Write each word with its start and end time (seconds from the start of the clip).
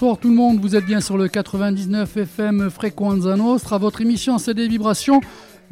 Bonsoir 0.00 0.18
tout 0.18 0.28
le 0.28 0.36
monde, 0.36 0.60
vous 0.60 0.76
êtes 0.76 0.86
bien 0.86 1.00
sur 1.00 1.18
le 1.18 1.26
99 1.26 2.18
FM 2.18 2.70
Frequenza 2.70 3.34
Nostra, 3.34 3.78
votre 3.78 4.00
émission 4.00 4.38
c'est 4.38 4.54
des 4.54 4.68
vibrations 4.68 5.20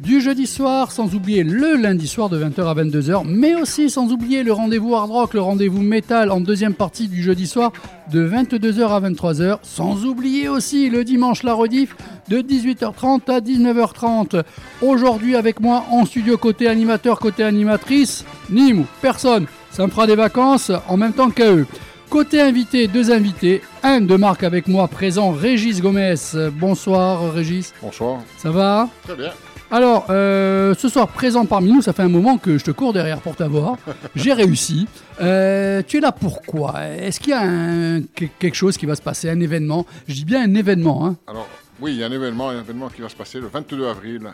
du 0.01 0.19
jeudi 0.19 0.47
soir, 0.47 0.91
sans 0.91 1.15
oublier 1.15 1.45
le 1.45 1.77
lundi 1.77 2.09
soir 2.09 2.27
de 2.27 2.37
20h 2.37 2.61
à 2.65 2.75
22h, 2.75 3.23
mais 3.25 3.55
aussi 3.55 3.89
sans 3.89 4.11
oublier 4.11 4.43
le 4.43 4.51
rendez-vous 4.51 4.93
hard 4.95 5.11
rock, 5.11 5.33
le 5.33 5.39
rendez-vous 5.39 5.81
métal 5.81 6.29
en 6.29 6.41
deuxième 6.41 6.73
partie 6.73 7.07
du 7.07 7.23
jeudi 7.23 7.47
soir 7.47 7.71
de 8.11 8.27
22h 8.27 8.89
à 8.89 8.99
23h, 8.99 9.59
sans 9.63 10.03
oublier 10.03 10.49
aussi 10.49 10.89
le 10.89 11.05
dimanche 11.05 11.43
la 11.43 11.53
rediff 11.53 11.95
de 12.27 12.39
18h30 12.39 13.31
à 13.31 13.39
19h30. 13.39 14.43
Aujourd'hui 14.81 15.37
avec 15.37 15.61
moi 15.61 15.85
en 15.89 16.05
studio 16.05 16.37
côté 16.37 16.67
animateur, 16.67 17.19
côté 17.19 17.45
animatrice, 17.45 18.25
Nîmes, 18.49 18.83
personne, 19.01 19.45
ça 19.71 19.85
me 19.85 19.91
fera 19.91 20.05
des 20.05 20.15
vacances 20.15 20.73
en 20.89 20.97
même 20.97 21.13
temps 21.13 21.29
qu'à 21.29 21.53
eux. 21.53 21.65
Côté 22.09 22.41
invité, 22.41 22.87
deux 22.87 23.11
invités. 23.11 23.61
Un 23.83 23.99
de 24.01 24.15
marque 24.15 24.43
avec 24.43 24.67
moi 24.67 24.87
présent, 24.87 25.31
Régis 25.31 25.81
Gomez. 25.81 26.15
Bonsoir 26.53 27.33
Régis. 27.33 27.73
Bonsoir. 27.81 28.21
Ça 28.37 28.49
va 28.49 28.89
Très 29.03 29.15
bien. 29.15 29.31
Alors, 29.69 30.05
euh, 30.09 30.73
ce 30.77 30.87
soir 30.87 31.09
présent 31.09 31.45
parmi 31.45 31.73
nous, 31.73 31.81
ça 31.81 31.91
fait 31.91 32.03
un 32.03 32.07
moment 32.07 32.37
que 32.37 32.57
je 32.57 32.63
te 32.63 32.71
cours 32.71 32.93
derrière 32.93 33.19
pour 33.19 33.35
t'avoir. 33.35 33.75
J'ai 34.15 34.31
réussi. 34.31 34.87
Euh, 35.19 35.81
tu 35.85 35.97
es 35.97 35.99
là 35.99 36.13
pourquoi 36.13 36.85
Est-ce 36.97 37.19
qu'il 37.19 37.31
y 37.31 37.33
a 37.33 37.41
un, 37.41 38.01
quelque 38.39 38.55
chose 38.55 38.77
qui 38.77 38.85
va 38.85 38.95
se 38.95 39.01
passer, 39.01 39.29
un 39.29 39.41
événement? 39.41 39.85
Je 40.07 40.13
dis 40.13 40.25
bien 40.25 40.41
un 40.43 40.55
événement. 40.55 41.05
Hein. 41.05 41.17
Alors, 41.27 41.47
oui, 41.81 41.91
il 41.91 41.97
y 41.99 42.03
a 42.03 42.07
un 42.07 42.11
événement, 42.11 42.49
un 42.49 42.61
événement 42.61 42.87
qui 42.87 43.01
va 43.01 43.09
se 43.09 43.15
passer 43.17 43.41
le 43.41 43.47
22 43.47 43.85
avril. 43.85 44.33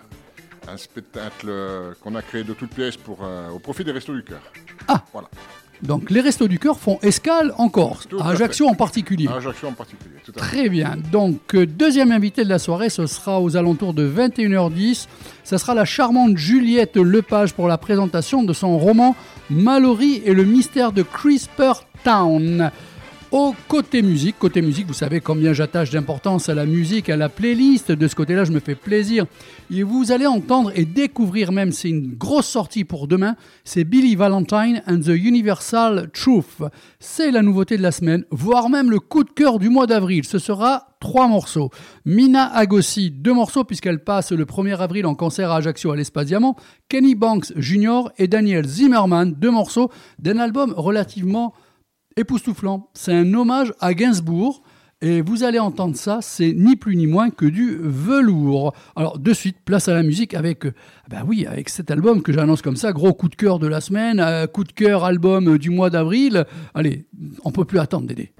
Un 0.72 0.78
spectacle 0.78 1.52
qu'on 2.04 2.14
a 2.14 2.22
créé 2.22 2.44
de 2.44 2.54
toutes 2.54 2.74
pièces 2.76 2.96
pour, 2.98 3.18
euh, 3.24 3.50
au 3.50 3.58
profit 3.60 3.84
des 3.84 3.92
Restos 3.92 4.14
du 4.14 4.24
Cœur. 4.24 4.40
Ah 4.88 5.04
Voilà. 5.12 5.28
Donc 5.84 6.10
les 6.10 6.22
Restos 6.22 6.48
du 6.48 6.60
Cœur 6.60 6.80
font 6.80 6.98
escale 7.02 7.54
en 7.58 7.68
Corse, 7.68 8.08
à 8.20 8.30
Ajaccio 8.30 8.68
en 8.68 8.74
particulier. 8.74 9.28
À 9.28 9.36
Ajaccio 9.36 9.68
en 9.68 9.74
particulier, 9.74 10.16
tout 10.24 10.32
à 10.36 10.40
Très 10.40 10.70
bien. 10.70 10.96
Donc 11.12 11.56
euh, 11.56 11.66
deuxième 11.66 12.12
invité 12.12 12.44
de 12.46 12.50
la 12.50 12.60
soirée, 12.60 12.90
ce 12.90 13.06
sera 13.06 13.42
aux 13.42 13.58
alentours 13.58 13.94
de 13.94 14.10
21h10. 14.10 15.08
Ce 15.44 15.58
sera 15.58 15.76
la 15.76 15.84
charmante 15.84 16.38
Juliette 16.38 16.96
Lepage 16.96 17.54
pour 17.54 17.68
la 17.68 17.78
présentation 17.78 18.44
de 18.44 18.54
son 18.54 18.78
roman 18.78 19.16
Mallory 19.50 20.22
et 20.26 20.34
le 20.34 20.46
mystère 20.46 20.94
de 20.94 21.04
CRISPR 21.04 21.84
Town. 22.04 22.72
Au 23.34 23.56
côté 23.68 24.04
musique, 24.04 24.38
côté 24.38 24.62
musique, 24.62 24.86
vous 24.86 24.94
savez 24.94 25.20
combien 25.20 25.54
j'attache 25.54 25.90
d'importance 25.90 26.50
à 26.50 26.54
la 26.54 26.68
musique, 26.68 27.10
à 27.10 27.18
la 27.18 27.30
playlist. 27.30 27.92
De 27.92 28.08
ce 28.08 28.14
côté-là, 28.14 28.44
je 28.44 28.52
me 28.52 28.60
fais 28.60 28.76
plaisir. 28.76 29.26
Et 29.74 29.82
vous 29.82 30.12
allez 30.12 30.28
entendre 30.28 30.72
et 30.76 30.86
découvrir 30.86 31.52
même, 31.52 31.72
c'est 31.72 31.90
une 31.90 32.14
grosse 32.14 32.46
sortie 32.46 32.84
pour 32.84 33.08
demain, 33.08 33.36
c'est 33.64 33.86
Billy 33.86 34.16
Valentine 34.16 34.84
and 34.86 35.00
the 35.00 35.18
Universal 35.18 36.12
Truth. 36.14 36.62
C'est 37.00 37.32
la 37.32 37.42
nouveauté 37.42 37.76
de 37.76 37.82
la 37.82 37.92
semaine, 37.92 38.24
voire 38.30 38.70
même 38.70 38.92
le 38.92 39.00
coup 39.00 39.24
de 39.24 39.32
cœur 39.32 39.58
du 39.58 39.70
mois 39.70 39.88
d'avril. 39.88 40.26
Ce 40.26 40.38
sera 40.38 40.90
trois 41.00 41.28
morceaux. 41.28 41.72
Mina 42.06 42.54
Agossi, 42.54 43.10
deux 43.10 43.34
morceaux 43.34 43.64
puisqu'elle 43.64 44.04
passe 44.04 44.32
le 44.32 44.46
1er 44.46 44.78
avril 44.78 45.08
en 45.08 45.16
concert 45.16 45.50
à 45.50 45.56
Ajaccio 45.56 45.90
à 45.90 45.96
l'Espace 45.96 46.28
Diamant. 46.28 46.56
Kenny 46.88 47.16
Banks 47.16 47.52
Jr. 47.56 48.10
et 48.20 48.28
Daniel 48.28 48.68
Zimmerman, 48.68 49.34
deux 49.34 49.50
morceaux 49.50 49.90
d'un 50.20 50.38
album 50.38 50.76
relativement 50.78 51.56
époustouflant. 52.18 52.90
C'est 52.94 53.14
un 53.14 53.34
hommage 53.34 53.74
à 53.80 53.94
Gainsbourg. 53.94 54.64
Et 55.02 55.22
vous 55.22 55.44
allez 55.44 55.60
entendre 55.60 55.98
ça, 55.98 56.20
c'est 56.22 56.54
ni 56.54 56.78
plus 56.78 56.96
ni 56.96 57.08
moins 57.08 57.30
que 57.30 57.46
du 57.46 57.76
velours. 57.78 58.74
Alors 58.96 59.20
de 59.20 59.34
suite, 59.34 59.58
place 59.66 59.90
à 59.90 59.94
la 59.94 60.02
musique 60.02 60.34
avec, 60.34 60.64
ben 61.10 61.26
oui, 61.28 61.46
avec 61.46 61.68
cet 61.68 61.92
album 61.92 62.22
que 62.22 62.32
j'annonce 62.32 62.62
comme 62.62 62.78
ça, 62.78 62.94
gros 62.94 63.14
coup 63.14 63.28
de 63.28 63.36
cœur 63.36 63.60
de 63.60 63.68
la 63.68 63.82
semaine, 63.82 64.22
euh, 64.22 64.48
coup 64.48 64.64
de 64.64 64.72
cœur 64.72 65.04
album 65.04 65.58
du 65.58 65.72
mois 65.72 65.90
d'avril. 65.90 66.46
Allez, 66.74 67.06
on 67.44 67.52
peut 67.52 67.66
plus 67.66 67.80
attendre 67.80 68.08
Dédé. 68.08 68.32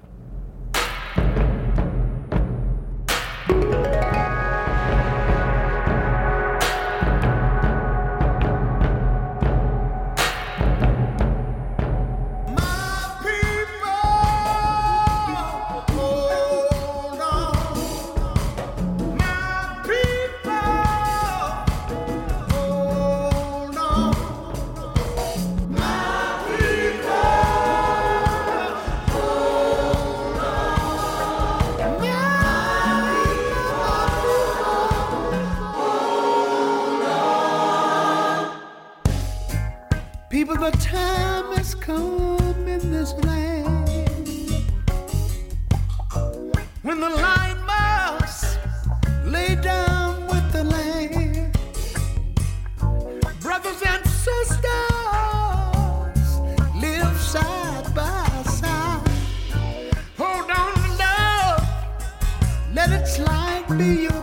The 40.64 40.70
time 40.70 41.52
has 41.58 41.74
come 41.74 42.66
in 42.66 42.90
this 42.90 43.12
land 43.12 44.08
when 46.80 47.00
the 47.00 47.10
lion 47.10 47.58
must 47.66 48.58
lay 49.26 49.56
down 49.56 50.26
with 50.26 50.52
the 50.52 50.64
lamb. 50.64 51.52
Brothers 53.42 53.82
and 53.86 54.06
sisters 54.06 54.64
live 56.80 57.14
side 57.20 57.94
by 57.94 58.26
side. 58.48 59.06
Hold 60.16 60.50
on 60.50 60.72
to 60.72 60.88
love, 61.04 61.62
let 62.72 62.90
its 62.90 63.18
light 63.18 63.66
be 63.76 64.04
your. 64.04 64.13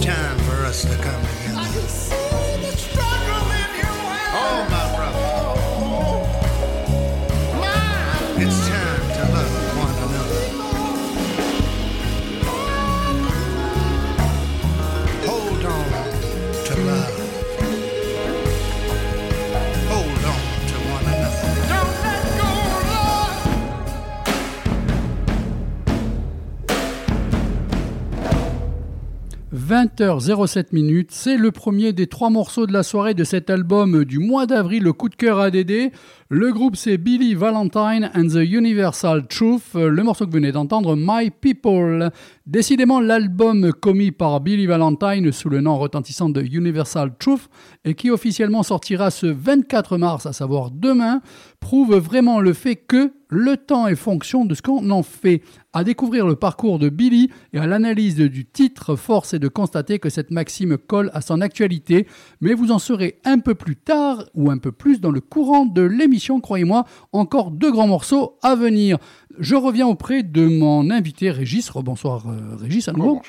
time 0.00 0.38
for 0.38 0.64
us 0.64 0.82
to 0.82 0.96
come 0.96 1.22
together. 1.22 2.19
20h07 29.70 30.72
minutes. 30.72 31.12
C'est 31.12 31.36
le 31.36 31.52
premier 31.52 31.92
des 31.92 32.08
trois 32.08 32.28
morceaux 32.28 32.66
de 32.66 32.72
la 32.72 32.82
soirée 32.82 33.14
de 33.14 33.22
cet 33.22 33.50
album 33.50 34.04
du 34.04 34.18
mois 34.18 34.44
d'avril, 34.44 34.82
le 34.82 34.92
coup 34.92 35.08
de 35.08 35.14
cœur 35.14 35.38
ADD. 35.38 35.92
Le 36.28 36.52
groupe 36.52 36.74
c'est 36.74 36.98
Billy 36.98 37.36
Valentine 37.36 38.10
and 38.16 38.26
the 38.26 38.42
Universal 38.42 39.28
Truth. 39.28 39.74
Le 39.74 40.02
morceau 40.02 40.26
que 40.26 40.30
vous 40.30 40.38
venez 40.38 40.50
d'entendre, 40.50 40.96
My 40.98 41.30
People. 41.30 42.10
Décidément, 42.48 42.98
l'album 42.98 43.72
commis 43.72 44.10
par 44.10 44.40
Billy 44.40 44.66
Valentine 44.66 45.30
sous 45.30 45.48
le 45.48 45.60
nom 45.60 45.78
retentissant 45.78 46.30
de 46.30 46.42
Universal 46.42 47.12
Truth 47.16 47.48
et 47.84 47.94
qui 47.94 48.10
officiellement 48.10 48.64
sortira 48.64 49.12
ce 49.12 49.26
24 49.26 49.98
mars, 49.98 50.26
à 50.26 50.32
savoir 50.32 50.72
demain, 50.72 51.20
prouve 51.60 51.94
vraiment 51.94 52.40
le 52.40 52.54
fait 52.54 52.74
que 52.74 53.12
le 53.28 53.56
temps 53.56 53.86
est 53.86 53.94
fonction 53.94 54.44
de 54.44 54.56
ce 54.56 54.62
qu'on 54.62 54.90
en 54.90 55.04
fait. 55.04 55.42
À 55.72 55.84
découvrir 55.84 56.26
le 56.26 56.34
parcours 56.34 56.80
de 56.80 56.88
Billy 56.88 57.30
et 57.52 57.60
à 57.60 57.66
l'analyse 57.68 58.16
du 58.16 58.44
titre, 58.44 58.96
force 58.96 59.34
est 59.34 59.38
de 59.38 59.46
constater 59.46 60.00
que 60.00 60.10
cette 60.10 60.32
maxime 60.32 60.76
colle 60.76 61.12
à 61.14 61.20
son 61.20 61.40
actualité, 61.40 62.08
mais 62.40 62.54
vous 62.54 62.72
en 62.72 62.80
saurez 62.80 63.20
un 63.24 63.38
peu 63.38 63.54
plus 63.54 63.76
tard 63.76 64.24
ou 64.34 64.50
un 64.50 64.58
peu 64.58 64.72
plus 64.72 65.00
dans 65.00 65.12
le 65.12 65.20
courant 65.20 65.66
de 65.66 65.82
l'émission, 65.82 66.40
croyez-moi, 66.40 66.86
encore 67.12 67.52
deux 67.52 67.70
grands 67.70 67.86
morceaux 67.86 68.36
à 68.42 68.56
venir. 68.56 68.98
Je 69.38 69.54
reviens 69.54 69.86
auprès 69.86 70.22
de 70.22 70.46
mon 70.46 70.90
invité 70.90 71.30
Régis. 71.30 71.70
Rebonsoir 71.70 72.26
euh, 72.26 72.56
Régis 72.56 72.88
à 72.88 72.92
nouveau. 72.92 73.22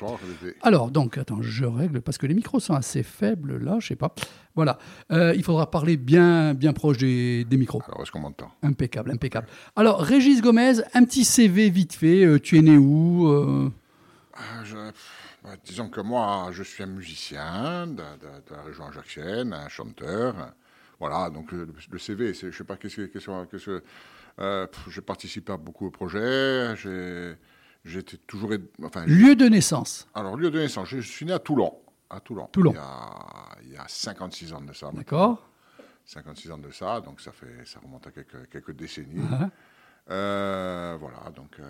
Alors 0.61 0.89
donc, 0.89 1.17
attends, 1.17 1.41
je 1.41 1.65
règle 1.65 2.01
parce 2.01 2.17
que 2.17 2.25
les 2.25 2.33
micros 2.33 2.59
sont 2.59 2.73
assez 2.73 3.03
faibles 3.03 3.63
là, 3.63 3.77
je 3.79 3.87
sais 3.87 3.95
pas. 3.95 4.13
Voilà, 4.55 4.79
euh, 5.11 5.33
il 5.35 5.43
faudra 5.43 5.69
parler 5.69 5.97
bien, 5.97 6.53
bien 6.53 6.73
proche 6.73 6.97
des, 6.97 7.45
micros. 7.51 7.81
Alors 7.87 8.01
est-ce 8.01 8.11
qu'on 8.11 8.19
m'entend? 8.19 8.51
Impeccable, 8.63 9.11
impeccable. 9.11 9.47
Alors 9.75 10.01
Régis 10.01 10.41
Gomez, 10.41 10.81
un 10.93 11.03
petit 11.03 11.23
CV 11.23 11.69
vite 11.69 11.93
fait. 11.93 12.25
Euh, 12.25 12.39
tu 12.39 12.57
es 12.57 12.61
né 12.61 12.77
où 12.77 13.71
ah, 14.33 14.63
bah, 15.43 15.49
Disons 15.63 15.89
que 15.89 16.01
moi, 16.01 16.49
je 16.51 16.63
suis 16.63 16.83
un 16.83 16.87
musicien 16.87 17.87
de, 17.87 18.03
la 18.49 18.61
région 18.63 18.87
ajaxienne, 18.87 19.53
un 19.53 19.69
chanteur. 19.69 20.53
Voilà, 20.99 21.29
donc 21.29 21.51
le, 21.51 21.67
CV, 21.97 22.33
je 22.33 22.51
sais 22.51 22.63
pas 22.63 22.75
qu'est-ce 22.75 22.95
que 22.95 23.83
euh, 24.39 24.67
j'ai 24.87 25.01
participé 25.01 25.53
à 25.53 25.57
beaucoup 25.57 25.85
de 25.85 25.91
projets. 25.91 26.75
J'étais 27.83 28.17
toujours. 28.17 28.51
Enfin, 28.83 29.05
lieu 29.05 29.35
de 29.35 29.45
naissance 29.45 30.07
Alors, 30.13 30.37
lieu 30.37 30.51
de 30.51 30.59
naissance, 30.59 30.89
je 30.89 30.99
suis 30.99 31.25
né 31.25 31.33
à 31.33 31.39
Toulon. 31.39 31.73
À 32.09 32.19
Toulon. 32.19 32.47
Toulon. 32.51 32.71
Il, 32.71 32.75
y 32.75 32.79
a, 32.79 33.57
il 33.63 33.71
y 33.71 33.77
a 33.77 33.85
56 33.87 34.53
ans 34.53 34.61
de 34.61 34.73
ça. 34.73 34.91
D'accord. 34.93 35.47
56 36.05 36.51
ans 36.51 36.57
de 36.57 36.71
ça, 36.71 36.99
donc 36.99 37.21
ça, 37.21 37.31
fait, 37.31 37.65
ça 37.65 37.79
remonte 37.79 38.07
à 38.07 38.11
quelques, 38.11 38.49
quelques 38.49 38.75
décennies. 38.75 39.21
Uh-huh. 39.21 39.49
Euh, 40.09 40.97
voilà, 40.99 41.29
donc 41.35 41.59
euh, 41.59 41.63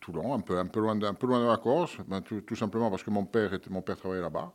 Toulon, 0.00 0.34
un 0.34 0.40
peu, 0.40 0.58
un, 0.58 0.66
peu 0.66 0.80
loin 0.80 0.96
de, 0.96 1.06
un 1.06 1.14
peu 1.14 1.26
loin 1.26 1.40
de 1.40 1.46
la 1.46 1.56
Corse, 1.56 1.96
ben, 2.06 2.20
tout, 2.20 2.40
tout, 2.42 2.56
simplement 2.56 2.90
parce 2.90 3.02
que 3.02 3.10
mon 3.10 3.24
père, 3.24 3.54
était, 3.54 3.70
mon 3.70 3.80
père 3.80 3.96
travaillait 3.96 4.22
là-bas. 4.22 4.52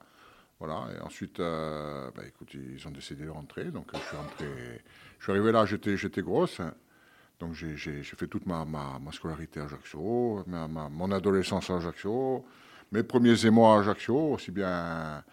Voilà, 0.60 0.88
et 0.94 1.02
ensuite, 1.02 1.40
euh, 1.40 2.12
bah, 2.14 2.24
écoute, 2.28 2.54
ils 2.54 2.86
ont 2.86 2.92
décidé 2.92 3.24
de 3.24 3.30
rentrer, 3.30 3.66
donc 3.66 3.88
je 3.94 4.00
suis 4.00 4.18
rentré. 4.18 4.82
Je 5.20 5.24
suis 5.26 5.32
arrivé 5.32 5.52
là, 5.52 5.66
j'étais, 5.66 5.98
j'étais 5.98 6.22
grosse, 6.22 6.62
donc 7.40 7.54
j'ai, 7.54 7.76
fait 8.04 8.28
toute 8.28 8.46
ma, 8.46 8.66
ma, 8.66 9.12
scolarité 9.12 9.60
à 9.60 9.66
Ajaccio, 9.66 10.44
ma, 10.48 10.68
mon 10.68 11.12
adolescence 11.12 11.70
à 11.70 11.76
Ajaccio, 11.76 12.46
mes 12.92 13.04
premiers 13.04 13.46
émois 13.46 13.76
à 13.76 13.80
Ajaccio, 13.80 14.34
aussi 14.34 14.52
bien 14.52 15.24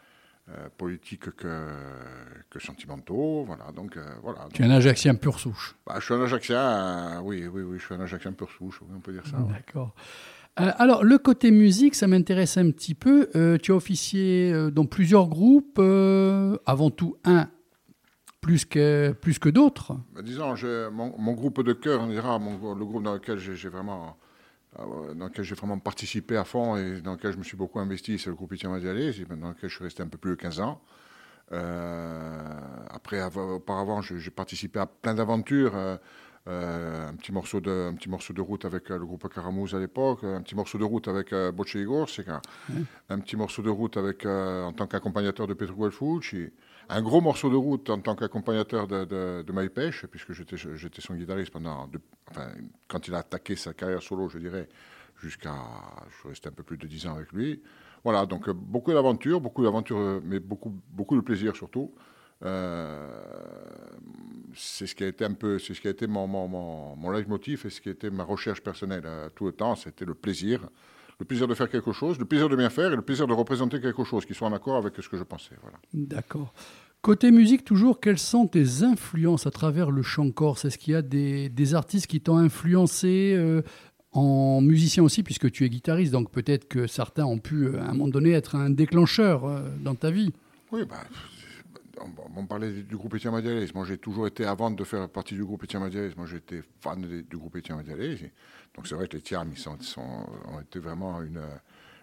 euh, 0.49 0.69
politiques 0.77 1.31
que, 1.37 1.69
que 2.51 2.59
sentimentaux, 2.59 3.45
voilà, 3.45 3.73
donc 3.73 3.97
euh, 3.97 4.05
voilà. 4.23 4.49
Tu 4.53 4.63
es 4.63 4.67
un 4.67 4.71
Ajaxien 4.71 5.15
pur 5.15 5.39
souche 5.39 5.77
bah, 5.87 5.97
Je 5.99 6.05
suis 6.05 6.15
un 6.15 6.23
Ajaxien, 6.23 7.21
oui, 7.23 7.47
oui, 7.47 7.63
oui, 7.63 7.79
je 7.79 7.85
suis 7.85 7.95
un 7.95 8.01
Ajaxien 8.01 8.33
pur 8.33 8.51
souche, 8.51 8.81
on 8.95 9.01
peut 9.01 9.13
dire 9.13 9.27
ça. 9.27 9.39
D'accord. 9.39 9.95
Euh, 10.59 10.73
alors, 10.79 11.05
le 11.05 11.19
côté 11.19 11.51
musique, 11.51 11.95
ça 11.95 12.07
m'intéresse 12.07 12.57
un 12.57 12.71
petit 12.71 12.95
peu. 12.95 13.29
Euh, 13.37 13.59
tu 13.59 13.73
as 13.73 13.75
officié 13.75 14.51
euh, 14.53 14.71
dans 14.71 14.87
plusieurs 14.87 15.29
groupes, 15.29 15.79
avant 15.79 16.91
tout 16.91 17.17
un 17.25 17.49
plus 18.47 18.65
que, 18.65 19.13
plus 19.21 19.41
que 19.41 19.49
d'autres. 19.49 19.95
Bah, 20.15 20.23
disons, 20.23 20.55
mon, 20.93 21.33
groupe 21.33 21.63
de 21.63 21.73
cœur, 21.73 22.01
on 22.01 22.07
dira, 22.07 22.39
le 22.39 22.85
groupe 22.85 23.03
dans 23.03 23.15
lequel 23.15 23.39
j'ai 23.39 23.69
vraiment 23.69 24.17
dans 24.79 25.25
lequel 25.25 25.43
j'ai 25.43 25.55
vraiment 25.55 25.79
participé 25.79 26.37
à 26.37 26.45
fond 26.45 26.77
et 26.77 27.01
dans 27.01 27.13
lequel 27.13 27.33
je 27.33 27.39
me 27.39 27.43
suis 27.43 27.57
beaucoup 27.57 27.81
investi, 27.81 28.19
c'est 28.19 28.29
le 28.29 28.37
groupe 28.37 28.53
Etienne 28.53 28.71
Madialé, 28.71 29.11
dans 29.41 29.49
lequel 29.49 29.71
je 29.71 29.75
suis 29.75 29.85
resté 29.85 30.03
un 30.03 30.07
peu 30.07 30.19
plus 30.19 30.33
de 30.33 30.37
15 30.37 30.61
ans. 30.61 30.81
après, 32.91 33.21
auparavant, 33.25 34.01
j'ai 34.03 34.31
participé 34.31 34.79
à 34.79 34.87
plein 34.87 35.15
d'aventures. 35.15 35.99
Euh, 36.49 37.09
un, 37.09 37.15
petit 37.15 37.33
morceau 37.33 37.61
de, 37.61 37.89
un 37.91 37.95
petit 37.95 38.09
morceau 38.09 38.33
de 38.33 38.41
route 38.41 38.65
avec 38.65 38.89
euh, 38.93 38.99
le 38.99 39.05
groupe 39.05 39.29
Caramouz 39.33 39.75
à 39.75 39.81
l'époque, 39.81 40.23
un 40.23 40.43
petit 40.43 40.55
morceau 40.55 40.79
de 40.79 40.85
route 40.85 41.09
avec 41.09 41.33
euh, 41.33 41.51
Boche 41.51 41.75
Igor, 41.75 42.09
c'est 42.09 42.25
un, 42.29 43.19
petit 43.19 43.35
morceau 43.35 43.63
de 43.63 43.71
route 43.71 43.97
avec, 43.97 44.25
en 44.25 44.73
tant 44.73 44.87
qu'accompagnateur 44.87 45.49
de 45.49 45.55
Petro 45.55 45.75
Guelfucci, 45.75 46.51
un 46.89 47.03
gros 47.03 47.21
morceau 47.21 47.51
de 47.51 47.57
route 47.57 47.91
en 47.91 48.01
tant 48.01 48.15
qu'accompagnateur 48.15 48.87
de, 48.87 49.05
de, 49.05 49.43
de 49.47 50.07
puisque 50.07 50.33
j'étais 50.33 51.01
son 51.01 51.15
guitariste 51.15 51.53
pendant, 51.53 51.89
enfin, 52.31 52.49
quand 52.89 53.09
il 53.09 53.15
a 53.15 53.19
attaqué 53.19 53.57
sa 53.57 53.75
carrière 53.75 54.03
solo, 54.03 54.29
je 54.29 54.39
dirais, 54.39 54.69
jusqu'à, 55.21 55.55
je 56.23 56.29
resté 56.29 56.49
un 56.49 56.53
peu 56.53 56.63
plus 56.63 56.79
de 56.79 56.87
10 56.87 57.07
ans 57.07 57.17
avec 57.17 57.33
lui. 57.33 57.63
Voilà, 58.05 58.27
donc 58.27 58.49
beaucoup 58.51 58.93
d'aventures, 58.93 59.41
beaucoup 59.41 59.65
d'aventures, 59.65 60.21
mais 60.23 60.39
beaucoup, 60.39 60.73
beaucoup 60.91 61.17
de 61.17 61.23
plaisir 61.23 61.57
surtout. 61.57 61.93
Euh, 62.45 63.09
c'est 64.55 64.87
ce 64.87 64.95
qui 64.95 65.05
a 65.05 65.07
été 65.07 65.25
un 65.25 65.33
peu, 65.33 65.59
c'est 65.59 65.75
ce 65.75 65.81
qui 65.81 65.89
a 65.89 65.91
été 65.91 66.07
mon, 66.07 66.27
mon, 66.27 66.47
mon, 66.47 66.95
mon 66.97 67.11
leitmotiv 67.11 67.65
et 67.65 67.71
ce 67.71 67.81
qui 67.81 67.89
a 67.89 67.93
été 67.93 68.11
ma 68.11 68.25
recherche 68.25 68.63
personnelle 68.63 69.05
euh, 69.07 69.29
tout 69.35 69.47
le 69.47 69.53
temps, 69.53 69.75
c'était 69.75 70.05
le 70.05 70.15
plaisir, 70.15 70.69
le 71.19 71.25
plaisir 71.25 71.49
de 71.49 71.55
faire 71.55 71.71
quelque 71.71 71.93
chose, 71.93 72.19
le 72.19 72.25
plaisir 72.25 72.49
de 72.49 72.57
bien 72.57 72.71
faire 72.71 72.93
et 72.93 72.97
le 72.97 73.03
plaisir 73.03 73.27
de 73.27 73.33
représenter 73.33 73.81
quelque 73.81 74.05
chose 74.05 74.25
qui 74.27 74.35
soit 74.35 74.49
en 74.49 74.53
accord 74.53 74.77
avec 74.77 74.95
ce 75.01 75.09
que 75.09 75.17
je 75.17 75.23
pensais. 75.23 75.55
Voilà. 75.63 75.79
D'accord. 75.93 76.53
Côté 77.03 77.31
musique, 77.31 77.65
toujours, 77.65 78.01
quelles 78.01 78.19
sont 78.19 78.47
tes 78.47 78.83
influences 78.83 79.47
à 79.47 79.51
travers 79.51 79.91
le 79.91 80.03
chant 80.03 80.31
corse? 80.31 80.65
Est-ce 80.65 80.77
qu'il 80.77 80.93
y 80.93 80.97
a 80.97 81.03
des, 81.03 81.49
des 81.49 81.75
artistes 81.75 82.07
qui 82.07 82.21
t'ont 82.21 82.37
influencé 82.37 83.35
euh, 83.37 83.63
en 84.13 84.61
musicien 84.61 85.03
aussi, 85.03 85.23
puisque 85.23 85.51
tu 85.51 85.65
es 85.65 85.69
guitariste, 85.69 86.13
donc 86.13 86.31
peut-être 86.31 86.67
que 86.69 86.87
certains 86.87 87.25
ont 87.25 87.39
pu, 87.39 87.77
à 87.77 87.85
un 87.85 87.93
moment 87.93 88.09
donné, 88.09 88.33
être 88.33 88.57
un 88.57 88.71
déclencheur 88.71 89.63
dans 89.81 89.95
ta 89.95 90.11
vie? 90.11 90.33
Oui, 90.73 90.85
bah, 90.89 91.05
on, 92.37 92.47
parlait 92.47 92.83
du 92.83 92.97
groupe 92.97 93.15
Etienne 93.15 93.33
Madialis. 93.33 93.73
Moi, 93.75 93.85
j'ai 93.87 93.99
toujours 93.99 94.27
été, 94.27 94.45
avant 94.45 94.71
de 94.71 94.85
faire 94.85 95.09
partie 95.09 95.35
du 95.35 95.45
groupe 95.45 95.65
Etienne 95.65 95.83
Madialis, 95.83 96.15
moi, 96.17 96.27
j'étais 96.27 96.63
fan 96.81 97.01
du 97.01 97.37
groupe 97.37 97.57
Etienne 97.57 97.79
Madialis. 97.79 98.31
Donc, 98.75 98.87
c'est 98.87 98.95
vrai 98.95 99.09
que 99.09 99.17
les 99.17 99.23
Tiam, 99.23 99.51
ils 99.51 99.59
sont, 99.59 99.79
ont 100.49 100.61
été 100.61 100.79
vraiment 100.79 101.23
une, 101.23 101.41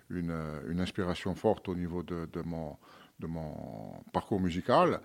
une, 0.09 0.79
inspiration 0.79 1.35
forte 1.35 1.69
au 1.69 1.75
niveau 1.75 2.03
de, 2.03 2.27
mon, 2.43 2.77
de 3.19 3.27
mon 3.27 4.03
parcours 4.11 4.39
musical, 4.39 4.99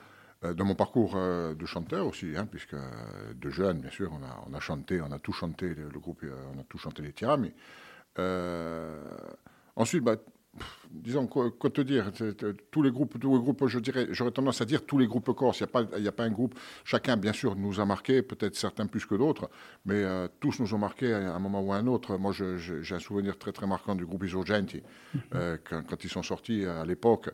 euh, 0.44 0.54
de 0.54 0.62
mon 0.62 0.74
parcours 0.74 1.14
euh, 1.16 1.54
de 1.54 1.66
chanteur 1.66 2.06
aussi, 2.06 2.36
hein, 2.36 2.46
puisque 2.46 2.74
euh, 2.74 3.34
de 3.34 3.50
jeune, 3.50 3.80
bien 3.80 3.90
sûr, 3.90 4.12
on 4.12 4.24
a, 4.24 4.44
on 4.48 4.54
a 4.54 4.60
chanté, 4.60 5.00
on 5.00 5.10
a 5.10 5.18
tout 5.18 5.32
chanté, 5.32 5.74
le, 5.74 5.98
groupe, 5.98 6.24
on 6.54 6.60
a 6.60 6.64
tout 6.64 6.78
chanté 6.78 7.02
les 7.02 7.12
Tiam. 7.12 7.48
ensuite, 9.76 10.02
bah, 10.02 10.16
disons, 10.90 11.26
quoi, 11.26 11.50
te 11.70 11.80
dire 11.80 12.10
Tous 12.70 12.82
les 12.82 12.90
groupes, 12.90 13.18
tous 13.18 13.34
les 13.34 13.40
groupes 13.40 13.66
je 13.66 13.78
dirais, 13.78 14.08
j'aurais 14.10 14.30
tendance 14.30 14.60
à 14.60 14.64
dire 14.64 14.84
tous 14.84 14.98
les 14.98 15.06
groupes 15.06 15.32
corse. 15.34 15.60
Il 15.60 15.64
n'y 15.64 15.68
a, 15.68 15.72
pas, 15.72 16.08
a 16.08 16.12
pas 16.12 16.24
un 16.24 16.30
groupe. 16.30 16.58
Chacun, 16.84 17.16
bien 17.16 17.32
sûr, 17.32 17.56
nous 17.56 17.80
a 17.80 17.84
marqué, 17.84 18.22
peut-être 18.22 18.56
certains 18.56 18.86
plus 18.86 19.06
que 19.06 19.14
d'autres, 19.14 19.50
mais 19.84 20.02
euh, 20.02 20.28
tous 20.40 20.60
nous 20.60 20.74
ont 20.74 20.78
marqué 20.78 21.12
à 21.12 21.34
un 21.34 21.38
moment 21.38 21.60
ou 21.60 21.72
à 21.72 21.76
un 21.76 21.86
autre. 21.86 22.16
Moi, 22.16 22.32
j'ai 22.32 22.94
un 22.94 22.98
souvenir 22.98 23.38
très, 23.38 23.52
très 23.52 23.66
marquant 23.66 23.94
du 23.94 24.06
groupe 24.06 24.24
Isorgenti. 24.24 24.82
Mhm. 25.14 25.20
Euh, 25.34 25.56
quand, 25.64 26.04
ils 26.04 26.10
sont 26.10 26.22
sortis 26.22 26.64
à 26.64 26.84
l'époque. 26.84 27.30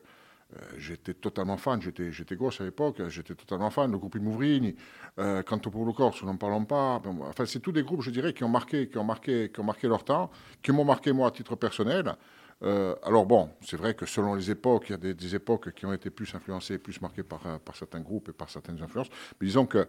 Euh, 0.57 0.61
j'étais 0.77 1.15
totalement 1.15 1.57
fan, 1.57 1.81
j'étais, 1.81 2.13
j'étais 2.13 2.37
gosse 2.37 2.61
à 2.61 2.65
l'époque, 2.65 3.09
j'étais 3.09 3.35
totalement 3.35 3.71
fan. 3.71 3.91
Le 3.91 3.99
groupe 3.99 4.15
Imouvrini, 4.15 4.77
euh, 5.19 5.43
Canto 5.43 5.71
pour 5.71 5.85
le 5.85 5.93
Corse, 5.93 6.23
n'en 6.23 6.37
parlons 6.37 6.65
pas. 6.65 7.01
Enfin, 7.23 7.47
c'est 7.47 7.61
tous 7.61 7.73
des 7.73 7.83
groupes, 7.83 8.03
je 8.03 8.11
dirais, 8.11 8.33
qui 8.33 8.45
ont 8.45 8.49
marqué, 8.49 8.89
qui 8.89 8.99
ont 8.99 9.05
marqué, 9.05 9.51
qui 9.53 9.61
ont 9.61 9.65
marqué 9.65 9.89
leur 9.89 10.05
temps, 10.05 10.31
qui 10.63 10.73
m'ont 10.73 10.85
marqué 10.85 11.13
moi 11.13 11.29
à 11.29 11.31
titre 11.31 11.57
personnel. 11.57 12.15
Euh, 12.63 12.95
alors 13.03 13.27
bon, 13.27 13.51
c'est 13.61 13.77
vrai 13.77 13.95
que 13.95 14.07
selon 14.07 14.35
les 14.35 14.51
époques, 14.51 14.87
il 14.89 14.93
y 14.93 14.95
a 14.95 15.15
des, 15.15 15.35
époques 15.35 15.73
qui 15.73 15.87
ont 15.87 15.93
été 15.93 16.11
plus 16.11 16.35
influencées, 16.35 16.79
plus 16.79 17.01
marquées 17.01 17.23
par, 17.23 17.47
euh, 17.47 17.59
par, 17.59 17.77
certains 17.77 18.01
groupes 18.01 18.29
et 18.29 18.33
par 18.33 18.49
certaines 18.49 18.81
influences. 18.83 19.09
Mais 19.41 19.47
disons 19.47 19.67
que 19.67 19.89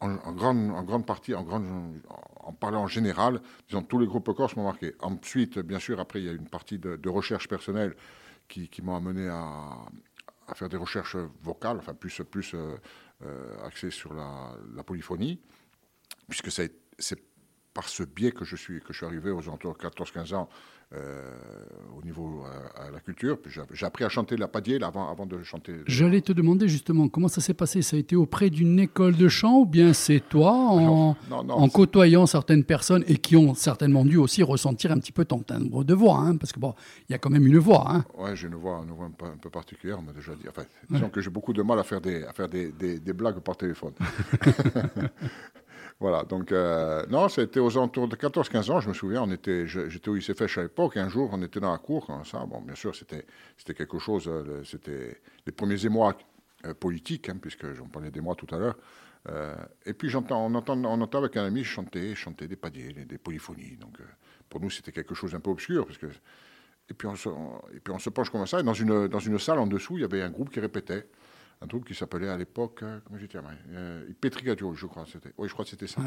en, 0.00 0.32
grande, 0.32 1.06
partie, 1.06 1.34
en, 1.34 1.44
parlant 2.60 2.82
en 2.82 2.86
général, 2.86 3.40
disons 3.68 3.82
tous 3.82 3.98
les 3.98 4.06
groupes 4.06 4.34
corse 4.34 4.54
m'ont 4.56 4.64
marqué. 4.64 4.94
Ensuite, 5.00 5.58
bien 5.60 5.78
sûr, 5.78 5.98
après, 5.98 6.20
il 6.20 6.26
y 6.26 6.28
a 6.28 6.32
une 6.32 6.48
partie 6.48 6.78
de, 6.78 7.08
recherche 7.08 7.48
personnelle 7.48 7.94
qui, 8.48 8.68
qui 8.68 8.82
m'ont 8.82 8.96
amené 8.96 9.28
à, 9.28 9.78
faire 10.54 10.68
des 10.68 10.76
recherches 10.76 11.16
vocales, 11.42 11.78
enfin 11.78 11.94
plus, 11.94 12.20
plus 12.30 12.54
euh, 12.54 12.76
axées 13.64 13.90
sur 13.90 14.12
la, 14.12 14.52
la 14.74 14.82
polyphonie, 14.82 15.40
puisque 16.28 16.50
c'est 16.50 16.74
par 17.72 17.88
ce 17.88 18.04
biais 18.04 18.32
que 18.32 18.44
je 18.44 18.56
suis, 18.56 18.80
que 18.80 18.92
je 18.92 18.98
suis 18.98 19.06
arrivé 19.06 19.30
aux 19.30 19.42
alentours 19.42 19.76
de 19.76 19.82
14-15 19.82 20.34
ans 20.34 20.48
au 20.92 22.04
niveau 22.04 22.44
euh, 22.44 22.86
à, 22.86 22.90
la 22.90 23.00
culture. 23.00 23.38
J'ai 23.72 23.86
appris 23.86 24.04
à 24.04 24.08
chanter 24.08 24.36
la 24.36 24.48
padier 24.48 24.82
avant, 24.82 25.10
avant 25.10 25.26
de 25.26 25.42
chanter. 25.42 25.72
J'allais 25.86 26.20
te 26.20 26.32
demander 26.32 26.68
justement 26.68 27.08
comment 27.08 27.28
ça 27.28 27.40
s'est 27.40 27.54
passé? 27.54 27.82
Ça 27.82 27.96
a 27.96 27.98
été 27.98 28.16
auprès 28.16 28.50
d'une 28.50 28.78
école 28.78 29.16
de 29.16 29.28
chant 29.28 29.60
ou 29.60 29.66
bien 29.66 29.92
c'est 29.92 30.20
toi 30.20 30.52
en, 30.52 31.16
en 31.30 31.68
côtoyant 31.68 32.26
certaines 32.26 32.64
personnes 32.64 33.04
et 33.06 33.16
qui 33.16 33.36
ont 33.36 33.54
certainement 33.54 34.04
dû 34.04 34.16
aussi 34.16 34.42
ressentir 34.42 34.92
un 34.92 34.98
petit 34.98 35.12
peu 35.12 35.24
ton 35.24 35.38
timbre 35.40 35.84
de 35.84 35.94
voix, 35.94 36.18
hein, 36.18 36.36
parce 36.36 36.52
que 36.52 36.60
bon, 36.60 36.74
il 37.08 37.12
y 37.12 37.14
a 37.14 37.18
quand 37.18 37.30
même 37.30 37.46
une 37.46 37.58
voix. 37.58 37.84
Hein? 37.88 38.04
Ouais, 38.16 38.36
j'ai 38.36 38.48
une 38.48 38.54
voix, 38.54 38.82
une 38.86 38.94
voix 38.94 39.06
un, 39.06 39.36
peu, 39.40 39.50
particulière, 39.50 39.98
on 39.98 40.02
m'a 40.02 40.12
déjà 40.12 40.32
dit. 40.34 40.48
Enfin, 40.48 40.62
disons 40.90 41.08
que 41.08 41.20
j'ai 41.20 41.30
beaucoup 41.30 41.52
de 41.52 41.62
mal 41.62 41.78
à 41.78 41.82
faire 41.82 42.00
des, 42.00 42.24
à 42.24 42.32
faire 42.32 42.48
des, 42.48 42.72
des, 42.72 42.98
des 42.98 43.12
blagues 43.12 43.40
par 43.40 43.56
téléphone. 43.56 43.92
Voilà, 46.00 46.24
donc, 46.24 46.50
euh, 46.50 47.06
non, 47.08 47.28
c'était 47.28 47.60
aux 47.60 47.76
alentours 47.78 48.08
de 48.08 48.16
14-15 48.16 48.70
ans, 48.70 48.80
je 48.80 48.88
me 48.88 48.94
souviens, 48.94 49.22
on 49.22 49.30
était, 49.30 49.66
j'étais 49.66 50.08
au 50.08 50.16
ICFH 50.16 50.58
à 50.58 50.62
l'époque, 50.62 50.96
un 50.96 51.08
jour, 51.08 51.30
on 51.32 51.40
était 51.42 51.60
dans 51.60 51.70
la 51.70 51.78
cour, 51.78 52.06
comme 52.06 52.24
ça, 52.24 52.44
bon, 52.46 52.60
bien 52.60 52.74
sûr, 52.74 52.94
c'était, 52.96 53.24
quelque 53.74 53.98
chose, 53.98 54.28
euh, 54.28 54.62
c'était 54.64 55.20
les 55.46 55.52
premiers 55.52 55.86
émois 55.86 56.16
euh, 56.66 56.74
politiques, 56.74 57.28
hein, 57.28 57.38
puisque 57.40 57.72
j'en 57.74 57.86
parlais 57.86 58.10
d'émois 58.10 58.34
tout 58.34 58.52
à 58.54 58.58
l'heure, 58.58 58.76
et 59.86 59.94
puis 59.94 60.10
j'entends, 60.10 60.44
on 60.44 60.54
entend, 60.54 60.76
on 60.84 61.00
entend 61.00 61.18
avec 61.18 61.38
un 61.38 61.46
ami 61.46 61.64
chanter, 61.64 62.14
chanter 62.14 62.46
des 62.46 62.56
padiers, 62.56 62.92
des, 62.92 63.16
polyphonies, 63.16 63.78
donc 63.80 63.96
pour 64.50 64.60
nous, 64.60 64.68
c'était 64.68 64.92
quelque 64.92 65.14
chose 65.14 65.34
un 65.34 65.40
peu 65.40 65.48
obscur, 65.48 65.86
parce 65.86 65.96
que, 65.96 66.08
et 66.90 66.92
puis 66.92 67.08
on 67.08 67.14
se, 67.14 67.30
et 67.74 67.80
puis 67.80 67.94
on 67.94 67.98
se 67.98 68.10
penche 68.10 68.28
comme 68.28 68.46
ça, 68.46 68.60
et 68.60 68.62
dans 68.62 68.74
une, 68.74 69.08
dans 69.08 69.20
une 69.20 69.38
salle 69.38 69.60
en 69.60 69.66
dessous, 69.66 69.96
il 69.96 70.02
y 70.02 70.04
avait 70.04 70.20
un 70.20 70.28
groupe 70.28 70.50
qui 70.50 70.60
répétait, 70.60 71.06
un 71.64 71.66
groupe 71.66 71.86
qui 71.86 71.94
s'appelait 71.94 72.28
à 72.28 72.36
l'époque, 72.36 72.82
euh, 72.82 73.00
comment 73.04 73.18
dit, 73.18 73.28
euh, 73.72 74.04
Petrigadio, 74.20 74.74
je 74.74 74.86
crois, 74.86 75.04
c'était. 75.10 75.32
Oui, 75.38 75.48
je 75.48 75.52
crois 75.52 75.64
que 75.64 75.70
c'était 75.70 75.86
ça. 75.86 76.00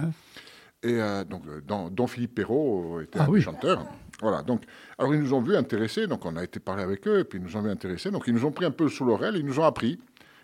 Et 0.84 1.02
euh, 1.02 1.24
donc, 1.24 1.44
dont, 1.66 2.08
Philippe 2.08 2.36
Perrault 2.36 3.02
était 3.02 3.20
ah 3.20 3.28
un 3.28 3.40
chanteur. 3.40 3.86
Voilà, 4.22 4.44
donc, 4.44 4.64
alors 4.98 5.14
ils 5.16 5.22
nous 5.22 5.34
ont 5.34 5.42
vus 5.42 5.56
intéressés, 5.56 6.06
donc 6.06 6.26
on 6.26 6.36
a 6.36 6.44
été 6.44 6.60
parler 6.60 6.84
avec 6.84 7.08
eux, 7.08 7.20
et 7.20 7.24
puis 7.24 7.40
ils 7.40 7.44
nous 7.44 7.58
ont 7.58 7.62
vu 7.62 7.72
intéressés, 7.72 8.12
donc 8.12 8.26
ils 8.28 8.34
nous 8.34 8.46
ont 8.46 8.52
pris 8.52 8.66
un 8.66 8.72
peu 8.72 8.88
sous 8.88 9.04
l'oreille, 9.04 9.34
ils 9.38 9.46
nous 9.46 9.60
ont 9.60 9.64
appris. 9.64 10.00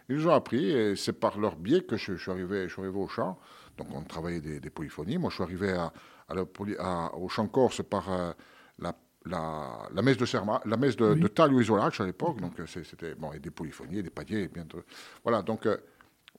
Ils 0.10 0.17
nous 0.17 0.27
ont 0.27 0.34
appris, 0.34 0.70
et 0.70 0.96
c'est 0.96 1.13
par 1.13 1.39
leur 1.39 1.55
biais 1.55 1.82
que 1.82 1.96
je, 1.96 2.15
suis, 2.15 2.32
arrivé, 2.32 2.67
je 2.67 2.74
suis 2.74 2.82
arrivé 2.82 2.98
au 2.98 3.08
chant. 3.08 3.38
Donc 3.77 3.88
on 3.93 4.01
travaillait 4.01 4.60
des, 4.60 4.70
polyphonies. 4.70 5.17
Moi, 5.17 5.29
je 5.29 5.36
suis 5.36 5.43
arrivé 5.43 5.72
à, 5.72 5.93
à 6.29 7.15
au 7.15 7.29
chant 7.29 7.48
corse 7.48 7.82
par 7.84 8.36
la 8.79 8.96
la, 9.25 10.01
messe 10.01 10.18
de 10.18 10.25
serment, 10.25 10.62
la 10.65 10.77
messe 10.77 10.96
de, 10.96 11.13
de 11.13 11.27
Tal 11.27 11.51
à 11.51 12.06
l'époque, 12.06 12.42
donc 12.42 12.60
euh, 12.60 12.65
c'était 12.65 13.15
bon, 13.15 13.32
et 13.34 13.39
des 13.39 13.51
polyphonies, 13.51 14.03
des 14.03 14.10
padiers, 14.10 14.48
bientôt. 14.48 14.84
Voilà, 15.24 15.42
donc 15.42 15.65
euh, 15.65 15.77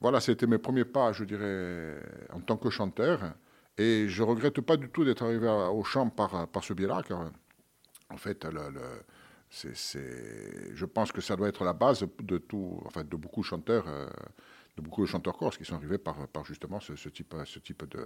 voilà, 0.01 0.19
c'était 0.19 0.47
mes 0.47 0.57
premiers 0.57 0.85
pas, 0.85 1.11
je 1.11 1.23
dirais, 1.23 1.99
en 2.33 2.41
tant 2.41 2.57
que 2.57 2.69
chanteur, 2.69 3.33
et 3.77 4.07
je 4.07 4.23
regrette 4.23 4.61
pas 4.61 4.77
du 4.77 4.89
tout 4.89 5.03
d'être 5.03 5.23
arrivé 5.23 5.47
au 5.49 5.83
chant 5.83 6.09
par, 6.09 6.47
par 6.47 6.63
ce 6.63 6.73
biais-là, 6.73 7.01
car 7.07 7.31
en 8.09 8.17
fait, 8.17 8.45
le, 8.45 8.71
je 9.49 10.85
pense 10.85 11.11
que 11.11 11.21
ça 11.21 11.35
doit 11.35 11.47
être 11.47 11.63
la 11.63 11.73
base 11.73 12.05
de 12.21 12.37
tout, 12.37 12.81
enfin, 12.85 13.03
de 13.03 13.15
beaucoup 13.15 13.41
de 13.41 13.45
chanteurs. 13.45 13.85
Euh, 13.87 14.07
de 14.77 14.81
beaucoup 14.81 15.03
de 15.03 15.07
chanteurs 15.07 15.37
corses 15.37 15.57
qui 15.57 15.63
sont 15.63 15.75
arrivés 15.75 15.97
par, 15.97 16.27
par 16.27 16.45
justement 16.45 16.81
ce, 16.81 16.93
type, 17.07 17.33
ce, 17.45 17.59
type 17.59 17.83
de, 17.89 18.05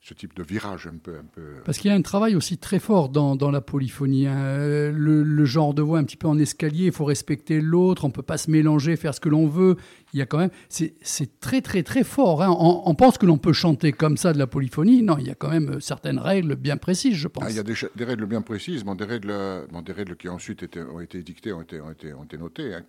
ce 0.00 0.14
type 0.14 0.34
de 0.34 0.42
virage 0.42 0.86
un 0.86 0.96
peu. 0.96 1.18
Un 1.18 1.24
peu... 1.24 1.42
Parce 1.64 1.76
qu'il 1.78 1.90
y 1.90 1.94
a 1.94 1.96
un 1.96 2.02
travail 2.02 2.34
aussi 2.36 2.56
très 2.56 2.78
fort 2.78 3.10
dans, 3.10 3.36
dans 3.36 3.50
la 3.50 3.60
polyphonie. 3.60 4.26
Hein. 4.26 4.92
Le, 4.92 5.44
genre 5.44 5.74
de 5.74 5.82
voix 5.82 5.98
un 5.98 6.04
petit 6.04 6.16
peu 6.16 6.26
en 6.26 6.38
escalier, 6.38 6.86
il 6.86 6.92
faut 6.92 7.04
respecter 7.04 7.60
l'autre, 7.60 8.04
on 8.04 8.08
ne 8.08 8.12
peut 8.12 8.22
pas 8.22 8.38
se 8.38 8.50
mélanger, 8.50 8.96
faire 8.96 9.14
ce 9.14 9.20
que 9.20 9.28
l'on 9.28 9.46
veut. 9.46 9.76
Il 10.14 10.18
y 10.18 10.22
a 10.22 10.26
quand 10.26 10.38
même. 10.38 10.50
C'est 10.68 10.94
très, 11.40 11.60
très, 11.60 11.82
très 11.82 12.02
fort. 12.02 12.42
Hein. 12.42 12.56
On, 12.58 12.94
pense 12.94 13.18
que 13.18 13.26
l'on 13.26 13.36
peut 13.36 13.52
chanter 13.52 13.92
comme 13.92 14.16
ça 14.16 14.32
de 14.32 14.38
la 14.38 14.46
polyphonie. 14.46 15.02
Non, 15.02 15.18
il 15.18 15.26
y 15.26 15.30
a 15.30 15.34
quand 15.34 15.50
même 15.50 15.80
certaines 15.82 16.18
règles 16.18 16.56
bien 16.56 16.78
précises, 16.78 17.16
je 17.16 17.28
pense. 17.28 17.44
Ah, 17.46 17.50
il 17.50 17.56
y 17.56 17.60
a 17.60 17.62
des, 17.62 17.74
des, 17.94 18.04
règles 18.04 18.24
bien 18.24 18.40
précises, 18.40 18.84
bon, 18.84 18.94
des, 18.94 19.04
règles, 19.04 19.34
bon, 19.70 19.82
des 19.82 19.92
règles 19.92 20.16
qui 20.16 20.30
ensuite 20.30 20.64
ont 20.78 21.00
été 21.00 21.18
édictées, 21.18 21.52
ont 21.52 21.60
été, 21.60 21.80
ont 21.80 21.90
été, 21.90 22.14
ont 22.14 22.24
été 22.24 22.38
notées, 22.38 22.72
hein, 22.72 22.82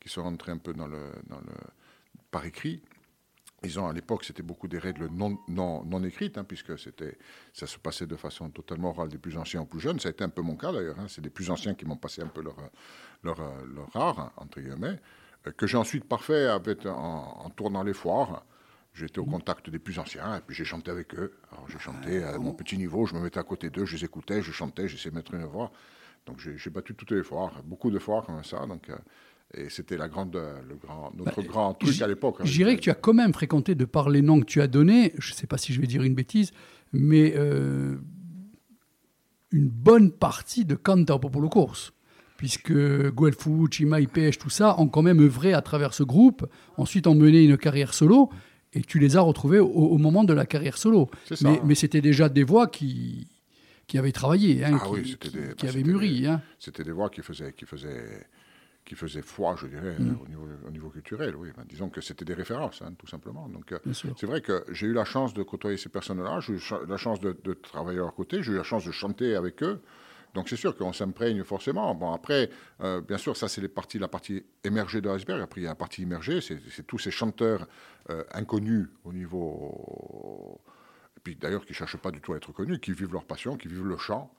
qui 0.00 0.08
sont 0.08 0.24
rentrées 0.24 0.52
un 0.52 0.58
peu 0.58 0.72
dans 0.72 0.88
le. 0.88 0.98
Dans 1.28 1.38
le 1.38 1.52
par 2.34 2.44
écrit. 2.46 2.82
Ils 3.62 3.78
ont, 3.78 3.86
à 3.86 3.92
l'époque, 3.92 4.24
c'était 4.24 4.42
beaucoup 4.42 4.66
des 4.66 4.78
règles 4.78 5.06
non, 5.06 5.38
non, 5.46 5.84
non 5.84 6.02
écrites, 6.02 6.36
hein, 6.36 6.42
puisque 6.42 6.76
c'était, 6.76 7.16
ça 7.52 7.68
se 7.68 7.78
passait 7.78 8.08
de 8.08 8.16
façon 8.16 8.50
totalement 8.50 8.90
orale 8.90 9.08
des 9.08 9.18
plus 9.18 9.38
anciens 9.38 9.60
aux 9.60 9.66
plus 9.66 9.78
jeunes. 9.78 10.00
Ça 10.00 10.08
a 10.08 10.10
été 10.10 10.24
un 10.24 10.28
peu 10.28 10.42
mon 10.42 10.56
cas 10.56 10.72
d'ailleurs. 10.72 10.98
Hein. 10.98 11.06
C'est 11.08 11.20
des 11.20 11.30
plus 11.30 11.48
anciens 11.48 11.74
qui 11.74 11.86
m'ont 11.86 11.96
passé 11.96 12.22
un 12.22 12.26
peu 12.26 12.42
leur, 12.42 12.56
leur, 13.22 13.38
leur 13.76 13.96
art, 13.96 14.32
entre 14.36 14.60
guillemets, 14.60 15.00
euh, 15.46 15.52
que 15.52 15.68
j'ai 15.68 15.76
ensuite 15.76 16.06
parfait 16.06 16.46
avec, 16.46 16.84
en, 16.86 17.48
tournant 17.50 17.84
les 17.84 17.94
foires. 17.94 18.44
J'étais 18.94 19.20
au 19.20 19.24
contact 19.24 19.70
des 19.70 19.78
plus 19.78 19.98
anciens 20.00 20.36
et 20.36 20.40
puis 20.40 20.56
j'ai 20.56 20.64
chanté 20.64 20.90
avec 20.90 21.14
eux. 21.14 21.38
Alors 21.52 21.68
j'ai 21.68 21.78
chanté 21.78 22.22
à 22.22 22.38
mon 22.38 22.52
petit 22.52 22.76
niveau, 22.76 23.06
je 23.06 23.14
me 23.14 23.20
mettais 23.20 23.40
à 23.40 23.44
côté 23.44 23.70
d'eux, 23.70 23.84
je 23.84 23.96
les 23.96 24.04
écoutais, 24.04 24.42
je 24.42 24.52
chantais, 24.52 24.88
j'essayais 24.88 25.10
de 25.10 25.16
mettre 25.16 25.34
une 25.34 25.44
voix. 25.44 25.70
Donc 26.26 26.38
j'ai 26.38 26.70
battu 26.70 26.94
toutes 26.94 27.10
les 27.12 27.22
foires, 27.22 27.62
beaucoup 27.64 27.90
de 27.90 27.98
foires 27.98 28.24
comme 28.24 28.44
ça. 28.44 28.66
Donc 28.66 28.88
euh, 28.90 28.96
et 29.52 29.68
c'était 29.68 29.96
la 29.96 30.08
grande, 30.08 30.34
le 30.34 30.76
grand, 30.76 31.12
notre 31.16 31.42
bah, 31.42 31.48
grand 31.48 31.74
truc 31.74 32.00
à 32.02 32.06
l'époque. 32.06 32.36
Hein, 32.40 32.44
je 32.44 32.52
dirais 32.52 32.76
que 32.76 32.80
tu 32.80 32.90
as 32.90 32.94
quand 32.94 33.14
même 33.14 33.32
fréquenté, 33.32 33.74
de 33.74 33.84
par 33.84 34.08
les 34.10 34.22
noms 34.22 34.40
que 34.40 34.46
tu 34.46 34.60
as 34.60 34.66
donnés, 34.66 35.12
je 35.18 35.32
ne 35.32 35.36
sais 35.36 35.46
pas 35.46 35.58
si 35.58 35.72
je 35.72 35.80
vais 35.80 35.86
dire 35.86 36.02
une 36.02 36.14
bêtise, 36.14 36.50
mais 36.92 37.34
euh, 37.36 37.96
une 39.52 39.68
bonne 39.68 40.10
partie 40.10 40.64
de 40.64 40.74
Canta 40.74 41.18
Popolo 41.18 41.48
Course. 41.48 41.92
Puisque 42.36 42.72
Guelfou, 42.72 43.68
Chima, 43.70 44.00
IPH, 44.00 44.38
tout 44.38 44.50
ça 44.50 44.78
ont 44.80 44.88
quand 44.88 45.02
même 45.02 45.20
œuvré 45.20 45.54
à 45.54 45.62
travers 45.62 45.94
ce 45.94 46.02
groupe, 46.02 46.46
ensuite 46.76 47.06
ont 47.06 47.14
mené 47.14 47.44
une 47.44 47.56
carrière 47.56 47.94
solo, 47.94 48.30
et 48.72 48.82
tu 48.82 48.98
les 48.98 49.16
as 49.16 49.20
retrouvés 49.20 49.60
au, 49.60 49.96
moment 49.98 50.24
de 50.24 50.32
la 50.32 50.44
carrière 50.44 50.76
solo. 50.76 51.08
Mais, 51.42 51.60
mais 51.64 51.76
c'était 51.76 52.00
déjà 52.00 52.28
des 52.28 52.42
voix 52.42 52.66
qui, 52.66 53.28
qui 53.86 53.98
avaient 53.98 54.12
travaillé, 54.12 54.64
hein, 54.64 54.78
ah 54.82 54.86
qui, 55.00 55.16
qui, 55.16 55.30
bah, 55.30 55.68
avaient 55.68 55.84
mûri. 55.84 56.26
Hein. 56.26 56.42
C'était 56.58 56.82
des 56.82 56.90
voix 56.90 57.08
qui 57.08 57.22
faisaient, 57.22 57.52
qui 57.52 57.66
faisaient 57.66 58.26
qui 58.84 58.94
faisait 58.94 59.22
foi, 59.22 59.56
je 59.58 59.66
dirais, 59.66 59.96
mm. 59.98 60.18
au, 60.22 60.28
niveau, 60.28 60.48
au, 60.66 60.70
niveau, 60.70 60.90
culturel. 60.90 61.34
Oui. 61.36 61.50
Ben, 61.56 61.64
disons 61.66 61.88
que 61.88 62.00
c'était 62.00 62.24
des 62.24 62.34
références, 62.34 62.82
hein, 62.82 62.92
tout 62.98 63.06
simplement. 63.06 63.48
Donc, 63.48 63.72
euh, 63.72 63.78
c'est 63.92 64.26
vrai 64.26 64.40
que 64.40 64.64
j'ai 64.70 64.86
eu 64.86 64.92
la 64.92 65.04
chance 65.04 65.32
de 65.34 65.42
côtoyer 65.42 65.76
ces 65.76 65.88
personnes-là, 65.88 66.40
j'ai 66.40 66.54
eu 66.54 66.60
la 66.86 66.96
chance 66.96 67.20
de, 67.20 67.32
travailler 67.54 67.98
à 67.98 68.02
leur 68.02 68.14
côté, 68.14 68.42
j'ai 68.42 68.52
eu 68.52 68.56
la 68.56 68.62
chance 68.62 68.84
de 68.84 68.92
chanter 68.92 69.34
avec 69.34 69.62
eux. 69.62 69.80
Donc 70.34 70.48
c'est 70.48 70.56
sûr 70.56 70.76
qu'on 70.76 70.92
s'imprègne 70.92 71.44
forcément. 71.44 71.94
Bon 71.94 72.12
après, 72.12 72.50
euh, 72.80 73.00
bien 73.00 73.18
sûr, 73.18 73.36
ça 73.36 73.46
c'est 73.46 73.60
les 73.60 73.68
parties, 73.68 74.00
la 74.00 74.08
partie 74.08 74.44
émergée 74.64 75.00
de 75.00 75.08
l'iceberg. 75.08 75.40
Après 75.40 75.60
il 75.60 75.64
y 75.64 75.66
a 75.68 75.70
la 75.70 75.76
partie 75.76 76.02
immergée, 76.02 76.40
c'est 76.40 76.84
tous 76.84 76.98
ces 76.98 77.12
chanteurs 77.12 77.68
euh, 78.10 78.24
inconnus 78.32 78.88
au 79.04 79.12
niveau, 79.12 80.60
et 81.16 81.20
puis 81.22 81.36
d'ailleurs 81.36 81.64
qui 81.64 81.72
cherchent 81.72 81.98
pas 81.98 82.10
du 82.10 82.20
tout 82.20 82.32
à 82.32 82.38
être 82.38 82.50
connus, 82.50 82.80
qui 82.80 82.90
vivent 82.90 83.12
leur 83.12 83.24
passion, 83.24 83.56
qui 83.56 83.68
vivent 83.68 83.86
le 83.86 83.96
chant, 83.96 84.34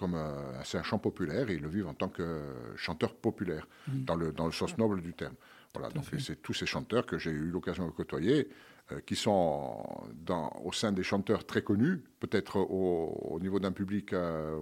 comme 0.00 0.16
c'est 0.64 0.78
un 0.78 0.82
chant 0.82 0.98
populaire 0.98 1.50
et 1.50 1.54
ils 1.54 1.60
le 1.60 1.68
vivent 1.68 1.88
en 1.88 1.94
tant 1.94 2.08
que 2.08 2.40
chanteur 2.76 3.14
populaire, 3.14 3.68
mm. 3.86 4.04
dans, 4.04 4.16
le, 4.16 4.32
dans 4.32 4.46
le 4.46 4.52
sens 4.52 4.78
noble 4.78 5.02
du 5.02 5.12
terme. 5.12 5.34
Voilà, 5.74 5.90
donc 5.90 6.04
c'est 6.18 6.42
tous 6.42 6.54
ces 6.54 6.66
chanteurs 6.66 7.06
que 7.06 7.18
j'ai 7.18 7.30
eu 7.30 7.50
l'occasion 7.50 7.86
de 7.86 7.92
côtoyer, 7.92 8.48
euh, 8.92 9.00
qui 9.06 9.14
sont 9.14 9.84
dans, 10.14 10.50
au 10.64 10.72
sein 10.72 10.90
des 10.90 11.02
chanteurs 11.04 11.46
très 11.46 11.62
connus, 11.62 12.02
peut-être 12.18 12.56
au, 12.56 13.38
niveau 13.40 13.60
d'un 13.60 13.70
public 13.70 14.12
euh, 14.12 14.58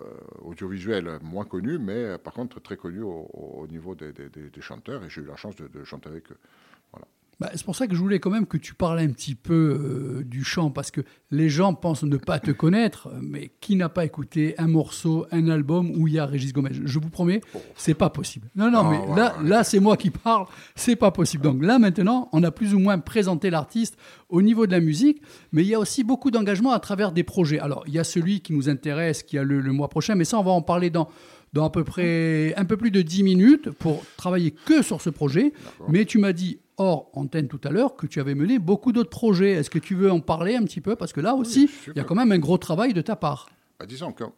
euh, 0.00 0.04
audiovisuel 0.42 1.18
moins 1.22 1.44
connu, 1.44 1.78
mais 1.78 2.18
par 2.18 2.32
contre 2.32 2.60
très 2.60 2.76
connu 2.76 3.02
au, 3.02 3.66
niveau 3.70 3.94
des, 3.94 4.12
des, 4.12 4.60
chanteurs, 4.60 5.04
et 5.04 5.10
j'ai 5.10 5.20
eu 5.20 5.26
la 5.26 5.36
chance 5.36 5.54
de, 5.56 5.68
de 5.68 5.84
chanter 5.84 6.08
avec 6.08 6.32
eux. 6.32 6.38
Bah, 7.38 7.50
c'est 7.54 7.64
pour 7.64 7.76
ça 7.76 7.86
que 7.86 7.94
je 7.94 8.00
voulais 8.00 8.18
quand 8.18 8.30
même 8.30 8.46
que 8.46 8.56
tu 8.56 8.74
parles 8.74 8.98
un 8.98 9.08
petit 9.08 9.34
peu 9.34 9.52
euh, 9.52 10.24
du 10.24 10.42
chant, 10.42 10.70
parce 10.70 10.90
que 10.90 11.02
les 11.30 11.50
gens 11.50 11.74
pensent 11.74 12.02
ne 12.02 12.16
pas 12.16 12.38
te 12.38 12.50
connaître, 12.50 13.10
mais 13.20 13.52
qui 13.60 13.76
n'a 13.76 13.90
pas 13.90 14.06
écouté 14.06 14.54
un 14.56 14.68
morceau, 14.68 15.26
un 15.30 15.48
album 15.50 15.90
où 15.96 16.08
il 16.08 16.14
y 16.14 16.18
a 16.18 16.24
Régis 16.24 16.54
Gomez? 16.54 16.70
Je 16.72 16.98
vous 16.98 17.10
promets, 17.10 17.42
c'est 17.76 17.92
pas 17.94 18.08
possible. 18.08 18.48
Non, 18.56 18.70
non, 18.70 18.84
mais 18.84 19.00
là, 19.14 19.36
là 19.42 19.64
c'est 19.64 19.80
moi 19.80 19.98
qui 19.98 20.08
parle, 20.08 20.46
c'est 20.76 20.96
pas 20.96 21.10
possible. 21.10 21.42
Donc 21.42 21.62
là, 21.62 21.78
maintenant, 21.78 22.30
on 22.32 22.42
a 22.42 22.50
plus 22.50 22.74
ou 22.74 22.78
moins 22.78 22.98
présenté 22.98 23.50
l'artiste 23.50 23.98
au 24.30 24.40
niveau 24.40 24.66
de 24.66 24.72
la 24.72 24.80
musique, 24.80 25.20
mais 25.52 25.62
il 25.62 25.68
y 25.68 25.74
a 25.74 25.78
aussi 25.78 26.04
beaucoup 26.04 26.30
d'engagement 26.30 26.72
à 26.72 26.80
travers 26.80 27.12
des 27.12 27.22
projets. 27.22 27.58
Alors, 27.58 27.84
il 27.86 27.92
y 27.92 27.98
a 27.98 28.04
celui 28.04 28.40
qui 28.40 28.54
nous 28.54 28.70
intéresse, 28.70 29.22
qui 29.22 29.36
a 29.36 29.42
le, 29.42 29.60
le 29.60 29.72
mois 29.72 29.88
prochain, 29.88 30.14
mais 30.14 30.24
ça, 30.24 30.38
on 30.38 30.42
va 30.42 30.52
en 30.52 30.62
parler 30.62 30.88
dans 30.88 31.08
dans 31.52 31.64
à 31.64 31.70
peu 31.70 31.84
près 31.84 32.54
un 32.56 32.64
peu 32.64 32.76
plus 32.76 32.90
de 32.90 33.02
10 33.02 33.22
minutes 33.22 33.70
pour 33.70 34.04
travailler 34.16 34.50
que 34.50 34.82
sur 34.82 35.00
ce 35.00 35.10
projet. 35.10 35.52
Mais 35.88 36.04
tu 36.04 36.18
m'as 36.18 36.32
dit 36.32 36.58
hors 36.78 37.10
antenne 37.14 37.48
tout 37.48 37.60
à 37.64 37.70
l'heure 37.70 37.96
que 37.96 38.06
tu 38.06 38.20
avais 38.20 38.34
mené 38.34 38.58
beaucoup 38.58 38.92
d'autres 38.92 39.10
projets. 39.10 39.52
Est-ce 39.52 39.70
que 39.70 39.78
tu 39.78 39.94
veux 39.94 40.10
en 40.10 40.20
parler 40.20 40.56
un 40.56 40.64
petit 40.64 40.80
peu? 40.80 40.96
Parce 40.96 41.12
que 41.12 41.20
là 41.20 41.34
aussi, 41.34 41.70
il 41.88 41.96
y 41.96 42.00
a 42.00 42.04
quand 42.04 42.14
même 42.14 42.32
un 42.32 42.38
gros 42.38 42.58
travail 42.58 42.92
de 42.92 43.00
ta 43.00 43.16
part. 43.16 43.48
Bah, 43.78 43.86
disons 43.86 44.12
que 44.12 44.24
euh, 44.24 44.28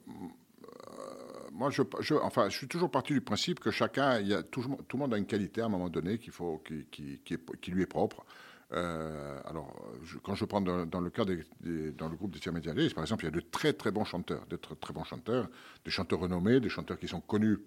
moi, 1.53 1.71
je, 1.71 1.83
enfin, 2.23 2.49
je 2.49 2.57
suis 2.57 2.69
toujours 2.69 2.91
parti 2.91 3.13
du 3.13 3.21
principe 3.21 3.61
que 3.61 3.71
chacun, 3.71 4.21
il 4.21 4.29
y 4.29 4.35
a, 4.35 4.43
tout, 4.43 4.63
tout, 4.89 4.97
le 4.97 5.03
monde 5.03 5.15
a 5.15 5.19
une 5.19 5.27
qualité 5.27 5.61
à 5.61 5.67
un 5.67 5.69
moment 5.69 5.89
donné 5.89 6.19
qu'il 6.19 6.33
faut, 6.33 6.63
qui, 6.67 6.87
qui, 6.91 7.21
qui, 7.25 7.37
qui, 7.61 7.71
lui 7.71 7.83
est 7.83 7.87
propre. 7.87 8.25
Euh, 8.73 9.41
alors, 9.47 9.75
quand 10.23 10.35
je 10.35 10.45
prends 10.45 10.61
dans, 10.61 11.01
le 11.01 11.11
cas 11.11 11.25
des, 11.25 11.93
dans 11.93 12.09
le 12.09 12.17
groupe 12.17 12.33
des 12.33 12.41
Tiers 12.41 12.53
par 12.53 13.05
exemple, 13.05 13.25
il 13.25 13.27
y 13.27 13.29
a 13.29 13.31
de 13.31 13.41
très 13.41 13.73
très 13.73 13.91
bons 13.91 14.05
chanteurs, 14.05 14.45
de 14.47 14.57
très, 14.57 14.75
très 14.75 14.93
bons 14.93 15.05
chanteurs, 15.05 15.49
des 15.85 15.91
chanteurs 15.91 16.21
renommés, 16.21 16.61
des 16.61 16.69
chanteurs 16.69 16.99
qui 16.99 17.09
sont 17.09 17.21
connus, 17.21 17.59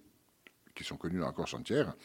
qui 0.76 0.84
sont 0.84 0.98
connus 0.98 1.20
dans 1.20 1.26
la 1.26 1.32
Corse 1.32 1.54
entière, 1.54 1.96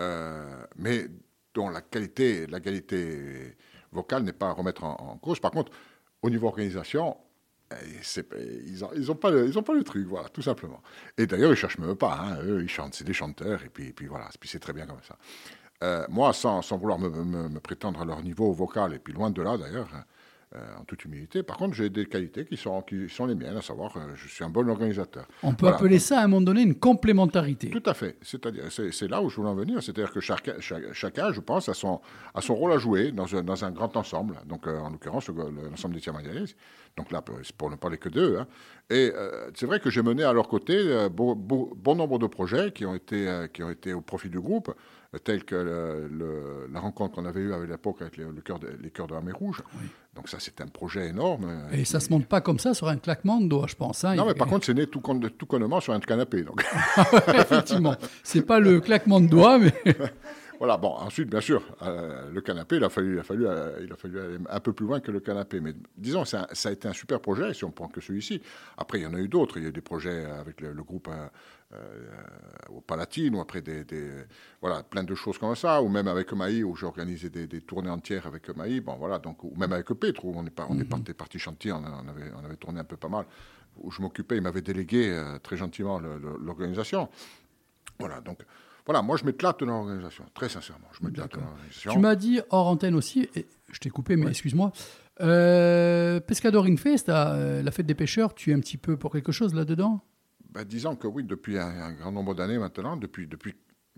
euh, 0.00 0.64
mais 0.76 1.06
dont 1.54 1.70
la 1.70 1.80
qualité, 1.80 2.46
la 2.46 2.60
qualité 2.60 3.56
vocale 3.92 4.22
n'est 4.22 4.34
pas 4.34 4.48
à 4.48 4.52
remettre 4.52 4.84
en, 4.84 5.16
cause. 5.16 5.40
Par 5.40 5.50
contre, 5.50 5.72
au 6.20 6.28
niveau 6.28 6.48
organisation, 6.48 7.16
ils 7.72 8.78
n'ont 8.80 8.90
ils 8.94 9.10
ont 9.10 9.14
pas, 9.14 9.30
le, 9.30 9.46
ils 9.46 9.58
ont 9.58 9.62
pas 9.62 9.74
le 9.74 9.84
truc, 9.84 10.06
voilà, 10.06 10.28
tout 10.28 10.42
simplement. 10.42 10.82
Et 11.16 11.26
d'ailleurs, 11.26 11.52
ils 11.52 11.56
cherchent 11.56 11.78
même 11.78 11.96
pas, 11.96 12.18
hein, 12.20 12.42
eux, 12.42 12.62
ils 12.62 12.68
chantent, 12.68 12.94
c'est 12.94 13.04
des 13.04 13.14
chanteurs, 13.14 13.64
et 13.64 13.70
puis, 13.70 13.88
et 13.88 13.92
puis 13.92 14.06
voilà, 14.06 14.28
puis 14.38 14.48
c'est 14.48 14.58
très 14.58 14.74
bien 14.74 14.86
comme 14.86 15.02
ça. 15.02 15.16
Euh, 15.84 16.04
moi, 16.08 16.32
sans, 16.32 16.60
sans 16.62 16.76
vouloir 16.76 16.98
me, 16.98 17.08
me, 17.08 17.48
me, 17.48 17.60
prétendre 17.60 18.00
à 18.00 18.04
leur 18.04 18.22
niveau 18.22 18.52
vocal, 18.52 18.94
et 18.94 18.98
puis 18.98 19.12
loin 19.12 19.30
de 19.30 19.40
là 19.40 19.56
d'ailleurs, 19.56 19.88
hein, 19.94 20.02
euh, 20.56 20.58
en 20.80 20.84
toute 20.84 21.04
humilité. 21.04 21.44
Par 21.44 21.56
contre, 21.56 21.74
j'ai 21.74 21.88
des 21.88 22.06
qualités 22.06 22.44
qui 22.44 22.56
sont, 22.56 22.82
qui 22.82 23.08
sont 23.08 23.26
les 23.26 23.36
miennes, 23.36 23.56
à 23.56 23.62
savoir, 23.62 23.96
euh, 23.96 24.00
je 24.16 24.26
suis 24.26 24.42
un 24.42 24.48
bon 24.48 24.68
organisateur. 24.68 25.28
On 25.44 25.52
peut 25.52 25.66
voilà. 25.66 25.76
appeler 25.76 26.00
ça 26.00 26.18
à 26.18 26.24
un 26.24 26.26
moment 26.26 26.40
donné 26.40 26.62
une 26.62 26.74
complémentarité. 26.74 27.70
Tout 27.70 27.82
à 27.86 27.94
fait. 27.94 28.16
C'est-à-dire, 28.22 28.64
c'est 28.70 29.08
là 29.08 29.22
où 29.22 29.28
je 29.28 29.36
voulais 29.36 29.50
en 29.50 29.54
venir. 29.54 29.80
C'est-à-dire 29.82 30.10
que 30.10 30.20
chaque, 30.20 30.50
chacun, 30.60 31.32
je 31.32 31.40
pense, 31.40 31.68
a 31.68 31.74
son, 31.74 32.00
a 32.34 32.40
son 32.40 32.56
rôle 32.56 32.72
à 32.72 32.78
jouer 32.78 33.12
dans 33.12 33.36
un, 33.36 33.42
dans 33.44 33.64
un 33.64 33.70
grand 33.70 33.96
ensemble. 33.96 34.36
Donc, 34.46 34.66
en 34.66 34.90
l'occurrence, 34.90 35.28
l'ensemble 35.28 35.94
des 35.94 36.00
Tiamanialis. 36.00 36.56
Donc 36.96 37.12
là, 37.12 37.22
pour 37.56 37.70
ne 37.70 37.76
parler 37.76 37.98
que 37.98 38.08
d'eux. 38.08 38.38
Hein. 38.38 38.46
Et 38.90 39.12
euh, 39.14 39.50
c'est 39.54 39.66
vrai 39.66 39.80
que 39.80 39.90
j'ai 39.90 40.02
mené 40.02 40.24
à 40.24 40.32
leur 40.32 40.48
côté 40.48 40.74
euh, 40.76 41.10
bon, 41.10 41.36
nombre 41.94 42.18
de 42.18 42.26
projets 42.26 42.72
qui 42.72 42.86
ont 42.86 42.94
été, 42.94 43.28
euh, 43.28 43.46
qui 43.46 43.62
ont 43.62 43.70
été 43.70 43.92
au 43.92 44.00
profit 44.00 44.30
du 44.30 44.40
groupe, 44.40 44.74
tels 45.24 45.44
que 45.44 45.54
le, 45.54 46.08
le, 46.08 46.68
la 46.72 46.80
rencontre 46.80 47.14
qu'on 47.14 47.26
avait 47.26 47.40
eue 47.40 47.52
à 47.52 47.58
l'époque 47.66 48.00
avec 48.00 48.16
les, 48.16 48.24
le 48.24 48.40
cœur 48.40 48.58
de, 48.58 48.68
les 48.80 48.90
Cœurs 48.90 49.06
de 49.06 49.14
la 49.14 49.20
Mer 49.20 49.36
Rouge. 49.36 49.62
Oui. 49.74 49.88
Donc 50.14 50.28
ça, 50.28 50.38
c'est 50.40 50.60
un 50.62 50.66
projet 50.66 51.08
énorme. 51.08 51.68
Et 51.72 51.84
ça 51.84 51.98
ne 51.98 52.02
se 52.02 52.10
monte 52.10 52.26
pas 52.26 52.40
comme 52.40 52.58
ça 52.58 52.72
sur 52.72 52.88
un 52.88 52.96
claquement 52.96 53.40
de 53.40 53.46
doigts, 53.46 53.66
je 53.68 53.76
pense. 53.76 54.04
Hein. 54.04 54.16
Non, 54.16 54.26
mais 54.26 54.34
par 54.34 54.48
contre, 54.48 54.64
c'est 54.64 54.74
né 54.74 54.86
tout, 54.86 55.02
tout 55.36 55.46
connement 55.46 55.80
sur 55.80 55.92
un 55.92 56.00
canapé. 56.00 56.42
Donc. 56.42 56.64
Effectivement. 57.28 57.94
C'est 58.22 58.42
pas 58.42 58.58
le 58.58 58.80
claquement 58.80 59.20
de 59.20 59.28
doigts, 59.28 59.58
mais... 59.58 59.72
Voilà, 60.58 60.76
bon, 60.76 60.88
ensuite, 60.88 61.30
bien 61.30 61.40
sûr, 61.40 61.62
euh, 61.82 62.30
le 62.32 62.40
canapé, 62.40 62.76
il 62.76 62.84
a, 62.84 62.88
fallu, 62.88 63.14
il, 63.14 63.18
a 63.20 63.22
fallu, 63.22 63.46
euh, 63.46 63.78
il 63.80 63.92
a 63.92 63.96
fallu 63.96 64.18
aller 64.18 64.38
un 64.50 64.60
peu 64.60 64.72
plus 64.72 64.86
loin 64.86 64.98
que 64.98 65.12
le 65.12 65.20
canapé. 65.20 65.60
Mais 65.60 65.72
disons, 65.96 66.24
ça, 66.24 66.48
ça 66.52 66.70
a 66.70 66.72
été 66.72 66.88
un 66.88 66.92
super 66.92 67.20
projet, 67.20 67.54
si 67.54 67.64
on 67.64 67.70
prend 67.70 67.86
que 67.86 68.00
celui-ci. 68.00 68.42
Après, 68.76 68.98
il 68.98 69.04
y 69.04 69.06
en 69.06 69.14
a 69.14 69.20
eu 69.20 69.28
d'autres. 69.28 69.58
Il 69.58 69.62
y 69.62 69.66
a 69.66 69.68
eu 69.68 69.72
des 69.72 69.80
projets 69.80 70.24
avec 70.24 70.60
le, 70.60 70.72
le 70.72 70.82
groupe 70.82 71.08
euh, 71.08 71.78
au 72.70 72.80
Palatine, 72.80 73.36
ou 73.36 73.40
après 73.40 73.60
des, 73.60 73.84
des, 73.84 74.10
voilà, 74.60 74.82
plein 74.82 75.04
de 75.04 75.14
choses 75.14 75.38
comme 75.38 75.54
ça, 75.54 75.80
ou 75.80 75.88
même 75.88 76.08
avec 76.08 76.32
Maï, 76.32 76.64
où 76.64 76.74
j'ai 76.74 76.86
organisé 76.86 77.30
des, 77.30 77.46
des, 77.46 77.60
tournées 77.60 77.90
entières 77.90 78.26
avec 78.26 78.48
Maï. 78.56 78.80
Bon, 78.80 78.96
voilà, 78.96 79.20
donc, 79.20 79.44
ou 79.44 79.54
même 79.56 79.72
avec 79.72 79.86
Petre, 79.86 80.24
où 80.24 80.32
on 80.36 80.44
est, 80.44 80.60
on 80.68 80.76
est 80.76 80.82
mm-hmm. 80.82 80.88
parti, 80.88 81.14
parti 81.14 81.38
chantier, 81.38 81.70
on, 81.70 81.84
on, 81.84 82.08
avait, 82.08 82.32
on 82.36 82.44
avait 82.44 82.56
tourné 82.56 82.80
un 82.80 82.84
peu 82.84 82.96
pas 82.96 83.08
mal, 83.08 83.26
où 83.76 83.92
je 83.92 84.02
m'occupais, 84.02 84.36
il 84.36 84.42
m'avait 84.42 84.62
délégué 84.62 85.16
très 85.44 85.56
gentiment 85.56 86.00
l'organisation. 86.00 87.08
Voilà, 88.00 88.20
donc 88.20 88.44
voilà, 88.88 89.02
moi 89.02 89.18
je 89.18 89.24
m'éclate 89.26 89.60
dans 89.60 89.66
l'organisation, 89.66 90.24
très 90.32 90.48
sincèrement. 90.48 90.88
Je 90.98 91.06
m'éclate 91.06 91.34
dans 91.34 91.42
l'organisation. 91.42 91.92
Tu 91.92 91.98
m'as 91.98 92.14
dit 92.14 92.40
hors 92.48 92.68
antenne 92.68 92.94
aussi, 92.94 93.28
et 93.34 93.46
je 93.70 93.80
t'ai 93.80 93.90
coupé, 93.90 94.16
mais 94.16 94.24
ouais. 94.24 94.30
excuse-moi. 94.30 94.72
Euh, 95.20 96.20
Pescador 96.20 96.64
Infest, 96.64 97.10
euh, 97.10 97.62
la 97.62 97.70
fête 97.70 97.84
des 97.84 97.94
pêcheurs, 97.94 98.34
tu 98.34 98.50
es 98.50 98.54
un 98.54 98.60
petit 98.60 98.78
peu 98.78 98.96
pour 98.96 99.12
quelque 99.12 99.30
chose 99.30 99.54
là-dedans 99.54 100.00
ben, 100.48 100.64
Disons 100.64 100.96
que 100.96 101.06
oui, 101.06 101.22
depuis 101.22 101.58
un, 101.58 101.68
un 101.68 101.92
grand 101.92 102.12
nombre 102.12 102.34
d'années 102.34 102.56
maintenant, 102.56 102.96
depuis, 102.96 103.26
depuis 103.26 103.56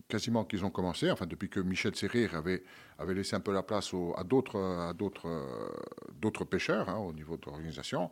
quasiment 0.08 0.44
qu'ils 0.44 0.64
ont 0.64 0.70
commencé, 0.70 1.08
enfin 1.08 1.26
depuis 1.26 1.48
que 1.48 1.60
Michel 1.60 1.94
Serrir 1.94 2.34
avait, 2.34 2.64
avait 2.98 3.14
laissé 3.14 3.36
un 3.36 3.40
peu 3.40 3.52
la 3.52 3.62
place 3.62 3.94
au, 3.94 4.12
à 4.16 4.24
d'autres 4.24 4.92
d'autres 6.20 6.44
pêcheurs 6.44 6.88
hein, 6.88 6.96
au 6.96 7.12
niveau 7.12 7.36
de 7.36 7.42
l'organisation, 7.46 8.10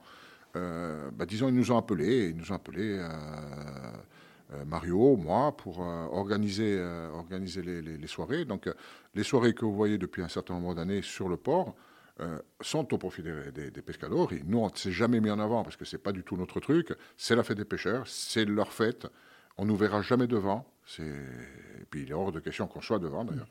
euh, 0.57 1.11
ben, 1.13 1.27
disons, 1.27 1.49
ils 1.49 1.55
nous 1.55 1.73
ont 1.73 1.79
appelés, 1.79 2.29
ils 2.29 2.37
nous 2.37 2.53
ont 2.53 2.55
appelés 2.55 2.99
euh, 2.99 3.09
Mario, 4.67 5.17
moi, 5.17 5.57
pour 5.57 5.83
euh, 5.83 6.07
organiser, 6.07 6.77
euh, 6.79 7.11
organiser 7.11 7.63
les, 7.63 8.07
soirées. 8.07 8.45
Donc, 8.45 8.69
les 9.15 9.23
soirées 9.23 9.55
que 9.55 9.65
vous 9.65 9.75
voyez 9.75 9.99
depuis 9.99 10.23
un 10.23 10.29
certain 10.29 10.55
nombre 10.55 10.75
d'années 10.75 11.03
sur 11.03 11.29
le 11.29 11.37
port 11.37 11.75
sont 12.61 12.93
au 12.93 12.99
profit 12.99 13.23
des, 13.23 13.83
pescadors. 13.83 14.33
Et 14.33 14.43
nous, 14.45 14.59
on 14.59 14.69
ne 14.69 14.75
s'est 14.75 14.91
jamais 14.91 15.21
mis 15.21 15.31
en 15.31 15.39
avant 15.39 15.63
parce 15.63 15.77
que 15.77 15.85
ce 15.85 15.95
n'est 15.95 16.03
pas 16.03 16.11
du 16.11 16.25
tout 16.25 16.37
notre 16.37 16.59
truc. 16.59 16.93
C'est 17.17 17.37
la 17.37 17.45
fête 17.45 17.59
des 17.59 17.65
pêcheurs, 17.65 18.09
c'est 18.09 18.45
leur 18.45 18.73
fête. 18.73 19.07
On 19.57 19.65
ne 19.65 19.69
nous 19.69 19.77
verra 19.77 20.03
jamais 20.03 20.27
devant. 20.27 20.67
Et 20.99 21.05
puis, 21.89 22.03
il 22.03 22.11
est 22.11 22.15
hors 22.15 22.33
de 22.33 22.41
question 22.41 22.67
qu'on 22.67 22.81
soit 22.81 22.99
devant, 22.99 23.25
d'ailleurs. 23.25 23.47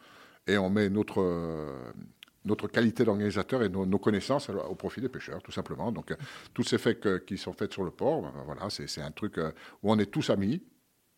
Et 0.48 0.58
on 0.58 0.70
met 0.70 0.90
notre 0.90 1.24
notre 2.48 2.68
qualité 2.68 3.04
d'organisateur 3.04 3.62
et 3.62 3.70
nos, 3.70 4.00
connaissances 4.00 4.50
au 4.50 4.76
profit 4.76 5.02
des 5.02 5.10
pêcheurs, 5.10 5.44
tout 5.44 5.52
simplement. 5.52 5.92
Donc, 5.92 6.12
euh, 6.12 6.16
tous 6.54 6.64
ces 6.64 6.78
faits 6.78 7.00
que, 7.00 7.18
qui 7.20 7.38
sont 7.38 7.54
faits 7.54 7.74
sur 7.74 7.84
le 7.84 7.92
port, 7.92 8.22
ben, 8.22 8.32
voilà, 8.46 8.70
c'est 8.70 9.02
un 9.02 9.12
truc 9.12 9.38
euh, 9.38 9.52
où 9.84 9.92
on 9.92 10.00
est 10.00 10.08
tous 10.08 10.30
amis, 10.30 10.64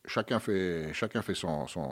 chacun 0.05 0.39
fait, 0.39 0.91
chacun 0.93 1.21
fait 1.21 1.35
son, 1.35 1.67
son 1.67 1.89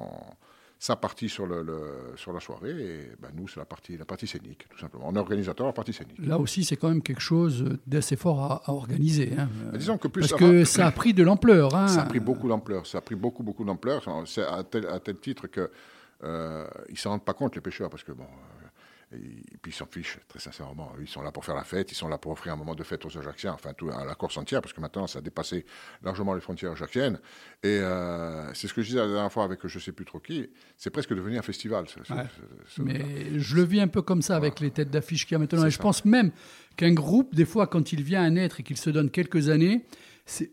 sa 0.80 0.96
partie 0.96 1.28
sur, 1.28 1.48
le, 1.48 1.64
le, 1.64 2.14
sur 2.16 2.32
la 2.34 2.40
soirée, 2.40 2.70
et 2.70 3.12
ben 3.20 3.30
nous, 3.36 3.48
c'est 3.48 3.60
la 3.60 3.66
partie, 3.66 3.98
la 3.98 4.06
partie 4.06 4.28
scénique, 4.28 4.68
tout 4.70 4.78
simplement. 4.78 5.06
On 5.08 5.16
est 5.16 5.20
organisateur 5.20 5.66
la 5.66 5.74
partie 5.74 5.92
scénique. 5.92 6.20
Là 6.20 6.38
aussi, 6.38 6.64
c'est 6.64 6.76
quand 6.76 6.90
même 6.90 7.02
quelque 7.02 7.22
chose 7.22 7.66
d'assez 7.88 8.16
fort 8.16 8.42
à, 8.42 8.62
à 8.66 8.72
organiser. 8.72 9.34
Hein. 9.38 9.50
Disons 9.74 9.98
que 9.98 10.08
plus 10.08 10.28
Parce 10.28 10.40
que 10.40 10.66
ça 10.66 10.86
a 10.86 10.92
pris 10.92 11.14
de 11.14 11.24
l'ampleur. 11.24 11.74
Hein. 11.74 11.88
Ça 11.88 12.04
a 12.04 12.06
pris 12.06 12.20
beaucoup 12.20 12.48
d'ampleur, 12.48 12.86
ça 12.86 13.00
a 13.00 13.02
pris 13.02 13.16
beaucoup, 13.16 13.42
beaucoup 13.42 13.64
d'ampleur, 13.64 14.08
à 14.08 14.64
tel, 14.64 14.88
à 14.88 15.00
tel 15.00 15.18
titre 15.20 15.48
que 15.48 15.72
euh, 16.24 16.68
ils 16.90 16.94
ne 16.94 16.98
s'en 16.98 17.10
rendent 17.12 17.26
pas 17.26 17.34
compte, 17.34 17.56
les 17.56 17.62
pêcheurs, 17.62 17.90
parce 17.90 18.04
que, 18.04 18.12
bon, 18.12 18.28
et 19.14 19.58
puis 19.62 19.72
ils 19.72 19.74
s'en 19.74 19.86
fichent, 19.86 20.20
très 20.28 20.40
sincèrement. 20.40 20.92
Ils 21.00 21.08
sont 21.08 21.22
là 21.22 21.32
pour 21.32 21.46
faire 21.46 21.56
la 21.56 21.64
fête, 21.64 21.92
ils 21.92 21.96
sont 21.96 22.10
là 22.10 22.18
pour 22.18 22.34
offrir 22.34 22.54
un 22.54 22.56
moment 22.58 22.76
de 22.76 22.84
fête 22.84 23.06
aux 23.06 23.18
Ajacciens, 23.18 23.54
enfin 23.54 23.74
tout, 23.74 23.90
à 23.90 24.04
la 24.04 24.16
Corse 24.16 24.38
entière, 24.38 24.62
parce 24.62 24.74
que 24.74 24.82
maintenant 24.82 25.08
ça 25.08 25.20
a 25.20 25.22
dépassé 25.22 25.66
largement 26.04 26.34
les 26.34 26.42
frontières 26.42 26.74
ajacciennes. 26.74 27.20
Et 27.64 27.80
euh, 27.80 28.54
c'est 28.54 28.68
ce 28.68 28.74
que 28.74 28.82
je 28.82 28.88
disais 28.88 29.00
la 29.00 29.08
dernière 29.08 29.32
fois 29.32 29.46
avec 29.46 29.66
je 29.66 29.78
ne 29.78 29.82
sais 29.82 29.94
plus 29.94 30.06
trop 30.06 30.20
qui, 30.20 30.50
c'est 30.76 30.90
presque 30.90 31.14
devenu 31.14 31.38
un 31.38 31.42
festival. 31.42 31.88
Ce, 31.88 32.00
ouais. 32.00 32.06
ce, 32.66 32.76
ce, 32.76 32.82
Mais 32.82 33.40
je 33.40 33.56
le 33.56 33.64
vis 33.64 33.80
un 33.80 33.88
peu 33.88 34.02
comme 34.02 34.22
ça 34.22 34.36
avec 34.36 34.60
les 34.60 34.72
têtes 34.72 34.92
d'affiche 34.92 35.26
qu'il 35.26 35.34
y 35.34 35.36
a 35.36 35.40
maintenant. 35.40 35.66
Et 35.66 35.72
je 35.72 35.80
pense 35.80 36.04
même 36.04 36.32
qu'un 36.76 36.94
groupe, 36.94 37.34
des 37.34 37.46
fois, 37.46 37.68
quand 37.68 37.94
il 37.94 38.04
vient 38.04 38.24
à 38.24 38.30
naître 38.30 38.60
et 38.60 38.64
qu'il 38.64 38.78
se 38.78 38.90
donne 38.90 39.10
quelques 39.10 39.48
années, 39.48 39.86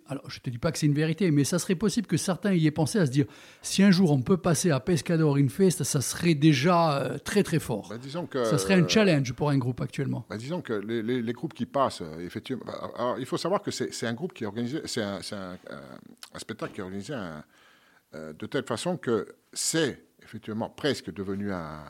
alors 0.06 0.30
je 0.30 0.40
te 0.40 0.50
dis 0.50 0.58
pas 0.58 0.72
que 0.72 0.78
c'est 0.78 0.86
une 0.86 0.94
vérité, 0.94 1.30
mais 1.30 1.44
ça 1.44 1.58
serait 1.58 1.74
possible 1.74 2.06
que 2.06 2.16
certains 2.16 2.54
y 2.54 2.66
aient 2.66 2.70
pensé 2.70 2.98
à 2.98 3.06
se 3.06 3.10
dire 3.10 3.26
si 3.62 3.82
un 3.82 3.90
jour 3.90 4.12
on 4.12 4.22
peut 4.22 4.36
passer 4.36 4.70
à 4.70 4.80
Pescador 4.80 5.36
Infest, 5.36 5.82
ça 5.82 6.00
serait 6.00 6.34
déjà 6.34 6.98
euh, 6.98 7.18
très 7.18 7.42
très 7.42 7.58
fort. 7.58 7.88
Bah, 7.88 7.98
disons 7.98 8.26
que, 8.26 8.44
ça 8.44 8.58
serait 8.58 8.74
un 8.74 8.86
challenge 8.86 9.32
pour 9.32 9.50
un 9.50 9.58
groupe 9.58 9.80
actuellement. 9.80 10.24
Bah, 10.30 10.36
disons 10.36 10.62
que 10.62 10.72
les, 10.72 11.02
les, 11.02 11.22
les, 11.22 11.32
groupes 11.32 11.54
qui 11.54 11.66
passent, 11.66 12.02
euh, 12.02 12.18
effectivement, 12.20 12.62
bah, 12.66 12.92
alors, 12.96 13.18
il 13.18 13.26
faut 13.26 13.36
savoir 13.36 13.62
que 13.62 13.70
c'est 13.70 14.06
un 14.06 14.14
groupe 14.14 14.32
qui 14.32 14.44
est 14.44 14.46
organisé, 14.46 14.82
c'est 14.84 15.02
un, 15.02 15.20
un, 15.32 15.58
un, 16.34 16.38
spectacle 16.38 16.72
qui 16.72 16.80
est 16.80 16.84
organisé 16.84 17.14
un, 17.14 17.44
euh, 18.14 18.32
de 18.32 18.46
telle 18.46 18.64
façon 18.64 18.96
que 18.96 19.34
c'est 19.52 20.04
effectivement 20.22 20.70
presque 20.70 21.12
devenu 21.12 21.52
un, 21.52 21.84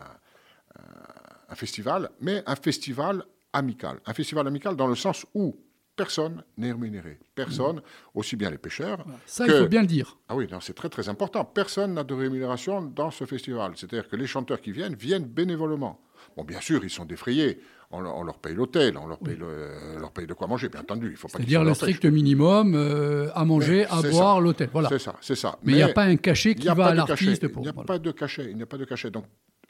un 1.48 1.54
festival, 1.54 2.10
mais 2.20 2.42
un 2.46 2.56
festival 2.56 3.24
amical. 3.52 4.00
Un 4.06 4.14
festival 4.14 4.46
amical 4.46 4.74
dans 4.74 4.88
le 4.88 4.96
sens 4.96 5.24
où 5.34 5.56
personne 5.96 6.42
n'est 6.56 6.72
rémunéré. 6.72 7.18
Personne, 7.34 7.80
aussi 8.14 8.36
bien 8.36 8.50
les 8.50 8.58
pêcheurs. 8.58 9.04
Ça, 9.26 9.46
que... 9.46 9.52
il 9.52 9.58
faut 9.58 9.68
bien 9.68 9.82
le 9.82 9.86
dire. 9.86 10.18
Ah 10.28 10.36
oui, 10.36 10.48
c'est 10.60 10.74
très 10.74 10.88
très 10.88 11.08
important. 11.08 11.44
Personne 11.44 11.94
n'a 11.94 12.04
de 12.04 12.14
rémunération 12.14 12.82
dans 12.82 13.10
ce 13.10 13.24
festival. 13.24 13.72
C'est-à-dire 13.76 14.08
que 14.08 14.16
les 14.16 14.26
chanteurs 14.26 14.60
qui 14.60 14.72
viennent 14.72 14.94
viennent 14.94 15.24
bénévolement. 15.24 16.00
Bon, 16.36 16.44
bien 16.44 16.60
sûr, 16.60 16.84
ils 16.84 16.90
sont 16.90 17.04
défrayés. 17.04 17.60
On, 17.90 18.04
on 18.04 18.24
leur 18.24 18.38
paye 18.38 18.54
l'hôtel, 18.54 18.96
on 18.96 19.06
leur 19.06 19.18
paye, 19.18 19.34
oui. 19.34 19.40
le, 19.40 20.00
leur 20.00 20.10
paye 20.10 20.26
de 20.26 20.34
quoi 20.34 20.48
manger, 20.48 20.68
bien 20.68 20.80
entendu. 20.80 21.10
Il 21.10 21.16
faut 21.16 21.28
pas. 21.28 21.38
C'est-à-dire 21.38 21.62
le 21.62 21.74
strict 21.74 22.04
minimum 22.06 22.74
euh, 22.74 23.28
à 23.34 23.44
manger, 23.44 23.86
Mais 23.88 24.08
à 24.08 24.10
boire, 24.10 24.40
l'hôtel. 24.40 24.70
Voilà. 24.72 24.88
C'est 24.88 24.98
ça, 24.98 25.14
c'est 25.20 25.36
ça. 25.36 25.58
Mais 25.62 25.72
il 25.72 25.76
n'y 25.76 25.82
a 25.82 25.88
pas 25.90 26.04
un 26.04 26.16
cachet 26.16 26.54
qui 26.54 26.66
va 26.66 26.86
à 26.86 26.94
l'artiste 26.94 27.46
pour. 27.48 27.62
Il 27.62 27.66
n'y 27.66 27.68
a 27.68 27.72
voilà. 27.72 27.86
pas 27.86 27.98
de 27.98 28.10
cachet. 28.10 28.46
Il 28.50 28.56
n'y 28.56 28.62
a 28.62 28.66
pas 28.66 28.78
de 28.78 28.84
cachet. 28.84 29.10
Donc, 29.10 29.26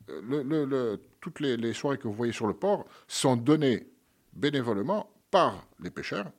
le, 0.09 0.43
le, 0.43 1.01
toutes 1.21 1.41
les, 1.41 1.57
les 1.57 1.73
soirées 1.73 1.99
que 1.99 2.09
vous 2.09 2.15
voyez 2.15 2.33
sur 2.33 2.47
le 2.47 2.55
port 2.55 2.87
sont 3.09 3.37
données 3.37 3.87
bénévolement 4.33 5.11
par 5.35 5.67
les 5.81 5.91
pêcheurs 5.91 6.31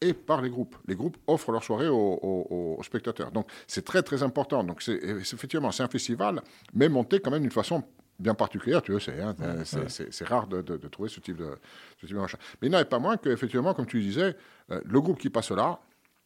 et 0.00 0.14
par 0.14 0.42
les 0.42 0.50
groupes. 0.50 0.76
Les 0.88 0.96
groupes 0.96 1.16
offrent 1.28 1.52
leur 1.52 1.62
soirée 1.62 1.86
aux, 1.86 2.18
aux, 2.22 2.76
aux 2.76 2.82
spectateurs. 2.82 3.30
Donc 3.30 3.46
c'est 3.68 3.84
très 3.84 4.02
très 4.02 4.24
important. 4.24 4.64
Donc 4.64 4.82
c'est 4.82 5.00
effectivement 5.36 5.70
c'est 5.70 5.84
un 5.84 5.88
festival, 5.88 6.42
mais 6.72 6.88
monté 6.88 7.20
quand 7.20 7.30
même 7.30 7.42
d'une 7.42 7.52
façon 7.62 7.84
bien 8.18 8.34
particulière, 8.34 8.82
tu 8.82 8.90
le 8.90 8.98
sais. 8.98 9.20
Hein, 9.20 9.36
ouais, 9.38 9.64
c'est 9.64 10.22
ouais. 10.22 10.26
rare 10.26 10.48
de, 10.48 10.60
de, 10.60 10.76
de, 10.76 10.88
trouver 10.88 11.08
ce 11.08 11.20
type 11.20 11.36
de, 11.36 11.56
ce 12.00 12.06
type 12.06 12.16
de 12.16 12.20
machin. 12.20 12.38
Mais 12.60 12.66
il 12.66 12.72
n'en 12.72 12.80
est 12.80 12.92
pas 12.96 12.98
moins 12.98 13.16
qu'effectivement, 13.16 13.74
comme 13.74 13.86
tu 13.86 14.00
disais, 14.00 14.34
euh, 14.72 14.80
le 14.84 15.00
groupe 15.00 15.20
qui 15.20 15.30
passe 15.30 15.52
là 15.52 15.78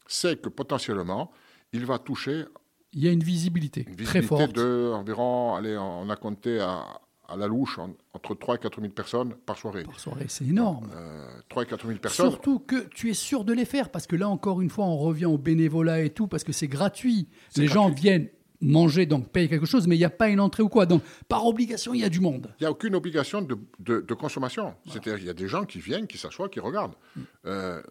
sait 0.07 0.37
que 0.37 0.49
potentiellement, 0.49 1.31
il 1.75 1.85
va 1.85 1.99
toucher. 1.99 2.47
Il 2.95 3.05
y 3.05 3.09
a 3.09 3.13
une 3.13 3.23
visibilité, 3.23 3.85
une 3.87 3.95
visibilité 3.95 4.21
très 4.21 4.23
forte. 4.23 4.53
de 4.55 4.91
environ, 4.95 5.55
allez, 5.55 5.77
on 5.77 6.09
a 6.09 6.17
compté 6.17 6.61
à 6.61 6.99
à 7.29 7.37
la 7.37 7.47
louche 7.47 7.79
en, 7.79 7.95
entre 8.15 8.35
3 8.35 8.57
et 8.57 8.59
4 8.59 8.81
000 8.81 8.93
personnes 8.93 9.35
par 9.47 9.59
soirée. 9.59 9.85
Par 9.85 10.01
soirée, 10.01 10.27
c'est 10.29 10.47
énorme. 10.47 10.91
Euh, 10.97 11.27
3 11.49 11.63
et 11.63 11.67
4 11.67 11.87
000 11.87 11.99
personnes. 11.99 12.31
Surtout 12.31 12.59
que 12.59 12.89
tu 12.89 13.11
es 13.11 13.15
sûr 13.15 13.45
de 13.45 13.53
les 13.53 13.67
faire, 13.67 13.91
parce 13.91 14.07
que 14.07 14.17
là, 14.17 14.29
encore 14.29 14.63
une 14.63 14.71
fois, 14.71 14.87
on 14.87 14.97
revient 14.97 15.27
au 15.27 15.39
bénévolat 15.39 16.01
et 16.01 16.11
tout, 16.11 16.27
parce 16.27 16.43
que 16.43 16.53
c'est 16.53 16.69
gratuit. 16.69 17.29
Les 17.57 17.67
gratuit. 17.67 17.75
gens 17.75 17.91
viennent 17.91 18.29
manger, 18.61 19.07
donc 19.07 19.29
payer 19.29 19.49
quelque 19.49 19.67
chose, 19.67 19.87
mais 19.87 19.95
il 19.95 20.01
n'y 20.01 20.05
a 20.05 20.11
pas 20.11 20.29
une 20.29 20.41
entrée 20.41 20.63
ou 20.63 20.69
quoi. 20.69 20.87
Donc, 20.87 21.03
par 21.29 21.47
obligation, 21.47 21.95
il 21.95 22.01
y 22.01 22.05
a 22.05 22.09
du 22.09 22.21
monde. 22.21 22.53
Il 22.59 22.65
n'y 22.65 22.67
a 22.67 22.71
aucune 22.71 22.95
obligation 22.95 23.43
de, 23.43 23.57
de, 23.79 24.01
de 24.01 24.15
consommation. 24.15 24.63
Voilà. 24.63 24.77
C'est-à-dire, 24.87 25.19
il 25.19 25.27
y 25.27 25.31
a 25.31 25.35
des 25.35 25.49
gens 25.49 25.65
qui 25.65 25.79
viennent, 25.79 26.07
qui 26.07 26.19
s'assoient, 26.19 26.49
qui 26.49 26.61
regardent. 26.61 26.97
Mm. 27.15 27.21
Euh, 27.47 27.83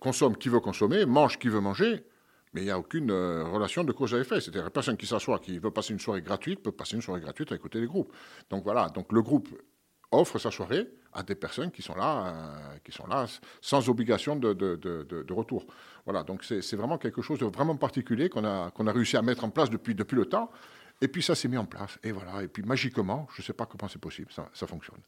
consomme 0.00 0.36
qui 0.36 0.48
veut 0.48 0.60
consommer, 0.60 1.04
mange 1.06 1.38
qui 1.38 1.48
veut 1.48 1.60
manger 1.60 2.02
mais 2.56 2.62
il 2.62 2.64
n'y 2.64 2.70
a 2.70 2.78
aucune 2.78 3.10
euh, 3.10 3.44
relation 3.44 3.84
de 3.84 3.92
cause 3.92 4.14
à 4.14 4.18
effet. 4.18 4.40
C'est-à-dire, 4.40 4.64
la 4.64 4.70
personne 4.70 4.96
qui 4.96 5.06
s'assoit, 5.06 5.38
qui 5.38 5.58
veut 5.58 5.70
passer 5.70 5.92
une 5.92 6.00
soirée 6.00 6.22
gratuite, 6.22 6.62
peut 6.62 6.72
passer 6.72 6.96
une 6.96 7.02
soirée 7.02 7.20
gratuite 7.20 7.52
à 7.52 7.54
écouter 7.54 7.80
les 7.80 7.86
groupes. 7.86 8.10
Donc 8.48 8.64
voilà, 8.64 8.88
donc 8.88 9.12
le 9.12 9.20
groupe 9.20 9.48
offre 10.10 10.38
sa 10.38 10.50
soirée 10.50 10.88
à 11.12 11.22
des 11.22 11.34
personnes 11.34 11.70
qui 11.70 11.82
sont 11.82 11.94
là, 11.94 12.26
euh, 12.26 12.78
qui 12.82 12.92
sont 12.92 13.06
là 13.06 13.26
sans 13.60 13.90
obligation 13.90 14.36
de, 14.36 14.54
de, 14.54 14.74
de, 14.76 15.32
retour. 15.34 15.66
Voilà, 16.06 16.22
donc 16.22 16.44
c'est 16.44 16.76
vraiment 16.76 16.96
quelque 16.96 17.20
chose 17.20 17.38
de 17.38 17.44
vraiment 17.44 17.76
particulier 17.76 18.30
qu'on 18.30 18.44
a, 18.44 18.70
qu'on 18.70 18.86
a 18.86 18.92
réussi 18.92 19.18
à 19.18 19.22
mettre 19.22 19.44
en 19.44 19.50
place 19.50 19.68
depuis, 19.68 19.94
depuis 19.94 20.16
le 20.16 20.24
temps. 20.24 20.50
Et 21.02 21.08
puis 21.08 21.22
ça 21.22 21.34
s'est 21.34 21.48
mis 21.48 21.58
en 21.58 21.66
place. 21.66 21.98
Et 22.02 22.10
voilà, 22.10 22.42
et 22.42 22.48
puis 22.48 22.62
magiquement, 22.62 23.28
je 23.34 23.42
ne 23.42 23.44
sais 23.44 23.52
pas 23.52 23.66
comment 23.66 23.86
c'est 23.86 24.00
possible, 24.00 24.32
ça, 24.32 24.48
ça 24.54 24.66
fonctionne. 24.66 25.00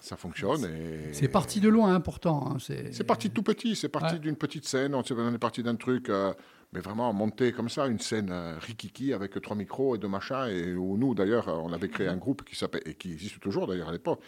ça 0.00 0.16
fonctionne. 0.16 0.64
Et... 0.64 1.12
C'est 1.12 1.28
parti 1.28 1.60
de 1.60 1.68
loin, 1.68 1.94
important. 1.94 2.50
Hein, 2.50 2.56
c'est 2.58 3.06
parti 3.06 3.30
tout 3.30 3.44
petit, 3.44 3.76
c'est 3.76 3.88
parti 3.88 4.18
d'une 4.18 4.36
petite 4.36 4.66
scène, 4.66 4.92
on 4.94 5.02
est 5.02 5.38
parti 5.38 5.62
d'un 5.62 5.76
truc. 5.76 6.08
Euh, 6.08 6.34
mais 6.74 6.80
vraiment 6.80 7.12
monter 7.12 7.52
comme 7.52 7.68
ça 7.68 7.86
une 7.86 8.00
scène 8.00 8.30
euh, 8.32 8.58
rikiki 8.58 9.12
avec 9.12 9.40
trois 9.40 9.56
micros 9.56 9.94
et 9.94 9.98
deux 9.98 10.08
machins, 10.08 10.46
et 10.50 10.74
où 10.74 10.98
nous 10.98 11.14
d'ailleurs 11.14 11.48
on 11.48 11.72
avait 11.72 11.88
créé 11.88 12.08
un 12.08 12.16
groupe 12.16 12.44
qui 12.44 12.56
s'appelle, 12.56 12.82
et 12.84 12.94
qui 12.94 13.12
existe 13.12 13.40
toujours 13.40 13.68
d'ailleurs 13.68 13.88
à 13.88 13.92
l'époque, 13.92 14.20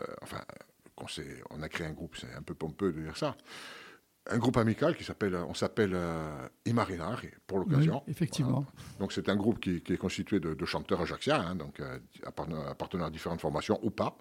euh, 0.00 0.04
enfin 0.20 0.42
on, 0.96 1.06
on, 1.50 1.62
a 1.62 1.68
créé 1.68 1.86
un 1.86 1.92
groupe, 1.92 2.16
c'est 2.16 2.32
un 2.34 2.42
peu 2.42 2.54
pompeux 2.54 2.92
de 2.92 3.00
dire 3.00 3.16
ça, 3.16 3.36
un 4.28 4.38
groupe 4.38 4.56
amical 4.56 4.96
qui 4.96 5.04
s'appelle, 5.04 5.36
on 5.36 5.54
s'appelle 5.54 5.92
euh, 5.94 6.48
Imarinari 6.64 7.28
pour 7.46 7.60
l'occasion. 7.60 8.02
effectivement. 8.08 8.66
Donc 8.98 9.12
c'est 9.12 9.28
un 9.28 9.36
groupe 9.36 9.60
qui, 9.60 9.76
est 9.88 9.96
constitué 9.96 10.40
de, 10.40 10.64
chanteurs 10.64 11.00
ajaxiens, 11.00 11.40
hein, 11.40 11.54
donc 11.54 11.78
euh, 11.78 11.98
appartenant 12.24 13.04
à 13.04 13.10
différentes 13.10 13.40
formations 13.40 13.78
ou 13.82 13.90
pas. 13.90 14.18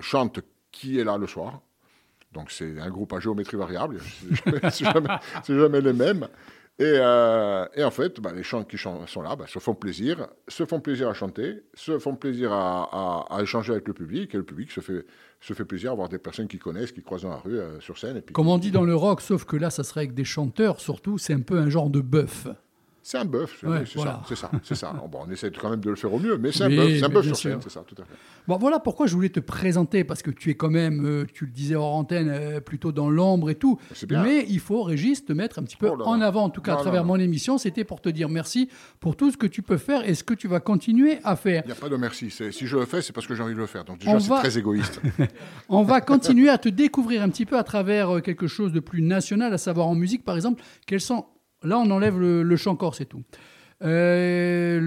chante 0.00 0.40
qui 0.70 1.00
est 1.00 1.04
là 1.04 1.16
le 1.16 1.26
soir, 1.26 1.62
donc 2.32 2.50
c'est 2.50 2.78
un 2.78 2.90
groupe 2.90 3.12
à 3.12 3.20
géométrie 3.20 3.56
variable, 3.56 4.00
c'est 4.70 4.84
jamais, 4.84 5.08
jamais, 5.48 5.80
les 5.80 5.92
mêmes. 5.92 6.28
Et, 6.80 6.84
euh, 6.84 7.66
en 7.76 7.90
fait, 7.90 8.20
bah, 8.20 8.30
les 8.32 8.44
chants 8.44 8.62
qui 8.62 8.78
sont 8.78 9.22
là 9.22 9.34
bah, 9.34 9.46
se 9.48 9.58
font 9.58 9.74
plaisir, 9.74 10.28
se 10.46 10.64
font 10.64 10.80
plaisir 10.80 11.08
à 11.08 11.14
chanter, 11.14 11.64
se 11.74 11.98
font 11.98 12.14
plaisir 12.14 12.52
à, 12.52 13.26
échanger 13.40 13.72
avec 13.72 13.88
le 13.88 13.94
public, 13.94 14.32
et 14.34 14.36
le 14.36 14.44
public 14.44 14.70
se 14.70 14.80
fait, 14.80 15.04
se 15.40 15.54
fait 15.54 15.64
plaisir 15.64 15.90
à 15.90 15.94
voir 15.96 16.08
des 16.08 16.18
personnes 16.18 16.46
qui 16.46 16.58
connaissent, 16.58 16.92
qui 16.92 17.02
croisent 17.02 17.22
dans 17.22 17.30
la 17.30 17.38
rue 17.38 17.58
euh, 17.58 17.80
sur 17.80 17.98
scène. 17.98 18.18
Et 18.18 18.32
Comme 18.32 18.48
on 18.48 18.58
dit 18.58 18.70
dans 18.70 18.84
le 18.84 18.94
rock, 18.94 19.20
sauf 19.22 19.44
que 19.44 19.56
là, 19.56 19.70
ça 19.70 19.82
serait 19.82 20.02
avec 20.02 20.14
des 20.14 20.24
chanteurs, 20.24 20.80
surtout, 20.80 21.18
c'est 21.18 21.34
un 21.34 21.40
peu 21.40 21.58
un 21.58 21.68
genre 21.68 21.90
de 21.90 22.00
bœuf. 22.00 22.46
C'est 23.08 23.16
un 23.16 23.24
bœuf, 23.24 23.56
c'est 23.86 23.98
ça, 23.98 24.22
c'est 24.28 24.36
ça, 24.36 24.50
c'est 24.62 24.74
ça. 24.74 24.92
Bon, 25.10 25.20
on 25.26 25.30
essaie 25.30 25.50
quand 25.50 25.70
même 25.70 25.80
de 25.80 25.88
le 25.88 25.96
faire 25.96 26.12
au 26.12 26.18
mieux, 26.18 26.36
mais 26.36 26.52
c'est 26.52 26.64
un 26.64 26.68
bœuf, 26.68 26.90
c'est 26.98 27.04
un 27.06 27.08
bœuf 27.08 27.24
sur 27.24 27.36
scène, 27.38 27.58
c'est 27.62 27.70
ça, 27.70 27.82
tout 27.86 27.94
à 27.94 28.04
fait. 28.04 28.12
Bon, 28.46 28.58
voilà 28.58 28.80
pourquoi 28.80 29.06
je 29.06 29.14
voulais 29.14 29.30
te 29.30 29.40
présenter, 29.40 30.04
parce 30.04 30.20
que 30.20 30.30
tu 30.30 30.50
es 30.50 30.56
quand 30.56 30.68
même, 30.68 31.06
euh, 31.06 31.26
tu 31.32 31.46
le 31.46 31.50
disais 31.50 31.74
hors 31.74 31.94
antenne, 31.94 32.28
euh, 32.28 32.60
plutôt 32.60 32.92
dans 32.92 33.08
l'ombre 33.08 33.48
et 33.48 33.54
tout. 33.54 33.78
Bien. 34.06 34.22
Mais 34.22 34.44
il 34.50 34.60
faut, 34.60 34.82
Régis, 34.82 35.24
te 35.24 35.32
mettre 35.32 35.58
un 35.58 35.62
petit 35.62 35.78
peu 35.78 35.88
oh 35.88 36.02
en 36.02 36.20
avant, 36.20 36.44
en 36.44 36.50
tout 36.50 36.60
cas 36.60 36.74
à 36.74 36.76
travers 36.76 37.06
mon 37.06 37.16
émission. 37.16 37.56
C'était 37.56 37.84
pour 37.84 38.02
te 38.02 38.10
dire 38.10 38.28
merci 38.28 38.68
pour 39.00 39.16
tout 39.16 39.30
ce 39.30 39.38
que 39.38 39.46
tu 39.46 39.62
peux 39.62 39.78
faire 39.78 40.06
et 40.06 40.12
ce 40.12 40.22
que 40.22 40.34
tu 40.34 40.46
vas 40.46 40.60
continuer 40.60 41.18
à 41.24 41.34
faire. 41.34 41.62
Il 41.64 41.68
n'y 41.68 41.72
a 41.72 41.76
pas 41.76 41.88
de 41.88 41.96
merci. 41.96 42.30
Si 42.30 42.66
je 42.66 42.76
le 42.76 42.84
fais, 42.84 43.00
c'est 43.00 43.14
parce 43.14 43.26
que 43.26 43.34
j'ai 43.34 43.42
envie 43.42 43.54
de 43.54 43.58
le 43.58 43.66
faire. 43.66 43.84
Donc 43.84 44.00
déjà, 44.00 44.20
c'est 44.20 44.34
très 44.34 44.58
égoïste. 44.58 45.00
on 45.70 45.82
va 45.82 46.02
continuer 46.02 46.50
à 46.50 46.58
te 46.58 46.68
découvrir 46.68 47.22
un 47.22 47.30
petit 47.30 47.46
peu 47.46 47.56
à 47.56 47.64
travers 47.64 48.18
euh, 48.18 48.20
quelque 48.20 48.48
chose 48.48 48.70
de 48.70 48.80
plus 48.80 49.00
national, 49.00 49.54
à 49.54 49.58
savoir 49.58 49.86
en 49.86 49.94
musique, 49.94 50.26
par 50.26 50.36
exemple. 50.36 50.62
Quels 50.86 51.00
sont... 51.00 51.24
Là, 51.62 51.78
on 51.78 51.90
enlève 51.90 52.18
le, 52.18 52.42
le 52.42 52.56
chant 52.56 52.76
corse 52.76 53.00
et 53.00 53.06
tout. 53.06 53.22
Euh, 53.82 54.80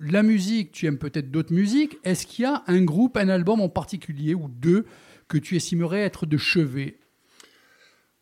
la 0.00 0.22
musique, 0.22 0.72
tu 0.72 0.86
aimes 0.86 0.98
peut-être 0.98 1.30
d'autres 1.30 1.52
musiques. 1.52 1.98
Est-ce 2.04 2.26
qu'il 2.26 2.44
y 2.44 2.46
a 2.46 2.62
un 2.66 2.82
groupe, 2.82 3.16
un 3.16 3.28
album 3.28 3.60
en 3.60 3.68
particulier 3.68 4.34
ou 4.34 4.48
deux 4.48 4.84
que 5.28 5.38
tu 5.38 5.56
estimerais 5.56 6.00
être 6.00 6.26
de 6.26 6.36
chevet? 6.36 6.98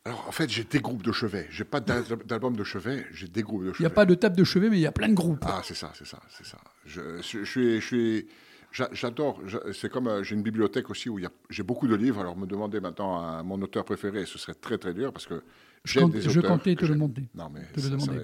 Alors, 0.06 0.26
en 0.26 0.32
fait, 0.32 0.48
j'ai 0.48 0.64
des 0.64 0.80
groupes 0.80 1.02
de 1.02 1.12
chevet. 1.12 1.46
J'ai 1.50 1.64
pas 1.64 1.80
d'album 1.80 2.56
de 2.56 2.64
chevet, 2.64 3.06
j'ai 3.12 3.28
des 3.28 3.42
groupes 3.42 3.64
de 3.64 3.72
chevet. 3.72 3.80
Il 3.80 3.82
n'y 3.82 3.92
a 3.92 3.94
pas 3.94 4.06
de 4.06 4.14
table 4.14 4.36
de 4.36 4.44
chevet, 4.44 4.70
mais 4.70 4.78
il 4.78 4.82
y 4.82 4.86
a 4.86 4.92
plein 4.92 5.08
de 5.08 5.14
groupes. 5.14 5.44
Ah, 5.46 5.60
c'est 5.62 5.74
ça, 5.74 5.92
c'est 5.94 6.06
ça, 6.06 6.18
c'est 6.30 6.46
ça. 6.46 6.56
Je, 6.86 7.20
suis, 7.20 7.44
je 7.44 7.80
suis, 7.80 8.26
j'adore. 8.72 9.42
C'est 9.74 9.90
comme 9.90 10.08
euh, 10.08 10.22
j'ai 10.22 10.34
une 10.34 10.42
bibliothèque 10.42 10.88
aussi 10.88 11.10
où 11.10 11.18
j'ai 11.50 11.62
beaucoup 11.62 11.86
de 11.86 11.94
livres. 11.94 12.20
Alors, 12.20 12.38
me 12.38 12.46
demander 12.46 12.80
maintenant 12.80 13.20
à 13.20 13.42
mon 13.42 13.60
auteur 13.60 13.84
préféré, 13.84 14.24
ce 14.24 14.38
serait 14.38 14.54
très 14.54 14.78
très 14.78 14.94
dur 14.94 15.12
parce 15.12 15.26
que 15.26 15.42
j'ai 15.84 16.00
des 16.00 16.20
auteurs. 16.20 16.30
Je 16.30 16.40
comptais 16.40 16.74
te 16.76 16.84
le 16.84 16.94
demander. 16.94 17.28
Non, 17.34 17.48
mais 17.50 17.62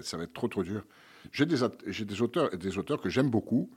ça, 0.02 0.16
va 0.16 0.24
être, 0.24 0.32
trop 0.32 0.48
trop 0.48 0.62
dur. 0.62 0.84
J'ai 1.32 1.46
des, 1.46 1.56
des, 2.04 2.22
auteurs, 2.22 2.50
des 2.56 2.78
auteurs 2.78 3.00
que 3.00 3.08
j'aime 3.08 3.30
beaucoup, 3.30 3.70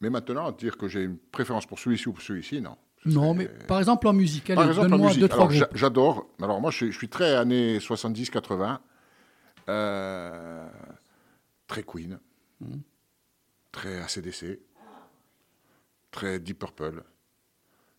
mais 0.00 0.10
maintenant, 0.10 0.50
dire 0.52 0.76
que 0.76 0.88
j'ai 0.88 1.02
une 1.02 1.16
préférence 1.16 1.66
pour 1.66 1.78
celui-ci 1.78 2.08
ou 2.08 2.12
pour 2.12 2.22
celui-ci, 2.22 2.60
non. 2.60 2.76
Non, 3.06 3.34
mais 3.34 3.48
par 3.68 3.78
exemple 3.78 4.08
en 4.08 4.12
musique, 4.12 4.48
allez, 4.50 4.74
donne-moi 4.74 5.14
deux, 5.14 5.28
trois 5.28 5.46
groupes. 5.46 5.66
J'adore, 5.74 6.26
alors 6.40 6.60
moi 6.60 6.70
je, 6.70 6.90
suis 6.90 7.08
très 7.08 7.34
années 7.34 7.78
70-80, 7.78 8.78
euh, 9.68 10.68
très 11.66 11.82
Queen, 11.82 12.18
hmm. 12.60 12.78
très 13.72 14.00
ACDC, 14.00 14.58
très 16.10 16.38
Deep 16.38 16.58
Purple, 16.58 17.02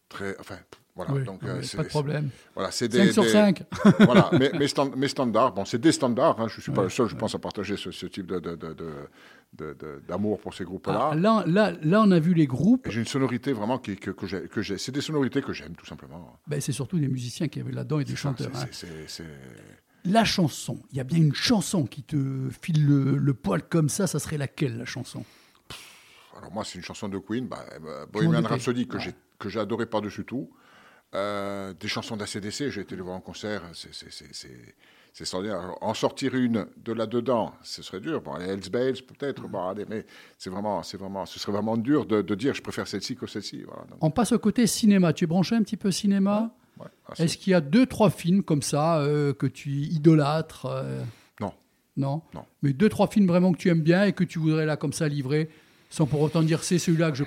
très... 0.10 0.40
Enfin, 0.40 0.58
voilà, 0.96 1.26
donc, 1.26 1.44
euh, 1.44 1.62
pas 1.76 1.84
de 1.84 1.90
problème. 1.90 2.30
Voilà, 2.54 2.72
c'est 2.72 2.92
5 2.92 3.12
sur 3.12 3.26
5. 3.26 3.64
voilà, 4.00 4.30
mais, 4.32 4.50
mes, 4.96 5.08
standards, 5.10 5.52
bon, 5.52 5.66
c'est 5.66 5.78
des 5.78 5.92
standards, 5.92 6.40
hein, 6.40 6.48
je 6.48 6.56
ne 6.56 6.62
suis 6.62 6.72
pas 6.72 6.84
le 6.84 6.90
seul, 6.90 7.10
je 7.10 7.16
pense, 7.16 7.36
à 7.36 7.40
partager 7.40 7.76
ce, 7.76 8.06
type 8.06 8.34
d'amour 10.08 10.40
pour 10.40 10.54
ces 10.54 10.64
groupes-là. 10.64 11.10
Ah, 11.12 11.16
là, 11.16 11.44
là, 11.48 11.74
là, 11.82 12.02
on 12.02 12.12
a 12.12 12.20
vu 12.20 12.34
les 12.34 12.48
groupes. 12.48 12.88
J'ai 12.90 13.02
une 13.02 13.08
sonorité 13.08 13.52
vraiment 13.52 13.78
qui, 13.78 13.98
que, 13.98 14.12
que 14.12 14.62
j'ai. 14.62 14.78
C'est 14.78 14.94
des 14.94 15.02
sonorités 15.02 15.42
que 15.42 15.52
j'aime, 15.52 15.76
tout 15.76 15.86
simplement. 15.86 16.40
Ben, 16.48 16.62
c'est 16.62 16.72
surtout 16.72 16.98
des 16.98 17.10
musiciens 17.10 17.50
qui 17.50 17.60
avaient 17.60 17.74
là-dedans 17.74 18.00
et 18.00 18.06
des 18.06 18.16
chanteurs. 18.16 18.52
Hein. 18.56 19.24
La 20.06 20.24
chanson, 20.24 20.80
il 20.92 20.98
y 20.98 21.02
a 21.02 21.04
bien 21.04 21.18
une 21.18 21.36
chanson 21.36 21.86
qui 21.86 22.04
te 22.04 22.50
file 22.62 22.86
le, 22.88 23.34
poil 23.34 23.64
comme 23.64 23.90
ça, 23.90 24.08
ça 24.08 24.20
serait 24.20 24.38
laquelle, 24.38 24.78
la 24.78 24.86
chanson? 24.86 25.26
Alors, 26.38 26.54
moi, 26.54 26.64
c'est 26.64 26.78
une 26.78 26.86
chanson 26.86 27.10
de 27.10 27.18
Queen, 27.18 27.48
bah, 27.48 27.66
euh, 27.86 28.06
Bohemian 28.06 28.44
Rhapsody, 28.44 28.88
que 28.88 29.50
j'ai 29.50 29.60
adoré 29.60 29.88
par-dessus 29.88 30.24
tout. 30.24 30.50
Euh, 31.14 31.74
des 31.80 31.88
chansons 31.88 32.18
d'ACDC, 32.18 32.70
j'ai 32.70 32.82
été 32.82 32.96
les 32.96 33.02
voir 33.02 33.16
en 33.16 33.22
concert, 33.22 33.62
c'est 33.74 35.22
extraordinaire. 35.22 35.76
En 35.82 35.94
sortir 35.94 36.36
une 36.36 36.68
de 36.84 36.92
là-dedans, 36.92 37.54
ce 37.62 37.82
serait 37.82 38.02
dur. 38.02 38.22
Bon, 38.22 38.36
les 38.38 38.46
Hells 38.46 38.70
Bells 38.70 39.02
peut-être, 39.04 39.44
mm. 39.48 39.86
mais 39.90 40.06
c'est 40.38 40.50
vraiment, 40.50 40.84
c'est 40.84 40.98
vraiment, 40.98 41.26
ce 41.26 41.40
serait 41.40 41.54
vraiment 41.54 41.78
dur 41.78 42.06
de, 42.06 42.36
dire 42.36 42.54
je 42.54 42.62
préfère 42.62 42.88
celle-ci 42.88 43.16
que 43.16 43.28
celle-ci. 43.28 43.64
On 44.02 44.12
passe 44.12 44.34
au 44.34 44.40
côté 44.40 44.68
cinéma. 44.68 45.14
Tu 45.14 45.24
es 45.24 45.28
branché 45.28 45.56
un 45.56 45.64
petit 45.64 45.78
peu 45.78 45.92
cinéma? 45.92 46.54
Est-ce 47.18 47.38
qu'il 47.38 47.52
y 47.52 47.54
a 47.54 47.62
deux, 47.62 47.86
trois 47.86 48.10
films 48.10 48.44
comme 48.44 48.62
ça 48.62 49.00
euh, 49.00 49.34
que 49.34 49.48
tu 49.48 49.70
idolâtres 49.70 50.66
euh? 50.66 51.02
Non. 51.40 51.54
Non? 51.96 52.22
Non. 52.34 52.44
Mais 52.62 52.74
deux, 52.74 52.90
trois 52.90 53.08
films 53.08 53.28
vraiment 53.28 53.54
que 53.54 53.58
tu 53.58 53.70
aimes 53.70 53.82
bien 53.82 54.04
et 54.04 54.12
que 54.12 54.26
tu 54.26 54.40
voudrais 54.40 54.66
là 54.66 54.76
comme 54.76 54.92
ça 54.92 55.08
livrer, 55.08 55.50
sans 55.90 56.06
pour 56.06 56.20
autant 56.20 56.44
dire 56.44 56.64
c'est 56.64 56.80
celui-là 56.80 57.12
que, 57.12 57.18
je 57.18 57.24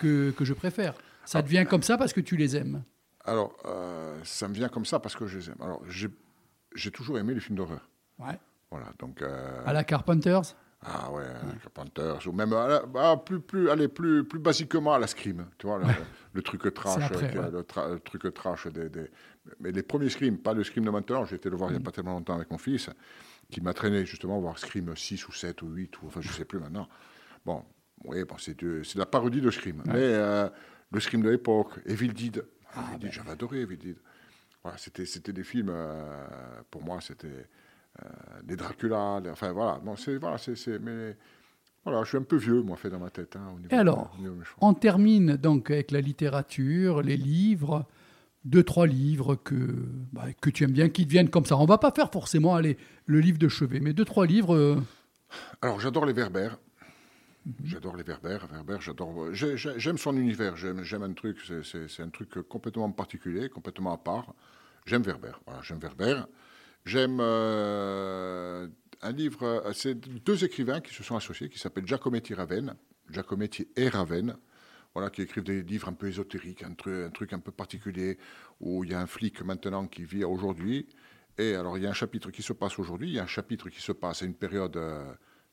que, 0.00 0.30
que 0.32 0.44
je 0.44 0.54
préfère. 0.54 0.94
Ça 1.24 1.42
devient 1.42 1.66
comme 1.68 1.84
ça 1.84 1.96
parce 1.96 2.12
que 2.12 2.20
tu 2.20 2.36
les 2.36 2.56
aimes? 2.56 2.82
Alors, 3.28 3.56
euh, 3.66 4.18
ça 4.24 4.48
me 4.48 4.54
vient 4.54 4.68
comme 4.68 4.86
ça 4.86 4.98
parce 5.00 5.14
que 5.14 5.26
je 5.26 5.38
les 5.38 5.50
aime. 5.50 5.60
Alors, 5.60 5.82
j'ai 5.86 6.90
toujours 6.90 7.18
aimé 7.18 7.34
les 7.34 7.40
films 7.40 7.56
d'horreur. 7.56 7.88
Ouais. 8.18 8.38
Voilà, 8.70 8.86
donc... 8.98 9.22
Euh, 9.22 9.62
à 9.66 9.72
la 9.72 9.84
Carpenters? 9.84 10.54
Ah 10.82 11.10
ouais, 11.10 11.24
à 11.24 11.46
la 11.46 11.54
Carpenters, 11.60 12.26
ou 12.28 12.32
même, 12.32 12.50
bah, 12.50 13.22
plus, 13.24 13.40
plus, 13.40 13.68
allez, 13.70 13.88
plus, 13.88 14.24
plus 14.24 14.38
basiquement 14.38 14.94
à 14.94 14.98
la 14.98 15.06
Scream, 15.06 15.46
tu 15.58 15.66
vois, 15.66 15.80
le, 16.32 16.42
truc 16.42 16.72
trash, 16.72 17.02
après, 17.02 17.32
le, 17.32 17.98
truc 17.98 18.32
trash 18.32 18.68
des, 18.68 18.88
des, 18.88 19.10
Mais 19.58 19.72
les 19.72 19.82
premiers 19.82 20.08
Scream, 20.08 20.38
pas 20.38 20.52
le 20.52 20.62
Scream 20.62 20.84
de 20.84 20.90
maintenant, 20.90 21.24
j'ai 21.24 21.36
été 21.36 21.50
le 21.50 21.56
voir 21.56 21.70
il 21.70 21.74
n'y 21.74 21.78
a 21.78 21.80
mm. 21.80 21.84
pas 21.84 21.90
tellement 21.90 22.12
longtemps 22.12 22.36
avec 22.36 22.50
mon 22.50 22.58
fils, 22.58 22.90
qui 23.50 23.60
m'a 23.60 23.74
traîné 23.74 24.06
justement 24.06 24.38
voir 24.38 24.58
Scream 24.58 24.94
6 24.94 25.26
ou 25.28 25.32
7 25.32 25.62
ou 25.62 25.68
8, 25.68 26.02
ou 26.02 26.06
enfin 26.06 26.20
je 26.20 26.28
ne 26.28 26.32
sais 26.32 26.44
plus 26.44 26.60
maintenant. 26.60 26.88
Bon, 27.44 27.64
oui, 28.04 28.22
bon, 28.24 28.36
c'est 28.38 28.56
de, 28.62 28.82
la 28.94 29.06
parodie 29.06 29.40
de 29.40 29.50
Scream. 29.50 29.82
Mais 29.86 29.94
euh, 29.96 30.48
le 30.92 31.00
Scream 31.00 31.22
de 31.22 31.30
l'époque, 31.30 31.80
Evil 31.86 32.12
Dead, 32.12 32.44
ah, 32.74 32.96
ben. 33.00 33.10
J'avais 33.10 33.30
adoré 33.30 33.60
Evil 33.62 33.96
Voilà, 34.62 34.78
c'était, 34.78 35.06
c'était 35.06 35.32
des 35.32 35.44
films, 35.44 35.70
euh, 35.70 36.60
pour 36.70 36.82
moi, 36.82 37.00
c'était 37.00 37.46
euh, 38.02 38.08
des 38.42 38.56
Dracula, 38.56 39.20
enfin 39.30 39.52
voilà, 39.52 39.80
bon, 39.82 39.96
c'est, 39.96 40.16
voilà, 40.16 40.38
c'est, 40.38 40.78
mais 40.78 41.16
voilà, 41.84 42.02
je 42.02 42.08
suis 42.08 42.18
un 42.18 42.22
peu 42.22 42.36
vieux, 42.36 42.62
moi, 42.62 42.76
fait 42.76 42.90
dans 42.90 42.98
ma 42.98 43.10
tête. 43.10 43.36
Hein, 43.36 43.56
Et 43.70 43.74
alors, 43.74 44.16
on 44.60 44.74
termine 44.74 45.36
donc 45.36 45.70
avec 45.70 45.90
la 45.90 46.00
littérature, 46.00 47.02
les 47.02 47.16
livres, 47.16 47.86
deux, 48.44 48.62
trois 48.62 48.86
livres 48.86 49.36
que, 49.36 49.88
bah, 50.12 50.26
que 50.40 50.50
tu 50.50 50.64
aimes 50.64 50.72
bien, 50.72 50.88
qui 50.88 51.06
te 51.06 51.10
viennent 51.10 51.30
comme 51.30 51.44
ça. 51.44 51.56
On 51.56 51.64
va 51.64 51.78
pas 51.78 51.90
faire 51.90 52.10
forcément 52.10 52.54
aller 52.54 52.76
le 53.06 53.20
livre 53.20 53.38
de 53.38 53.48
chevet, 53.48 53.80
mais 53.80 53.92
deux, 53.92 54.04
trois 54.04 54.26
livres. 54.26 54.54
Euh, 54.54 54.76
alors, 55.62 55.80
j'adore 55.80 56.06
les 56.06 56.12
Verbères. 56.12 56.58
J'adore 57.64 57.96
les 57.96 58.02
Verbères. 58.02 58.46
j'adore. 58.80 59.32
J'aime 59.32 59.98
son 59.98 60.16
univers. 60.16 60.56
J'aime 60.56 61.02
un 61.02 61.12
truc. 61.12 61.38
C'est 61.62 62.02
un 62.02 62.10
truc 62.10 62.42
complètement 62.48 62.90
particulier, 62.90 63.48
complètement 63.48 63.92
à 63.92 63.98
part. 63.98 64.34
J'aime 64.86 65.02
Verber. 65.02 65.32
J'aime 65.62 65.78
Verber. 65.78 66.22
J'aime 66.84 67.18
euh, 67.20 68.66
un 69.02 69.12
livre. 69.12 69.44
Euh, 69.44 69.72
c'est 69.74 69.94
deux 69.94 70.44
écrivains 70.44 70.80
qui 70.80 70.94
se 70.94 71.02
sont 71.02 71.16
associés, 71.16 71.50
qui 71.50 71.58
s'appellent 71.58 71.86
Giacometti 71.86 72.32
Raven, 72.32 72.74
Giacometti 73.10 73.68
et 73.76 73.88
Raven. 73.88 74.36
Voilà, 74.94 75.10
qui 75.10 75.20
écrivent 75.22 75.44
des 75.44 75.62
livres 75.62 75.88
un 75.88 75.92
peu 75.92 76.08
ésotériques, 76.08 76.64
un 76.64 76.72
truc, 76.72 77.32
un 77.32 77.38
peu 77.38 77.52
particulier, 77.52 78.18
où 78.60 78.84
il 78.84 78.90
y 78.90 78.94
a 78.94 79.00
un 79.00 79.06
flic 79.06 79.42
maintenant 79.42 79.86
qui 79.86 80.04
vit 80.04 80.24
aujourd'hui. 80.24 80.88
Et 81.36 81.54
alors, 81.54 81.76
il 81.76 81.84
y 81.84 81.86
a 81.86 81.90
un 81.90 81.94
chapitre 81.94 82.30
qui 82.30 82.42
se 82.42 82.54
passe 82.54 82.78
aujourd'hui, 82.78 83.08
il 83.08 83.14
y 83.14 83.18
a 83.18 83.24
un 83.24 83.26
chapitre 83.26 83.68
qui 83.68 83.80
se 83.82 83.92
passe 83.92 84.22
à 84.22 84.26
une 84.26 84.34
période 84.34 84.76
euh, 84.76 85.12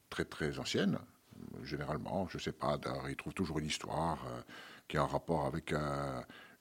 très 0.09 0.23
très 0.23 0.57
ancienne, 0.57 0.97
généralement, 1.63 2.27
je 2.29 2.37
ne 2.37 2.41
sais 2.41 2.51
pas, 2.51 2.77
il 3.09 3.15
trouve 3.15 3.33
toujours 3.33 3.59
une 3.59 3.65
histoire, 3.65 4.23
euh, 4.27 4.41
qui 4.87 4.97
a 4.97 5.01
un 5.01 5.07
rapport 5.07 5.45
avec 5.45 5.73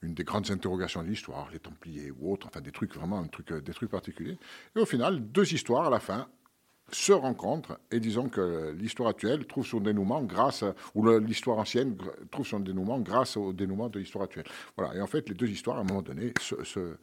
une 0.02 0.14
des 0.14 0.24
grandes 0.24 0.50
interrogations 0.50 1.02
de 1.02 1.08
l'histoire, 1.08 1.50
les 1.52 1.58
Templiers 1.58 2.10
ou 2.10 2.32
autres, 2.32 2.46
enfin 2.46 2.60
des 2.60 2.72
trucs 2.72 2.94
vraiment, 2.94 3.26
truc, 3.28 3.52
des 3.52 3.72
trucs 3.74 3.90
particuliers. 3.90 4.38
Et 4.74 4.78
au 4.78 4.87
final, 4.87 5.20
deux 5.20 5.52
histoires 5.52 5.87
à 5.87 5.90
la 5.90 6.00
fin, 6.00 6.26
se 6.92 7.12
rencontrent 7.12 7.78
et 7.90 8.00
disons 8.00 8.28
que 8.28 8.74
l'histoire 8.78 9.08
actuelle 9.08 9.46
trouve 9.46 9.66
son 9.66 9.80
dénouement 9.80 10.22
grâce, 10.22 10.64
ou 10.94 11.06
l'histoire 11.18 11.58
ancienne 11.58 11.96
trouve 12.30 12.46
son 12.46 12.60
dénouement 12.60 13.00
grâce 13.00 13.37
au 13.37 13.52
dénouement 13.52 13.88
de 13.88 13.98
l'histoire 13.98 14.24
actuelle. 14.24 14.46
Voilà. 14.76 14.94
Et 14.94 15.00
en 15.00 15.06
fait, 15.06 15.28
les 15.28 15.34
deux 15.34 15.48
histoires, 15.48 15.78
à 15.78 15.80
un 15.80 15.84
moment 15.84 16.02
donné, 16.02 16.32
se, 16.40 16.96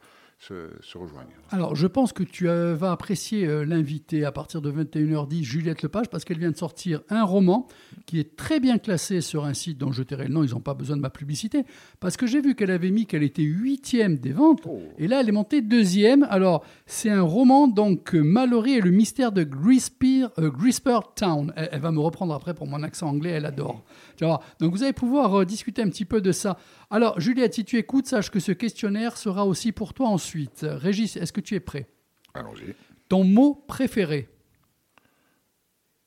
rejoignent. 0.48 1.28
Alors, 1.50 1.76
je 1.76 1.86
pense 1.86 2.12
que 2.12 2.22
tu 2.22 2.48
euh, 2.48 2.74
vas 2.74 2.92
apprécier 2.92 3.46
euh, 3.46 3.64
l'invité 3.64 4.24
à 4.24 4.32
partir 4.32 4.60
de 4.60 4.72
21h10, 4.72 5.42
Juliette 5.42 5.82
Lepage, 5.82 6.08
parce 6.08 6.24
qu'elle 6.24 6.38
vient 6.38 6.50
de 6.50 6.56
sortir 6.56 7.02
un 7.10 7.24
roman 7.24 7.66
qui 8.06 8.18
est 8.18 8.36
très 8.36 8.58
bien 8.58 8.78
classé 8.78 9.20
sur 9.20 9.44
un 9.44 9.54
site 9.54 9.78
dont 9.78 9.92
je 9.92 10.02
tairai 10.02 10.24
le 10.26 10.34
nom, 10.34 10.42
ils 10.42 10.50
n'ont 10.50 10.60
pas 10.60 10.74
besoin 10.74 10.96
de 10.96 11.02
ma 11.02 11.10
publicité, 11.10 11.64
parce 12.00 12.16
que 12.16 12.26
j'ai 12.26 12.40
vu 12.40 12.54
qu'elle 12.54 12.70
avait 12.70 12.90
mis 12.90 13.06
qu'elle 13.06 13.22
était 13.22 13.42
huitième 13.42 14.18
des 14.18 14.32
ventes, 14.32 14.62
oh. 14.66 14.80
et 14.98 15.06
là, 15.06 15.20
elle 15.20 15.28
est 15.28 15.32
montée 15.32 15.60
deuxième. 15.60 16.26
Alors, 16.30 16.64
c'est 16.86 17.10
un 17.10 17.22
roman, 17.22 17.68
donc, 17.68 18.14
Mallory 18.14 18.74
et 18.74 18.80
le 18.80 18.90
mystère 18.90 19.32
de 19.32 19.44
Grisper, 19.44 20.26
euh, 20.38 20.50
Grisper 20.50 20.98
Town. 21.14 21.52
Elle, 21.56 21.80
va 21.80 21.92
me 21.92 22.00
reprendre 22.00 22.34
après 22.34 22.54
pour 22.54 22.66
mon 22.66 22.82
accent 22.82 23.08
anglais, 23.08 23.30
elle 23.30 23.46
adore. 23.46 23.84
Donc, 24.18 24.72
vous 24.72 24.82
allez 24.82 24.92
pouvoir 24.92 25.44
discuter 25.46 25.82
un 25.82 25.88
petit 25.88 26.04
peu 26.04 26.20
de 26.20 26.32
ça. 26.32 26.56
Alors, 26.92 27.18
Juliette, 27.18 27.54
si 27.54 27.64
tu 27.64 27.78
écoutes, 27.78 28.06
sache 28.06 28.30
que 28.30 28.38
ce 28.38 28.52
questionnaire 28.52 29.16
sera 29.16 29.46
aussi 29.46 29.72
pour 29.72 29.94
toi 29.94 30.08
ensuite. 30.08 30.66
Régis, 30.68 31.16
est-ce 31.16 31.32
que 31.32 31.40
tu 31.40 31.54
es 31.54 31.60
prêt? 31.60 31.88
Allons-y. 32.34 32.74
Ton 33.08 33.24
mot 33.24 33.54
préféré 33.54 34.28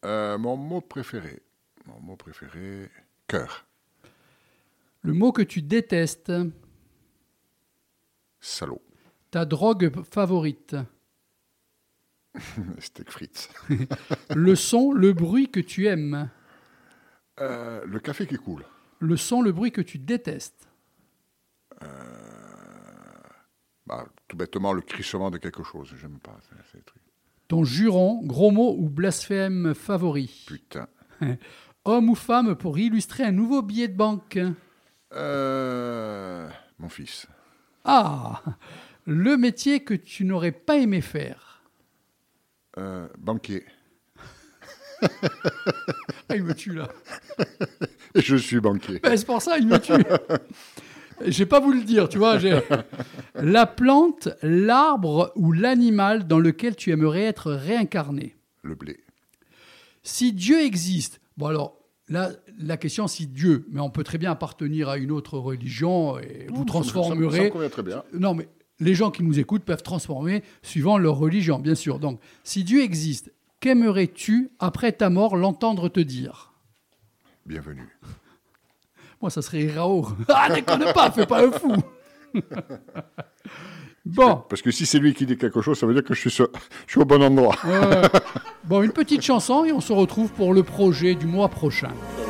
euh, 0.05 0.37
Mon 0.37 0.55
mot 0.55 0.81
préféré. 0.81 1.41
Mon 1.87 1.99
mot 2.01 2.15
préféré, 2.15 2.91
cœur. 3.25 3.65
Le 5.01 5.13
mot 5.13 5.31
que 5.31 5.41
tu 5.41 5.63
détestes 5.63 6.31
Salaud. 8.39 8.83
Ta 9.31 9.45
drogue 9.45 9.91
favorite 10.03 10.75
Steak 12.77 13.09
frites. 13.09 13.49
le 14.35 14.55
son, 14.55 14.91
le 14.91 15.13
bruit 15.13 15.49
que 15.49 15.61
tu 15.61 15.87
aimes 15.87 16.29
euh, 17.39 17.81
Le 17.87 17.99
café 17.99 18.27
qui 18.27 18.35
coule. 18.35 18.65
Le 18.99 19.17
son, 19.17 19.41
le 19.41 19.51
bruit 19.51 19.71
que 19.71 19.81
tu 19.81 19.97
détestes 19.97 20.69
bah, 23.85 24.05
tout 24.27 24.35
bêtement, 24.37 24.73
le 24.73 24.81
crissement 24.81 25.29
de 25.31 25.37
quelque 25.37 25.63
chose. 25.63 25.93
J'aime 25.99 26.19
pas 26.19 26.37
ces 26.71 26.81
trucs. 26.81 27.01
Ton 27.47 27.63
juron, 27.63 28.21
gros 28.23 28.49
mot 28.51 28.75
ou 28.77 28.89
blasphème 28.89 29.75
favori 29.75 30.45
Putain. 30.47 30.87
Homme 31.85 32.09
ou 32.09 32.15
femme 32.15 32.55
pour 32.55 32.79
illustrer 32.79 33.23
un 33.23 33.31
nouveau 33.31 33.61
billet 33.61 33.87
de 33.87 33.95
banque 33.95 34.39
euh, 35.13 36.49
Mon 36.79 36.89
fils. 36.89 37.27
Ah 37.83 38.41
Le 39.05 39.37
métier 39.37 39.83
que 39.83 39.93
tu 39.93 40.25
n'aurais 40.25 40.51
pas 40.51 40.77
aimé 40.77 41.01
faire 41.01 41.61
euh, 42.77 43.07
Banquier. 43.19 43.63
ah, 46.29 46.35
il 46.35 46.43
me 46.43 46.55
tue 46.55 46.73
là. 46.73 46.89
Je 48.15 48.35
suis 48.35 48.59
banquier. 48.59 48.99
Ben, 48.99 49.15
c'est 49.15 49.25
pour 49.25 49.41
ça, 49.41 49.57
il 49.59 49.67
me 49.67 49.77
tue. 49.77 49.93
Je 51.23 51.37
vais 51.37 51.45
pas 51.45 51.59
vous 51.59 51.71
le 51.71 51.83
dire, 51.83 52.09
tu 52.09 52.17
vois. 52.17 52.37
La 53.35 53.65
plante, 53.65 54.29
l'arbre 54.41 55.31
ou 55.35 55.51
l'animal 55.51 56.27
dans 56.27 56.39
lequel 56.39 56.75
tu 56.75 56.91
aimerais 56.91 57.23
être 57.23 57.51
réincarné. 57.51 58.35
Le 58.63 58.75
blé. 58.75 58.99
Si 60.03 60.33
Dieu 60.33 60.61
existe, 60.61 61.21
bon 61.37 61.47
alors, 61.47 61.77
là, 62.09 62.29
la 62.59 62.77
question 62.77 63.07
si 63.07 63.27
Dieu, 63.27 63.65
mais 63.69 63.79
on 63.79 63.89
peut 63.89 64.03
très 64.03 64.17
bien 64.17 64.31
appartenir 64.31 64.89
à 64.89 64.97
une 64.97 65.11
autre 65.11 65.37
religion 65.37 66.19
et 66.19 66.47
vous 66.53 66.65
transformerez. 66.65 67.51
Ça, 67.51 67.69
très 67.69 67.83
bien. 67.83 68.03
Non, 68.13 68.33
mais 68.33 68.47
les 68.79 68.93
gens 68.93 69.09
qui 69.09 69.23
nous 69.23 69.39
écoutent 69.39 69.63
peuvent 69.63 69.83
transformer 69.83 70.43
suivant 70.61 70.97
leur 70.97 71.15
religion, 71.15 71.59
bien 71.59 71.75
sûr. 71.75 71.99
Donc, 71.99 72.19
si 72.43 72.63
Dieu 72.63 72.83
existe, 72.83 73.31
qu'aimerais-tu 73.61 74.51
après 74.59 74.91
ta 74.91 75.09
mort 75.09 75.37
l'entendre 75.37 75.89
te 75.89 75.99
dire? 75.99 76.53
Bienvenue. 77.45 77.87
Moi, 79.25 79.31
ça 79.31 79.41
serait 79.41 79.71
Rao. 79.75 80.05
Ah, 80.27 80.49
déconne 80.53 80.85
pas, 80.93 81.09
fais 81.09 81.25
pas 81.25 81.47
un 81.47 81.51
fou. 81.51 81.73
bon. 84.05 84.43
Parce 84.47 84.61
que 84.61 84.69
si 84.69 84.85
c'est 84.85 84.99
lui 84.99 85.15
qui 85.15 85.25
dit 85.25 85.35
quelque 85.35 85.63
chose, 85.63 85.79
ça 85.79 85.87
veut 85.87 85.95
dire 85.95 86.03
que 86.03 86.13
je 86.13 86.29
suis, 86.29 86.29
je 86.29 86.45
suis 86.85 87.01
au 87.01 87.05
bon 87.05 87.23
endroit. 87.23 87.55
bon, 88.65 88.83
une 88.83 88.91
petite 88.91 89.23
chanson 89.23 89.65
et 89.65 89.71
on 89.71 89.81
se 89.81 89.93
retrouve 89.93 90.31
pour 90.31 90.53
le 90.53 90.61
projet 90.61 91.15
du 91.15 91.25
mois 91.25 91.49
prochain. 91.49 91.89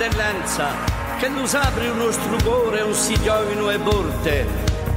di 0.00 0.08
fratellanza, 0.08 0.70
che 1.18 1.28
lo 1.28 1.46
apri 1.52 1.88
uno 1.88 2.10
strugore, 2.10 2.80
un 2.80 2.94
sigiovino 2.94 3.70
e 3.70 3.78
borte, 3.78 4.46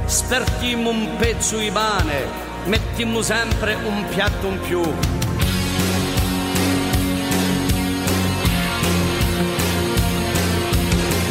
spertimmo 0.06 0.88
un 0.88 1.16
pezzo 1.18 1.58
di 1.58 1.70
pane, 1.70 2.26
mettimmo 2.64 3.20
sempre 3.20 3.74
un 3.74 4.06
piatto 4.08 4.46
in 4.46 4.60
più. 4.60 4.80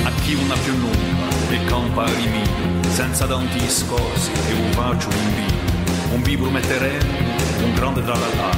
A 0.04 0.12
chi 0.22 0.34
una 0.36 0.56
più 0.64 0.78
lunga 0.78 1.36
e 1.50 1.66
campa 1.66 2.06
rimino, 2.06 2.84
senza 2.90 3.26
tanti 3.26 3.58
discorsi 3.58 4.32
e 4.50 4.54
un 4.54 4.72
bacio 4.76 5.10
in 5.10 5.36
vino, 5.36 6.14
un 6.14 6.22
vibro 6.22 6.52
metteremo, 6.52 7.12
un 7.64 7.74
grande 7.74 8.04
tralala, 8.04 8.56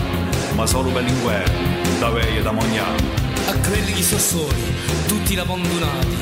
ma 0.56 0.66
solo 0.66 0.90
bellinguere, 0.90 1.52
da 2.00 2.10
veie 2.10 2.42
da 2.42 2.52
mognano 2.52 3.25
a 3.48 3.58
quelli 3.68 3.94
che 3.94 4.04
sono 4.04 4.20
soli, 4.20 4.64
tutti 5.08 5.38
abbandonati, 5.38 6.18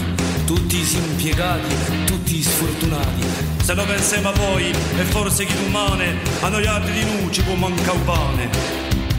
tutti 0.45 0.77
impiegati, 0.97 1.75
tutti 2.05 2.41
sfortunati. 2.41 3.23
Se 3.63 3.73
lo 3.73 3.85
pensiamo 3.85 4.29
a 4.29 4.33
voi 4.33 4.69
e 4.69 5.03
forse 5.05 5.45
chi 5.45 5.55
umane, 5.65 6.17
a 6.41 6.49
noi 6.49 6.65
altri 6.65 6.91
di 6.93 7.03
noi 7.03 7.41
può 7.43 7.55
mancare 7.55 7.97
un 7.97 8.03
pane. 8.03 9.12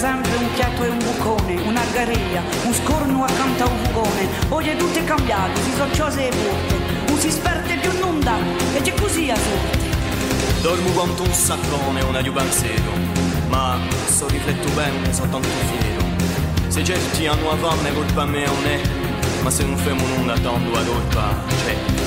zampe, 0.00 0.34
un 0.34 0.50
piatto 0.54 0.82
e 0.82 0.88
un 0.88 0.96
bucone, 0.96 1.60
una 1.60 1.82
gariglia, 1.92 2.42
un 2.64 2.72
scorno 2.72 3.22
accanto 3.22 3.64
a 3.64 3.66
un 3.66 3.78
fugone, 3.84 4.28
oie 4.48 4.74
tutto 4.74 5.04
cambiato, 5.04 5.60
si 5.60 5.72
socciose 5.76 6.26
e 6.26 6.34
vuote, 6.34 7.12
un 7.12 7.18
si 7.18 7.30
sperte 7.30 7.76
più 7.76 7.92
nulla 7.98 8.38
e 8.74 8.80
c'è 8.80 8.94
così 8.94 9.30
a 9.30 9.36
sorte. 9.36 9.78
Dormo 10.62 10.88
quanto 10.92 11.22
un 11.22 11.32
sacrone, 11.32 12.00
una 12.00 12.22
giubanzero, 12.22 12.92
ma 13.48 13.76
so 14.08 14.26
rifletto 14.28 14.70
bene, 14.70 15.12
so 15.12 15.22
tanto 15.28 15.48
fiero. 15.68 16.02
Se 16.68 16.82
certi 16.82 17.26
hanno 17.26 17.50
a 17.50 17.56
fame 17.56 17.92
colpa 17.92 18.24
mia 18.24 18.46
non 18.46 18.66
è, 18.66 18.80
ma 19.42 19.50
se 19.50 19.64
non 19.64 19.76
fermo 19.76 20.06
nulla 20.16 20.32
tanto 20.32 20.78
a 20.78 20.82
colpa 20.82 21.34
c'è. 21.46 21.76
Cioè. 21.76 21.99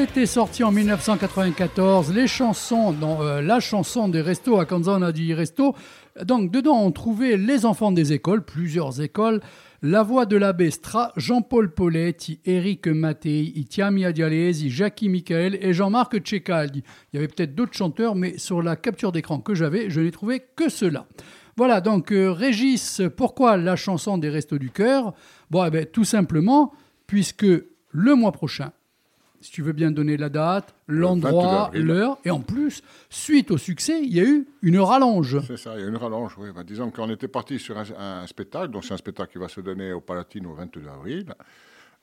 C'était 0.00 0.26
sorti 0.26 0.62
en 0.62 0.70
1994, 0.70 2.12
les 2.12 2.28
chansons, 2.28 2.92
dans, 2.92 3.20
euh, 3.20 3.42
la 3.42 3.58
chanson 3.58 4.08
des 4.08 4.20
restos 4.20 4.60
à 4.60 4.64
Canzona 4.64 5.10
di 5.10 5.34
Resto. 5.34 5.74
Donc 6.24 6.52
dedans 6.52 6.80
on 6.84 6.92
trouvait 6.92 7.36
les 7.36 7.66
enfants 7.66 7.90
des 7.90 8.12
écoles, 8.12 8.44
plusieurs 8.44 9.00
écoles, 9.00 9.40
la 9.82 10.04
voix 10.04 10.24
de 10.24 10.36
l'abbé 10.36 10.70
Stra, 10.70 11.12
Jean-Paul 11.16 11.74
Poletti, 11.74 12.38
Eric 12.44 12.86
Mattei, 12.86 13.52
Itiamia 13.56 14.12
Dialesi, 14.12 14.70
Jackie 14.70 15.08
Michael 15.08 15.58
et 15.60 15.72
Jean-Marc 15.72 16.24
Cecaldi. 16.24 16.84
Il 17.12 17.16
y 17.16 17.18
avait 17.18 17.26
peut-être 17.26 17.56
d'autres 17.56 17.76
chanteurs, 17.76 18.14
mais 18.14 18.38
sur 18.38 18.62
la 18.62 18.76
capture 18.76 19.10
d'écran 19.10 19.40
que 19.40 19.56
j'avais, 19.56 19.90
je 19.90 20.00
n'ai 20.00 20.12
trouvé 20.12 20.44
que 20.54 20.68
cela. 20.68 21.08
Voilà, 21.56 21.80
donc 21.80 22.12
euh, 22.12 22.30
Régis, 22.30 23.02
pourquoi 23.16 23.56
la 23.56 23.74
chanson 23.74 24.16
des 24.16 24.28
Restos 24.28 24.58
du 24.58 24.70
Cœur? 24.70 25.12
Bon, 25.50 25.64
eh 25.64 25.70
ben, 25.70 25.84
tout 25.84 26.04
simplement, 26.04 26.72
puisque 27.08 27.46
le 27.90 28.14
mois 28.14 28.30
prochain, 28.32 28.70
si 29.40 29.50
tu 29.52 29.62
veux 29.62 29.72
bien 29.72 29.90
donner 29.90 30.16
la 30.16 30.28
date, 30.28 30.74
l'endroit, 30.88 31.30
22 31.32 31.56
avril. 31.78 31.82
l'heure, 31.86 32.18
et 32.24 32.30
en 32.30 32.40
plus, 32.40 32.82
suite 33.10 33.50
au 33.50 33.58
succès, 33.58 34.00
il 34.02 34.14
y 34.14 34.20
a 34.20 34.24
eu 34.24 34.46
une 34.62 34.78
rallonge. 34.78 35.40
C'est 35.46 35.56
ça, 35.56 35.74
il 35.76 35.82
y 35.82 35.84
a 35.84 35.88
une 35.88 35.96
rallonge, 35.96 36.34
oui. 36.38 36.48
Ben, 36.54 36.64
disons 36.64 36.90
qu'on 36.90 37.08
était 37.10 37.28
parti 37.28 37.58
sur 37.58 37.76
un, 37.78 37.84
un 37.98 38.26
spectacle, 38.26 38.70
donc 38.72 38.84
c'est 38.84 38.94
un 38.94 38.98
spectacle 38.98 39.32
qui 39.32 39.38
va 39.38 39.48
se 39.48 39.60
donner 39.60 39.92
au 39.92 40.00
Palatine 40.00 40.46
au 40.46 40.54
22 40.54 40.82
avril, 40.88 41.34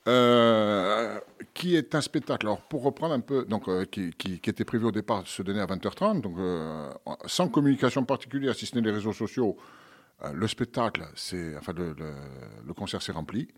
euh, 0.08 1.18
qui 1.52 1.74
est 1.76 1.94
un 1.94 2.00
spectacle, 2.00 2.46
alors 2.46 2.60
pour 2.62 2.82
reprendre 2.82 3.14
un 3.14 3.20
peu, 3.20 3.44
donc, 3.44 3.68
euh, 3.68 3.84
qui, 3.84 4.12
qui- 4.12 4.38
qui 4.40 4.50
était 4.50 4.64
prévu 4.64 4.84
au 4.86 4.92
départ 4.92 5.22
de 5.22 5.28
se 5.28 5.42
donner 5.42 5.60
à 5.60 5.66
20h30, 5.66 6.20
donc 6.20 6.38
euh, 6.38 6.90
sans 7.26 7.48
communication 7.48 8.04
particulière, 8.04 8.54
si 8.54 8.66
ce 8.66 8.76
n'est 8.76 8.82
les 8.82 8.92
réseaux 8.92 9.12
sociaux, 9.12 9.56
euh, 10.24 10.32
le 10.32 10.46
spectacle, 10.46 11.04
c'est, 11.16 11.56
enfin 11.58 11.72
le, 11.76 11.92
le- 11.98 12.14
le 12.66 12.72
concert 12.74 13.02
s'est 13.02 13.12
rempli, 13.12 13.48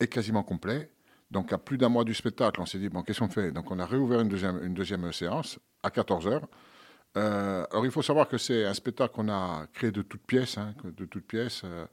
est 0.00 0.06
quasiment 0.06 0.42
complet. 0.42 0.90
Donc 1.34 1.52
à 1.52 1.58
plus 1.58 1.76
d'un 1.76 1.88
mois 1.88 2.04
du 2.04 2.14
spectacle, 2.14 2.60
on 2.60 2.66
s'est 2.66 2.78
dit, 2.78 2.88
bon, 2.88 3.02
qu'est-ce 3.02 3.18
qu'on 3.18 3.28
fait? 3.28 3.50
Donc 3.50 3.70
on 3.72 3.78
a 3.80 3.86
réouvert 3.86 4.20
une 4.20 4.28
deuxième, 4.28 4.58
une 4.64 4.72
deuxième 4.72 5.12
séance 5.12 5.58
à 5.82 5.90
14h. 5.90 6.40
Euh, 7.16 7.66
alors 7.70 7.84
il 7.84 7.90
faut 7.90 8.02
savoir 8.02 8.28
que 8.28 8.38
c'est 8.38 8.64
un 8.64 8.74
spectacle 8.74 9.12
qu'on 9.14 9.28
a 9.28 9.66
créé 9.72 9.90
de 9.90 10.02
toutes 10.02 10.22
pièces, 10.26 10.58
hein, 10.58 10.74
de 10.84 11.04
toutes 11.04 11.26
pièces, 11.26 11.62
euh, 11.64 11.86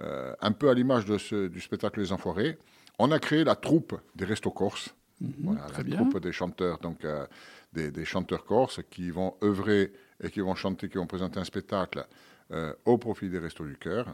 euh, 0.00 0.34
un 0.40 0.52
peu 0.52 0.68
à 0.70 0.74
l'image 0.74 1.04
de 1.06 1.16
ce- 1.18 1.48
du 1.48 1.60
spectacle 1.60 2.00
Les 2.00 2.12
Enfoirés. 2.12 2.58
On 2.98 3.10
a 3.12 3.18
créé 3.18 3.44
la 3.44 3.56
troupe 3.56 3.94
des 4.14 4.24
Restos 4.26 4.50
Corses, 4.50 4.94
voilà, 5.42 5.62
très 5.62 5.78
la 5.78 5.82
bien. 5.84 5.96
troupe 5.96 6.18
des 6.20 6.32
chanteurs, 6.32 6.78
donc 6.78 7.04
euh, 7.04 7.26
des, 7.72 7.90
des 7.90 8.04
chanteurs 8.04 8.44
corses 8.44 8.80
qui 8.90 9.10
vont 9.10 9.34
œuvrer 9.42 9.92
et 10.22 10.30
qui 10.30 10.40
vont 10.40 10.54
chanter, 10.54 10.88
qui 10.90 10.98
vont 10.98 11.06
présenter 11.06 11.40
un 11.40 11.44
spectacle 11.44 12.06
au 12.84 12.98
profit 12.98 13.30
des 13.30 13.38
Restos 13.38 13.64
du 13.64 13.76
Cœur. 13.78 14.04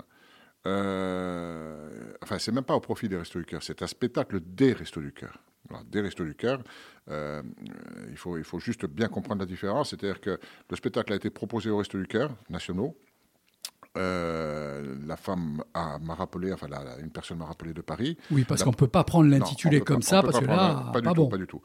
Euh, 0.66 2.12
enfin, 2.22 2.38
c'est 2.38 2.52
même 2.52 2.64
pas 2.64 2.74
au 2.74 2.80
profit 2.80 3.08
des 3.08 3.16
Restos 3.16 3.38
du 3.40 3.44
Cœur, 3.46 3.62
c'est 3.62 3.82
un 3.82 3.86
spectacle 3.86 4.40
des 4.40 4.72
Restos 4.72 5.00
du 5.00 5.12
Cœur. 5.12 5.38
Des 5.86 6.00
Restos 6.00 6.24
du 6.24 6.34
Cœur. 6.34 6.62
Euh, 7.10 7.42
il, 8.10 8.16
faut, 8.16 8.38
il 8.38 8.44
faut 8.44 8.58
juste 8.58 8.86
bien 8.86 9.08
comprendre 9.08 9.40
la 9.40 9.46
différence. 9.46 9.90
C'est-à-dire 9.90 10.20
que 10.20 10.38
le 10.70 10.76
spectacle 10.76 11.12
a 11.12 11.16
été 11.16 11.28
proposé 11.30 11.68
aux 11.70 11.76
Restos 11.78 11.98
du 11.98 12.06
Cœur 12.06 12.34
nationaux. 12.48 12.96
Euh, 13.96 14.96
la 15.06 15.16
femme 15.16 15.62
a- 15.74 15.98
m'a 15.98 16.14
rappelé, 16.14 16.52
enfin, 16.52 16.68
la- 16.68 16.98
une 17.00 17.10
personne 17.10 17.38
m'a 17.38 17.46
rappelé 17.46 17.72
de 17.74 17.80
Paris. 17.80 18.16
Oui, 18.30 18.44
parce 18.44 18.62
qu'on 18.62 18.70
ne 18.70 18.76
peut 18.76 18.86
pas 18.86 19.02
prendre 19.02 19.28
l'intitulé 19.28 19.80
comme 19.80 20.00
pas- 20.00 20.06
ça, 20.06 20.22
parce 20.22 20.38
que 20.38 20.44
là, 20.44 20.90
pas 20.92 21.00
du 21.00 21.04
pas 21.08 21.14
tout, 21.14 21.22
bon. 21.22 21.28
pas 21.28 21.36
du 21.38 21.46
tout. 21.46 21.60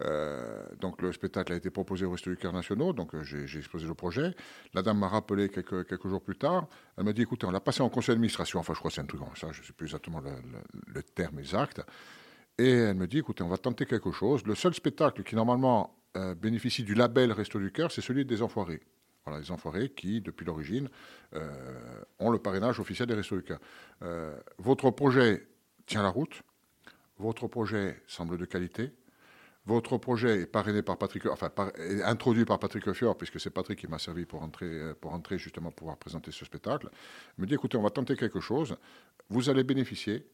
Euh, 0.00 0.62
donc 0.80 1.00
le 1.00 1.10
spectacle 1.12 1.52
a 1.52 1.56
été 1.56 1.70
proposé 1.70 2.04
au 2.04 2.10
Resto 2.10 2.28
du 2.30 2.36
Cœur 2.36 2.52
nationaux, 2.52 2.92
donc 2.92 3.14
euh, 3.14 3.22
j'ai 3.22 3.58
exposé 3.58 3.86
le 3.86 3.94
projet. 3.94 4.34
La 4.74 4.82
dame 4.82 4.98
m'a 4.98 5.08
rappelé 5.08 5.48
quelques, 5.48 6.06
jours 6.06 6.22
plus 6.22 6.36
tard. 6.36 6.68
Elle 6.96 7.04
m'a 7.04 7.12
dit, 7.12 7.22
écoutez, 7.22 7.46
on 7.46 7.50
l'a 7.50 7.60
passé 7.60 7.82
en 7.82 7.88
conseil 7.88 8.14
d'administration. 8.14 8.58
Enfin, 8.60 8.74
je 8.74 8.78
crois 8.78 8.90
que 8.90 8.94
c'est 8.94 9.00
un 9.00 9.06
truc 9.06 9.20
comme 9.20 9.34
ça, 9.36 9.52
je 9.52 9.60
ne 9.60 9.66
sais 9.66 9.72
plus 9.72 9.86
exactement 9.86 10.20
le, 10.20 10.30
le- 10.30 10.92
le 10.94 11.02
terme 11.02 11.38
exact. 11.38 11.80
Et 12.58 12.70
elle 12.70 12.96
me 12.96 13.06
dit, 13.06 13.18
écoutez, 13.18 13.42
on 13.42 13.48
va 13.48 13.58
tenter 13.58 13.86
quelque 13.86 14.12
chose. 14.12 14.44
Le 14.46 14.54
seul 14.54 14.74
spectacle 14.74 15.22
qui 15.22 15.34
normalement 15.34 15.98
euh, 16.16 16.34
bénéficie 16.34 16.82
du 16.84 16.94
label 16.94 17.32
Resto 17.32 17.58
du 17.58 17.72
Cœur, 17.72 17.90
c'est 17.90 18.00
celui 18.02 18.24
des 18.24 18.42
Enfoirés. 18.42 18.82
Voilà, 19.24 19.40
les 19.40 19.50
Enfoirés 19.50 19.88
qui, 19.90 20.20
depuis 20.20 20.44
l'origine, 20.46 20.88
ont 22.20 22.30
le 22.30 22.38
parrainage 22.38 22.78
officiel 22.78 23.08
des 23.08 23.14
Restos 23.14 23.36
du 23.36 23.42
Cœur. 23.42 23.58
Votre 24.58 24.92
projet 24.92 25.48
tient 25.86 26.04
la 26.04 26.10
route. 26.10 26.42
Votre 27.18 27.48
projet 27.48 28.00
semble 28.06 28.38
de 28.38 28.44
qualité. 28.44 28.92
Votre 29.66 29.98
projet 29.98 30.42
est 30.42 30.46
parrainé 30.46 30.82
par 30.82 30.96
Patrick, 30.96 31.26
enfin 31.26 31.50
introduit 32.04 32.44
par 32.44 32.60
Patrick 32.60 32.92
Fior, 32.92 33.16
puisque 33.18 33.40
c'est 33.40 33.50
Patrick 33.50 33.80
qui 33.80 33.88
m'a 33.88 33.98
servi 33.98 34.24
pour 34.24 34.42
entrer, 34.42 34.94
pour 35.00 35.12
entrer 35.12 35.38
justement 35.38 35.72
pouvoir 35.72 35.96
présenter 35.96 36.30
ce 36.30 36.44
spectacle. 36.44 36.88
Il 37.36 37.42
me 37.42 37.46
dit 37.46 37.54
écoutez, 37.54 37.76
on 37.76 37.82
va 37.82 37.90
tenter 37.90 38.16
quelque 38.16 38.40
chose. 38.40 38.76
Vous 39.28 39.50
allez 39.50 39.64
bénéficier, 39.64 40.24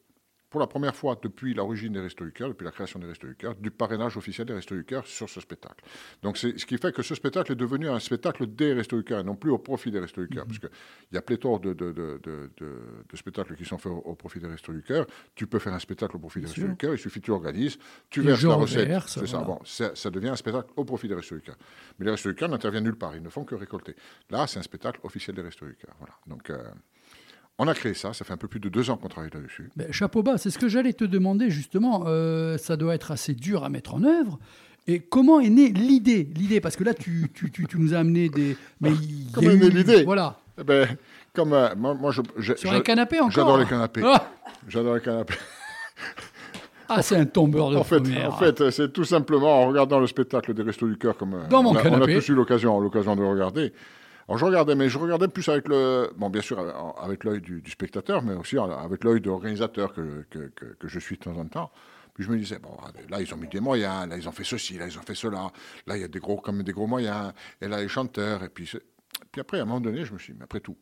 pour 0.52 0.60
la 0.60 0.66
première 0.68 0.94
fois 0.94 1.18
depuis 1.20 1.54
l'origine 1.54 1.92
des 1.94 2.00
Restos 2.00 2.24
du 2.24 2.30
Cœur, 2.32 2.48
depuis 2.50 2.64
la 2.64 2.70
création 2.70 3.00
des 3.00 3.06
Restos 3.06 3.26
du 3.26 3.34
Cœur, 3.34 3.56
du 3.56 3.70
parrainage 3.70 4.16
officiel 4.16 4.46
des 4.46 4.52
Restos 4.54 4.76
du 4.76 4.84
Cœur 4.84 5.06
sur 5.06 5.28
ce 5.28 5.40
spectacle. 5.40 5.82
Donc 6.22 6.36
c'est 6.36 6.56
ce 6.58 6.66
qui 6.66 6.76
fait 6.78 6.92
que 6.94 7.02
ce 7.02 7.14
spectacle 7.14 7.50
est 7.52 7.56
devenu 7.56 7.88
un 7.88 7.98
spectacle 7.98 8.46
des 8.46 8.74
Restos 8.74 8.98
du 8.98 9.04
Cœur 9.04 9.20
et 9.20 9.24
non 9.24 9.34
plus 9.34 9.50
au 9.50 9.58
profit 9.58 9.90
des 9.90 9.98
Restos 9.98 10.22
du 10.22 10.28
Cœur, 10.28 10.46
parce 10.46 10.58
qu'il 10.58 10.68
y 11.12 11.16
a 11.16 11.22
pléthore 11.22 11.58
de, 11.58 11.72
de, 11.72 11.90
de, 11.92 12.20
de- 12.22 12.50
de- 12.58 12.78
de 13.10 13.16
spectacles 13.16 13.56
qui 13.56 13.64
sont 13.64 13.78
faits 13.78 13.90
au, 13.90 13.96
au 13.96 14.14
profit 14.14 14.38
des 14.38 14.46
Restos 14.46 14.72
du 14.72 14.82
Cœur. 14.82 15.06
Tu 15.34 15.46
peux 15.46 15.58
faire 15.58 15.72
un 15.72 15.78
spectacle 15.78 16.14
au 16.16 16.20
profit 16.20 16.40
des 16.40 16.46
Restos 16.46 16.68
du 16.68 16.76
Cœur, 16.76 16.92
il 16.94 16.98
suffit 16.98 17.20
que 17.20 17.24
tu 17.26 17.30
organises, 17.32 17.78
tu 18.10 18.20
Et 18.20 18.24
verses 18.24 18.42
la 18.44 18.54
recette. 18.54 18.80
reverse, 18.82 19.14
C'est 19.14 19.26
ça. 19.26 19.38
voilà. 19.38 19.46
Bon, 19.54 19.60
ça, 19.64 19.94
ça 19.96 20.10
devient 20.10 20.28
un 20.28 20.36
spectacle 20.36 20.68
au 20.76 20.84
profit 20.84 21.08
des 21.08 21.14
Restos 21.14 21.36
du 21.36 21.40
Cœur. 21.42 21.56
Mais 21.98 22.04
les 22.04 22.10
Restos 22.12 22.28
du 22.28 22.34
Cœur 22.36 22.50
n'interviennent 22.50 22.84
nulle 22.84 22.96
part, 22.98 23.16
ils 23.16 23.22
ne 23.22 23.30
font 23.30 23.44
que 23.44 23.54
récolter. 23.54 23.96
Là, 24.30 24.46
c'est 24.46 24.58
un 24.58 24.62
spectacle 24.62 25.00
officiel 25.02 25.34
des 25.34 25.42
Restos 25.42 25.66
du 25.66 25.74
Cœur. 25.76 25.94
Voilà. 25.98 26.14
Donc, 26.26 26.50
euh, 26.50 26.62
on 27.64 27.68
a 27.68 27.74
créé 27.74 27.94
ça, 27.94 28.12
ça 28.12 28.24
fait 28.24 28.32
un 28.32 28.36
peu 28.36 28.48
plus 28.48 28.60
de 28.60 28.68
deux 28.68 28.90
ans 28.90 28.96
qu'on 28.96 29.08
travaille 29.08 29.30
là-dessus. 29.32 29.70
Ben, 29.76 29.92
chapeau 29.92 30.22
bas, 30.22 30.36
c'est 30.38 30.50
ce 30.50 30.58
que 30.58 30.68
j'allais 30.68 30.92
te 30.92 31.04
demander 31.04 31.48
justement. 31.50 32.04
Euh, 32.06 32.58
ça 32.58 32.76
doit 32.76 32.94
être 32.94 33.10
assez 33.12 33.34
dur 33.34 33.62
à 33.64 33.68
mettre 33.68 33.94
en 33.94 34.02
œuvre. 34.02 34.38
Et 34.88 34.98
comment 34.98 35.38
est 35.38 35.48
née 35.50 35.68
l'idée 35.68 36.28
L'idée, 36.34 36.60
parce 36.60 36.74
que 36.74 36.82
là, 36.82 36.92
tu, 36.92 37.30
tu, 37.32 37.50
tu, 37.52 37.66
tu 37.66 37.78
nous 37.78 37.94
as 37.94 37.98
amené 37.98 38.28
des. 38.28 38.56
Mais 38.80 38.90
il 38.90 39.22
y 39.24 39.28
a 39.28 39.32
Comment 39.32 39.50
est 39.50 39.56
née 39.56 39.70
l'idée? 39.70 40.02
Voilà. 40.02 40.38
Eh 40.60 40.64
ben, 40.64 40.88
comme 41.32 41.52
euh, 41.52 41.68
moi, 41.76 41.94
moi, 41.94 42.10
je, 42.10 42.20
je- 42.36 42.54
Sur 42.56 42.72
un 42.72 42.80
canapé 42.80 43.18
encore? 43.20 43.30
J'adore 43.30 43.58
les 43.58 43.66
canapés. 43.66 44.02
Ah, 44.04 44.28
J'adore 44.68 44.96
les 44.96 45.00
canapés. 45.00 45.34
Ah, 46.88 47.00
c'est 47.00 47.16
un 47.16 47.24
tombeur 47.24 47.70
de 47.70 47.76
En 47.76 47.84
fait, 47.84 48.00
première. 48.00 48.34
en 48.34 48.36
fait, 48.38 48.70
c'est 48.70 48.92
tout 48.92 49.04
simplement 49.04 49.62
en 49.62 49.68
regardant 49.68 49.98
le 49.98 50.06
spectacle 50.06 50.52
des 50.52 50.62
Restos 50.62 50.88
du 50.88 50.98
Cœur, 50.98 51.16
comme 51.16 51.34
euh, 51.34 51.46
Dans 51.48 51.62
mon 51.62 51.70
on, 51.70 51.76
a, 51.76 51.88
on 51.88 52.02
a 52.02 52.06
tous 52.06 52.28
eu 52.28 52.34
l'occasion, 52.34 52.78
l'occasion 52.80 53.16
de 53.16 53.22
regarder. 53.22 53.72
Alors 54.28 54.38
je 54.38 54.44
regardais, 54.44 54.74
mais 54.74 54.88
je 54.88 54.98
regardais 54.98 55.28
plus 55.28 55.48
avec 55.48 55.68
le, 55.68 56.12
bon 56.16 56.30
bien 56.30 56.42
sûr 56.42 56.58
avec 57.00 57.24
l'œil 57.24 57.40
du, 57.40 57.62
spectateur, 57.70 58.22
mais 58.22 58.34
aussi 58.34 58.56
avec 58.58 59.04
l'œil 59.04 59.20
de 59.20 59.26
l'organisateur 59.26 59.92
que, 59.92 60.24
que, 60.30 60.88
je 60.88 60.98
suis 60.98 61.16
de 61.16 61.22
temps 61.22 61.36
en 61.36 61.46
temps. 61.46 61.70
Puis 62.14 62.24
je 62.24 62.30
me 62.30 62.36
disais 62.36 62.58
bon, 62.58 62.76
là 63.08 63.20
ils 63.20 63.34
ont 63.34 63.36
mis 63.36 63.48
des 63.48 63.60
moyens, 63.60 64.08
là 64.08 64.16
ils 64.16 64.28
ont 64.28 64.32
fait 64.32 64.44
ceci, 64.44 64.78
là 64.78 64.86
ils 64.86 64.98
ont 64.98 65.02
fait 65.02 65.14
cela, 65.14 65.50
là 65.86 65.96
il 65.96 66.00
y 66.00 66.04
a 66.04 66.08
des 66.08 66.20
gros 66.20 66.36
comme 66.36 66.62
des 66.62 66.72
gros 66.72 66.86
moyens, 66.86 67.32
et 67.60 67.68
là 67.68 67.80
les 67.80 67.88
chanteurs, 67.88 68.44
et 68.44 68.48
puis 68.48 68.70
puis 69.30 69.40
après 69.40 69.58
à 69.58 69.62
un 69.62 69.64
moment 69.64 69.80
donné 69.80 70.04
je 70.04 70.12
me 70.12 70.18
suis 70.18 70.34
dit 70.34 70.38
mais 70.38 70.44
après 70.44 70.60
tout, 70.60 70.76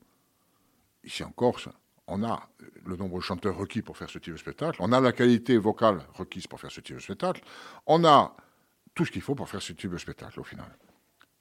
ici 1.04 1.22
en 1.22 1.30
Corse, 1.30 1.68
on 2.08 2.24
a 2.24 2.48
le 2.84 2.96
nombre 2.96 3.18
de 3.18 3.22
chanteurs 3.22 3.56
requis 3.56 3.80
pour 3.80 3.96
faire 3.96 4.10
ce 4.10 4.18
type 4.18 4.32
de 4.32 4.38
spectacle, 4.38 4.78
on 4.80 4.90
a 4.92 5.00
la 5.00 5.12
qualité 5.12 5.56
vocale 5.56 6.00
requise 6.14 6.48
pour 6.48 6.60
faire 6.60 6.72
ce 6.72 6.80
type 6.80 6.96
de 6.96 7.00
spectacle, 7.00 7.42
on 7.86 8.04
a 8.04 8.36
tout 8.94 9.04
ce 9.04 9.12
qu'il 9.12 9.22
faut 9.22 9.36
pour 9.36 9.48
faire 9.48 9.62
ce 9.62 9.72
type 9.72 9.92
de 9.92 9.98
spectacle 9.98 10.40
au 10.40 10.44
final. 10.44 10.66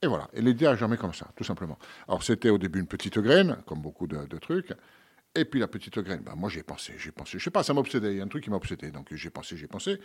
Et 0.02 0.08
voilà. 0.08 0.30
Et 0.34 0.42
l'idée 0.42 0.66
a 0.66 0.76
jamais 0.76 0.98
comme 0.98 1.14
ça, 1.14 1.28
tout 1.36 1.44
simplement. 1.44 1.78
Alors, 2.08 2.24
c'était 2.24 2.50
au 2.50 2.58
début 2.58 2.80
une 2.80 2.88
petite 2.88 3.20
graine, 3.20 3.58
comme 3.66 3.82
beaucoup 3.82 4.08
de, 4.08 4.26
de 4.26 4.38
trucs. 4.38 4.74
Et 5.36 5.46
puis 5.46 5.60
la 5.60 5.68
petite 5.68 6.00
graine, 6.00 6.22
ben, 6.24 6.34
moi 6.36 6.50
j'ai 6.50 6.64
pensé, 6.64 6.94
j'ai 6.98 7.12
pensé, 7.12 7.38
je 7.38 7.44
sais 7.44 7.52
pas, 7.52 7.62
ça 7.64 7.74
m'obsédait, 7.74 8.14
il 8.14 8.18
y 8.18 8.22
a 8.22 8.24
un 8.24 8.28
truc 8.28 8.44
qui 8.44 8.50
m'a 8.50 8.56
obsédé, 8.56 8.90
donc 8.90 9.14
j'ai 9.14 9.30
pensé, 9.30 9.58
j'ai 9.58 9.68
pensé. 9.68 10.00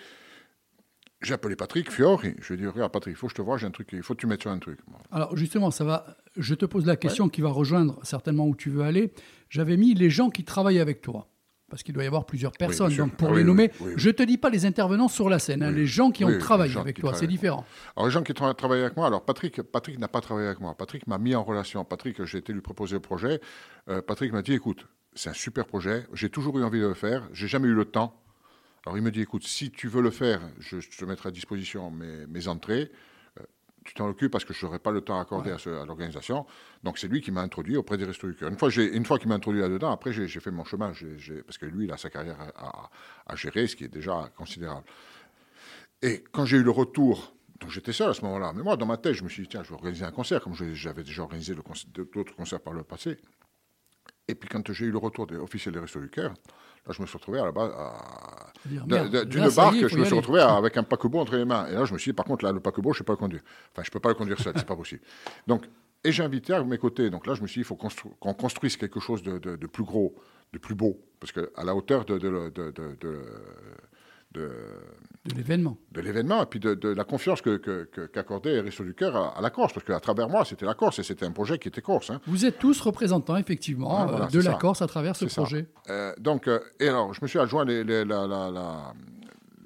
J'ai 1.23 1.33
appelé 1.33 1.57
Patrick 1.57 1.91
Fiori, 1.91 2.35
je 2.41 2.53
lui 2.53 2.61
ai 2.61 2.63
dit, 2.65 2.69
regarde 2.69 2.93
Patrick, 2.93 3.15
il 3.15 3.17
faut 3.17 3.29
que 3.29 3.33
je 3.33 3.37
te 3.37 3.43
vois, 3.43 3.57
j'ai 3.57 3.67
un 3.67 3.71
truc, 3.71 3.89
il 3.93 4.03
faut 4.03 4.15
que 4.15 4.21
tu 4.21 4.27
mettes 4.27 4.43
sur 4.43 4.51
un 4.51 4.59
truc. 4.59 4.79
Alors 5.11 5.35
justement, 5.35 5.71
ça 5.71 5.85
va, 5.85 6.19
je 6.37 6.55
te 6.55 6.67
pose 6.67 6.85
la 6.85 6.97
question 6.97 7.31
qui 7.31 7.41
va 7.41 7.49
rejoindre 7.49 7.99
certainement 8.03 8.47
où 8.47 8.55
tu 8.55 8.69
veux 8.69 8.83
aller. 8.83 9.15
J'avais 9.49 9.79
mis 9.79 9.95
les 9.95 10.11
gens 10.11 10.29
qui 10.29 10.45
travaillent 10.45 10.81
avec 10.81 11.01
toi 11.01 11.31
parce 11.75 11.83
qu'il 11.83 11.93
doit 11.93 12.05
y 12.05 12.07
avoir 12.07 12.25
plusieurs 12.25 12.53
personnes. 12.53 12.95
donc 12.95 13.17
pour 13.17 13.31
Ah 13.31 13.33
les 13.33 13.39
oui, 13.39 13.45
nommer, 13.45 13.73
oui, 13.81 13.95
je 13.97 14.11
te 14.11 14.23
dis 14.23 14.39
pas 14.39 14.49
les 14.49 14.65
intervenants 14.65 15.09
sur 15.09 15.29
la 15.29 15.41
scène, 15.41 15.65
hein, 15.65 15.73
les 15.73 15.87
gens 15.87 16.13
qui 16.13 16.25
ont 16.25 16.39
travaillé 16.39 16.77
avec 16.79 17.01
toi, 17.01 17.15
c'est 17.15 17.27
différent. 17.27 17.65
Alors 17.97 18.07
les 18.07 18.13
gens 18.13 18.23
qui 18.23 18.31
tra- 18.33 18.55
travaillent 18.55 18.83
avec 18.83 18.97
moi, 18.97 19.09
alors 19.09 19.25
Patrick, 19.25 19.61
Patrick 19.61 19.99
n'a 19.99 20.07
pas 20.07 20.21
travaillé 20.21 20.47
avec 20.47 20.61
moi. 20.61 20.77
Patrick 20.77 21.09
m'a 21.09 21.19
mis 21.19 21.35
en 21.35 21.43
relation. 21.43 21.85
Patrick, 21.85 22.23
j'ai 22.25 22.39
été 22.39 22.53
lui 22.53 22.61
proposer 22.61 22.95
le 22.95 23.01
projet. 23.01 23.41
Euh, 23.89 24.01
Patrick 24.03 24.33
m'a 24.33 24.43
dit, 24.43 24.53
écoute, 24.53 24.87
c'est 25.15 25.31
un 25.31 25.35
super 25.35 25.65
projet. 25.67 26.07
J'ai 26.13 26.31
toujours 26.31 26.57
eu 26.61 26.63
envie 26.63 26.81
de 26.81 26.87
le 26.87 26.95
faire. 26.95 27.29
J'ai 27.33 27.49
jamais 27.49 27.67
eu 27.67 27.75
le 27.75 27.85
temps. 27.87 28.21
Alors 28.87 28.97
il 28.97 29.03
me 29.03 29.11
dit, 29.11 29.21
écoute, 29.23 29.45
si 29.45 29.73
tu 29.73 29.89
veux 29.89 30.01
le 30.03 30.11
faire, 30.11 30.43
je, 30.61 30.79
je 30.79 30.97
te 30.97 31.05
mettrai 31.05 31.31
à 31.31 31.33
disposition 31.33 31.91
mes, 31.91 32.27
mes 32.29 32.47
entrées. 32.47 32.93
Tu 33.85 33.93
t'en 33.95 34.09
occupes 34.09 34.33
parce 34.33 34.45
que 34.47 34.55
je 34.55 34.65
n'aurai 34.65 34.79
pas 34.79 34.91
le 34.91 35.03
temps 35.03 35.21
accordé 35.21 35.51
à, 35.51 35.59
ce- 35.59 35.69
à 35.69 35.85
l'organisation. 35.85 36.47
Donc 36.83 36.99
c'est 36.99 37.07
lui 37.09 37.21
qui 37.21 37.31
m'a 37.31 37.43
introduit 37.43 37.77
auprès 37.77 37.99
des 37.99 38.07
Restos 38.07 38.29
du 38.29 38.35
Cœur. 38.35 38.49
Une 38.49 38.57
fois, 38.59 38.71
j'ai- 38.71 38.97
une 38.97 39.05
fois 39.05 39.19
qu'il 39.19 39.29
m'a 39.29 39.35
introduit 39.35 39.61
là-dedans, 39.61 39.91
après 39.93 40.13
j'ai 40.13 40.27
j'ai 40.27 40.41
fait 40.41 40.51
mon 40.51 40.65
chemin, 40.65 40.93
j'ai- 40.95 41.43
parce 41.43 41.59
que 41.59 41.67
lui, 41.67 41.85
il 41.85 41.93
a 41.93 41.97
sa 41.99 42.09
carrière 42.09 42.41
à, 42.41 42.67
à- 42.67 42.91
à 43.27 43.37
gérer, 43.37 43.67
ce 43.67 43.77
qui 43.77 43.85
est 43.85 43.89
déjà 43.89 44.31
considérable. 44.37 44.85
Et 46.03 46.25
quand 46.33 46.45
j'ai 46.47 46.57
eu 46.57 46.63
le 46.63 46.71
retour, 46.71 47.35
donc 47.61 47.71
j'étais 47.71 47.93
seul 47.93 48.11
à 48.11 48.15
ce 48.15 48.23
moment-là, 48.23 48.53
mais 48.55 48.63
moi, 48.63 48.77
dans 48.77 48.87
ma 48.87 48.97
tête, 48.97 49.15
je 49.15 49.23
me 49.25 49.29
suis 49.29 49.43
dit, 49.43 49.49
tiens, 49.51 49.63
je 49.63 49.69
vais 49.69 49.75
organiser 49.75 50.05
un 50.05 50.13
concert, 50.13 50.41
comme 50.41 50.55
je- 50.55 50.73
j'avais 50.75 51.03
déjà 51.05 51.23
organisé 51.23 51.55
le 51.55 51.63
d'autres 52.15 52.35
concerts 52.35 52.61
par 52.61 52.73
le 52.73 52.83
passé. 52.85 53.19
Et 54.29 54.35
puis 54.35 54.49
quand 54.49 54.73
j'ai 54.73 54.87
eu 54.87 54.91
le 54.91 54.99
retour 54.99 55.27
des 55.27 55.37
officiels 55.37 55.75
des 55.75 55.81
Restos 55.81 56.01
du 56.01 56.09
Cœur, 56.11 56.33
là, 56.87 56.93
je 56.97 57.01
me 57.03 57.07
suis 57.07 57.17
retrouvé 57.19 57.39
à 57.41 57.45
la 57.45 57.53
base 57.53 57.71
à- 57.77 58.53
d'une 59.25 59.43
est, 59.45 59.57
barque, 59.57 59.75
je 59.89 59.97
me 59.99 60.05
suis 60.05 60.15
retrouvé 60.17 60.41
avec 60.59 60.77
un 60.77 60.83
paquebot 60.83 61.19
entre 61.21 61.37
les 61.37 61.45
mains. 61.45 61.67
Et 61.69 61.73
là, 61.75 61.85
je 61.85 61.93
me 61.93 61.99
suis 61.99 62.11
dit, 62.13 62.15
par 62.17 62.25
contre, 62.27 62.45
là, 62.45 62.53
le 62.53 62.61
paquebot, 62.61 62.93
je 62.93 62.97
ne 62.97 62.99
sais 62.99 63.05
pas 63.05 63.13
le 63.13 63.19
conduire. 63.19 63.43
Enfin, 63.73 63.83
je 63.83 63.89
ne 63.91 63.93
peux 63.93 64.01
pas 64.01 64.09
le 64.11 64.15
conduire 64.15 64.39
seul, 64.39 64.53
c'est 64.57 64.67
pas 64.67 64.77
possible. 64.77 65.03
Donc, 65.47 65.65
et 66.03 66.13
j'ai 66.13 66.23
invité 66.23 66.53
à 66.53 66.63
mes 66.63 66.79
côtés. 66.79 67.09
Donc 67.11 67.27
là, 67.27 67.35
je 67.35 67.43
me 67.43 67.47
suis 67.47 67.61
dit, 67.61 67.63
il 67.63 67.69
faut 67.69 67.77
constru- 67.77 68.11
qu'on 68.21 68.35
construise 68.35 68.77
quelque 68.77 69.01
chose 69.01 69.23
de, 69.23 69.39
de- 69.39 69.57
de 69.57 69.67
plus 69.67 69.85
gros, 69.85 70.15
de 70.53 70.59
plus 70.59 70.75
beau, 70.75 71.01
parce 71.21 71.33
que 71.33 71.51
à 71.57 71.65
la 71.65 71.75
hauteur 71.75 72.05
de, 72.05 72.19
de, 72.19 73.23
de- 74.35 74.51
l'événement. 75.37 75.79
de 75.93 76.01
l'événement 76.01 76.43
et 76.43 76.47
puis 76.47 76.61
de, 76.61 76.75
de 76.75 76.89
la 76.91 77.05
confiance 77.05 77.41
que, 77.41 77.57
que- 77.57 77.85
que- 77.85 78.07
qu'accordait 78.07 78.61
Resto 78.61 78.85
du 78.85 78.95
Cœur 78.95 79.17
à, 79.17 79.39
à 79.39 79.41
la 79.41 79.51
Corse, 79.51 79.73
parce 79.73 79.87
qu'à 79.87 79.99
travers 80.01 80.29
moi, 80.29 80.45
c'était 80.45 80.67
la 80.67 80.75
Corse 80.75 80.99
et 80.99 81.03
c'était 81.03 81.25
un 81.25 81.31
projet 81.33 81.59
qui 81.59 81.69
était 81.69 81.81
corse. 81.81 82.11
hein. 82.11 82.21
Vous 82.27 82.45
êtes 82.45 82.59
tous 82.59 82.81
représentants, 82.81 83.37
effectivement, 83.37 83.97
Ah, 84.01 84.07
voilà, 84.07 84.25
euh, 84.27 84.29
de 84.29 84.39
la 84.41 84.53
ça. 84.53 84.59
Corse 84.59 84.83
à 84.83 84.87
travers 84.87 85.17
ce 85.17 85.25
projet. 85.27 85.67
Euh, 85.89 86.13
donc, 86.19 86.49
euh, 86.49 86.59
et 86.81 86.89
alors, 86.89 87.15
je 87.15 87.21
me 87.23 87.27
suis 87.29 87.39
adjoint 87.39 87.65
les- 87.65 87.85
les- 87.85 88.05
la, 88.05 88.27
la- 88.27 88.51
la- 88.51 88.93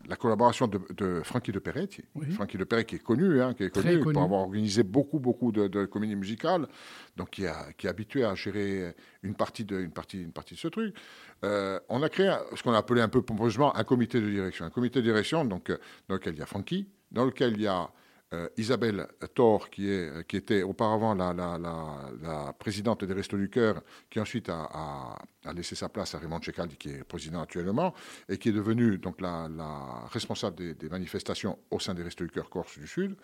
la 0.08 0.16
collaboration 0.16 0.66
de, 0.66 0.80
de 0.96 1.20
Francky 1.22 1.52
de 1.52 1.58
Peretti. 1.58 2.02
Oui. 2.14 2.30
Francky 2.30 2.56
de 2.56 2.64
Peretti 2.64 2.86
qui 2.88 2.96
est 2.96 3.04
connu, 3.04 3.40
hein, 3.42 3.54
qui 3.54 3.64
est 3.64 3.70
connu, 3.70 4.00
connu. 4.00 4.14
pour 4.14 4.22
avoir 4.22 4.40
organisé 4.40 4.82
beaucoup, 4.82 5.18
beaucoup 5.18 5.52
de, 5.52 5.68
de 5.68 5.84
comédies 5.84 6.16
musicales, 6.16 6.66
donc 7.16 7.30
qui, 7.30 7.46
a, 7.46 7.72
qui 7.76 7.86
est 7.86 7.90
habitué 7.90 8.24
à 8.24 8.34
gérer 8.34 8.94
une 9.22 9.34
partie 9.34 9.64
de, 9.64 9.78
une 9.80 9.90
partie, 9.92 10.22
une 10.22 10.32
partie 10.32 10.54
de 10.54 10.58
ce 10.58 10.68
truc. 10.68 10.94
Euh, 11.44 11.78
on 11.88 12.02
a 12.02 12.08
créé 12.08 12.34
ce 12.56 12.62
qu'on 12.62 12.72
a 12.72 12.78
appelé 12.78 13.02
un 13.02 13.08
peu 13.08 13.22
pompeusement 13.22 13.76
un 13.76 13.84
comité 13.84 14.20
de 14.20 14.30
direction. 14.30 14.64
Un 14.64 14.70
comité 14.70 15.00
de 15.00 15.04
direction 15.04 15.44
donc, 15.44 15.70
euh, 15.70 15.78
dans 16.08 16.14
lequel 16.14 16.34
il 16.34 16.38
y 16.38 16.42
a 16.42 16.46
Francky, 16.46 16.88
dans 17.12 17.26
lequel 17.26 17.52
il 17.52 17.62
y 17.62 17.66
a 17.66 17.90
euh, 18.34 18.48
Isabelle 18.56 19.08
Thor, 19.34 19.70
qui, 19.70 19.88
est, 19.88 20.26
qui 20.26 20.36
était 20.36 20.62
auparavant 20.62 21.14
la, 21.14 21.32
la- 21.32 22.52
présidente 22.58 23.04
des 23.04 23.14
Restos 23.14 23.38
du 23.38 23.48
Cœur, 23.48 23.82
qui 24.10 24.20
ensuite 24.20 24.48
a, 24.50 25.16
laissé 25.54 25.74
sa 25.74 25.88
place 25.88 26.14
à 26.14 26.18
Raymond 26.18 26.40
Tchekal, 26.40 26.68
qui 26.76 26.90
est 26.90 27.04
président 27.04 27.40
actuellement, 27.40 27.94
et 28.28 28.36
qui 28.38 28.50
est 28.50 28.52
devenue 28.52 28.98
donc, 28.98 29.20
la, 29.20 29.48
responsable 30.12 30.56
des, 30.74 30.88
manifestations 30.88 31.58
au 31.70 31.80
sein 31.80 31.94
des 31.94 32.02
Restos 32.02 32.24
du 32.24 32.30
Cœur 32.30 32.50
Corse 32.50 32.78
du 32.78 32.86
Sud. 32.86 33.16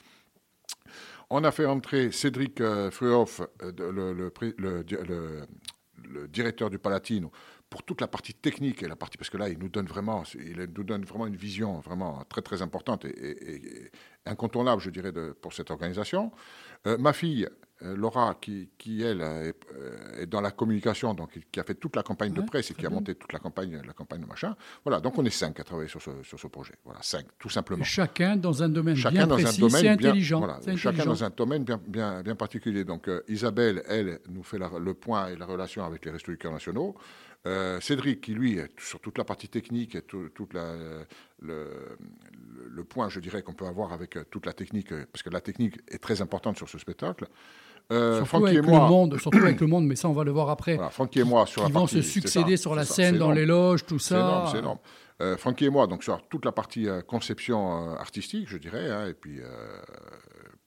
On 1.30 1.44
a 1.44 1.50
fait 1.52 1.66
entrer 1.66 2.10
Cédric 2.12 2.60
euh, 2.60 2.90
Fruhoff, 2.90 3.40
euh, 3.62 3.72
le, 3.78 4.12
le 4.12 4.32
le 4.58 5.46
le- 6.08 6.28
directeur 6.28 6.70
du 6.70 6.78
Palatino, 6.78 7.30
pour 7.70 7.82
toute 7.82 8.00
la 8.00 8.06
partie 8.08 8.34
technique 8.34 8.82
et 8.82 8.88
la 8.88 8.96
partie 8.96 9.18
parce 9.18 9.30
que 9.30 9.36
là 9.36 9.48
il 9.48 9.58
nous 9.58 9.68
donne 9.68 9.86
vraiment 9.86 10.22
il 10.34 10.68
nous 10.76 10.84
donne 10.84 11.04
vraiment 11.04 11.26
une 11.26 11.36
vision 11.36 11.80
vraiment 11.80 12.22
très 12.28 12.40
très 12.42 12.62
importante 12.62 13.04
et, 13.04 13.08
et- 13.08 13.84
et 13.86 13.90
incontournable 14.26 14.80
je 14.80 14.90
dirais 14.90 15.12
de, 15.12 15.32
pour 15.42 15.52
cette 15.52 15.70
organisation 15.70 16.30
Euh, 16.86 16.98
ma 16.98 17.14
fille 17.14 17.48
euh, 17.82 17.96
Laura 17.96 18.34
qui, 18.40 18.68
qui 18.76 19.00
elle 19.02 19.22
est, 19.22 19.54
euh, 19.74 20.20
est 20.22 20.26
dans 20.26 20.42
la 20.42 20.50
communication 20.50 21.14
donc 21.14 21.30
qui 21.50 21.58
a 21.58 21.64
fait 21.64 21.74
toute 21.74 21.96
la 21.96 22.02
campagne 22.02 22.32
de 22.34 22.42
presse 22.42 22.70
et 22.70 22.74
qui 22.74 22.84
a 22.84 22.90
bien. 22.90 22.98
monté 22.98 23.14
toute 23.14 23.32
la 23.32 23.38
campagne 23.38 23.80
la 23.84 23.94
campagne 23.94 24.20
de 24.20 24.26
machin 24.26 24.54
voilà 24.84 25.00
donc 25.00 25.18
on 25.18 25.24
est 25.24 25.30
cinq 25.42 25.58
à 25.60 25.64
travailler 25.64 25.88
sur 25.88 26.02
ce, 26.02 26.10
sur 26.22 26.38
ce 26.38 26.46
projet 26.56 26.74
voilà 26.84 27.00
cinq 27.02 27.24
tout 27.38 27.48
simplement 27.48 27.82
Chacun 27.84 28.36
dans 28.36 28.62
un 28.62 28.68
domaine 28.68 28.96
chacun 28.96 29.14
bien 29.16 29.26
dans 29.26 29.36
précis, 29.36 29.56
un 29.62 29.66
domaine 29.66 29.80
c'est 29.82 29.96
bien, 29.96 30.08
intelligent. 30.10 30.38
voilà, 30.40 30.60
chacun 30.76 30.90
intelligent. 30.90 31.04
dans 31.06 31.24
un 31.24 31.30
domaine 31.30 31.64
bien, 31.64 31.80
bien, 31.96 32.22
bien 32.22 32.36
particulier. 32.36 32.84
Donc 32.84 33.08
euh, 33.08 33.22
Isabelle, 33.28 33.82
elle, 33.88 34.20
nous 34.28 34.42
fait 34.42 34.58
la- 34.58 34.78
le 34.78 34.94
point 34.94 35.28
et 35.30 35.36
la 35.36 35.46
relation 35.46 35.82
avec 35.84 36.04
les 36.04 36.10
Restos 36.12 36.32
du 36.32 36.38
Cœur 36.38 36.52
nationaux. 36.52 36.94
Euh, 37.46 37.78
Cédric, 37.80 38.22
qui 38.22 38.32
lui, 38.32 38.58
est 38.58 38.70
sur 38.80 39.00
toute 39.00 39.18
la 39.18 39.24
partie 39.24 39.48
technique 39.48 39.94
et 39.94 40.02
tout, 40.02 40.30
toute 40.34 40.54
la, 40.54 40.74
le, 41.42 42.84
point, 42.84 43.08
je 43.08 43.20
dirais, 43.20 43.42
qu'on 43.42 43.52
peut 43.52 43.66
avoir 43.66 43.92
avec 43.92 44.16
euh, 44.16 44.24
toute 44.30 44.46
la 44.46 44.52
technique, 44.52 44.92
euh, 44.92 45.04
parce 45.12 45.22
que 45.22 45.30
la 45.30 45.40
technique 45.40 45.76
est 45.88 45.98
très 45.98 46.22
importante 46.22 46.56
sur 46.56 46.68
ce 46.68 46.78
spectacle. 46.78 47.26
Euh, 47.92 48.24
Surtout 48.24 48.46
avec 48.46 48.58
et 48.58 48.62
moi, 48.62 48.80
le 48.80 48.88
monde, 48.88 49.18
surtout 49.20 49.38
avec 49.38 49.60
le 49.60 49.66
monde, 49.66 49.86
mais 49.86 49.94
ça 49.96 50.08
on 50.08 50.14
va 50.14 50.24
le 50.24 50.30
voir 50.30 50.48
après. 50.48 50.76
voilà, 50.76 50.90
Francky 50.90 51.20
et 51.20 51.24
moi 51.24 51.44
sur 51.44 51.62
qui 51.62 51.68
la 51.68 51.74
vont 51.74 51.80
partie, 51.80 51.96
se 51.96 52.02
c'est 52.02 52.08
succéder 52.08 52.56
ça, 52.56 52.62
sur 52.62 52.74
la 52.74 52.86
c'est 52.86 52.94
scène, 52.94 53.14
c'est 53.14 53.18
dans 53.18 53.30
les 53.30 53.44
loges, 53.44 53.84
tout 53.84 53.98
C'est 53.98 54.14
ça. 54.14 54.20
énorme, 54.20 54.48
c'est 54.50 54.58
énorme. 54.58 54.78
Euh, 55.20 55.36
Francky 55.36 55.66
et 55.66 55.70
moi, 55.70 55.86
donc 55.86 56.02
sur 56.02 56.26
toute 56.28 56.46
la 56.46 56.52
partie 56.52 56.88
euh, 56.88 57.02
conception 57.02 57.90
artistique, 57.96 58.48
je 58.48 58.56
dirais, 58.56 58.90
hein, 58.90 59.06
et 59.06 59.12
puis, 59.12 59.38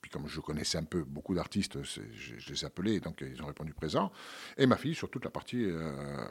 puis 0.07 0.09
comme 0.19 0.27
je 0.27 0.39
connaissais 0.39 0.77
un 0.77 0.85
peu 0.85 1.03
beaucoup 1.03 1.35
d'artistes, 1.35 1.83
je, 1.83 2.01
je 2.15 2.49
les 2.49 2.63
ai 2.63 2.65
appelés, 2.65 2.99
donc 3.01 3.21
euh, 3.21 3.29
ils 3.29 3.41
ont 3.41 3.45
répondu 3.47 3.73
présent. 3.73 4.11
Et 4.57 4.65
ma 4.65 4.77
fille 4.77 4.95
sur 4.95 5.09
toute 5.09 5.25
la 5.25 5.31
partie, 5.31 5.65
euh, 5.65 6.25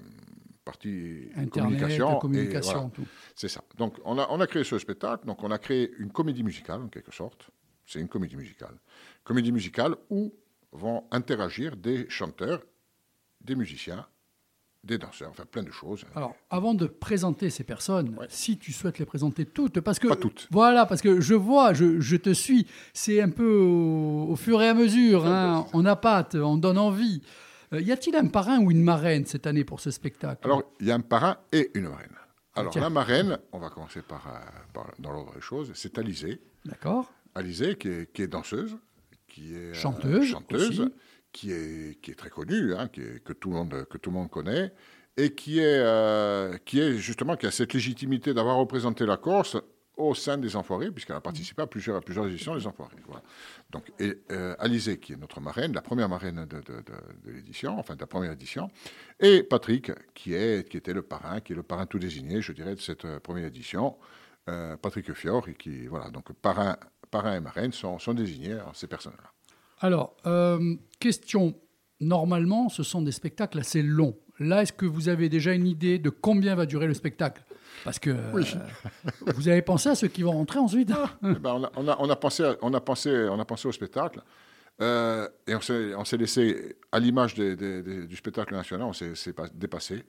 partie 0.64 1.28
Internet, 1.36 1.50
communication. 1.50 2.18
communication, 2.18 2.90
voilà. 2.94 3.10
C'est 3.34 3.48
ça. 3.48 3.62
Donc 3.76 3.98
on 4.04 4.18
a, 4.18 4.26
on 4.30 4.40
a 4.40 4.46
créé 4.46 4.64
ce 4.64 4.78
spectacle, 4.78 5.26
donc 5.26 5.42
on 5.42 5.50
a 5.50 5.58
créé 5.58 5.92
une 5.98 6.10
comédie 6.10 6.42
musicale 6.42 6.80
en 6.80 6.88
quelque 6.88 7.12
sorte. 7.12 7.50
C'est 7.84 8.00
une 8.00 8.08
comédie 8.08 8.36
musicale. 8.36 8.78
Comédie 9.24 9.52
musicale 9.52 9.94
où 10.08 10.34
vont 10.72 11.06
interagir 11.10 11.76
des 11.76 12.08
chanteurs, 12.08 12.64
des 13.42 13.56
musiciens, 13.56 14.06
des 14.86 14.98
danseurs, 14.98 15.30
enfin 15.30 15.44
plein 15.50 15.62
de 15.62 15.70
choses. 15.70 16.04
Alors, 16.14 16.34
avant 16.48 16.72
de 16.74 16.86
présenter 16.86 17.50
ces 17.50 17.64
personnes, 17.64 18.14
Ouais. 18.18 18.26
si 18.30 18.56
tu 18.58 18.72
souhaites 18.72 18.98
les 18.98 19.04
présenter 19.04 19.44
toutes, 19.44 19.80
parce 19.80 19.98
que 19.98 20.08
Pas 20.08 20.16
toutes. 20.16 20.46
voilà, 20.50 20.86
parce 20.86 21.02
que 21.02 21.20
je 21.20 21.34
vois, 21.34 21.72
je, 21.74 22.00
je 22.00 22.16
te 22.16 22.32
suis, 22.32 22.66
c'est 22.94 23.20
un 23.20 23.30
peu 23.30 23.56
au, 23.56 24.28
au 24.30 24.36
fur 24.36 24.62
et 24.62 24.68
à 24.68 24.74
mesure, 24.74 25.26
hein, 25.26 25.66
on 25.72 25.84
appâte, 25.84 26.34
on 26.36 26.56
donne 26.56 26.78
envie. 26.78 27.20
Euh, 27.72 27.80
y 27.80 27.90
a-t-il 27.92 28.14
un 28.16 28.28
parrain 28.28 28.60
ou 28.60 28.70
une 28.70 28.82
marraine 28.82 29.26
cette 29.26 29.46
année 29.46 29.64
pour 29.64 29.80
ce 29.80 29.90
spectacle? 29.90 30.40
Alors, 30.44 30.62
il 30.80 30.86
y 30.86 30.90
a 30.90 30.94
un 30.94 31.00
parrain 31.00 31.36
et 31.52 31.70
une 31.74 31.88
marraine. 31.88 32.14
Alors, 32.54 32.72
Tiens. 32.72 32.82
la 32.82 32.90
marraine, 32.90 33.38
on 33.52 33.58
va 33.58 33.68
commencer 33.70 34.00
par, 34.02 34.26
euh, 34.28 34.38
par- 34.72 34.92
dans 34.98 35.10
l'ordre 35.12 35.34
des 35.34 35.40
choses, 35.42 35.72
c'est 35.74 35.98
Alizée. 35.98 36.40
D'accord 36.64 37.12
Alizée, 37.34 37.74
qui 37.76 37.88
est, 37.88 38.12
qui 38.12 38.22
est 38.22 38.28
danseuse, 38.28 38.76
qui 39.28 39.52
est 39.52 39.56
euh, 39.58 39.74
Chanteuse 39.74 40.24
chanteuse 40.24 40.80
aussi. 40.80 40.92
Qui, 41.36 41.52
est, 41.52 42.00
qui 42.00 42.10
est 42.12 42.14
très 42.22 42.30
connue, 42.30 42.74
hein, 42.74 42.88
qui 42.88 43.00
est- 43.02 43.22
que, 43.26 43.32
tout 43.34 43.50
le 43.50 43.56
monde, 43.56 43.84
que 43.90 43.98
tout 43.98 44.10
le 44.10 44.16
monde 44.16 44.30
connaît, 44.30 44.72
et 45.18 45.34
qui 45.34 45.58
est, 45.60 45.78
euh, 45.78 46.56
qui 46.66 46.80
est 46.80 46.92
justement, 47.08 47.36
qui 47.36 47.46
a 47.46 47.50
cette 47.50 47.74
légitimité 47.74 48.32
d'avoir 48.34 48.56
représenté 48.56 49.04
la 49.06 49.16
Corse 49.18 49.56
au 49.98 50.14
sein 50.14 50.36
des 50.38 50.56
Enfoirés, 50.56 50.90
puisqu'elle 50.90 51.16
a 51.16 51.20
participé 51.22 51.60
à 51.62 51.66
plusieurs, 51.66 51.96
à 51.96 52.00
plusieurs 52.00 52.26
éditions 52.26 52.54
des 52.56 52.66
Enfoirés. 52.66 52.96
Voilà. 53.06 53.22
Donc, 53.70 53.84
et, 53.98 54.12
euh, 54.30 54.54
Alizée, 54.58 54.98
qui 54.98 55.12
est 55.14 55.16
notre 55.16 55.40
marraine, 55.40 55.72
la 55.74 55.82
première 55.82 56.08
marraine 56.08 56.44
de, 56.46 56.56
de- 56.60 56.82
de- 56.90 57.24
de 57.24 57.30
l'édition, 57.36 57.78
enfin 57.78 57.94
de 57.96 58.00
la 58.00 58.06
première 58.06 58.32
édition, 58.32 58.70
et 59.20 59.42
Patrick, 59.42 59.92
qui, 60.14 60.32
est, 60.34 60.68
qui 60.70 60.76
était 60.78 60.92
le 60.94 61.02
parrain, 61.02 61.40
qui 61.40 61.52
est 61.52 61.56
le 61.56 61.62
parrain 61.62 61.86
tout 61.86 61.98
désigné, 61.98 62.40
je 62.42 62.52
dirais, 62.52 62.74
de 62.74 62.80
cette 62.80 63.04
euh, 63.06 63.20
première 63.20 63.46
édition, 63.46 63.96
euh, 64.48 64.76
Patrick 64.76 65.12
Fior, 65.14 65.48
et 65.48 65.54
qui, 65.54 65.86
voilà, 65.86 66.08
donc 66.10 66.32
parrain, 66.40 66.76
parrain 67.10 67.34
et 67.36 67.40
marraine 67.40 67.72
sont, 67.72 67.98
sont 67.98 68.14
désignés 68.14 68.52
à 68.52 68.70
ces 68.74 68.86
personnes-là. 68.86 69.30
Alors, 69.80 70.16
euh, 70.26 70.74
question, 71.00 71.54
normalement, 72.00 72.68
ce 72.68 72.82
sont 72.82 73.02
des 73.02 73.12
spectacles 73.12 73.58
assez 73.58 73.82
longs. 73.82 74.16
Là, 74.38 74.62
est-ce 74.62 74.72
que 74.72 74.86
vous 74.86 75.08
avez 75.08 75.28
déjà 75.28 75.52
une 75.54 75.66
idée 75.66 75.98
de 75.98 76.10
combien 76.10 76.54
va 76.54 76.66
durer 76.66 76.86
le 76.86 76.94
spectacle? 76.94 77.42
Parce 77.84 77.98
que 77.98 78.10
euh, 78.10 78.42
vous 79.34 79.48
avez 79.48 79.62
pensé 79.62 79.88
à 79.88 79.94
ceux 79.94 80.08
qui 80.08 80.22
vont 80.22 80.32
rentrer 80.32 80.58
ensuite 80.58 80.90
Eh 81.22 81.34
ben, 81.34 81.54
on, 81.54 81.64
a, 81.64 81.72
on, 81.76 81.88
a, 81.88 81.96
on, 82.00 82.10
a 82.10 82.16
pensé, 82.16 82.52
on, 82.62 82.72
a 82.74 82.80
pensé, 82.80 83.28
on 83.30 83.38
a 83.38 83.44
pensé 83.44 83.68
au 83.68 83.72
spectacle. 83.72 84.22
euh, 84.80 85.28
et 85.46 85.54
on 85.54 85.60
s'est 86.04 86.16
laissé, 86.16 86.76
à 86.92 86.98
l'image 86.98 87.34
du 87.34 88.16
spectacle 88.16 88.54
national, 88.54 88.86
on 88.88 88.92
s'est 88.92 89.14
s'est 89.14 89.32
pas- 89.32 89.48
dépassé. 89.54 90.04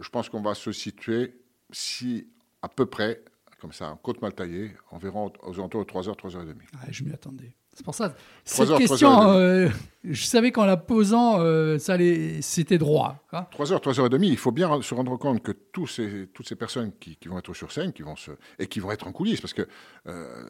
Je 0.00 0.08
pense 0.08 0.28
qu'on 0.28 0.42
va 0.42 0.54
se 0.54 0.72
situer, 0.72 1.34
si 1.70 2.28
à 2.62 2.68
peu 2.68 2.86
près, 2.86 3.22
comme 3.60 3.72
ça, 3.72 3.90
en 3.90 3.96
côte 3.96 4.20
mal 4.22 4.32
taillée, 4.34 4.72
environ 4.90 5.32
aux 5.44 5.54
alentours 5.54 5.84
de 5.84 5.90
3h, 5.90 6.16
3h30. 6.16 6.54
Ah, 6.74 6.86
Je 6.90 7.04
m'y 7.04 7.12
attendais. 7.12 7.54
C'est 7.74 7.84
pour 7.84 7.94
ça. 7.94 8.14
Cette 8.44 8.68
heures, 8.68 8.78
question, 8.78 9.30
euh, 9.30 9.68
je 10.04 10.24
savais 10.24 10.52
qu'en 10.52 10.66
la 10.66 10.76
posant, 10.76 11.40
euh, 11.40 11.78
ça 11.78 11.94
allait- 11.94 12.42
c'était 12.42 12.76
droit. 12.76 13.24
hein. 13.32 13.46
3 13.50 13.72
heures, 13.72 13.80
3 13.80 13.98
heures 13.98 14.06
et 14.06 14.10
demie, 14.10 14.28
il 14.28 14.36
faut 14.36 14.52
bien 14.52 14.82
se 14.82 14.94
rendre 14.94 15.16
compte 15.16 15.42
que 15.42 15.52
tous 15.52 15.86
ces, 15.86 16.28
toutes 16.34 16.46
ces 16.46 16.54
personnes 16.56 16.92
qui, 17.00 17.16
qui 17.16 17.28
vont 17.28 17.38
être 17.38 17.54
sur 17.54 17.72
scène, 17.72 17.92
qui 17.94 18.02
vont 18.02 18.16
se, 18.16 18.30
et 18.58 18.66
qui 18.66 18.78
vont 18.80 18.90
être 18.92 19.06
en 19.06 19.12
coulisses, 19.12 19.40
parce 19.40 19.54
que 19.54 19.66
euh, 20.06 20.42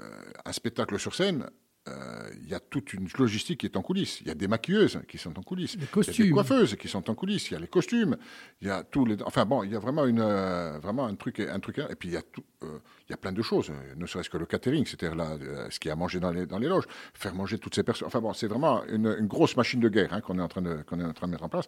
un 0.45 0.53
spectacle 0.53 0.99
sur 0.99 1.15
scène, 1.15 1.49
euh, 1.89 2.31
il 2.41 2.49
y 2.49 2.55
a 2.55 2.61
toute 2.61 2.93
une 2.93 3.09
logistique 3.19 3.61
qui 3.61 3.67
est 3.67 3.77
en 3.77 3.83
coulisses. 3.83 4.21
Il 4.21 4.29
y 4.29 4.31
a 4.31 4.35
des 4.37 4.47
maquilleuses 4.47 5.01
qui 5.09 5.19
sont 5.19 5.37
en 5.37 5.43
coulisses. 5.43 5.75
Les 5.77 5.81
Il 5.81 6.07
y 6.07 6.11
a 6.11 6.25
des 6.27 6.31
coiffeuses 6.31 6.77
qui 6.77 6.87
sont 6.87 7.11
en 7.11 7.15
coulisses. 7.17 7.51
Il 7.51 7.55
y 7.55 7.57
a 7.57 7.61
les 7.61 7.67
costumes. 7.67 8.17
Il 8.61 8.69
y 8.69 8.71
a 8.71 8.85
tous 8.85 9.05
les. 9.05 9.21
Enfin 9.25 9.45
bon, 9.45 9.65
il 9.65 9.73
y 9.73 9.75
a 9.75 9.81
vraiment 9.81 10.05
une, 10.07 10.21
euh, 10.21 10.79
vraiment 10.81 11.07
un 11.07 11.15
truc, 11.17 11.41
un 11.41 11.59
truc. 11.59 11.79
Et 11.79 11.97
puis 11.97 12.11
il 12.11 12.13
y 12.13 12.17
a 12.17 12.23
tout. 12.23 12.45
euh, 12.63 12.79
il 13.09 13.11
y 13.11 13.15
a 13.15 13.17
plein 13.17 13.33
de 13.33 13.43
choses. 13.43 13.73
Ne 13.97 14.07
serait-ce 14.07 14.31
que 14.31 14.39
le 14.39 14.47
catering, 14.47 14.87
c'est-à-dire 14.87 15.17
là, 15.17 15.37
ce 15.71 15.81
qui 15.81 15.91
a 15.91 15.97
mangé 15.97 16.21
dans 16.21 16.31
les 16.31 16.47
dans 16.47 16.59
les 16.59 16.69
loges, 16.69 16.85
faire 17.15 17.35
manger 17.35 17.59
toutes 17.59 17.75
ces 17.75 17.83
personnes. 17.83 18.07
Enfin 18.07 18.21
bon, 18.21 18.33
c'est 18.33 18.47
vraiment 18.47 18.85
une, 18.85 19.17
une 19.19 19.27
grosse 19.27 19.57
machine 19.57 19.81
de 19.81 19.89
guerre 19.89 20.13
hein, 20.13 20.21
qu'on 20.21 20.39
est 20.39 20.43
en 20.43 20.49
train 20.49 20.63
de 20.63 20.83
qu'on 20.83 21.01
est 21.01 21.05
en 21.05 21.13
train 21.13 21.27
de 21.27 21.33
mettre 21.33 21.43
en 21.45 21.49
place. 21.49 21.67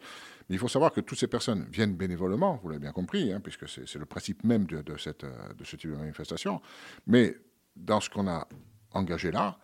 Mais 0.49 0.55
il 0.55 0.59
faut 0.61 0.69
savoir 0.69 0.93
que 0.93 1.01
toutes 1.01 1.19
ces 1.19 1.27
personnes 1.27 1.67
viennent 1.73 1.97
bénévolement. 1.97 2.61
Vous 2.63 2.69
l'avez 2.69 2.81
bien 2.81 2.93
compris, 2.93 3.33
hein, 3.33 3.41
puisque 3.41 3.69
c'est 3.69 3.99
le 3.99 4.07
principe 4.07 4.45
même 4.45 4.65
de, 4.67 4.81
de 4.81 4.97
cette 4.97 5.25
de 5.25 5.65
ce 5.65 5.75
type 5.75 5.91
de 5.91 5.97
manifestation. 5.97 6.63
Mais 7.09 7.37
dans 7.75 8.01
ce 8.01 8.09
qu'on 8.09 8.29
a 8.29 8.47
engagé 8.93 9.33
là, 9.33 9.59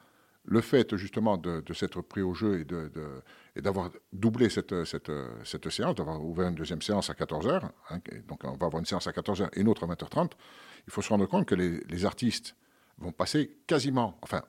le 0.53 0.61
fait 0.61 0.97
justement 0.97 1.37
de, 1.39 1.61
de 1.61 1.73
s'être 1.73 2.01
pris 2.03 2.23
au 2.23 2.35
jeu 2.35 2.61
et 2.61 2.65
de, 2.65 2.89
de- 2.93 3.23
et 3.57 3.63
d'avoir 3.63 3.91
doublé 4.13 4.49
cette, 4.51 4.85
cette, 4.85 5.11
cette 5.45 5.71
séance, 5.71 5.95
d'avoir 5.95 6.23
ouvert 6.25 6.49
une 6.49 6.55
deuxième 6.57 6.83
séance 6.83 7.09
à 7.09 7.15
14h, 7.15 7.63
donc 8.29 8.41
on 8.45 8.53
va 8.57 8.67
avoir 8.67 8.81
une 8.81 8.85
séance 8.85 9.07
à 9.07 9.13
14h 9.13 9.49
et 9.55 9.61
une 9.61 9.69
autre 9.69 9.85
à 9.85 9.87
20h30, 9.95 10.31
il 10.87 10.93
faut 10.93 11.03
se 11.03 11.09
rendre 11.09 11.27
compte 11.27 11.47
que 11.47 11.55
les, 11.55 11.81
les 11.89 12.05
artistes 12.05 12.57
vont 12.99 13.13
passer 13.13 13.59
quasiment, 13.67 14.19
enfin 14.23 14.43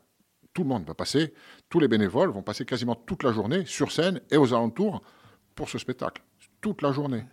tout 0.54 0.64
le 0.64 0.70
monde 0.70 0.86
va 0.86 0.94
passer, 0.96 1.34
tous 1.70 1.80
les 1.80 1.88
bénévoles 1.88 2.30
vont 2.32 2.42
passer 2.44 2.66
quasiment 2.66 2.96
toute 2.96 3.24
la 3.24 3.32
journée 3.32 3.66
sur 3.66 3.92
scène 3.92 4.20
et 4.32 4.38
aux 4.38 4.54
alentours 4.54 5.02
pour 5.56 5.70
ce 5.70 5.78
spectacle, 5.78 6.22
toute 6.62 6.82
la 6.82 6.92
journée. 6.92 7.24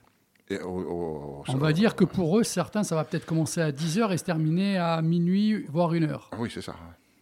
Et 0.50 0.58
au- 0.60 0.80
au- 0.80 1.44
On 1.48 1.56
va 1.56 1.72
dire 1.72 1.96
que 1.96 2.04
pour 2.04 2.38
eux, 2.38 2.42
certains, 2.44 2.82
ça 2.84 2.94
va 2.94 3.04
peut-être 3.04 3.26
commencer 3.26 3.60
à 3.60 3.72
10h 3.72 4.12
et 4.12 4.18
se 4.18 4.24
terminer 4.24 4.76
à 4.78 5.02
minuit, 5.02 5.64
voire 5.68 5.92
1h. 5.92 6.28
Ah 6.32 6.36
oui, 6.38 6.50
c'est 6.52 6.62
ça. 6.62 6.76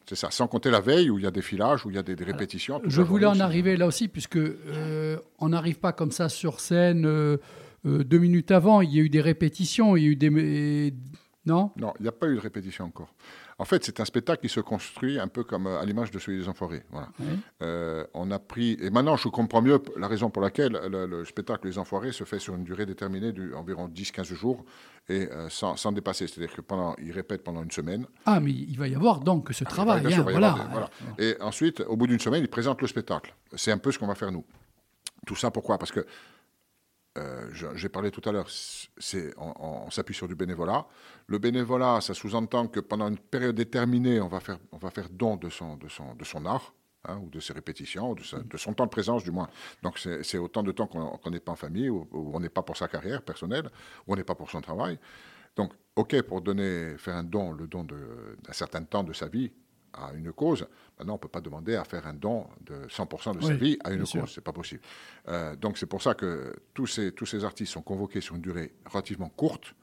C'est 0.08 0.14
ça, 0.14 0.30
sans 0.30 0.46
compter 0.46 0.70
la 0.70 0.80
veille 0.80 1.10
où 1.10 1.18
il 1.18 1.24
y 1.24 1.26
a 1.26 1.32
des 1.32 1.42
filages, 1.42 1.84
où 1.84 1.90
il 1.90 1.96
y 1.96 1.98
a 1.98 2.02
des, 2.02 2.14
des 2.14 2.24
répétitions. 2.24 2.80
Je 2.86 2.98
la 2.98 3.04
voulais 3.04 3.24
journée, 3.24 3.40
en 3.40 3.44
arriver 3.44 3.76
là 3.76 3.88
aussi, 3.88 4.06
puisque 4.06 4.36
euh, 4.36 5.18
on 5.38 5.48
n'arrive 5.48 5.80
pas 5.80 5.92
comme 5.92 6.12
ça 6.12 6.28
sur 6.28 6.60
scène 6.60 7.06
euh, 7.06 7.38
euh, 7.86 8.04
deux 8.04 8.18
minutes 8.18 8.52
avant. 8.52 8.82
Il 8.82 8.94
y 8.94 9.00
a 9.00 9.02
eu 9.02 9.08
des 9.08 9.20
répétitions, 9.20 9.96
il 9.96 10.04
y 10.04 10.06
a 10.06 10.10
eu 10.10 10.16
des. 10.16 10.94
Non? 11.44 11.72
Non, 11.76 11.92
il 11.98 12.02
n'y 12.02 12.08
a 12.08 12.12
pas 12.12 12.28
eu 12.28 12.36
de 12.36 12.40
répétition 12.40 12.84
encore. 12.84 13.12
En 13.58 13.64
fait, 13.64 13.82
c'est 13.84 14.00
un 14.00 14.04
spectacle 14.04 14.42
qui 14.42 14.50
se 14.50 14.60
construit 14.60 15.18
un 15.18 15.28
peu 15.28 15.42
comme 15.42 15.66
euh, 15.66 15.80
à 15.80 15.84
l'image 15.86 16.10
de 16.10 16.18
celui 16.18 16.38
des 16.38 16.48
Enfoirés. 16.48 16.82
Voilà. 16.90 17.08
Euh, 17.62 18.06
on 18.12 18.30
a 18.30 18.38
pris, 18.38 18.76
et 18.82 18.90
maintenant 18.90 19.16
je 19.16 19.28
comprends 19.28 19.62
mieux 19.62 19.80
la 19.96 20.08
raison 20.08 20.28
pour 20.28 20.42
laquelle 20.42 20.78
le, 20.90 21.06
le 21.06 21.24
spectacle 21.24 21.66
Les 21.66 21.78
Enfoirés 21.78 22.12
se 22.12 22.24
fait 22.24 22.38
sur 22.38 22.54
une 22.54 22.64
durée 22.64 22.84
déterminée 22.84 23.32
d'environ 23.32 23.88
10-15 23.88 24.24
jours 24.34 24.62
et 25.08 25.28
euh, 25.32 25.48
sans, 25.48 25.76
sans 25.76 25.90
dépasser. 25.92 26.26
C'est-à-dire 26.26 26.54
que 26.54 26.60
pendant, 26.60 26.94
il 27.02 27.12
répète 27.12 27.42
pendant 27.44 27.62
une 27.62 27.70
semaine. 27.70 28.06
Ah, 28.26 28.40
mais 28.40 28.50
il 28.52 28.76
va 28.78 28.88
y 28.88 28.94
avoir 28.94 29.20
donc 29.20 29.48
ce 29.52 29.64
travail. 29.64 30.02
Bien 30.02 30.10
sûr, 30.10 30.22
hein, 30.24 30.26
des- 30.26 30.32
voilà. 30.70 30.90
Et 31.18 31.36
ensuite, 31.40 31.80
au 31.80 31.96
bout 31.96 32.06
d'une 32.06 32.20
semaine, 32.20 32.42
il 32.42 32.48
présente 32.48 32.82
le 32.82 32.88
spectacle. 32.88 33.34
C'est 33.54 33.72
un 33.72 33.78
peu 33.78 33.90
ce 33.90 33.98
qu'on 33.98 34.06
va 34.06 34.14
faire 34.16 34.32
nous. 34.32 34.44
Tout 35.26 35.34
ça 35.36 35.50
pourquoi? 35.50 35.78
Parce 35.78 35.92
que 35.92 36.04
euh, 37.16 37.48
j'ai 37.74 37.88
parlé 37.88 38.10
tout 38.10 38.26
à 38.28 38.32
l'heure, 38.32 38.48
on, 39.38 39.90
s'appuie 39.90 40.14
sur 40.14 40.28
du 40.28 40.34
bénévolat. 40.34 40.86
Le 41.26 41.38
bénévolat, 41.38 42.00
ça 42.00 42.14
sous-entend 42.14 42.68
que 42.68 42.80
pendant 42.80 43.08
une 43.08 43.18
période 43.18 43.54
déterminée, 43.54 44.20
on 44.20 44.28
va 44.28 44.40
faire, 44.40 44.58
on 44.72 44.78
va 44.78 44.90
faire 44.90 45.08
don 45.10 45.36
de 45.36 45.48
son, 45.48 45.76
de 45.76 45.88
son, 45.88 46.14
de 46.14 46.24
son 46.24 46.44
art. 46.46 46.74
hein, 47.08 47.20
ou 47.22 47.30
de 47.30 47.40
ses 47.40 47.52
répétitions, 47.52 48.10
ou 48.10 48.14
de, 48.14 48.56
son 48.56 48.74
temps 48.74 48.84
de 48.84 48.90
présence 48.90 49.22
du 49.22 49.30
moins. 49.30 49.48
Donc 49.82 49.98
c'est 49.98 50.38
autant 50.38 50.62
de 50.62 50.72
temps 50.72 50.86
qu'on 50.86 51.30
n'est 51.30 51.40
pas 51.40 51.52
en 51.52 51.56
famille, 51.56 51.88
ou, 51.88 52.08
on 52.12 52.40
n'est 52.40 52.48
pas 52.48 52.62
pour 52.62 52.76
sa 52.76 52.88
carrière 52.88 53.22
personnelle, 53.22 53.70
ou 54.06 54.12
on 54.12 54.16
n'est 54.16 54.24
pas 54.24 54.34
pour 54.34 54.50
son 54.50 54.60
travail. 54.60 54.98
Donc, 55.54 55.72
OK 55.94 56.20
pour 56.22 56.42
donner, 56.42 56.96
faire 56.98 57.16
un 57.16 57.24
don, 57.24 57.52
le 57.52 57.66
don 57.66 57.84
d'un 57.84 58.52
certain 58.52 58.82
temps 58.84 59.02
de 59.02 59.14
sa 59.14 59.28
vie 59.28 59.50
à 59.96 60.12
une 60.14 60.32
cause. 60.32 60.66
Maintenant, 60.98 61.14
on 61.14 61.16
ne 61.16 61.20
peut 61.20 61.28
pas 61.28 61.40
demander 61.40 61.74
à 61.74 61.84
faire 61.84 62.06
un 62.06 62.14
don 62.14 62.46
de 62.60 62.86
100% 62.88 63.38
de 63.38 63.42
sa 63.42 63.54
vie 63.54 63.78
à 63.84 63.92
une 63.92 64.04
cause. 64.06 64.32
C'est 64.34 64.40
pas 64.40 64.52
possible. 64.52 64.82
Euh, 65.28 65.56
donc, 65.56 65.78
c'est 65.78 65.86
pour 65.86 66.02
ça 66.02 66.14
que 66.14 66.54
tous 66.74 66.86
ces, 66.86 67.12
tous 67.12 67.26
ces 67.26 67.44
artistes 67.44 67.72
sont 67.72 67.82
convoqués 67.82 68.20
sur 68.20 68.36
une 68.36 68.42
durée 68.42 68.74
relativement 68.86 69.28
courte 69.28 69.74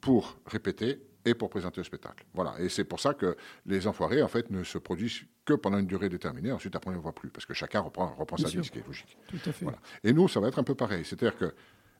pour 0.00 0.38
répéter 0.46 1.02
et 1.24 1.34
pour 1.34 1.50
présenter 1.50 1.80
le 1.80 1.84
spectacle. 1.84 2.24
Voilà. 2.34 2.54
Et 2.60 2.68
c'est 2.68 2.84
pour 2.84 3.00
ça 3.00 3.14
que 3.14 3.36
les 3.66 3.86
enfoirés, 3.86 4.22
en 4.22 4.28
fait, 4.28 4.50
ne 4.50 4.64
se 4.64 4.78
produisent 4.78 5.22
que 5.44 5.54
pendant 5.54 5.78
une 5.78 5.86
durée 5.86 6.08
déterminée. 6.08 6.52
Ensuite, 6.52 6.74
après, 6.76 6.88
on 6.88 6.92
ne 6.92 6.96
les 6.96 7.02
voit 7.02 7.14
plus. 7.14 7.30
Parce 7.30 7.46
que 7.46 7.54
chacun 7.54 7.80
reprend, 7.80 8.14
reprend 8.14 8.36
Bien 8.36 8.46
sa 8.46 8.58
vie, 8.58 8.64
ce 8.64 8.70
qui 8.70 8.78
est 8.78 8.86
logique. 8.86 9.16
Tout 9.28 9.36
à 9.46 9.52
fait. 9.52 9.64
Voilà. 9.64 9.78
Et 10.04 10.12
nous, 10.12 10.28
ça 10.28 10.40
va 10.40 10.48
être 10.48 10.58
un 10.58 10.64
peu 10.64 10.74
pareil. 10.74 11.04
C'est-à-dire 11.04 11.36
que 11.36 11.54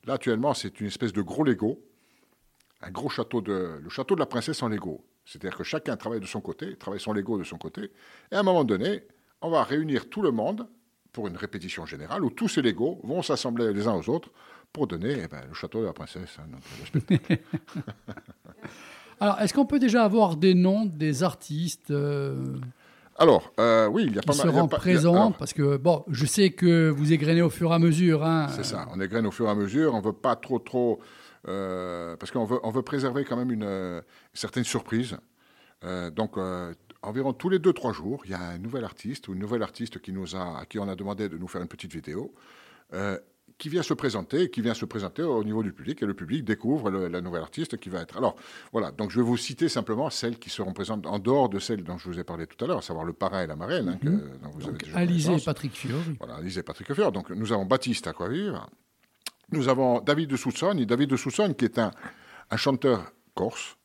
là, 0.05 0.15
actuellement, 0.15 0.55
c'est 0.55 0.81
une 0.81 0.87
espèce 0.87 1.13
de 1.13 1.23
gros 1.23 1.45
Lego, 1.45 1.83
un 2.81 2.91
gros 2.91 3.09
château 3.09 3.41
de, 3.41 3.81
le 3.83 3.89
château 3.89 4.15
de 4.15 4.21
la 4.21 4.27
princesse 4.27 4.63
en 4.63 4.69
Lego. 4.69 5.05
C'est-à-dire 5.29 5.59
que 5.59 5.65
chacun 5.65 5.97
travaille 5.99 6.21
de 6.21 6.27
son 6.27 6.41
côté, 6.41 6.75
travaille 6.77 7.01
son 7.01 7.13
Lego 7.13 7.39
de 7.39 7.45
son 7.45 7.59
côté. 7.59 7.93
Et 8.33 8.35
à 8.35 8.41
un 8.41 8.43
moment 8.43 8.65
donné, 8.65 9.03
on 9.43 9.51
va 9.51 9.63
réunir 9.63 10.09
tout 10.09 10.23
le 10.23 10.31
monde 10.31 10.67
pour 11.13 11.29
une 11.29 11.37
répétition 11.37 11.85
générale 11.85 12.25
où 12.25 12.31
tous 12.31 12.49
ces 12.49 12.63
Legos 12.63 12.99
vont 13.05 13.21
s'assembler 13.21 13.75
les 13.75 13.87
uns 13.87 13.95
aux 13.95 14.09
autres 14.09 14.31
pour 14.73 14.87
donner 14.87 15.17
eh 15.23 15.29
ben, 15.29 15.43
le 15.47 15.53
château 15.53 15.81
de 15.81 15.87
la 15.87 15.93
princesse. 15.93 16.39
hein, 16.39 16.47
spectacle. 16.87 17.43
Alors, 19.21 19.39
est-ce 19.41 19.53
qu'on 19.53 19.67
peut 19.67 19.79
déjà 19.79 20.03
avoir 20.05 20.37
des 20.37 20.55
noms 20.55 20.87
des 20.87 21.23
artistes 21.23 21.91
euh, 21.91 22.57
Alors, 23.19 23.53
euh, 23.61 23.87
oui, 23.89 24.05
il 24.07 24.15
y 24.15 24.19
a 24.19 24.23
pas 24.23 24.35
mal. 24.35 24.47
seront 24.47 24.69
présents? 24.69 25.33
Parce 25.33 25.53
que, 25.53 25.77
bon, 25.77 26.05
je 26.09 26.25
sais 26.25 26.51
que 26.51 26.89
vous 26.89 27.13
égrenez 27.13 27.43
au 27.43 27.51
fur 27.51 27.71
et 27.73 27.75
à 27.75 27.79
mesure. 27.79 28.25
hein. 28.25 28.47
C'est 28.49 28.65
ça, 28.65 28.89
on 28.95 29.01
égrène 29.01 29.27
au 29.27 29.31
fur 29.31 29.47
et 29.47 29.51
à 29.51 29.55
mesure, 29.55 29.95
on 29.95 30.01
veut 30.01 30.13
pas 30.15 30.37
trop 30.37 30.59
trop... 30.59 31.01
euh, 31.49 32.17
parce 32.17 32.31
qu'on 32.31 32.45
veut, 32.45 32.61
on 32.63 32.71
veut 32.71 32.83
préserver 32.83 33.25
quand 33.25 33.37
même 33.37 33.51
une 33.51 33.65
euh, 33.65 34.01
certaine 34.35 34.65
surprise. 34.65 35.17
Euh, 35.85 36.11
donc, 36.11 36.37
environ 37.03 37.33
tous 37.33 37.49
les 37.49 37.59
2-3 37.59 37.93
jours, 37.95 38.23
il 38.25 38.33
y 38.33 38.35
a 38.35 38.41
un 38.41 38.59
nouvel 38.59 38.85
artiste 38.85 39.29
ou 39.29 39.33
une 39.35 39.39
nouvelle 39.41 39.63
artiste 39.63 40.01
qui 40.01 40.13
nous 40.13 40.35
a, 40.37 40.59
à 40.61 40.67
qui 40.67 40.79
on 40.79 40.89
a 40.89 40.95
demandé 40.97 41.29
de 41.29 41.39
nous 41.39 41.49
faire 41.49 41.63
une 41.63 41.69
petite 41.69 41.93
vidéo, 41.93 42.35
euh, 42.93 43.19
qui 43.59 43.69
vient 43.69 43.83
se 43.83 43.95
présenter, 43.95 44.51
qui 44.51 44.61
vient 44.61 44.75
se 44.75 44.85
présenter 44.85 45.23
au 45.23 45.43
niveau 45.43 45.63
du 45.65 45.73
public, 45.73 46.01
et 46.03 46.07
le 46.07 46.15
public 46.15 46.45
découvre 46.45 46.91
le- 46.91 47.09
la 47.09 47.21
nouvelle 47.21 47.43
artiste 47.43 47.77
qui 47.79 47.89
va 47.89 48.03
être. 48.03 48.17
Alors, 48.17 48.37
voilà, 48.73 48.93
donc 48.93 49.11
je 49.11 49.17
vais 49.21 49.27
vous 49.27 49.37
citer 49.37 49.69
simplement 49.69 50.11
celles 50.11 50.39
qui 50.39 50.49
seront 50.51 50.73
présentes 50.73 51.07
en 51.07 51.19
dehors 51.19 51.49
de 51.49 51.59
celles 51.59 51.83
dont 51.83 51.99
je 51.99 52.09
vous 52.09 52.19
ai 52.21 52.25
parlé 52.25 52.47
tout 52.47 52.63
à 52.65 52.69
l'heure, 52.69 52.79
à 52.79 52.83
savoir 52.83 53.05
le 53.05 53.13
parrain 53.13 53.43
et 53.43 53.47
la 53.49 53.57
marraine, 53.57 53.89
hein, 53.89 53.99
que- 54.01 54.09
dont 54.09 54.51
vous 54.53 54.63
avez 54.63 54.73
Donc, 54.73 54.85
déjà 54.85 54.99
Alizé 54.99 55.35
et. 55.35 55.41
Patrick 55.45 55.73
Fiori. 55.75 56.17
Voilà, 56.21 56.37
Alizé 56.37 56.61
et 56.61 56.63
Patrick 56.63 56.89
Lefebvre. 56.89 57.11
Donc, 57.13 57.31
nous 57.31 57.53
avons 57.53 57.65
Baptiste 57.67 58.07
à 58.07 58.13
quoi 58.13 58.29
vivre. 58.29 58.69
Nous 59.51 59.69
avons 59.69 60.01
David 60.01 60.29
de 60.31 60.37
Sousson. 60.37 60.77
Et 60.79 60.87
David 60.87 61.11
de 61.11 61.17
Sousson, 61.17 61.55
qui 61.55 61.65
est 61.65 61.79
un, 61.79 61.91
un 62.51 62.57
chanteur 62.57 63.13
corse, 63.35 63.77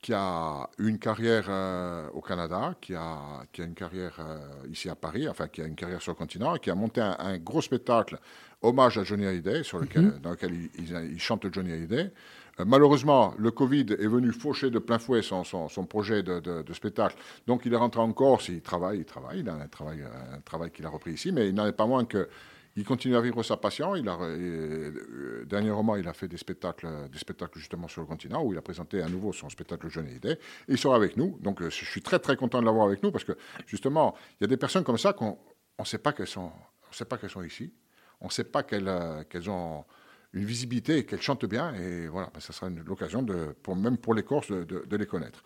qui 0.00 0.12
a 0.12 0.68
une 0.78 0.98
carrière 0.98 1.46
euh, 1.48 2.08
au 2.12 2.20
Canada, 2.20 2.74
qui 2.80 2.94
a, 2.94 3.42
qui 3.52 3.62
a 3.62 3.64
une 3.64 3.74
carrière 3.74 4.16
euh, 4.20 4.38
ici 4.70 4.90
à 4.90 4.94
Paris, 4.94 5.26
enfin, 5.28 5.48
qui 5.48 5.62
a 5.62 5.64
une 5.64 5.74
carrière 5.74 6.02
sur 6.02 6.12
le 6.12 6.16
continent, 6.16 6.54
et 6.54 6.58
qui 6.58 6.70
a 6.70 6.74
monté 6.74 7.00
un, 7.00 7.16
un 7.18 7.38
gros 7.38 7.62
spectacle 7.62 8.18
hommage 8.60 8.98
à 8.98 9.04
Johnny 9.04 9.24
Hallyday, 9.26 9.62
sur 9.64 9.78
lequel, 9.78 10.20
dans 10.20 10.30
lequel 10.30 10.52
il, 10.54 10.70
il- 10.78 11.10
il 11.12 11.18
chante 11.20 11.46
Johnny 11.52 11.72
Hallyday. 11.72 12.12
Euh, 12.60 12.64
malheureusement, 12.66 13.34
le 13.38 13.50
Covid 13.50 13.86
est 13.98 14.06
venu 14.06 14.30
faucher 14.30 14.70
de 14.70 14.78
plein 14.78 14.98
fouet 14.98 15.22
son, 15.22 15.42
son, 15.42 15.68
son 15.70 15.86
projet 15.86 16.22
de, 16.22 16.38
de- 16.38 16.60
de 16.62 16.72
spectacle. 16.74 17.16
Donc, 17.46 17.62
il 17.64 17.72
est 17.72 17.76
rentré 17.76 18.00
en 18.02 18.12
Corse, 18.12 18.48
il 18.48 18.60
travaille, 18.60 18.98
il 18.98 19.04
travaille, 19.06 19.40
il 19.40 19.48
a 19.48 19.54
un 19.54 19.66
travail, 19.68 20.02
un 20.02 20.40
travail 20.42 20.70
qu'il 20.70 20.84
a 20.84 20.90
repris 20.90 21.12
ici, 21.12 21.32
mais 21.32 21.48
il 21.48 21.54
n'en 21.54 21.66
est 21.66 21.72
pas 21.72 21.86
moins 21.86 22.04
que 22.04 22.28
il 22.76 22.84
continue 22.84 23.16
à 23.16 23.20
vivre 23.20 23.42
sa 23.42 23.56
passion. 23.56 23.94
Il 23.94 24.08
a, 24.08 24.18
euh, 24.20 25.44
dernièrement, 25.44 25.96
il 25.96 26.08
a 26.08 26.12
fait 26.12 26.28
des 26.28 26.36
spectacles, 26.36 26.88
des 27.10 27.18
spectacles 27.18 27.58
justement 27.58 27.88
sur 27.88 28.00
le 28.00 28.06
continent 28.06 28.42
où 28.44 28.52
il 28.52 28.58
a 28.58 28.62
présenté 28.62 29.00
à 29.02 29.08
nouveau 29.08 29.32
son 29.32 29.48
spectacle 29.48 29.86
Hallyday. 29.96 30.32
Et 30.32 30.38
il 30.68 30.78
sera 30.78 30.96
avec 30.96 31.16
nous. 31.16 31.38
Donc, 31.40 31.62
euh, 31.62 31.70
je 31.70 31.84
suis 31.84 32.02
très 32.02 32.18
très 32.18 32.36
content 32.36 32.60
de 32.60 32.66
l'avoir 32.66 32.86
avec 32.86 33.02
nous 33.02 33.12
parce 33.12 33.24
que 33.24 33.32
justement, 33.66 34.14
il 34.40 34.42
y 34.42 34.44
a 34.44 34.48
des 34.48 34.56
personnes 34.56 34.84
comme 34.84 34.98
ça 34.98 35.12
qu'on 35.12 35.38
ne 35.78 35.84
sait 35.84 35.98
pas 35.98 36.12
qu'elles 36.12 36.26
sont, 36.26 36.50
on 36.90 36.92
sait 36.92 37.04
pas 37.04 37.16
qu'elles 37.18 37.30
sont 37.30 37.42
ici. 37.42 37.72
On 38.20 38.26
ne 38.26 38.30
sait 38.30 38.44
pas 38.44 38.62
qu'elles, 38.62 38.88
euh, 38.88 39.22
qu'elles 39.24 39.50
ont 39.50 39.84
une 40.32 40.44
visibilité 40.44 40.98
et 40.98 41.04
qu'elles 41.06 41.22
chantent 41.22 41.44
bien. 41.46 41.74
Et 41.74 42.08
voilà, 42.08 42.28
ben, 42.34 42.40
ça 42.40 42.52
sera 42.52 42.68
l'occasion 42.70 43.22
de, 43.22 43.54
pour, 43.62 43.76
même 43.76 43.98
pour 43.98 44.14
les 44.14 44.24
Corses, 44.24 44.48
de, 44.50 44.64
de- 44.64 44.84
de 44.84 44.96
les 44.96 45.06
connaître. 45.06 45.44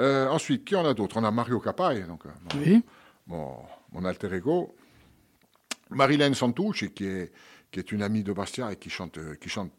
Euh, 0.00 0.28
ensuite, 0.28 0.64
qui 0.64 0.76
en 0.76 0.84
a 0.86 0.94
d'autres? 0.94 1.16
On 1.16 1.24
a 1.24 1.30
Mario 1.32 1.58
Capaille, 1.58 2.04
donc 2.04 2.26
euh, 2.26 2.28
mon- 2.54 2.60
Oui. 2.60 2.84
mon, 3.26 3.56
mon 3.92 4.04
alter 4.04 4.32
ego. 4.34 4.72
Marilène 5.90 6.34
Santouche, 6.34 6.88
qui 6.94 7.04
est, 7.04 7.32
qui 7.70 7.80
est 7.80 7.92
une 7.92 8.02
amie 8.02 8.22
de 8.22 8.32
Bastia 8.32 8.72
et 8.72 8.76
qui 8.76 8.90
chante, 8.90 9.18
qui 9.40 9.48
chante 9.48 9.72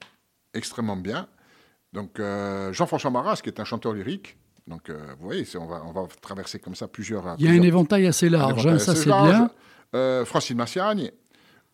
extrêmement 0.54 0.98
bien. 0.98 1.28
Donc 1.94 2.20
euh, 2.20 2.72
Jean-François 2.74 3.12
Maras, 3.12 3.42
qui 3.44 3.50
est 3.50 3.60
un 3.60 3.66
chanteur 3.66 3.94
lyrique. 3.94 4.38
Donc 4.68 4.90
euh, 4.90 5.00
vous 5.20 5.26
voyez, 5.26 5.46
on 5.56 5.66
va, 5.66 5.84
on 5.86 5.92
va 5.92 6.08
traverser 6.22 6.60
comme 6.60 6.76
ça 6.76 6.88
plusieurs. 6.88 7.36
Il 7.40 7.46
y 7.46 7.50
a 7.50 7.52
un 7.52 7.62
éventail 7.62 8.08
assez 8.08 8.30
large, 8.30 8.66
hein, 8.68 8.80
ça 8.80 8.96
c'est 8.96 9.06
bien. 9.06 9.52
Euh, 9.94 10.24
Francine 10.24 10.58
Massiagne, 10.58 11.12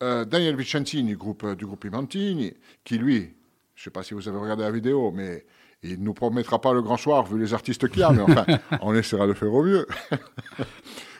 euh, 0.02 0.24
Daniel 0.24 0.56
Vicentini 0.56 1.04
du 1.10 1.16
groupe, 1.16 1.46
du 1.54 1.66
groupe 1.66 1.84
Imantini, 1.84 2.52
qui 2.82 2.98
lui, 2.98 3.34
je 3.74 3.80
ne 3.80 3.84
sais 3.84 3.90
pas 3.90 4.02
si 4.02 4.14
vous 4.14 4.28
avez 4.28 4.38
regardé 4.38 4.64
la 4.64 4.72
vidéo, 4.72 5.12
mais 5.12 5.46
il 5.84 6.00
ne 6.00 6.04
nous 6.04 6.14
promettra 6.14 6.60
pas 6.60 6.72
le 6.72 6.82
grand 6.82 6.96
soir 6.96 7.24
vu 7.26 7.38
les 7.38 7.54
artistes 7.54 7.88
qu'il 7.88 8.00
y 8.00 8.02
a, 8.02 8.10
mais 8.10 8.22
enfin, 8.22 8.44
on 8.82 8.92
essaiera 8.94 9.28
de 9.28 9.34
faire 9.34 9.52
au 9.52 9.62
mieux. 9.62 9.86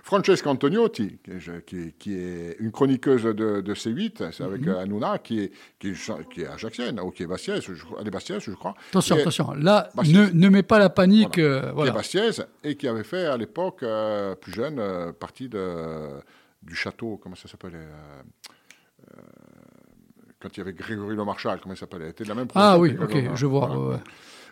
Francesca 0.08 0.48
Antoniotti, 0.48 1.18
qui 1.22 1.30
est, 1.32 1.64
qui- 1.66 1.92
qui 1.98 2.14
est 2.18 2.56
une 2.60 2.72
chroniqueuse 2.72 3.24
de, 3.24 3.60
de 3.60 3.74
C8, 3.74 4.32
c'est 4.32 4.42
avec 4.42 4.66
Hanouna, 4.66 5.18
qui 5.18 5.40
est, 5.40 5.52
qui 5.78 5.88
est, 5.90 6.28
qui 6.32 6.40
est 6.40 6.46
ajaxienne, 6.46 6.98
ou 7.00 7.10
qui 7.10 7.24
est 7.24 7.26
bastiaise, 7.26 7.62
je, 7.62 7.84
crois- 7.84 7.98
elle 8.00 8.08
est 8.08 8.10
bastiaise, 8.10 8.40
je 8.42 8.52
crois. 8.52 8.74
Attention, 8.88 9.16
attention. 9.16 9.52
Là, 9.52 9.90
ne, 10.06 10.30
ne 10.32 10.48
mets 10.48 10.62
pas 10.62 10.78
la 10.78 10.88
panique. 10.88 11.36
euh, 11.36 11.60
qui 11.60 11.68
est 11.68 11.72
voilà. 11.72 11.92
bastiaise, 11.92 12.46
et 12.64 12.74
qui 12.76 12.88
avait 12.88 13.04
fait 13.04 13.26
à 13.26 13.36
l'époque, 13.36 13.82
euh, 13.82 14.34
plus 14.34 14.52
jeune, 14.52 14.78
euh, 14.78 15.12
partie 15.12 15.50
de, 15.50 16.08
du 16.62 16.74
château, 16.74 17.20
comment 17.22 17.36
ça 17.36 17.46
s'appelait 17.46 17.76
Quand 20.40 20.48
il 20.56 20.58
y 20.58 20.60
avait 20.62 20.72
Grégory 20.72 21.16
Le 21.16 21.24
Marchal, 21.24 21.58
comment 21.60 21.74
il 21.74 21.78
s'appelait 21.78 22.04
Elle 22.04 22.10
était 22.12 22.24
de 22.24 22.28
la 22.30 22.34
même 22.34 22.48
Ah 22.54 22.78
oui, 22.78 22.96
ok, 22.98 23.34
je 23.34 23.44
vois. 23.46 23.76
Ouais. 23.76 23.96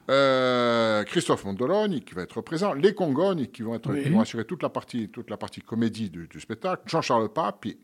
Euh, 0.08 1.02
Christophe 1.04 1.44
Mondoloni 1.44 2.00
qui 2.02 2.14
va 2.14 2.22
être 2.22 2.40
présent, 2.40 2.74
les 2.74 2.94
Congognes 2.94 3.46
qui 3.46 3.62
vont, 3.62 3.74
être, 3.74 3.90
Oui. 3.92 4.02
qui 4.04 4.08
vont 4.10 4.20
assurer 4.20 4.44
toute 4.44 4.62
la 4.62 4.68
partie, 4.68 5.08
toute 5.08 5.30
la 5.30 5.36
partie 5.36 5.60
comédie 5.60 6.10
du, 6.10 6.28
du 6.28 6.40
spectacle, 6.40 6.82
Jean-Charles 6.86 7.32
Papi, 7.32 7.78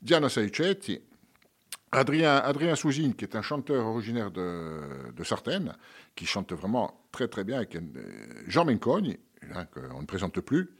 Diana 0.00 0.28
Saicetti, 0.28 1.00
Adrien, 1.92 2.36
Adrien 2.36 2.76
Souzine 2.76 3.14
qui 3.14 3.24
est 3.24 3.34
un 3.36 3.42
chanteur 3.42 3.86
originaire 3.86 4.30
de, 4.30 4.80
de 5.16 5.24
Sartène, 5.24 5.74
qui 6.14 6.26
chante 6.26 6.52
vraiment 6.52 7.00
très 7.10 7.26
très 7.28 7.42
bien, 7.44 7.56
avec 7.56 7.74
euh, 7.74 7.80
Jean 8.46 8.64
Mencogni, 8.64 9.18
hein, 9.54 9.64
qu'on 9.66 10.00
ne 10.02 10.06
présente 10.06 10.40
plus. 10.40 10.70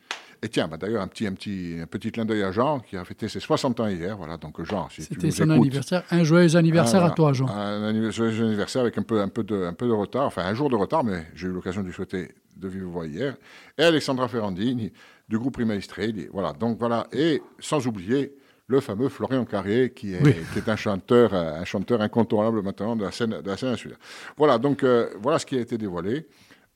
Et 0.47 0.49
tiens, 0.49 0.69
bah, 0.69 0.77
d'ailleurs, 0.77 1.03
un 1.03 1.09
petit, 1.09 1.27
un, 1.27 1.33
petit, 1.33 1.75
un 1.83 1.87
petit 1.89 2.13
clin 2.13 2.25
d'œil 2.25 2.45
à 2.45 2.53
Jean, 2.53 2.79
qui 2.79 2.97
a 2.97 3.05
fêté 3.05 3.27
ses 3.27 3.41
60 3.41 3.81
ans 3.81 3.89
hier. 3.89 4.17
Voilà, 4.17 4.37
donc 4.37 4.63
Jean, 4.63 4.89
si 4.91 5.03
C'était 5.03 5.33
son 5.33 5.43
écoutes, 5.51 5.57
anniversaire. 5.57 6.05
Un 6.13 6.23
joyeux 6.23 6.55
anniversaire 6.55 7.03
ah, 7.03 7.09
à 7.09 7.11
toi, 7.11 7.33
Jean. 7.33 7.49
Un 7.49 7.83
anniversaire, 7.83 8.31
joyeux 8.31 8.47
anniversaire 8.47 8.83
avec 8.83 8.97
un 8.97 9.03
peu, 9.03 9.21
un, 9.21 9.27
peu 9.29 9.43
de, 9.43 9.65
un 9.65 9.73
peu 9.73 9.89
de 9.89 9.93
retard, 9.93 10.25
enfin 10.27 10.43
un 10.45 10.55
jour 10.55 10.71
de 10.71 10.77
retard, 10.77 11.03
mais 11.03 11.25
j'ai 11.35 11.49
eu 11.49 11.51
l'occasion 11.51 11.81
de 11.81 11.87
lui 11.89 11.93
souhaiter 11.93 12.31
de 12.57 12.69
vive 12.69 12.85
voix 12.85 13.09
hier. 13.09 13.35
Et 13.77 13.83
Alexandra 13.83 14.29
Ferrandini 14.29 14.93
du 15.29 15.37
groupe 15.37 15.55
Prima 15.55 15.75
Estrelli. 15.75 16.29
Voilà, 16.33 16.53
donc 16.53 16.79
voilà. 16.79 17.09
Et 17.13 17.43
sans 17.59 17.85
oublier 17.89 18.33
le 18.69 18.79
fameux 18.81 19.09
Florian 19.09 19.45
Carré, 19.45 19.93
qui 19.97 20.15
est, 20.15 20.23
Oui. 20.23 20.33
qui 20.53 20.61
est 20.61 20.69
un, 20.69 20.77
chanteur, 20.77 21.35
un 21.35 21.65
chanteur 21.65 22.01
incontournable 22.03 22.63
maintenant 22.63 22.95
de 22.95 23.03
la 23.03 23.11
scène, 23.11 23.41
de 23.43 23.51
la 23.51 23.57
scène 23.57 23.71
insulaire. 23.71 23.99
Voilà, 24.37 24.59
donc 24.59 24.85
euh, 24.85 25.09
voilà 25.21 25.41
ce 25.41 25.47
qui 25.47 25.57
a 25.57 25.61
été 25.61 25.77
dévoilé. 25.77 26.25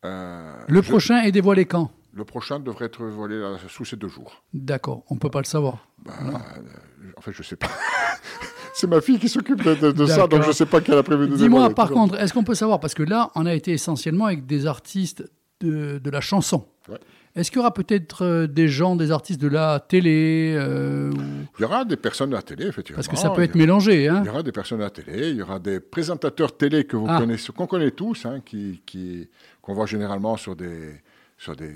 Euh, 0.04 0.52
Le 0.68 0.82
je- 0.82 0.88
prochain 0.88 1.22
est 1.22 1.30
dévoilé 1.32 1.66
quand? 1.66 1.88
Le 2.12 2.24
prochain 2.24 2.58
devrait 2.60 2.86
être 2.86 3.04
dévoilé 3.04 3.38
là, 3.38 3.56
sous 3.68 3.84
ces 3.84 3.96
deux 3.96 4.08
jours. 4.08 4.42
D'accord, 4.54 5.04
on 5.10 5.16
peut 5.16 5.30
pas 5.30 5.40
le 5.40 5.44
savoir. 5.44 5.86
Bah, 6.04 6.12
euh, 6.22 7.10
en 7.16 7.20
fait, 7.20 7.32
je 7.32 7.42
sais 7.42 7.56
pas. 7.56 7.68
C'est 8.74 8.86
ma 8.86 9.00
fille 9.00 9.18
qui 9.18 9.28
s'occupe 9.28 9.62
de, 9.62 9.74
de- 9.74 9.92
de 9.92 10.06
ça, 10.06 10.26
donc 10.26 10.42
je 10.44 10.52
sais 10.52 10.64
pas 10.66 10.80
qu'elle 10.80 10.96
a 10.96 11.02
prévu 11.02 11.28
de 11.28 11.36
Dis-moi, 11.36 11.70
par 11.70 11.90
contre, 11.90 12.18
est-ce 12.20 12.32
qu'on 12.32 12.44
peut 12.44 12.54
savoir 12.54 12.80
Parce 12.80 12.94
que 12.94 13.02
là, 13.02 13.30
on 13.34 13.44
a 13.46 13.52
été 13.52 13.72
essentiellement 13.72 14.26
avec 14.26 14.46
des 14.46 14.66
artistes 14.66 15.24
de, 15.60 15.98
de 15.98 16.10
la 16.10 16.20
chanson. 16.20 16.66
Ouais. 16.88 16.96
Est-ce 17.36 17.50
qu'il 17.50 17.58
y 17.58 17.60
aura 17.60 17.74
peut-être 17.74 18.24
euh, 18.24 18.46
des 18.46 18.66
gens, 18.68 18.96
des 18.96 19.10
artistes 19.12 19.40
de 19.40 19.46
la 19.48 19.78
télé 19.80 20.54
euh, 20.56 21.12
Il 21.58 21.62
y 21.62 21.64
aura 21.64 21.84
des 21.84 21.96
personnes 21.96 22.32
à 22.32 22.36
la 22.38 22.42
télé, 22.42 22.66
effectivement. 22.66 22.96
Parce 22.96 23.06
que 23.08 23.16
ça 23.16 23.30
peut 23.30 23.42
être 23.42 23.54
mélangé. 23.54 24.08
Hein 24.08 24.20
Il 24.24 24.26
y 24.26 24.30
aura 24.30 24.42
des 24.42 24.50
personnes 24.52 24.80
à 24.80 24.84
la 24.84 24.90
télé, 24.90 25.30
il 25.30 25.36
y 25.36 25.42
aura 25.42 25.58
des 25.60 25.78
présentateurs 25.78 26.56
télé 26.56 26.84
que 26.84 26.96
vous 26.96 27.06
Ah. 27.08 27.18
connaissez, 27.20 27.52
qu'on 27.52 27.66
connaît 27.66 27.90
tous, 27.92 28.24
hein, 28.26 28.40
qui, 28.44 28.82
qui, 28.86 29.28
qu'on 29.62 29.74
voit 29.74 29.86
généralement 29.86 30.36
sur 30.36 30.56
des, 30.56 31.00
sur 31.40 31.56
des, 31.56 31.72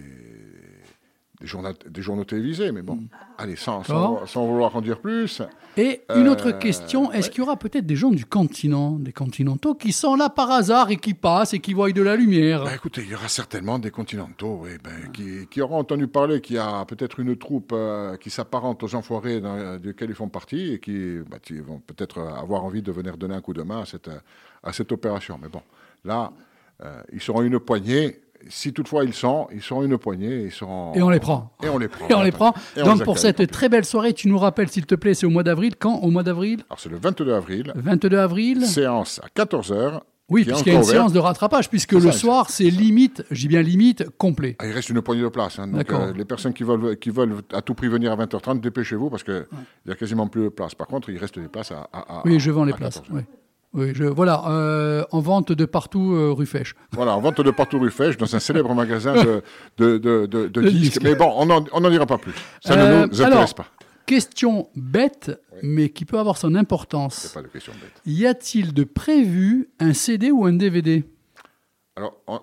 des, 1.41 1.47
journaux, 1.47 1.71
des 1.89 2.03
journaux 2.03 2.25
télévisés. 2.25 2.71
Mais 2.71 2.83
bon, 2.83 3.01
allez, 3.39 3.57
sans, 3.57 3.83
sans, 3.83 4.47
vouloir 4.47 4.77
en 4.77 4.83
dire 4.83 5.01
plus. 5.01 5.41
Et 5.79 6.03
une 6.15 6.29
autre 6.29 6.51
Euh, 6.51 6.59
question, 6.59 7.11
est-ce 7.11 7.29
ouais. 7.29 7.33
qu'il 7.33 7.39
y 7.41 7.43
aura 7.43 7.57
peut-être 7.57 7.87
des 7.87 7.97
gens 7.97 8.11
du 8.11 8.27
continent, 8.27 8.99
des 8.99 9.15
continentaux, 9.15 9.75
qui 9.75 9.93
sont 9.93 10.17
là 10.17 10.29
par 10.29 10.51
hasard 10.51 10.91
et 10.91 10.99
qui 10.99 11.15
passent 11.15 11.55
et 11.55 11.61
qui 11.61 11.73
voient 11.73 11.91
de 11.91 12.03
la 12.03 12.15
lumière? 12.15 12.63
Bah, 12.65 12.75
écoutez, 12.75 13.01
il 13.01 13.09
y 13.09 13.15
aura 13.15 13.29
certainement 13.29 13.79
des 13.79 13.91
continentaux 13.91 14.61
oui, 14.65 14.73
ben, 14.85 15.11
qui, 15.13 15.47
qui 15.49 15.63
auront 15.63 15.79
entendu 15.79 16.09
parler 16.09 16.43
qu'il 16.43 16.57
y 16.57 16.59
a 16.59 16.85
peut-être 16.85 17.19
une 17.19 17.35
troupe 17.37 17.73
euh, 17.73 18.19
qui 18.19 18.29
s'apparente 18.29 18.83
aux 18.83 18.95
enfoirés 18.95 19.41
dans, 19.41 19.79
desquels 19.79 20.11
ils 20.11 20.15
font 20.15 20.29
partie 20.29 20.75
et 20.75 20.79
qui, 20.79 21.21
bah, 21.31 21.39
qui 21.43 21.59
vont 21.59 21.79
peut-être 21.79 22.21
avoir 22.21 22.65
envie 22.65 22.83
de 22.83 22.93
venir 22.93 23.17
donner 23.17 23.35
un 23.35 23.41
coup 23.41 23.55
de 23.55 23.63
main 23.63 23.81
à 23.81 23.87
cette, 23.87 24.11
à 24.63 24.73
cette 24.75 24.93
opération. 24.93 25.39
Mais 25.41 25.49
bon, 25.49 25.63
là, 26.05 26.33
euh, 26.85 27.03
ils 27.15 27.23
seront 27.23 27.41
une 27.41 27.59
poignée. 27.59 28.21
Si 28.49 28.73
toutefois 28.73 29.05
ils 29.05 29.15
sont, 29.15 29.49
ils 29.53 29.63
seront 29.63 29.83
une 29.83 29.97
poignée. 29.99 30.43
Ils 30.45 30.53
seront... 30.53 30.93
Et 30.95 31.03
on 31.03 31.11
les 31.11 31.21
prend. 31.21 31.51
Et 31.63 31.69
on 31.69 31.79
les 31.79 31.89
prend. 31.89 32.07
Et 32.11 32.15
on 32.15 32.23
les 32.23 32.33
prend. 32.33 32.55
Et 32.77 32.83
on 32.83 32.87
Donc 32.87 32.99
les 33.01 33.05
pour 33.05 33.19
cette 33.19 33.51
très 33.51 33.69
belle 33.69 33.85
soirée, 33.85 34.13
tu 34.13 34.29
nous 34.29 34.39
rappelles, 34.39 34.69
s'il 34.69 34.87
te 34.87 34.95
plaît, 34.95 35.15
c'est 35.15 35.27
au 35.27 35.31
mois 35.31 35.43
d'avril. 35.43 35.75
Quand 35.79 35.97
Au 35.97 36.11
mois 36.11 36.23
d'avril? 36.23 36.63
Alors 36.69 36.79
c'est 36.81 36.89
le 36.91 36.97
22 36.99 37.33
avril, 37.33 37.73
22 37.75 38.17
avril 38.19 38.65
séance 38.67 39.21
à 39.23 39.29
14h. 39.29 40.01
Oui, 40.31 40.43
puisqu'il 40.45 40.73
y 40.73 40.77
a 40.77 40.79
une 40.79 40.85
séance 40.85 41.13
de 41.13 41.19
rattrapage, 41.19 41.69
puisque 41.69 41.93
le 41.93 42.01
ça, 42.01 42.13
soir, 42.13 42.49
c'est 42.49 42.71
limite, 42.71 43.23
j'ai 43.31 43.47
bien 43.47 43.61
limite, 43.61 44.09
complet. 44.17 44.57
Ah, 44.59 44.67
il 44.67 44.73
reste 44.73 44.89
une 44.89 45.03
poignée 45.03 45.21
de 45.23 45.29
places. 45.29 45.59
hein. 45.59 45.67
Donc, 45.69 45.93
euh, 45.93 46.15
les 46.17 46.25
personnes 46.25 46.55
qui 46.55 46.63
veulent, 46.65 46.97
qui 46.99 47.11
veulent 47.11 47.43
à 47.53 47.61
tout 47.61 47.75
prix 47.75 47.89
venir 47.89 48.11
à 48.11 48.17
20h30, 48.17 48.59
dépêchez-vous 48.61 49.11
parce 49.11 49.23
qu'il 49.23 49.45
n'y 49.85 49.93
a 49.93 49.95
quasiment 49.95 50.27
plus 50.27 50.45
de 50.45 50.49
place. 50.49 50.75
Par 50.75 50.87
contre, 50.87 51.11
il 51.11 51.19
reste 51.19 51.39
des 51.39 51.49
places 51.49 51.73
à. 51.73 51.89
à- 51.93 52.21
à- 52.21 52.23
Oui, 52.25 52.41
je 52.41 52.51
vends 52.51 52.65
les 52.65 52.73
places. 52.73 53.03
14h. 53.03 53.23
Oui. 53.75 53.93
Je, 53.95 54.05
voilà, 54.05 54.45
euh, 54.49 55.05
en 55.11 55.21
vente 55.21 55.53
de 55.53 55.65
partout, 55.65 56.15
euh, 56.15 56.33
rue 56.33 56.47
Fèche. 56.47 56.75
Voilà, 56.93 57.17
en 57.17 57.21
vente 57.21 57.41
de 57.41 57.51
partout 57.51 57.79
rue 57.79 57.91
Fèche, 57.91 58.17
dans 58.17 58.35
un 58.35 58.39
célèbre 58.41 58.73
magasin 58.75 59.15
de, 59.15 59.43
de, 59.79 59.99
de, 59.99 60.27
de- 60.27 60.47
de 60.47 60.49
De 60.49 60.69
disques. 60.69 60.81
disques. 60.83 61.03
Mais 61.03 61.15
bon, 61.17 61.33
on 61.37 61.47
n'en 61.81 61.91
dira 61.91 62.07
pas 62.07 62.19
plus. 62.19 62.33
Ça 62.65 62.75
Euh, 62.75 63.03
ne 63.03 63.07
nous 63.07 63.21
intéresse 63.23 63.33
alors, 63.33 63.55
pas. 63.55 63.67
Question 64.07 64.69
bête, 64.77 65.41
mais 65.63 65.89
qui 65.89 66.05
peut 66.05 66.19
avoir 66.19 66.37
son 66.37 66.55
importance. 66.55 67.15
C'est 67.17 67.35
pas 67.35 67.43
de 67.43 67.49
question 67.49 67.73
bête. 67.73 68.01
Y 68.07 68.27
a-t-il 68.27 68.75
de 68.75 68.85
prévu 68.85 69.71
un 69.81 69.93
CD 69.95 70.31
ou 70.31 70.45
un 70.45 70.53
DVD 70.53 71.05
Alors, 71.97 72.15
on, 72.27 72.35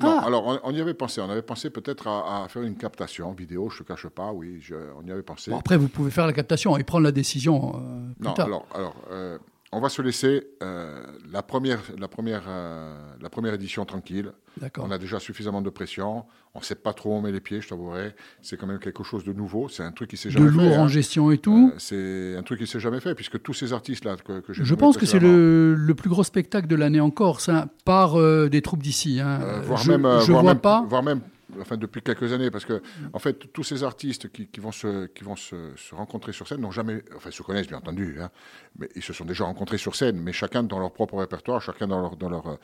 non, 0.00 0.18
Ah. 0.20 0.22
alors 0.26 0.46
on, 0.46 0.60
on 0.62 0.72
y 0.72 0.80
avait 0.80 0.94
pensé. 0.94 1.20
On 1.20 1.28
avait 1.28 1.42
pensé 1.42 1.70
peut-être 1.70 2.06
à, 2.06 2.44
à 2.44 2.48
faire 2.48 2.62
une 2.62 2.76
captation 2.76 3.32
vidéo, 3.32 3.68
je 3.70 3.80
ne 3.80 3.84
te 3.84 3.88
cache 3.88 4.06
pas, 4.06 4.30
oui, 4.32 4.58
je- 4.60 4.76
on 4.96 5.04
y 5.04 5.10
avait 5.10 5.22
pensé. 5.24 5.50
Bon, 5.50 5.58
Après, 5.58 5.76
vous 5.76 5.88
pouvez 5.88 6.12
faire 6.12 6.26
la 6.28 6.32
captation 6.32 6.76
et 6.76 6.84
prendre 6.84 7.02
la 7.04 7.10
décision 7.12 7.74
euh, 7.74 8.12
plus 8.14 8.28
Non, 8.28 8.34
tard. 8.34 8.46
alors, 8.46 8.66
alors 8.72 8.94
euh, 9.10 9.36
on 9.72 9.80
va 9.80 9.88
se 9.90 10.00
laisser 10.00 10.46
euh, 10.62 11.02
la, 11.30 11.42
première, 11.42 11.80
la, 11.98 12.08
première, 12.08 12.44
euh, 12.48 12.96
la 13.20 13.28
première 13.28 13.52
édition 13.54 13.84
tranquille. 13.84 14.32
On 14.78 14.90
a 14.90 14.98
déjà 14.98 15.20
suffisamment 15.20 15.60
de 15.62 15.70
pression. 15.70 16.24
On 16.54 16.60
ne 16.60 16.64
sait 16.64 16.74
pas 16.74 16.92
trop 16.94 17.10
où 17.10 17.12
on 17.12 17.20
met 17.20 17.30
les 17.30 17.40
pieds, 17.40 17.60
je 17.60 17.68
t'avouerai. 17.68 18.14
C'est 18.42 18.56
quand 18.56 18.66
même 18.66 18.78
quelque 18.78 19.04
chose 19.04 19.24
de 19.24 19.32
nouveau. 19.32 19.68
C'est 19.68 19.82
un 19.82 19.92
truc 19.92 20.10
qui 20.10 20.16
s'est 20.16 20.30
De 20.30 20.34
jamais 20.34 20.50
lourd 20.50 20.62
fait. 20.72 20.76
en 20.78 20.84
hein. 20.84 20.88
gestion 20.88 21.30
et 21.30 21.38
tout. 21.38 21.70
Euh, 21.72 21.78
c'est 21.78 22.36
un 22.36 22.42
truc 22.42 22.60
qui 22.60 22.66
s'est 22.66 22.80
jamais 22.80 23.00
fait, 23.00 23.14
puisque 23.14 23.40
tous 23.42 23.52
ces 23.54 23.72
artistes-là 23.72 24.16
que, 24.16 24.40
que 24.40 24.52
Je 24.52 24.74
pense 24.74 24.96
que 24.96 25.06
c'est 25.06 25.20
le, 25.20 25.74
le 25.74 25.94
plus 25.94 26.08
gros 26.10 26.24
spectacle 26.24 26.66
de 26.66 26.74
l'année 26.74 27.00
en 27.00 27.10
Corse, 27.10 27.48
hein, 27.48 27.68
par 27.84 28.16
des 28.48 28.62
troupes 28.62 28.82
d'ici. 28.82 29.20
hein. 29.20 29.60
voire 29.62 29.80
je 29.82 29.92
même, 29.92 30.02
je 30.22 30.32
voire 30.32 30.42
vois 30.42 30.54
même- 30.54 30.60
pas. 30.60 30.84
voire 30.88 31.02
même, 31.02 31.20
enfin 31.60 31.76
depuis 31.76 32.02
quelques 32.02 32.32
années, 32.32 32.50
parce 32.50 32.64
que 32.64 32.82
en 33.12 33.18
fait 33.18 33.52
tous 33.52 33.64
ces 33.64 33.82
artistes 33.84 34.30
qui, 34.30 34.46
qui 34.48 34.60
vont 34.60 34.72
se, 34.72 35.06
qui 35.06 35.24
vont 35.24 35.36
se, 35.36 35.72
rencontrer 35.94 36.32
sur 36.32 36.46
scène 36.48 36.60
n'ont 36.60 36.70
jamais, 36.70 37.02
enfin 37.16 37.30
se 37.30 37.42
connaissent 37.42 37.68
bien 37.68 37.78
entendu, 37.78 38.18
hein, 38.20 38.30
mais 38.78 38.88
ils 38.96 39.02
se 39.02 39.12
sont 39.12 39.24
déjà 39.24 39.44
rencontrés 39.44 39.78
sur 39.78 39.94
scène, 39.96 40.18
mais 40.20 40.32
chacun 40.32 40.62
dans 40.62 40.78
leur 40.78 40.92
propre 40.92 41.16
répertoire, 41.18 41.60
chacun 41.62 41.86
dans 41.86 42.00
leur, 42.00 42.16
dans 42.16 42.28
leur. 42.30 42.58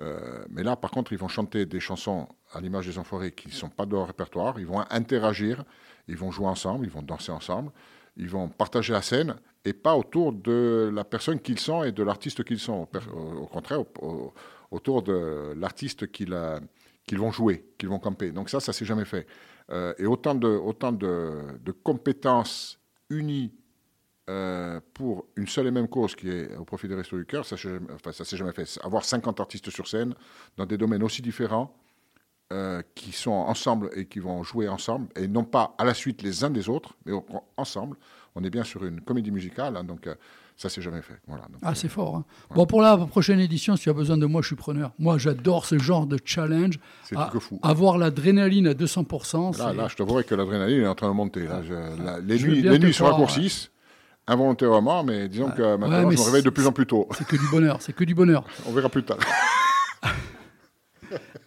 euh, 0.00 0.44
mais 0.50 0.62
là, 0.62 0.76
par 0.76 0.90
contre, 0.90 1.12
ils 1.12 1.18
vont 1.18 1.28
chanter 1.28 1.66
des 1.66 1.80
chansons 1.80 2.28
à 2.52 2.60
l'image 2.60 2.86
des 2.86 2.98
Enfoirés 2.98 3.32
qui 3.32 3.48
ne 3.48 3.52
sont 3.52 3.68
pas 3.70 3.86
de 3.86 3.92
leur 3.92 4.06
répertoire. 4.06 4.58
Ils 4.58 4.66
vont 4.66 4.84
interagir, 4.90 5.64
ils 6.08 6.16
vont 6.16 6.30
jouer 6.30 6.46
ensemble, 6.46 6.84
ils 6.86 6.90
vont 6.92 7.02
danser 7.02 7.32
ensemble, 7.32 7.70
ils 8.16 8.28
vont 8.28 8.48
partager 8.48 8.92
la 8.92 9.02
scène 9.02 9.36
et 9.64 9.72
pas 9.72 9.96
autour 9.96 10.32
de 10.32 10.90
la 10.94 11.04
personne 11.04 11.40
qu'ils 11.40 11.58
sont 11.58 11.82
et 11.82 11.92
de 11.92 12.02
l'artiste 12.02 12.44
qu'ils 12.44 12.60
sont. 12.60 12.86
Au, 13.14 13.46
contraire, 13.46 13.80
au- 13.80 13.88
au- 14.02 14.34
autour 14.70 15.02
de 15.02 15.54
l'artiste 15.56 16.10
qu'ils 16.10 16.32
euh, 16.32 16.58
qu'ils 17.06 17.18
vont 17.18 17.30
jouer, 17.30 17.64
qu'ils 17.78 17.88
vont 17.88 17.98
camper. 17.98 18.32
Donc 18.32 18.50
ça, 18.50 18.60
ça 18.60 18.72
s'est 18.72 18.84
jamais 18.84 19.04
fait. 19.04 19.26
Euh, 19.70 19.94
et 19.98 20.06
autant 20.06 20.34
de, 20.34 20.48
autant 20.48 20.92
de, 20.92 21.42
de 21.64 21.72
compétences 21.72 22.78
unies 23.10 23.52
euh, 24.28 24.80
pour 24.92 25.26
une 25.36 25.46
seule 25.46 25.68
et 25.68 25.70
même 25.70 25.88
cause 25.88 26.16
qui 26.16 26.28
est 26.28 26.54
au 26.56 26.64
profit 26.64 26.88
des 26.88 26.96
Restos 26.96 27.16
du 27.16 27.26
Cœur, 27.26 27.46
ça 27.46 27.56
ça 27.56 28.24
s'est 28.24 28.36
jamais 28.36 28.52
fait. 28.52 28.78
Avoir 28.82 29.04
50 29.04 29.40
artistes 29.40 29.70
sur 29.70 29.86
scène 29.86 30.14
dans 30.56 30.66
des 30.66 30.76
domaines 30.76 31.02
aussi 31.02 31.22
différents 31.22 31.76
euh, 32.52 32.82
qui 32.94 33.12
sont 33.12 33.30
ensemble 33.30 33.90
et 33.94 34.06
qui 34.06 34.18
vont 34.18 34.42
jouer 34.42 34.68
ensemble 34.68 35.08
et 35.16 35.28
non 35.28 35.44
pas 35.44 35.74
à 35.78 35.84
la 35.84 35.94
suite 35.94 36.22
les 36.22 36.44
uns 36.44 36.50
des 36.50 36.68
autres, 36.68 36.96
mais 37.04 37.12
ensemble. 37.56 37.96
On 38.34 38.44
est 38.44 38.50
bien 38.50 38.64
sur 38.64 38.84
une 38.84 39.00
comédie 39.00 39.30
musicale, 39.30 39.76
hein, 39.76 39.84
donc 39.84 40.08
ça 40.56 40.68
s'est 40.68 40.80
jamais 40.82 41.02
fait. 41.02 41.14
Voilà, 41.26 41.42
donc, 41.44 41.60
Ah, 41.62 41.74
c'est 41.74 41.88
fort. 41.88 42.16
hein. 42.16 42.24
Bon, 42.54 42.64
pour 42.66 42.80
la 42.82 42.96
prochaine 42.96 43.40
édition, 43.40 43.76
si 43.76 43.82
tu 43.84 43.90
as 43.90 43.92
besoin 43.92 44.16
de 44.16 44.26
moi, 44.26 44.40
je 44.42 44.46
suis 44.48 44.56
preneur. 44.56 44.92
Moi, 44.98 45.18
j'adore 45.18 45.66
ce 45.66 45.78
genre 45.78 46.06
de 46.06 46.18
challenge. 46.24 46.78
C'est 47.04 47.16
que 47.30 47.38
fou. 47.38 47.60
Avoir 47.62 47.98
l'adrénaline 47.98 48.66
à 48.66 48.74
200%. 48.74 49.50
Là, 49.58 49.70
c'est- 49.70 49.76
là, 49.76 49.88
je 49.88 49.96
t'avouerai 49.96 50.24
que 50.24 50.34
l'adrénaline 50.34 50.82
est 50.82 50.86
en 50.88 50.94
train 50.94 51.08
de 51.08 51.14
monter. 51.14 51.46
Là, 51.46 51.62
je- 51.62 52.02
là, 52.02 52.18
les 52.24 52.38
nuits, 52.38 52.62
les 52.62 52.78
te 52.78 52.84
nuits 52.84 52.94
se 52.94 53.02
raccourcissent, 53.02 53.70
involontairement, 54.26 55.04
mais 55.04 55.28
disons 55.28 55.50
que 55.50 55.76
maintenant, 55.76 56.04
Ouais, 56.08 56.16
je 56.16 56.20
me 56.20 56.24
réveille 56.26 56.42
de 56.42 56.48
c'est- 56.48 56.50
plus 56.50 56.66
en 56.66 56.72
plus 56.72 56.86
tôt. 56.86 57.06
C'est 57.16 57.26
que 57.26 57.36
du 57.36 57.48
bonheur. 57.50 57.76
C'est 57.80 57.92
que 57.92 58.04
du 58.04 58.14
bonheur. 58.14 58.44
On 58.66 58.72
verra 58.72 58.88
plus 58.88 59.02
tard. 59.04 59.18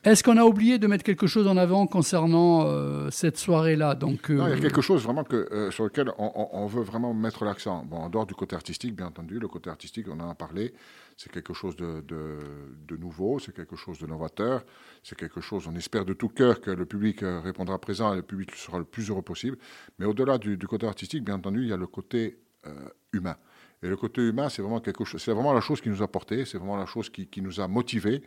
Est-ce 0.03 0.23
qu'on 0.23 0.37
a 0.37 0.43
oublié 0.43 0.79
de 0.79 0.87
mettre 0.87 1.03
quelque 1.03 1.27
chose 1.27 1.47
en 1.47 1.57
avant 1.57 1.87
concernant 1.87 2.65
euh, 2.65 3.09
cette 3.11 3.37
soirée-là 3.37 3.95
Donc, 3.95 4.29
Non, 4.29 4.47
il 4.47 4.49
y 4.49 4.53
a 4.53 4.55
euh, 4.55 4.61
quelque 4.61 4.81
chose 4.81 5.03
vraiment 5.03 5.23
que, 5.23 5.47
euh, 5.51 5.71
sur 5.71 5.83
lequel 5.83 6.11
on, 6.17 6.65
veut 6.67 6.83
vraiment 6.83 7.13
mettre 7.13 7.45
l'accent. 7.45 7.83
Bon, 7.85 7.97
en 7.97 8.09
dehors 8.09 8.25
du 8.25 8.35
côté 8.35 8.55
artistique, 8.55 8.95
bien 8.95 9.07
entendu, 9.07 9.39
le 9.39 9.47
côté 9.47 9.69
artistique, 9.69 10.07
on 10.09 10.19
en 10.19 10.29
a 10.29 10.35
parlé, 10.35 10.73
c'est 11.19 11.33
quelque 11.33 11.53
chose 11.53 11.75
de, 11.75 12.97
nouveau, 12.97 13.39
c'est 13.39 13.53
quelque 13.53 13.75
chose 13.75 13.99
de 13.99 14.07
novateur, 14.07 14.63
c'est 15.03 15.17
quelque 15.17 15.41
chose, 15.41 15.67
on 15.67 15.75
espère 15.75 16.05
de 16.05 16.13
tout 16.13 16.29
cœur 16.29 16.61
que 16.61 16.71
le 16.71 16.85
public 16.85 17.23
euh, 17.23 17.41
répondra 17.41 17.77
présent 17.77 18.13
et 18.13 18.15
le 18.15 18.21
public 18.21 18.55
sera 18.55 18.77
le 18.77 18.85
plus 18.85 19.09
heureux 19.09 19.21
possible. 19.21 19.57
Mais 19.97 20.05
au-delà 20.05 20.37
du, 20.37 20.57
côté 20.59 20.87
artistique, 20.87 21.25
bien 21.25 21.35
entendu, 21.35 21.63
il 21.63 21.67
y 21.67 21.73
a 21.73 21.77
le 21.77 21.87
côté 21.87 22.39
euh, 22.65 22.71
humain. 23.11 23.35
Et 23.83 23.89
le 23.89 23.97
côté 23.97 24.21
humain, 24.21 24.47
c'est 24.47 24.61
vraiment 24.61 24.79
quelque 24.79 25.03
chose, 25.03 25.21
c'est 25.21 25.33
vraiment 25.33 25.51
la 25.51 25.59
chose 25.59 25.81
qui 25.81 25.89
nous 25.89 26.01
a 26.01 26.07
porté, 26.07 26.45
c'est 26.45 26.57
vraiment 26.57 26.77
la 26.77 26.85
chose 26.85 27.09
qui, 27.09 27.27
qui 27.27 27.41
nous 27.41 27.59
a 27.59 27.67
motivés. 27.67 28.23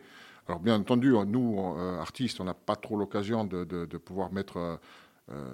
Alors 0.47 0.59
bien 0.59 0.75
entendu, 0.75 1.13
nous, 1.25 1.75
euh, 1.77 1.99
artistes, 1.99 2.39
on 2.41 2.43
n'a 2.43 2.53
pas 2.53 2.75
trop 2.75 2.97
l'occasion 2.97 3.47
euh, 3.53 4.77
euh, 5.31 5.49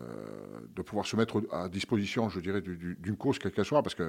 de 0.75 0.81
pouvoir 0.81 1.05
se 1.05 1.15
mettre 1.15 1.43
à 1.51 1.69
disposition, 1.69 2.27
je 2.29 2.39
dirais, 2.39 2.61
du- 2.61 2.75
du- 2.77 2.95
d'une 2.95 3.15
cause 3.15 3.37
quelle 3.37 3.51
qu'elle 3.51 3.65
soit, 3.65 3.83
parce 3.83 3.93
que 3.95 4.03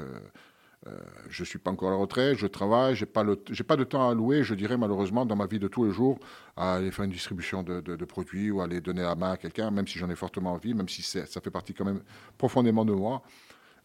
euh, 0.86 0.98
je 1.28 1.44
suis 1.44 1.58
pas 1.58 1.70
encore 1.70 1.88
à 1.88 1.92
la 1.92 1.98
retraite, 1.98 2.38
je 2.38 2.46
travaille, 2.46 2.94
le, 3.24 3.42
j'ai 3.50 3.64
pas 3.64 3.76
de 3.76 3.84
temps 3.84 4.08
à 4.08 4.12
allouer, 4.12 4.42
je 4.44 4.54
dirais 4.54 4.78
malheureusement 4.78 5.26
dans 5.26 5.36
ma 5.36 5.46
vie 5.46 5.58
de 5.58 5.68
tous 5.68 5.84
les 5.84 5.92
jours, 5.92 6.18
à 6.56 6.76
aller 6.76 6.90
faire 6.90 7.04
une 7.04 7.10
distribution 7.12 7.62
de, 7.62 7.80
produits 8.06 8.50
ou 8.50 8.60
à 8.62 8.64
aller 8.64 8.80
donner 8.80 9.02
la 9.02 9.14
main 9.14 9.32
à 9.32 9.36
quelqu'un, 9.36 9.70
même 9.70 9.86
si 9.86 9.98
j'en 9.98 10.10
ai 10.10 10.16
fortement 10.16 10.52
envie, 10.54 10.74
même 10.74 10.88
si 10.88 11.02
ça 11.02 11.26
fait 11.42 11.50
partie 11.50 11.74
quand 11.74 11.84
même 11.84 12.02
profondément 12.38 12.84
de 12.86 12.92
moi. 12.94 13.22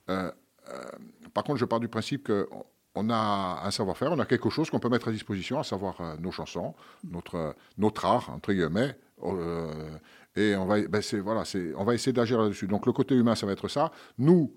Euh, 0.09 0.31
euh, 0.69 0.85
par 1.33 1.43
contre, 1.43 1.59
je 1.59 1.65
pars 1.65 1.79
du 1.79 1.87
principe 1.89 2.23
que 2.25 2.47
on 2.95 3.09
a 3.09 3.61
un 3.63 3.71
savoir-faire, 3.71 4.11
on 4.11 4.19
a 4.19 4.25
quelque 4.25 4.49
chose 4.49 4.69
qu'on 4.69 4.79
peut 4.79 4.89
mettre 4.89 5.09
à 5.09 5.11
disposition, 5.11 5.59
à 5.59 5.63
savoir 5.63 5.99
euh, 5.99 6.15
nos 6.17 6.31
chansons, 6.31 6.73
notre, 7.03 7.35
euh, 7.35 7.53
notre 7.77 8.05
art, 8.05 8.29
entre 8.29 8.53
guillemets. 8.53 8.97
euh, 9.23 9.97
et 10.35 10.55
on 10.55 10.65
va, 10.65 10.81
ben 10.81 11.01
voilà, 11.23 11.43
on 11.77 11.83
va 11.83 11.93
essayer 11.93 12.13
d'agir 12.13 12.41
là-dessus. 12.41 12.67
Donc 12.67 12.85
le 12.85 12.93
côté 12.93 13.15
humain, 13.15 13.35
ça 13.35 13.45
va 13.45 13.51
être 13.53 13.67
ça. 13.67 13.91
Nous, 14.17 14.53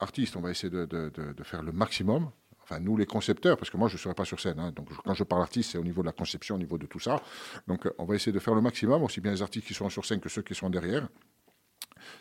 artistes, 0.00 0.36
on 0.36 0.40
va 0.40 0.50
essayer 0.50 0.70
de, 0.70 1.42
faire 1.42 1.62
le 1.62 1.72
maximum. 1.72 2.30
Enfin, 2.62 2.80
nous, 2.80 2.96
les 2.96 3.06
concepteurs, 3.06 3.56
parce 3.56 3.70
que 3.70 3.76
moi, 3.76 3.88
je 3.88 3.94
ne 3.94 3.98
serai 3.98 4.14
pas 4.14 4.24
sur 4.24 4.38
scène. 4.38 4.58
hein. 4.58 4.72
donc, 4.72 4.88
quand 5.04 5.14
je 5.14 5.24
parle 5.24 5.42
artiste, 5.42 5.72
c'est 5.72 5.78
au 5.78 5.84
niveau 5.84 6.02
de 6.02 6.06
la 6.06 6.12
conception, 6.12 6.54
au 6.54 6.58
niveau 6.58 6.78
de 6.78 6.86
tout 6.86 7.00
ça. 7.00 7.20
Donc, 7.66 7.88
on 7.98 8.04
va 8.04 8.14
essayer 8.14 8.32
de 8.32 8.38
faire 8.38 8.54
le 8.54 8.60
maximum, 8.60 9.02
aussi 9.02 9.20
bien 9.20 9.32
les 9.32 9.42
artistes 9.42 9.66
qui 9.66 9.74
seront 9.74 9.90
sur 9.90 10.04
scène 10.04 10.20
que 10.20 10.28
ceux 10.28 10.42
qui 10.42 10.54
seront 10.54 10.70
derrière. 10.70 11.08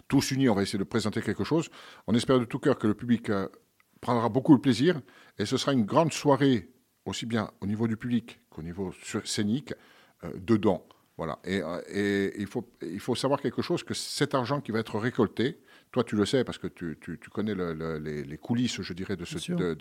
Tous 0.07 0.31
unis, 0.31 0.49
on 0.49 0.55
va 0.55 0.63
essayer 0.63 0.79
de 0.79 0.83
présenter 0.83 1.21
quelque 1.21 1.43
chose. 1.43 1.69
On 2.07 2.15
espère 2.15 2.39
de 2.39 2.45
tout 2.45 2.59
cœur 2.59 2.77
que 2.77 2.87
le 2.87 2.93
public 2.93 3.29
prendra 4.01 4.29
beaucoup 4.29 4.55
de 4.55 4.61
plaisir. 4.61 4.99
Et 5.39 5.45
ce 5.45 5.57
sera 5.57 5.73
une 5.73 5.85
grande 5.85 6.13
soirée, 6.13 6.69
aussi 7.05 7.25
bien 7.25 7.51
au 7.61 7.65
niveau 7.67 7.87
du 7.87 7.97
public 7.97 8.39
qu'au 8.49 8.61
niveau 8.61 8.93
scénique, 9.23 9.73
euh, 10.23 10.31
dedans. 10.37 10.85
Voilà. 11.17 11.39
Et, 11.43 11.61
euh, 11.61 11.81
et 11.87 12.33
il, 12.41 12.47
faut, 12.47 12.67
il 12.81 12.99
faut 12.99 13.15
savoir 13.15 13.41
quelque 13.41 13.61
chose, 13.61 13.83
que 13.83 13.93
cet 13.93 14.33
argent 14.33 14.59
qui 14.61 14.71
va 14.71 14.79
être 14.79 14.97
récolté, 14.97 15.59
toi 15.91 16.03
tu 16.03 16.15
le 16.15 16.25
sais 16.25 16.43
parce 16.43 16.57
que 16.57 16.67
tu, 16.67 16.97
tu- 17.01 17.19
tu 17.19 17.29
connais 17.29 17.53
le- 17.53 17.73
le- 17.73 17.97
les, 17.99 18.23
les 18.23 18.37
coulisses, 18.37 18.81
je 18.81 18.93
dirais, 18.93 19.15
de 19.17 19.25
ce, 19.25 19.37
de, 19.53 19.73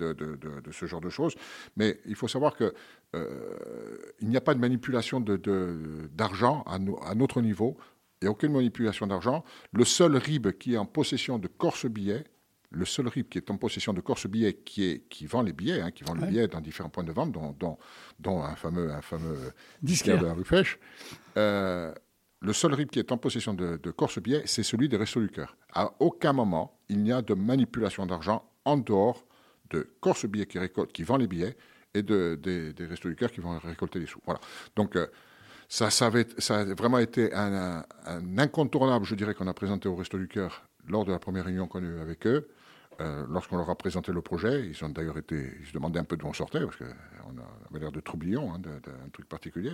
de- 0.60 0.72
ce 0.72 0.86
genre 0.86 1.00
de 1.00 1.08
choses, 1.08 1.34
mais 1.76 2.00
il 2.04 2.14
faut 2.14 2.28
savoir 2.28 2.56
que 2.56 2.74
euh, 3.14 3.96
n'y 4.22 4.36
a 4.36 4.40
pas 4.40 4.54
de 4.54 4.60
manipulation 4.60 5.20
d'argent 5.20 6.62
à, 6.66 6.78
no- 6.78 6.98
à 7.02 7.14
notre 7.14 7.40
niveau. 7.40 7.76
Il 8.20 8.24
n'y 8.24 8.28
a 8.28 8.32
aucune 8.32 8.52
manipulation 8.52 9.06
d'argent. 9.06 9.44
Le 9.72 9.84
seul 9.84 10.16
RIB 10.16 10.52
qui 10.52 10.74
est 10.74 10.78
en 10.78 10.84
possession 10.86 11.38
de 11.38 11.48
Corse 11.48 11.86
Billets, 11.86 12.24
le 12.72 12.84
seul 12.84 13.08
RIB 13.08 13.28
qui 13.28 13.38
est 13.38 13.50
en 13.50 13.56
possession 13.56 13.92
de 13.92 14.00
Corse 14.00 14.26
Billets, 14.28 14.54
qui, 14.54 14.84
est, 14.84 15.08
qui 15.08 15.26
vend 15.26 15.42
les 15.42 15.52
billets, 15.52 15.80
hein, 15.80 15.90
qui 15.90 16.04
vend 16.04 16.14
les 16.14 16.22
Ouais. 16.22 16.28
billets 16.28 16.48
dans 16.48 16.60
différents 16.60 16.88
points 16.88 17.02
de 17.04 17.12
vente, 17.12 17.32
dont, 17.32 17.50
dont- 17.58 17.78
dont 18.20 18.42
un 18.44 18.54
fameux, 18.54 18.92
un 18.92 19.02
fameux 19.02 19.36
Disquaire. 19.82 20.20
de 20.20 20.26
la 20.26 20.32
rue 20.34 20.44
Fraîche, 20.44 20.78
euh, 21.36 21.92
le 22.40 22.52
seul 22.52 22.72
RIB 22.72 22.90
qui 22.90 22.98
est 22.98 23.12
en 23.12 23.18
possession 23.18 23.54
de, 23.54 23.76
de 23.76 23.90
Corse 23.90 24.18
Billets, 24.20 24.42
c'est 24.46 24.62
celui 24.62 24.88
des 24.88 24.96
Restos 24.96 25.20
du 25.20 25.28
Cœur. 25.30 25.56
À 25.72 25.92
aucun 26.00 26.32
moment, 26.32 26.78
il 26.88 27.02
n'y 27.02 27.12
a 27.12 27.22
de 27.22 27.34
manipulation 27.34 28.06
d'argent 28.06 28.48
en 28.64 28.76
dehors 28.76 29.24
de 29.70 29.88
Corse 30.00 30.26
Billets 30.26 30.46
qui, 30.46 30.58
récolte, 30.58 30.92
qui 30.92 31.02
vend 31.02 31.16
les 31.16 31.26
billets 31.26 31.56
et 31.92 32.02
de, 32.02 32.38
des, 32.40 32.72
des 32.72 32.86
Restos 32.86 33.08
du 33.08 33.16
Cœur 33.16 33.30
qui 33.32 33.40
vont 33.40 33.58
récolter 33.58 33.98
les 33.98 34.06
sous. 34.06 34.20
Voilà. 34.24 34.40
Donc, 34.76 34.96
euh, 34.96 35.06
ça, 35.68 35.90
ça, 35.90 36.06
avait- 36.06 36.26
ça 36.38 36.60
a 36.60 36.64
vraiment 36.64 36.98
été 36.98 37.32
un, 37.34 37.52
un- 37.80 37.84
un 38.06 38.38
incontournable, 38.38 39.04
je 39.04 39.14
dirais, 39.16 39.34
qu'on 39.34 39.46
a 39.48 39.54
présenté 39.54 39.88
au 39.88 39.96
Resto 39.96 40.18
du 40.18 40.28
Cœur 40.28 40.64
lors 40.88 41.04
de 41.04 41.12
la 41.12 41.18
première 41.18 41.44
réunion 41.44 41.66
qu'on 41.68 41.80
a 41.80 41.86
eue 41.86 42.00
avec 42.00 42.26
eux. 42.26 42.48
Euh, 43.00 43.24
Lorsqu'on 43.28 43.56
leur 43.56 43.70
a 43.70 43.74
présenté 43.76 44.12
le 44.12 44.20
projet, 44.20 44.68
ils 44.68 44.84
ont 44.84 44.88
d'ailleurs 44.88 45.18
été, 45.18 45.52
ils 45.60 45.66
se 45.66 45.72
demandaient 45.72 46.00
un 46.00 46.04
peu 46.04 46.16
d'où 46.16 46.26
on 46.26 46.32
sortait, 46.32 46.60
parce 46.60 46.76
qu'on 46.76 46.84
avait 47.70 47.80
l'air 47.80 47.92
de 47.92 48.00
troublions, 48.00 48.52
hein, 48.52 48.58
d'un 48.58 49.08
truc 49.12 49.28
particulier. 49.28 49.72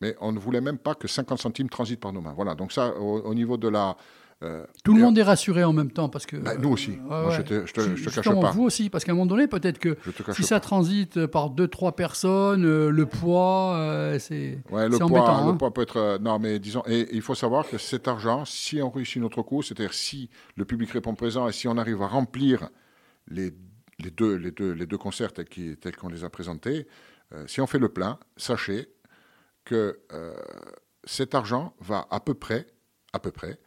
Mais 0.00 0.16
on 0.20 0.32
ne 0.32 0.38
voulait 0.38 0.60
même 0.60 0.78
pas 0.78 0.94
que 0.94 1.08
50 1.08 1.38
centimes 1.38 1.68
transitent 1.68 2.00
par 2.00 2.12
nos 2.12 2.20
mains. 2.20 2.32
Voilà, 2.34 2.54
donc 2.54 2.72
ça, 2.72 2.94
au 2.96 3.34
niveau 3.34 3.56
de 3.56 3.68
la... 3.68 3.96
euh, 4.44 4.64
Tout 4.84 4.94
le 4.94 5.00
monde 5.00 5.16
est 5.18 5.22
rassuré 5.22 5.64
en 5.64 5.72
même 5.72 5.90
temps 5.90 6.08
parce 6.08 6.26
que. 6.26 6.36
Bah, 6.36 6.56
nous 6.56 6.68
aussi. 6.70 6.92
euh, 7.10 7.22
Moi, 7.24 7.30
je 7.30 7.42
te- 7.42 7.66
je 7.66 7.72
te- 7.72 7.96
je 7.96 8.04
te 8.08 8.14
cache 8.14 8.24
pas. 8.40 8.50
Vous 8.52 8.62
aussi, 8.64 8.90
parce 8.90 9.04
qu'à 9.04 9.12
un 9.12 9.14
moment 9.14 9.26
donné, 9.26 9.46
peut-être 9.48 9.78
que 9.78 9.96
si 10.32 10.42
ça 10.42 10.56
pas. 10.56 10.60
transite 10.60 11.26
par 11.26 11.50
deux, 11.50 11.66
trois 11.68 11.96
personnes, 11.96 12.64
euh, 12.64 12.90
le 12.90 13.06
poids, 13.06 14.12
c'est 14.18 14.58
Ouais, 14.70 14.88
le 14.88 14.98
poids, 14.98 15.06
embêtant. 15.06 15.46
le 15.46 15.52
hein. 15.52 15.56
poids 15.56 15.72
peut 15.72 15.82
être. 15.82 16.18
non, 16.20 16.38
mais 16.38 16.58
disons, 16.58 16.82
et 16.86 17.08
il 17.12 17.22
faut 17.22 17.34
savoir 17.34 17.66
que 17.68 17.78
cet 17.78 18.06
argent, 18.08 18.44
si 18.44 18.80
on 18.82 18.90
réussit 18.90 19.20
notre 19.20 19.42
coup, 19.42 19.62
c'est-à-dire 19.62 19.94
si 19.94 20.28
le 20.56 20.64
public 20.64 20.90
répond 20.90 21.14
présent 21.14 21.48
et 21.48 21.52
si 21.52 21.66
on 21.68 21.76
arrive 21.78 22.02
à 22.02 22.06
remplir 22.08 22.68
les, 23.28 23.52
les, 23.98 24.10
deux, 24.10 24.34
les, 24.36 24.50
deux, 24.50 24.72
les 24.72 24.86
deux 24.86 24.98
concerts 24.98 25.32
tels 25.32 25.48
qui- 25.48 25.76
tels 25.76 25.96
qu'on 25.96 26.08
les 26.08 26.24
a 26.24 26.28
présentés, 26.30 26.86
si 27.46 27.60
on 27.60 27.66
fait 27.66 27.78
le 27.78 27.88
plein, 27.88 28.18
sachez 28.36 28.88
que 29.64 29.98
cet 31.04 31.34
argent 31.34 31.74
va 31.80 32.06
à 32.10 32.20
peu 32.20 32.34
près, 32.34 32.66
à 33.12 33.18
peu 33.18 33.30
près, 33.30 33.58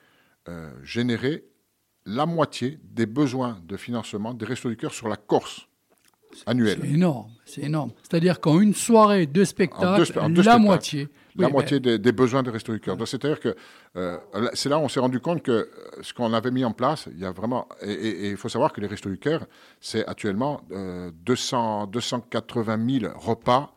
euh, 0.47 0.71
générer 0.83 1.45
la 2.05 2.25
moitié 2.25 2.79
des 2.83 3.05
besoins 3.05 3.59
de 3.65 3.75
financement 3.77 4.33
des 4.33 4.45
Restos 4.45 4.69
du 4.69 4.77
Cœur 4.77 4.93
sur 4.93 5.07
la 5.09 5.17
Corse 5.17 5.67
annuelle. 6.45 6.79
C'est 6.81 6.89
énorme, 6.89 7.31
c'est 7.45 7.61
énorme. 7.63 7.91
C'est-à-dire 8.03 8.39
qu'en 8.39 8.59
une 8.59 8.73
soirée 8.73 9.25
de 9.27 9.43
spectacle, 9.43 9.85
En 9.85 9.97
deux 9.97 10.03
spe- 10.03 10.19
en 10.19 10.29
deux 10.29 10.35
la 10.37 10.41
spectacles. 10.43 10.61
moitié. 10.63 11.09
la 11.35 11.47
Oui, 11.47 11.51
moitié 11.53 11.79
des, 11.79 11.99
des 11.99 12.11
besoins 12.11 12.43
des 12.43 12.49
Restos 12.51 12.73
du 12.73 12.79
Cœur. 12.79 12.97
C'est-à-dire 13.05 13.39
que 13.39 13.55
euh, 13.95 14.17
c'est 14.53 14.69
là 14.69 14.77
où 14.77 14.81
on 14.81 14.89
s'est 14.89 14.99
rendu 14.99 15.19
compte 15.19 15.41
que 15.43 15.51
euh, 15.51 15.65
ce 16.01 16.13
qu'on 16.13 16.33
avait 16.33 16.51
mis 16.51 16.63
en 16.65 16.71
place, 16.73 17.07
il 17.11 17.19
y 17.19 17.25
a 17.25 17.31
vraiment. 17.31 17.67
Et- 17.81 18.29
il 18.29 18.37
faut 18.37 18.49
savoir 18.49 18.71
que 18.73 18.81
les 18.81 18.87
Restos 18.87 19.09
du 19.09 19.17
Cœur, 19.19 19.45
c'est 19.81 20.05
actuellement 20.05 20.61
euh, 20.71 21.11
200, 21.25 21.87
280 21.87 22.99
000 23.01 23.13
repas 23.17 23.73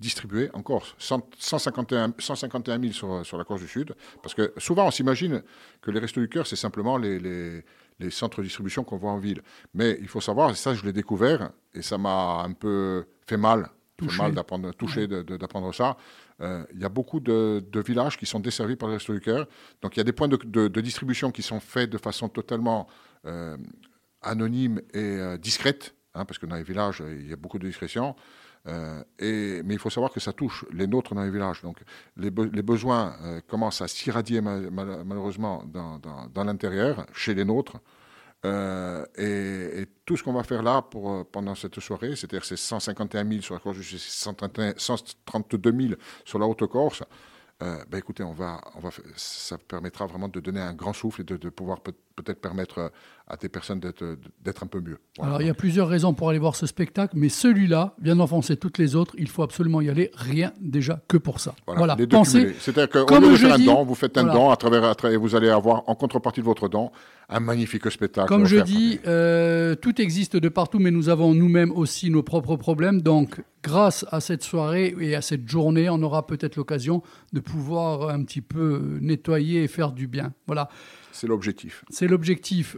distribués 0.00 0.50
en 0.54 0.62
Corse. 0.62 0.94
100 0.98 1.30
151, 1.38 2.14
151 2.18 2.80
000 2.80 2.92
sur, 2.92 3.26
sur 3.26 3.36
la 3.38 3.44
Corse 3.44 3.60
du 3.60 3.68
Sud. 3.68 3.94
Parce 4.22 4.34
que 4.34 4.52
souvent, 4.56 4.86
on 4.86 4.90
s'imagine 4.90 5.42
que 5.80 5.90
les 5.90 5.98
Restos 6.00 6.20
du 6.20 6.28
Cœur, 6.28 6.46
c'est 6.46 6.56
simplement 6.56 6.96
les, 6.98 7.18
les, 7.18 7.64
les 7.98 8.10
centres 8.10 8.38
de 8.38 8.44
distribution 8.44 8.84
qu'on 8.84 8.96
voit 8.96 9.10
en 9.12 9.18
ville. 9.18 9.42
Mais 9.74 9.98
il 10.00 10.08
faut 10.08 10.20
savoir, 10.20 10.50
et 10.50 10.54
ça, 10.54 10.74
je 10.74 10.84
l'ai 10.84 10.92
découvert, 10.92 11.50
et 11.74 11.82
ça 11.82 11.98
m'a 11.98 12.42
un 12.44 12.52
peu 12.52 13.06
fait 13.26 13.36
mal. 13.36 13.70
fait 13.98 14.06
mal 14.22 14.34
d'apprendre, 14.34 14.72
touché 14.72 15.08
d'apprendre 15.08 15.74
ça. 15.74 15.96
Euh, 16.40 16.64
il 16.72 16.80
y 16.80 16.84
a 16.84 16.88
beaucoup 16.88 17.18
de, 17.18 17.64
de 17.68 17.80
villages 17.80 18.16
qui 18.16 18.24
sont 18.26 18.38
desservis 18.38 18.76
par 18.76 18.88
les 18.88 18.94
Restos 18.94 19.12
du 19.14 19.20
Cœur. 19.20 19.48
Donc 19.82 19.96
il 19.96 19.98
y 19.98 20.00
a 20.00 20.04
des 20.04 20.12
points 20.12 20.28
de, 20.28 20.36
de- 20.36 20.68
de 20.68 20.80
distribution 20.80 21.32
qui 21.32 21.42
sont 21.42 21.58
faits 21.58 21.90
de 21.90 21.98
façon 21.98 22.28
totalement 22.28 22.86
euh, 23.26 23.56
anonyme 24.22 24.80
et 24.94 24.98
euh, 25.18 25.36
discrète, 25.36 25.94
hein, 26.14 26.24
parce 26.24 26.38
que 26.38 26.46
dans 26.46 26.54
les 26.56 26.62
villages, 26.62 27.02
il 27.08 27.28
y 27.28 27.32
a 27.32 27.36
beaucoup 27.36 27.58
de 27.58 27.66
discrétion. 27.66 28.14
Euh, 28.68 29.02
mais 29.64 29.74
il 29.74 29.78
faut 29.78 29.90
savoir 29.90 30.12
que 30.12 30.20
ça 30.20 30.32
touche 30.32 30.64
les 30.72 30.86
nôtres 30.86 31.14
dans 31.14 31.22
les 31.22 31.30
villages. 31.30 31.62
Donc 31.62 31.78
les, 32.16 32.30
be- 32.30 32.52
les 32.52 32.62
besoins 32.62 33.16
euh, 33.22 33.40
commencent 33.48 33.80
à 33.80 33.88
s'irradier 33.88 34.40
mal- 34.40 34.70
mal- 34.70 35.02
malheureusement 35.04 35.64
dans, 35.66 36.44
l'intérieur, 36.44 37.06
chez 37.12 37.34
les 37.34 37.44
nôtres. 37.44 37.76
Euh, 38.46 39.04
et, 39.16 39.86
tout 40.04 40.16
ce 40.16 40.22
qu'on 40.22 40.32
va 40.32 40.44
faire 40.44 40.62
là 40.62 40.82
pour, 40.82 41.26
pendant 41.30 41.54
cette 41.54 41.80
soirée, 41.80 42.14
c'est-à-dire 42.16 42.44
ces 42.44 42.56
151 42.56 43.28
000 43.28 43.42
sur 43.42 43.54
la 43.54 43.60
Corse, 43.60 43.78
c'est 43.82 43.98
131 43.98 44.74
132 44.76 45.72
000 45.88 45.94
sur 46.24 46.38
la 46.38 46.46
Haute-Corse, 46.46 47.02
ben 47.60 47.98
écoutez, 47.98 48.22
on 48.22 48.32
va, 48.32 48.60
ça 49.16 49.58
permettra 49.58 50.06
vraiment 50.06 50.28
de 50.28 50.38
donner 50.40 50.60
un 50.60 50.72
grand 50.74 50.92
souffle 50.92 51.22
et 51.22 51.24
de, 51.24 51.36
de 51.36 51.48
pouvoir 51.48 51.80
peut- 51.80 51.92
peut-être 52.22 52.40
permettre 52.40 52.78
euh, 52.78 52.88
à 53.26 53.36
des 53.36 53.48
personnes 53.48 53.78
d'être 53.80 54.16
d'être 54.42 54.62
un 54.62 54.66
peu 54.66 54.80
mieux. 54.80 54.98
Voilà. 55.18 55.30
Alors, 55.32 55.42
il 55.42 55.46
y 55.46 55.50
a 55.50 55.54
plusieurs 55.54 55.88
raisons 55.88 56.14
pour 56.14 56.30
aller 56.30 56.38
voir 56.38 56.56
ce 56.56 56.66
spectacle, 56.66 57.14
mais 57.16 57.28
celui-là 57.28 57.94
vient 58.00 58.16
d'enfoncer 58.16 58.56
toutes 58.56 58.78
les 58.78 58.96
autres. 58.96 59.14
Il 59.18 59.28
faut 59.28 59.42
absolument 59.42 59.80
y 59.82 59.90
aller, 59.90 60.10
rien 60.14 60.52
déjà 60.60 61.00
que 61.08 61.16
pour 61.18 61.38
ça. 61.40 61.54
Voilà, 61.66 61.78
Voilà, 61.78 61.94
les 61.98 62.06
deux 62.06 62.16
pensez. 62.16 62.54
C'est-à-dire 62.58 63.04
qu'au 63.06 63.18
lieu 63.20 63.30
de 63.32 63.36
faire 63.36 63.52
un 63.54 63.58
dis- 63.58 63.66
don, 63.66 63.84
vous 63.84 63.94
faites 63.94 64.16
un 64.16 64.22
voilà. 64.22 64.38
don 64.38 64.50
à 64.50 64.56
travers, 64.56 64.84
à 64.84 64.94
travers- 64.94 65.20
vous 65.20 65.34
allez 65.36 65.48
avoir 65.50 65.82
en 65.88 65.94
contrepartie 65.94 66.40
de 66.40 66.46
votre 66.46 66.68
don 66.68 66.90
un 67.30 67.40
magnifique 67.40 67.90
spectacle. 67.90 68.26
Comme 68.28 68.46
je 68.46 68.56
dis, 68.56 69.00
euh, 69.06 69.74
tout 69.74 70.00
existe 70.00 70.36
de 70.38 70.48
partout, 70.48 70.78
mais 70.78 70.90
nous 70.90 71.10
avons 71.10 71.34
nous-mêmes 71.34 71.72
aussi 71.72 72.08
nos 72.08 72.22
propres 72.22 72.56
problèmes. 72.56 73.02
Donc, 73.02 73.42
grâce 73.62 74.06
à 74.10 74.20
cette 74.20 74.42
soirée 74.42 74.94
et 74.98 75.14
à 75.14 75.20
cette 75.20 75.46
journée, 75.46 75.90
on 75.90 76.00
aura 76.02 76.26
peut-être 76.26 76.56
l'occasion 76.56 77.02
de 77.34 77.40
pouvoir 77.40 78.08
un 78.08 78.22
petit 78.24 78.40
peu 78.40 78.98
nettoyer 79.02 79.64
et 79.64 79.68
faire 79.68 79.92
du 79.92 80.06
bien. 80.06 80.32
Voilà, 80.46 80.70
c'est 81.12 81.26
l'objectif. 81.26 81.84
c'est 81.90 82.06
l'objectif. 82.08 82.76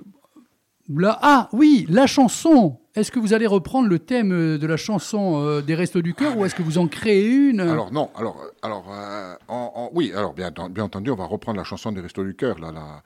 Ah 1.22 1.48
oui, 1.52 1.86
la 1.88 2.06
chanson. 2.06 2.78
Est-ce 2.96 3.12
que 3.12 3.20
vous 3.20 3.32
allez 3.32 3.46
reprendre 3.46 3.88
le 3.88 4.00
thème 4.00 4.32
euh, 4.32 4.58
de 4.58 4.66
la 4.66 4.76
chanson 4.76 5.40
euh, 5.40 5.60
des 5.62 5.76
Restos 5.76 6.02
du 6.02 6.14
Cœur 6.14 6.36
ou 6.36 6.44
est-ce 6.44 6.54
que 6.56 6.62
vous 6.62 6.78
en 6.78 6.88
créez 6.88 7.28
une 7.28 7.60
Alors 7.60 7.92
non, 7.92 8.10
alors, 8.16 8.44
alors 8.62 8.86
euh, 8.92 9.34
en- 9.46 9.72
en- 9.76 9.90
oui, 9.94 10.12
alors 10.12 10.34
bien, 10.34 10.50
bien 10.50 10.84
entendu, 10.84 11.10
on 11.12 11.14
va 11.14 11.26
reprendre 11.26 11.58
la 11.58 11.64
chanson 11.64 11.92
des 11.92 12.00
Restos 12.00 12.24
du 12.24 12.34
Cœur. 12.34 12.58
Là, 12.58 12.72
là. 12.72 13.02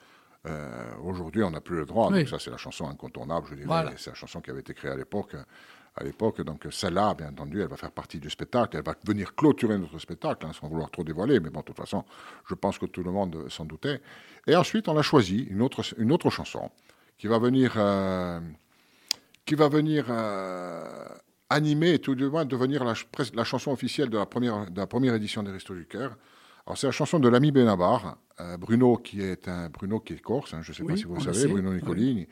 Euh, 0.47 0.69
Aujourd'hui, 1.03 1.43
on 1.43 1.51
n'a 1.51 1.61
plus 1.61 1.75
le 1.77 1.85
droit, 1.85 2.09
Oui. 2.11 2.19
donc 2.19 2.29
ça 2.29 2.37
c'est 2.39 2.51
la 2.51 2.57
chanson 2.57 2.87
incontournable, 2.87 3.45
je 3.49 3.55
dirais. 3.55 3.67
Voilà. 3.67 3.91
C'est 3.97 4.11
la 4.11 4.15
chanson 4.15 4.41
qui 4.41 4.49
avait 4.51 4.59
été 4.61 4.73
créée 4.73 4.91
à 4.91 4.95
l'époque. 4.95 5.35
À 5.97 6.03
l'époque, 6.03 6.41
donc 6.41 6.67
celle-là, 6.69 7.13
bien 7.13 7.29
entendu, 7.29 7.61
elle 7.61 7.69
va 7.69 7.77
faire 7.77 7.91
partie 7.91 8.19
du 8.19 8.29
spectacle. 8.29 8.75
Elle 8.75 8.83
va 8.83 8.95
venir 9.07 9.33
clôturer 9.33 9.77
notre 9.77 9.97
spectacle, 9.97 10.45
hein, 10.45 10.51
sans 10.51 10.67
vouloir 10.67 10.91
trop 10.91 11.05
dévoiler. 11.05 11.39
Mais 11.39 11.49
bon, 11.49 11.61
de 11.61 11.65
toute 11.65 11.77
façon, 11.77 12.03
je 12.49 12.53
pense 12.53 12.77
que 12.77 12.85
tout 12.85 13.01
le 13.01 13.11
monde 13.11 13.45
s'en 13.49 13.63
doutait. 13.63 14.01
Et 14.45 14.57
ensuite, 14.57 14.89
on 14.89 14.97
a 14.97 15.01
choisi 15.01 15.47
une 15.49 15.61
autre, 15.61 15.83
une 15.97 16.11
autre 16.11 16.29
chanson 16.29 16.69
qui 17.17 17.27
va 17.27 17.39
venir, 17.39 17.75
euh, 17.77 18.41
qui 19.45 19.55
va 19.55 19.69
venir 19.69 20.07
euh, 20.09 21.07
animer, 21.49 21.99
tout 21.99 22.15
du 22.15 22.29
moins 22.29 22.43
devenir 22.43 22.83
la, 22.83 23.43
chanson 23.43 23.71
officielle 23.71 24.09
de 24.09 24.17
la 24.17 24.25
première, 24.25 24.69
de 24.69 24.77
la 24.77 24.87
première 24.87 25.15
édition 25.15 25.43
des 25.43 25.51
Restos 25.51 25.75
du 25.75 25.85
Cœur. 25.85 26.17
Alors 26.65 26.77
c'est 26.77 26.87
la 26.87 26.91
chanson 26.91 27.19
de 27.19 27.29
l'ami 27.29 27.51
Benabar, 27.51 28.17
euh, 28.39 28.57
Bruno 28.57 28.97
qui 28.97 29.21
est 29.21 29.47
un 29.47 29.69
Bruno 29.69 29.99
qui 29.99 30.13
est 30.13 30.21
corse, 30.21 30.53
hein, 30.53 30.61
je 30.61 30.71
ne 30.71 30.75
sais 30.75 30.83
pas 30.83 30.97
si 30.97 31.03
vous 31.03 31.15
le 31.15 31.21
savez, 31.21 31.47
Bruno 31.47 31.71
oui. 31.71 32.27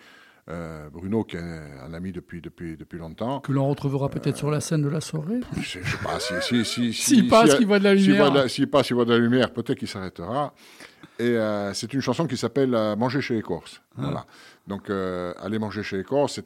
Euh, 0.49 0.89
Bruno 0.89 1.23
qui 1.23 1.37
est 1.37 1.39
un 1.39 1.93
ami 1.93 2.11
depuis, 2.11 2.41
depuis, 2.41 2.75
depuis 2.75 2.99
longtemps. 2.99 3.39
Que 3.39 3.53
l'on 3.53 3.65
retrouvera 3.69 4.09
peut-être 4.09 4.35
sur 4.35 4.51
la 4.51 4.59
scène 4.59 4.81
de 4.81 4.89
la 4.89 4.99
soirée. 4.99 5.39
Je 5.55 5.79
ne 5.79 5.85
sais 5.85 5.97
pas 6.03 6.19
si... 6.19 6.33
si, 6.41 6.65
si, 6.65 6.93
S'il 6.93 7.29
passe, 7.29 7.51
si- 7.51 7.57
qu'il 7.59 7.67
voit 7.67 7.79
de 7.79 7.85
la 7.85 7.95
s'il 7.95 8.07
lumière. 8.11 8.49
S'il 8.49 8.69
passe, 8.69 8.89
il 8.89 8.95
voit 8.95 9.05
de 9.05 9.11
la 9.13 9.19
lumière, 9.19 9.51
peut-être 9.53 9.77
qu'il 9.79 9.87
s'arrêtera. 9.87 10.53
Et 11.17 11.37
euh, 11.37 11.73
c'est 11.73 11.93
une 11.93 12.01
chanson 12.01 12.27
qui 12.27 12.35
s'appelle 12.35 12.75
euh, 12.75 12.97
Manger 12.97 13.21
chez 13.21 13.35
les 13.35 13.41
Corses. 13.41 13.81
Ah. 13.97 14.01
Voilà. 14.01 14.25
Donc, 14.67 14.89
Aller 14.89 15.59
manger 15.59 15.81
chez 15.81 15.95
les 15.95 16.03
Corses, 16.03 16.41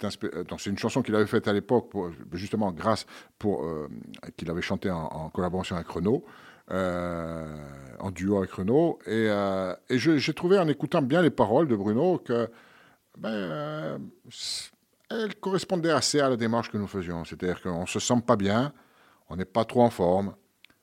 c'est 0.58 0.70
une 0.70 0.78
chanson 0.78 1.02
qu'il 1.02 1.16
avait 1.16 1.26
faite 1.26 1.48
à 1.48 1.54
l'époque, 1.54 1.90
justement 2.34 2.72
grâce 2.72 3.08
pour 3.40 3.66
qu'il 4.36 4.50
avait 4.52 4.62
chanté 4.62 4.92
en, 4.92 5.06
en 5.06 5.30
collaboration 5.30 5.76
avec 5.76 5.88
Renaud, 5.88 6.24
en 6.70 8.12
duo 8.12 8.38
avec 8.38 8.52
Renaud. 8.52 9.00
Et, 9.08 9.28
et 9.90 9.98
j'ai 9.98 10.34
trouvé 10.34 10.60
en 10.60 10.68
écoutant 10.68 11.02
bien 11.02 11.22
les 11.22 11.30
paroles 11.32 11.68
de 11.68 11.76
Bruno 11.76 12.20
que 12.24 12.50
ben, 13.18 13.30
euh, 13.30 13.98
elle 15.10 15.36
correspondait 15.36 15.92
assez 15.92 16.20
à 16.20 16.30
la 16.30 16.38
démarche 16.38 16.72
que 16.72 16.78
nous 16.78 16.88
faisions. 16.88 17.24
C'est-à-dire 17.26 17.62
qu'on 17.62 17.82
ne 17.82 17.88
se 17.88 18.00
sent 18.00 18.22
pas 18.26 18.36
bien, 18.36 18.74
on 19.30 19.36
n'est 19.36 19.46
pas 19.46 19.66
trop 19.66 19.82
en 19.82 19.90
forme, 19.90 20.36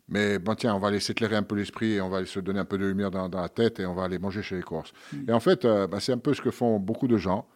mais 0.09 0.39
bon, 0.39 0.55
tiens, 0.55 0.75
on 0.75 0.79
va 0.79 0.89
aller 0.89 1.01
s'éclairer 1.01 1.37
un 1.37 1.43
peu 1.43 1.55
l'esprit 1.55 1.95
et 1.95 2.01
on 2.01 2.11
va 2.11 2.19
aller 2.19 2.27
se 2.27 2.41
donner 2.41 2.61
un 2.61 2.65
peu 2.65 2.77
de 2.77 2.85
lumière 2.85 3.11
dans, 3.11 3.29
dans 3.29 3.41
la 3.41 3.49
tête 3.49 3.81
et 3.81 3.87
on 3.87 3.95
va 3.95 4.05
aller 4.05 4.19
manger 4.19 4.43
chez 4.43 4.57
les 4.57 4.63
Corses. 4.63 4.93
Et 5.27 5.33
en 5.33 5.41
fait, 5.41 5.65
euh, 5.65 5.87
ben, 5.87 6.01
c'est 6.01 6.13
un 6.13 6.19
peu 6.19 6.35
ce 6.35 6.43
que 6.43 6.51
font 6.51 6.79
beaucoup 6.79 7.09
de 7.09 7.17
gens. 7.17 7.47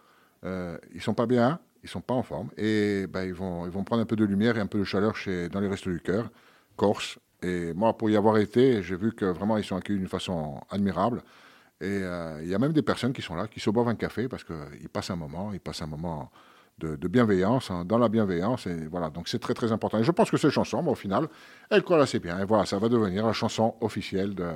Euh, 0.44 0.78
ils 0.94 1.02
sont 1.02 1.14
pas 1.14 1.26
bien, 1.26 1.58
ils 1.82 1.88
sont 1.88 2.00
pas 2.00 2.14
en 2.14 2.22
forme 2.22 2.48
et 2.56 3.06
ben, 3.06 3.24
ils, 3.24 3.34
vont, 3.34 3.66
ils 3.66 3.72
vont 3.72 3.84
prendre 3.84 4.02
un 4.02 4.06
peu 4.06 4.16
de 4.16 4.24
lumière 4.24 4.56
et 4.56 4.60
un 4.60 4.66
peu 4.66 4.78
de 4.78 4.84
chaleur 4.84 5.16
chez, 5.16 5.48
dans 5.48 5.60
les 5.60 5.68
restos 5.68 5.90
du 5.90 6.00
cœur, 6.00 6.30
Corse. 6.76 7.18
Et 7.42 7.72
moi, 7.74 7.96
pour 7.96 8.08
y 8.10 8.16
avoir 8.16 8.38
été, 8.38 8.82
j'ai 8.82 8.96
vu 8.96 9.12
que 9.12 9.24
vraiment 9.24 9.58
ils 9.58 9.64
sont 9.64 9.76
accueillis 9.76 9.98
d'une 9.98 10.08
façon 10.08 10.60
admirable. 10.70 11.22
Et 11.80 11.86
euh, 12.02 12.40
il 12.42 12.48
y 12.48 12.54
a 12.54 12.58
même 12.58 12.72
des 12.72 12.82
personnes 12.82 13.12
qui 13.12 13.22
sont 13.22 13.36
là, 13.36 13.46
qui 13.46 13.60
se 13.60 13.70
boivent 13.70 13.88
un 13.88 13.94
café 13.94 14.28
parce 14.28 14.44
qu'ils 14.44 14.88
passent 14.88 15.10
un 15.10 15.16
moment, 15.16 15.52
ils 15.52 15.60
passent 15.60 15.82
un 15.82 15.86
moment 15.86 16.30
de, 16.78 17.08
bienveillance, 17.08 17.70
hein, 17.70 17.84
dans 17.84 17.98
la 17.98 18.08
bienveillance. 18.08 18.66
Et 18.66 18.86
voilà, 18.86 19.10
donc 19.10 19.28
c'est 19.28 19.38
très 19.38 19.54
très 19.54 19.72
important. 19.72 19.98
Et 19.98 20.04
je 20.04 20.12
pense 20.12 20.30
que 20.30 20.36
cette 20.36 20.50
chanson, 20.50 20.82
moi, 20.82 20.92
au 20.92 20.96
final, 20.96 21.28
elle 21.70 21.82
colle 21.82 22.00
assez 22.00 22.18
bien. 22.18 22.38
Et 22.40 22.44
voilà, 22.44 22.66
ça 22.66 22.78
va 22.78 22.88
devenir 22.88 23.26
la 23.26 23.32
chanson 23.32 23.74
officielle 23.80 24.34
de, 24.34 24.50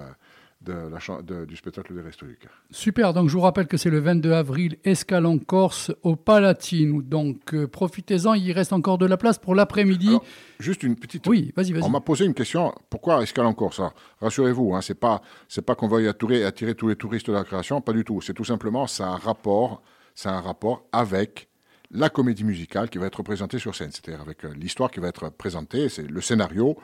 de 0.65 0.73
la 0.73 0.99
chan- 0.99 1.23
de- 1.23 1.45
du 1.45 1.57
spectacle 1.57 1.95
des 1.95 2.01
Restos 2.01 2.27
du 2.27 2.37
Cœur. 2.37 2.51
Super, 2.71 3.13
donc 3.13 3.29
je 3.29 3.35
vous 3.35 3.41
rappelle 3.41 3.67
que 3.67 3.77
c'est 3.77 3.91
le 3.91 3.99
22 4.01 4.33
avril, 4.33 4.77
Escale 4.85 5.27
en 5.27 5.39
Corse, 5.39 5.91
au 6.03 6.17
Palatine. 6.17 7.03
Donc 7.03 7.55
euh, 7.55 7.67
profitez-en, 7.67 8.35
il 8.35 8.53
reste 8.53 8.73
encore 8.73 8.99
de 8.99 9.07
la 9.07 9.17
place 9.17 9.39
pour 9.39 9.55
l'après-midi. 9.55 10.17
Juste 10.59 10.83
une 10.83 10.97
petite. 10.97 11.27
Oui, 11.27 11.53
vas-y, 11.57 11.73
vas-y. 11.73 11.83
On 11.83 11.89
m'a 11.91 12.01
posé 12.01 12.25
une 12.25 12.35
question. 12.35 12.73
Pourquoi 12.91 13.23
Escale 13.23 13.47
en 13.47 13.55
Corse 13.55 13.81
Alors, 13.81 13.95
Rassurez-vous, 14.21 14.75
hein, 14.75 14.81
c'est 14.81 14.99
pas 14.99 15.21
c'est 15.49 15.63
pas 15.65 15.75
qu'on 15.75 15.89
va 15.89 16.01
y 16.01 16.09
attirer, 16.09 16.45
attirer 16.45 16.75
tous 16.75 16.89
les 16.89 16.97
touristes 16.97 17.29
de 17.29 17.33
la 17.33 17.45
création, 17.45 17.81
pas 17.81 17.93
du 17.93 18.05
tout. 18.05 18.21
C'est 18.21 18.35
tout 18.35 18.45
simplement 18.45 18.87
ça 18.87 19.07
a 19.07 19.11
un 19.11 19.17
rapport, 19.17 19.83
ça 20.15 20.31
a 20.31 20.35
un 20.35 20.41
rapport 20.41 20.85
avec 20.93 21.49
la 21.91 22.09
comédie 22.09 22.45
musicale 22.45 22.89
qui 22.89 22.97
va 22.99 23.07
être 23.07 23.17
représentée 23.17 23.59
sur 23.59 23.75
scène, 23.75 23.91
c'est-à-dire 23.91 24.23
avec 24.23 24.45
euh, 24.45 24.55
l'histoire 24.55 24.91
qui 24.91 24.99
va 25.01 25.09
être 25.09 25.29
présentée, 25.31 25.89
c'est 25.91 26.09
le 26.09 26.21
scénario. 26.23 26.77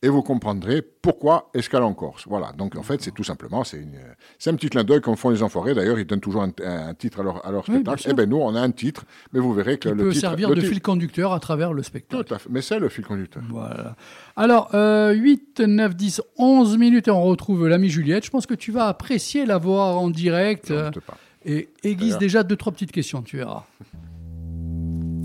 Et 0.00 0.08
vous 0.08 0.22
comprendrez 0.22 0.80
pourquoi 0.80 1.50
Escale 1.54 1.82
en 1.82 1.92
Corse. 1.92 2.24
Voilà. 2.28 2.52
Donc, 2.52 2.76
en 2.76 2.84
fait, 2.84 3.02
c'est 3.02 3.10
tout 3.10 3.24
simplement, 3.24 3.64
c'est 3.64 3.78
une- 3.78 3.98
c'est 4.38 4.48
un 4.50 4.54
petit 4.54 4.68
clin 4.70 4.84
d'œil 4.84 5.00
comme 5.00 5.16
font 5.16 5.30
les 5.30 5.42
enfoirés. 5.42 5.74
D'ailleurs, 5.74 5.98
ils 5.98 6.06
donnent 6.06 6.20
toujours 6.20 6.42
un, 6.44 6.52
un 6.64 6.94
titre 6.94 7.18
à 7.18 7.22
leur, 7.24 7.44
à 7.44 7.50
leur 7.50 7.64
Oui, 7.68 7.82
bien 7.82 7.96
spectacle. 7.96 8.08
Eh 8.10 8.14
bien, 8.14 8.26
nous, 8.26 8.36
on 8.36 8.54
a 8.54 8.60
un 8.60 8.70
titre, 8.70 9.04
mais 9.32 9.40
vous 9.40 9.52
verrez 9.52 9.76
que 9.76 9.88
qui 9.88 9.94
le 9.96 10.04
peut 10.04 10.10
titre. 10.10 10.20
servir 10.20 10.50
le 10.50 10.54
de 10.54 10.60
titre- 10.60 10.72
fil 10.72 10.82
conducteur 10.82 11.32
à 11.32 11.40
travers 11.40 11.72
le 11.72 11.82
spectacle. 11.82 12.22
Tout 12.24 12.32
à 12.32 12.38
fait. 12.38 12.48
Mais 12.48 12.62
c'est 12.62 12.78
le 12.78 12.88
fil 12.88 13.04
conducteur. 13.04 13.42
Voilà. 13.50 13.96
Alors, 14.36 14.70
euh, 14.74 15.10
8, 15.14 15.62
9, 15.66 15.96
10, 15.96 16.22
11 16.36 16.78
minutes 16.78 17.08
et 17.08 17.10
on 17.10 17.24
retrouve 17.24 17.66
l'ami 17.66 17.88
Juliette. 17.88 18.24
Je 18.24 18.30
pense 18.30 18.46
que 18.46 18.54
tu 18.54 18.70
vas 18.70 18.86
apprécier 18.86 19.46
la 19.46 19.58
voir 19.58 19.98
en 19.98 20.10
direct. 20.10 20.68
J'en 20.68 20.74
euh, 20.76 20.90
pas. 21.04 21.16
et 21.44 21.70
aiguise 21.82 22.18
déjà 22.18 22.44
deux, 22.44 22.54
trois 22.56 22.70
petites 22.72 22.92
questions, 22.92 23.22
tu 23.22 23.38
verras. 23.38 23.64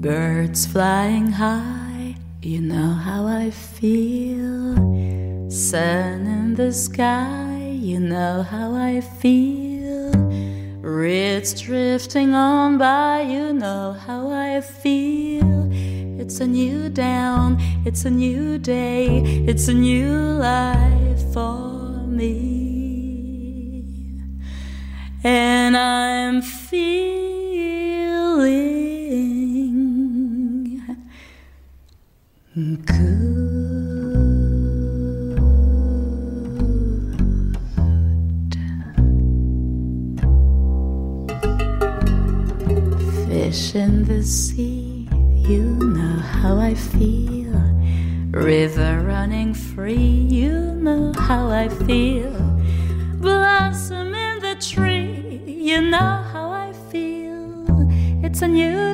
Birds 0.02 0.66
flying 0.72 1.30
high, 1.32 1.83
you 2.44 2.60
know 2.60 2.92
how 2.92 3.26
I 3.26 3.50
feel. 3.52 4.76
Sun 5.50 6.28
in 6.28 6.56
the 6.56 6.74
sky, 6.74 7.78
you 7.80 8.02
know 8.02 8.44
how 8.44 8.76
I 8.76 9.00
feel. 9.00 10.12
Reeds 10.82 11.62
drifting 11.62 12.34
on 12.34 12.78
by, 12.78 13.22
you 13.22 13.54
know 13.54 13.94
how 13.94 14.30
I 14.30 14.60
feel. 14.60 15.72
It's 16.20 16.42
a 16.42 16.48
new 16.48 16.90
down, 16.90 17.58
it's 17.86 18.04
a 18.04 18.10
new 18.10 18.58
day, 18.58 19.24
it's 19.48 19.70
a 19.70 19.74
new 19.74 20.12
life 20.12 21.34
for 21.34 22.04
me. 22.08 23.24
And 25.24 25.78
I'm 25.78 26.42
feeling 26.42 27.74
Fish 32.54 32.70
in 43.74 44.04
the 44.04 44.22
sea, 44.22 45.10
you 45.34 45.64
know 45.64 46.20
how 46.20 46.60
I 46.60 46.76
feel. 46.76 47.60
River 48.30 49.02
running 49.02 49.56
free, 49.56 49.96
you 49.96 50.76
know 50.76 51.12
how 51.14 51.50
I 51.50 51.70
feel. 51.70 52.38
Blossom 53.16 54.14
in 54.14 54.40
the 54.42 54.56
tree, 54.62 55.42
you 55.48 55.82
know 55.82 56.22
how 56.32 56.52
I 56.52 56.72
feel. 56.92 57.66
It's 58.24 58.44
a 58.44 58.48
new 58.48 58.94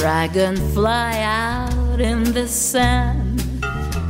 Dragonfly 0.00 1.20
out 1.20 2.00
in 2.00 2.24
the 2.32 2.48
sun. 2.48 3.36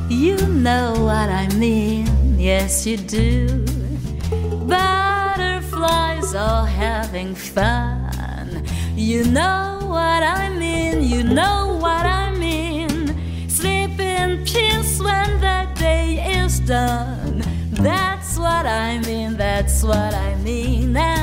You 0.09 0.37
know 0.47 0.93
what 0.93 1.29
I 1.29 1.49
mean, 1.57 2.39
yes, 2.39 2.87
you 2.87 2.97
do. 2.97 3.65
Butterflies 4.69 6.33
all 6.33 6.65
having 6.65 7.35
fun. 7.35 8.65
You 8.95 9.25
know 9.25 9.81
what 9.83 10.23
I 10.23 10.49
mean, 10.51 11.03
you 11.03 11.25
know 11.25 11.77
what 11.83 12.07
I 12.07 12.37
mean. 12.37 13.49
Sleep 13.49 13.99
in 13.99 14.45
peace 14.45 15.01
when 15.01 15.41
the 15.41 15.69
day 15.75 16.23
is 16.39 16.61
done. 16.61 17.43
That's 17.73 18.39
what 18.39 18.65
I 18.65 19.01
mean, 19.01 19.37
that's 19.37 19.83
what 19.83 20.15
I 20.15 20.37
mean. 20.37 20.97
And 20.97 21.20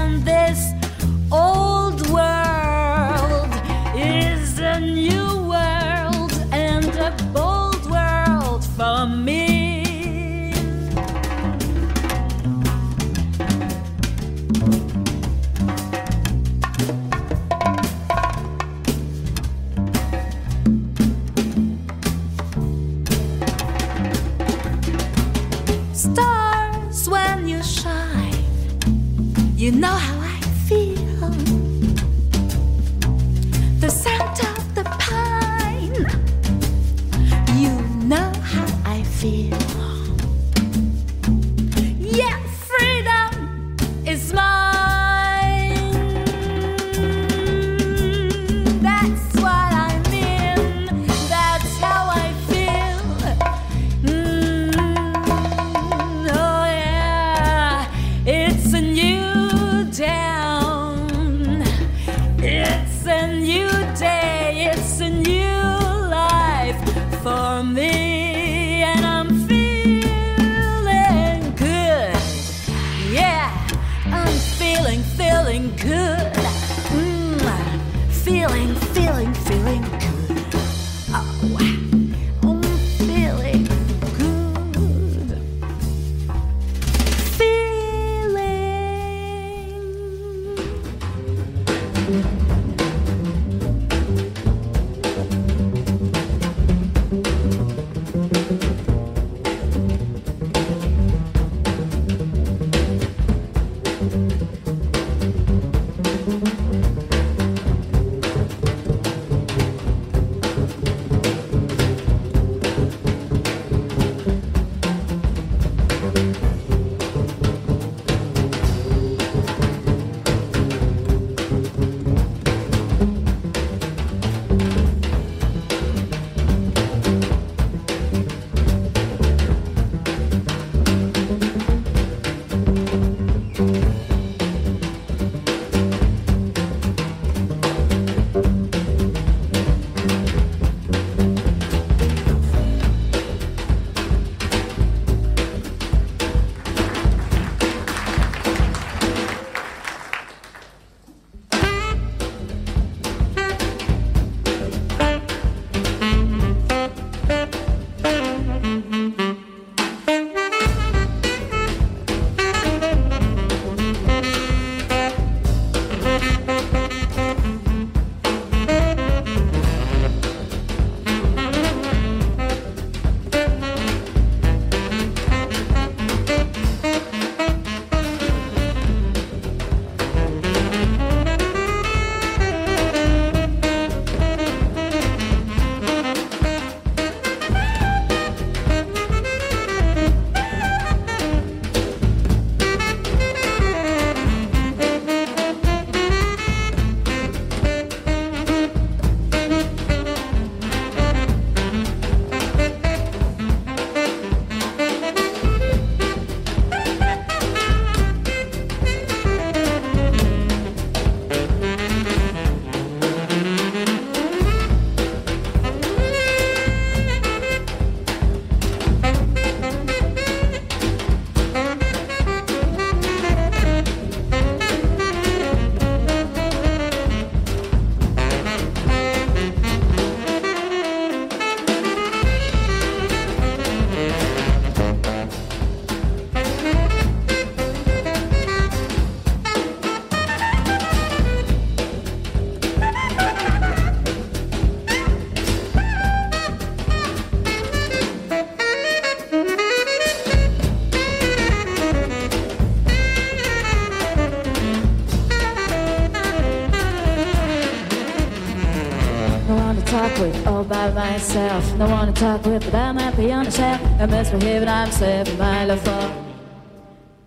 myself. 261.17 261.75
No 261.77 261.89
one 261.89 262.13
to 262.13 262.13
talk 262.13 262.45
with, 262.45 262.63
but 262.65 262.75
I'm 262.75 262.95
happy 262.95 263.31
on 263.31 263.45
the 263.45 263.51
shelf. 263.51 263.81
I'm 263.99 264.11
misbehaving, 264.11 264.69
I'm 264.69 264.91
saving 264.91 265.37
my 265.39 265.65
love 265.65 265.81
for 265.81 266.05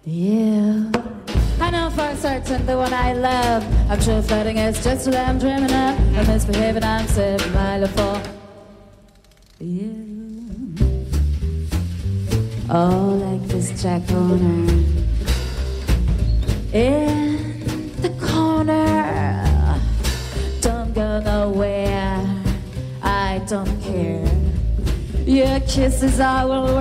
you. 0.05 0.93
I 1.61 1.71
know 1.73 1.91
for 1.91 2.15
certain 2.15 2.65
the 2.67 2.77
one 2.77 2.93
I 2.93 3.13
love. 3.15 3.65
I'm 3.91 4.01
sure 4.01 4.23
flirting 4.23 4.59
is 4.59 4.85
just 4.85 5.07
what 5.07 5.17
I'm 5.17 5.41
dreaming 5.41 5.73
of. 5.73 5.95
I'm 6.17 6.27
misbehaving, 6.29 6.85
I'm 6.85 7.09
saving 7.09 7.53
my 7.53 7.79
love 7.79 7.91
for 7.91 8.30
I 26.21 26.45
will 26.45 26.80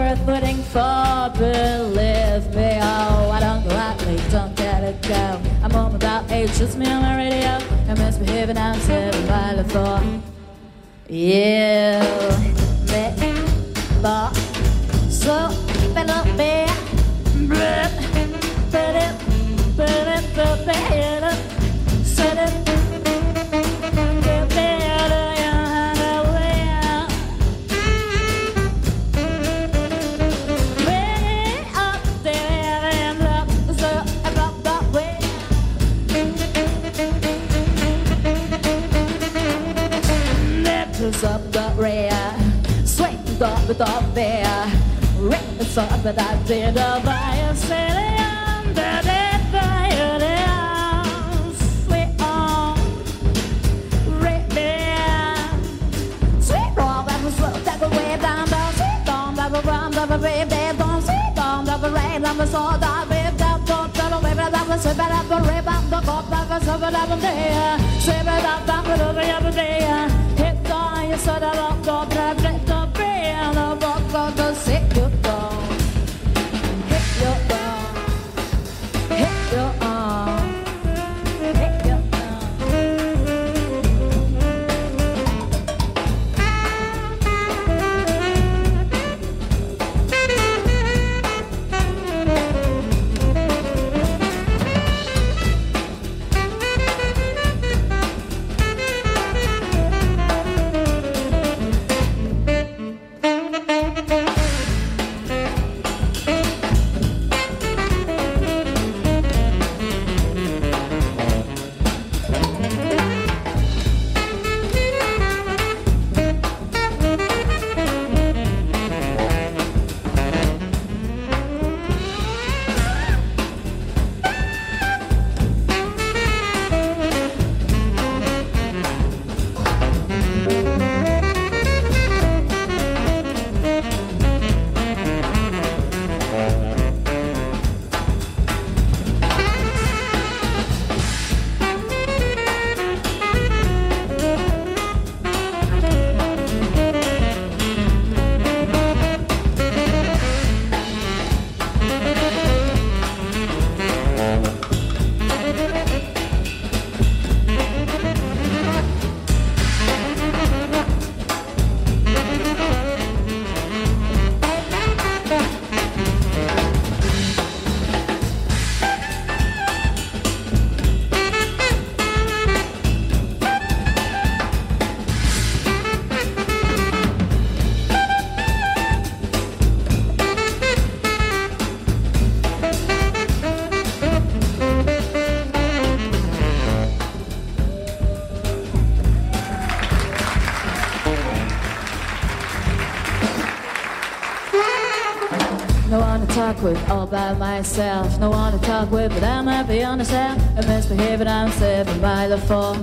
talk 196.59 196.63
with, 196.63 196.89
all 196.89 197.07
by 197.07 197.33
myself. 197.33 198.19
No 198.19 198.29
one 198.29 198.51
to 198.51 198.59
talk 198.65 198.91
with, 198.91 199.13
but 199.13 199.23
I'm 199.23 199.47
happy 199.47 199.83
on 199.83 199.97
the 199.97 200.05
shelf. 200.05 200.41
I 200.57 200.61
misbehave 200.67 201.21
and 201.21 201.29
I'm 201.29 201.51
saving 201.51 202.01
by 202.01 202.27
the 202.27 202.37
fall. 202.37 202.75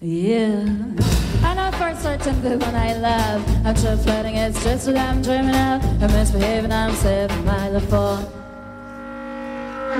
Yeah. 0.00 0.64
I 1.42 1.54
know 1.54 1.70
for 1.72 1.94
certain 2.00 2.40
good 2.40 2.60
when 2.60 2.74
I 2.74 2.94
love. 2.94 3.66
I'm 3.66 3.74
just 3.74 4.04
flirting, 4.04 4.36
it's 4.36 4.62
just 4.62 4.86
what 4.86 4.96
I'm 4.96 5.22
dreaming 5.22 5.56
of. 5.56 6.02
I 6.02 6.06
misbehave 6.06 6.64
and 6.64 6.72
I'm 6.72 6.94
saving 6.94 7.44
by 7.44 7.70
the 7.70 7.80
fall. 7.80 8.20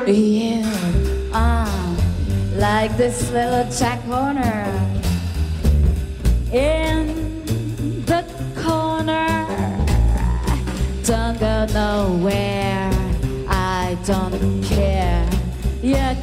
Yeah. 0.06 1.30
Ah, 1.32 1.96
like 2.54 2.96
this 2.96 3.30
little 3.30 3.70
Jack 3.70 4.00
Horner 4.02 4.67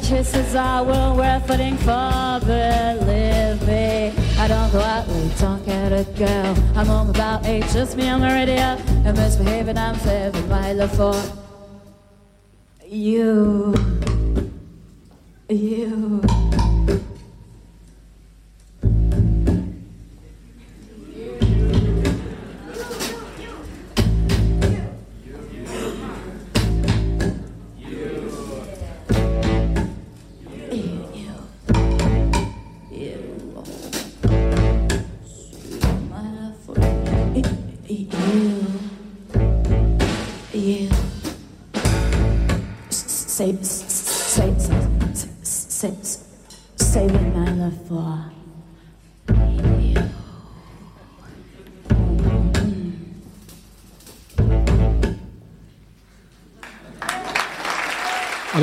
Kisses 0.06 0.54
are 0.54 0.84
well 0.84 1.16
worth 1.16 1.48
fighting 1.48 1.76
for. 1.78 2.38
Believe 2.46 3.60
me. 3.66 4.14
I 4.38 4.46
don't 4.46 4.70
go 4.70 4.78
out 4.78 5.08
late, 5.08 5.36
don't 5.36 5.66
get 5.66 5.92
a 5.92 6.04
girl. 6.12 6.54
I'm 6.76 6.86
home 6.86 7.10
about 7.10 7.44
eight, 7.44 7.64
just 7.72 7.96
me 7.96 8.08
on 8.08 8.20
the 8.20 8.28
radio. 8.28 8.78
And 9.04 9.16
misbehaving, 9.16 9.76
I'm 9.76 9.96
saving 9.96 10.48
my 10.48 10.74
love 10.74 10.96
for 10.96 11.45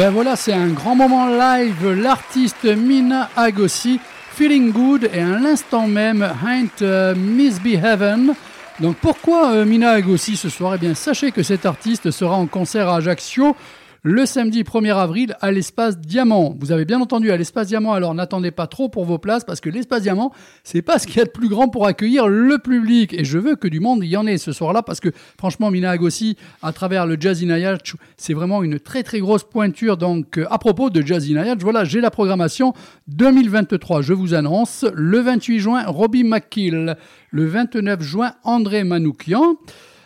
ben 0.03 0.11
voilà, 0.11 0.35
c'est 0.35 0.51
un 0.51 0.67
grand 0.67 0.95
moment 0.95 1.27
live. 1.27 1.91
L'artiste 1.91 2.65
Mina 2.65 3.29
Agosi, 3.37 4.01
Feeling 4.33 4.73
Good, 4.73 5.09
et 5.13 5.21
à 5.21 5.39
l'instant 5.39 5.87
même, 5.87 6.29
Ain't 6.45 6.81
euh, 6.81 7.15
Misbehaven. 7.15 8.33
Donc 8.81 8.97
pourquoi 8.97 9.53
euh, 9.53 9.63
Mina 9.63 9.91
Agosi 9.91 10.35
ce 10.35 10.49
soir? 10.49 10.75
Eh 10.75 10.77
bien, 10.77 10.93
sachez 10.93 11.31
que 11.31 11.41
cet 11.41 11.65
artiste 11.65 12.11
sera 12.11 12.35
en 12.35 12.47
concert 12.47 12.89
à 12.89 12.97
Ajaccio 12.97 13.55
le 14.05 14.25
samedi 14.25 14.63
1er 14.63 14.97
avril 14.97 15.37
à 15.39 15.49
l'espace 15.53 15.97
Diamant. 15.97 16.57
Vous 16.59 16.73
avez 16.73 16.83
bien 16.83 16.99
entendu 16.99 17.31
à 17.31 17.37
l'espace 17.37 17.67
Diamant, 17.67 17.93
alors 17.93 18.13
n'attendez 18.13 18.51
pas 18.51 18.67
trop 18.67 18.89
pour 18.89 19.05
vos 19.05 19.17
places 19.17 19.45
parce 19.45 19.61
que 19.61 19.69
l'espace 19.69 20.01
Diamant, 20.01 20.33
c'est 20.65 20.81
pas 20.81 20.99
ce 20.99 21.07
qu'il 21.07 21.17
y 21.17 21.21
a 21.21 21.25
de 21.25 21.29
plus 21.29 21.47
grand 21.47 21.69
pour 21.69 21.87
accueillir 21.87 22.27
le 22.27 22.57
public. 22.57 23.13
Et 23.13 23.23
je 23.23 23.39
veux 23.39 23.55
que 23.55 23.69
du 23.69 23.79
monde 23.79 24.03
y 24.03 24.17
en 24.17 24.27
ait 24.27 24.37
ce 24.37 24.51
soir-là 24.51 24.83
parce 24.83 24.99
que 24.99 25.09
franchement, 25.37 25.71
Mina 25.71 25.89
Agossi, 25.89 26.35
à 26.61 26.73
travers 26.73 27.05
le 27.05 27.15
Jazz 27.17 27.41
in 27.41 27.49
Hayat, 27.49 27.77
c'est 28.17 28.33
vraiment 28.33 28.61
une 28.61 28.77
très 28.77 29.03
très 29.03 29.19
grosse 29.19 29.45
pointure. 29.45 29.95
Donc 29.95 30.37
euh, 30.37 30.45
à 30.51 30.57
propos 30.57 30.89
de 30.89 31.01
Jazz 31.01 31.31
in 31.31 31.37
Hayat, 31.37 31.55
voilà, 31.61 31.85
j'ai 31.85 32.01
la 32.01 32.11
programmation 32.11 32.73
2023. 33.07 34.01
Je 34.01 34.11
vous 34.11 34.33
annonce 34.33 34.85
le 34.93 35.19
28 35.19 35.59
juin, 35.59 35.83
Robbie 35.87 36.25
McKill. 36.25 36.97
Le 37.31 37.45
29 37.45 38.01
juin, 38.01 38.33
André 38.43 38.83
Manoukian. 38.83 39.55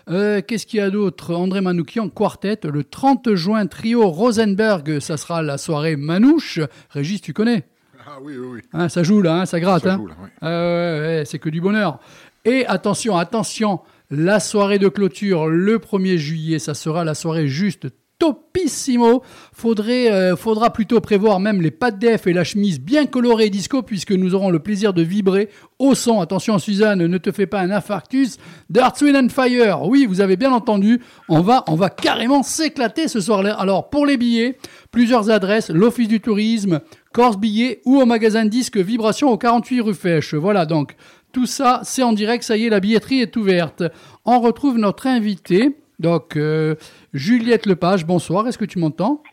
Euh, 0.09 0.41
Qu'est-ce 0.45 0.65
qu'il 0.65 0.79
y 0.79 0.81
a 0.81 0.89
d'autre? 0.89 1.34
André 1.34 1.61
Manoukian, 1.61 2.09
quartet. 2.09 2.59
Le 2.63 2.84
30 2.84 3.35
juin, 3.35 3.65
trio 3.67 4.07
Rosenberg. 4.07 4.99
Ça 4.99 5.17
sera 5.17 5.41
la 5.41 5.57
soirée 5.57 5.95
Manouche. 5.95 6.59
Régis, 6.89 7.21
tu 7.21 7.34
connais? 7.34 7.67
Ah 8.05 8.19
oui, 8.21 8.38
oui, 8.38 8.47
oui. 8.53 8.59
Hein, 8.73 8.89
Ça 8.89 9.03
joue 9.03 9.21
là, 9.21 9.41
hein, 9.41 9.45
ça 9.45 9.59
gratte. 9.59 9.84
Ça 9.84 9.93
hein. 9.93 9.97
joue, 9.97 10.07
là, 10.07 10.15
oui. 10.21 10.29
Ouais, 10.41 11.23
c'est 11.25 11.39
que 11.39 11.49
du 11.49 11.59
bonheur. 11.59 11.99
Et 12.45 12.65
attention, 12.65 13.17
attention, 13.17 13.81
la 14.09 14.39
soirée 14.39 14.79
de 14.79 14.88
clôture 14.88 15.47
le 15.47 15.77
1er 15.79 16.15
juillet, 16.15 16.59
ça 16.59 16.73
sera 16.73 17.03
la 17.03 17.13
soirée 17.13 17.49
juste 17.49 17.88
topissimo. 18.19 19.23
Euh, 19.65 20.35
faudra 20.35 20.72
plutôt 20.72 20.99
prévoir 21.02 21.39
même 21.39 21.61
les 21.61 21.72
pattes 21.72 21.99
def 21.99 22.27
et 22.27 22.34
la 22.34 22.44
chemise 22.44 22.80
bien 22.80 23.06
colorée 23.06 23.49
disco 23.49 23.81
puisque 23.81 24.11
nous 24.11 24.35
aurons 24.35 24.49
le 24.49 24.60
plaisir 24.60 24.94
de 24.94 25.02
vibrer 25.02 25.49
au 25.80 25.95
son. 25.95 26.22
Attention 26.22 26.60
Suzanne, 26.60 27.06
ne 27.06 27.18
te 27.18 27.31
fais 27.31 27.48
pas 27.48 27.60
un 27.61 27.72
infarctus. 27.72 28.38
Dark 28.69 28.99
Wind 29.02 29.15
and 29.15 29.30
Fire. 29.30 29.84
Oui, 29.84 30.06
vous 30.06 30.22
avez 30.22 30.35
bien 30.35 30.52
entendu. 30.52 31.02
On 31.30 31.41
va, 31.41 31.64
carrément 31.89 32.44
s'éclater 32.44 33.07
ce 33.07 33.19
soir-là. 33.19 33.56
Alors 33.56 33.89
pour 33.89 34.06
les 34.06 34.18
billets, 34.18 34.57
plusieurs 34.91 35.30
adresses, 35.30 35.69
l'Office 35.69 36.07
du 36.07 36.19
tourisme, 36.19 36.81
Corse 37.14 37.38
Billets 37.38 37.81
ou 37.85 37.99
au 37.99 38.06
magasin 38.06 38.45
de 38.45 38.49
disques 38.49 38.77
Vibration 38.77 39.30
au 39.30 39.38
48 39.38 39.81
rue 39.81 39.94
Fèche. 39.94 40.34
Voilà 40.34 40.65
donc. 40.65 40.95
Tout 41.34 41.45
ça, 41.45 41.81
c'est 41.84 42.03
en 42.03 42.14
direct, 42.14 42.44
ça 42.44 42.57
y 42.57 42.65
est, 42.65 42.69
la 42.69 42.80
billetterie 42.80 43.22
est 43.22 43.35
ouverte. 43.35 43.84
On 44.26 44.39
retrouve 44.39 44.77
notre 44.77 45.06
invité, 45.07 45.77
donc 45.99 46.35
euh, 46.35 46.75
Juliette 47.13 47.65
Lepage, 47.65 48.05
bonsoir, 48.05 48.47
est-ce 48.47 48.57
que 48.57 48.65
tu 48.65 48.79
m'entends? 48.79 49.23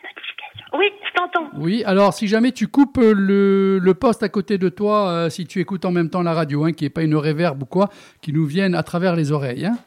Oui, 0.76 0.86
je 1.06 1.12
t'entends. 1.14 1.50
Oui, 1.56 1.84
alors 1.84 2.12
si 2.14 2.26
jamais 2.26 2.50
tu 2.50 2.66
coupes 2.66 2.98
le, 2.98 3.78
le 3.78 3.94
poste 3.94 4.22
à 4.22 4.28
côté 4.28 4.58
de 4.58 4.68
toi, 4.68 5.08
euh, 5.08 5.30
si 5.30 5.46
tu 5.46 5.60
écoutes 5.60 5.84
en 5.84 5.92
même 5.92 6.10
temps 6.10 6.22
la 6.22 6.34
radio, 6.34 6.64
hein, 6.64 6.72
qui 6.72 6.84
n'est 6.84 6.90
pas 6.90 7.02
une 7.02 7.14
réverb 7.14 7.62
ou 7.62 7.66
quoi, 7.66 7.90
qui 8.20 8.32
nous 8.32 8.44
vienne 8.44 8.74
à 8.74 8.82
travers 8.82 9.14
les 9.14 9.30
oreilles. 9.30 9.66
Hein. 9.66 9.78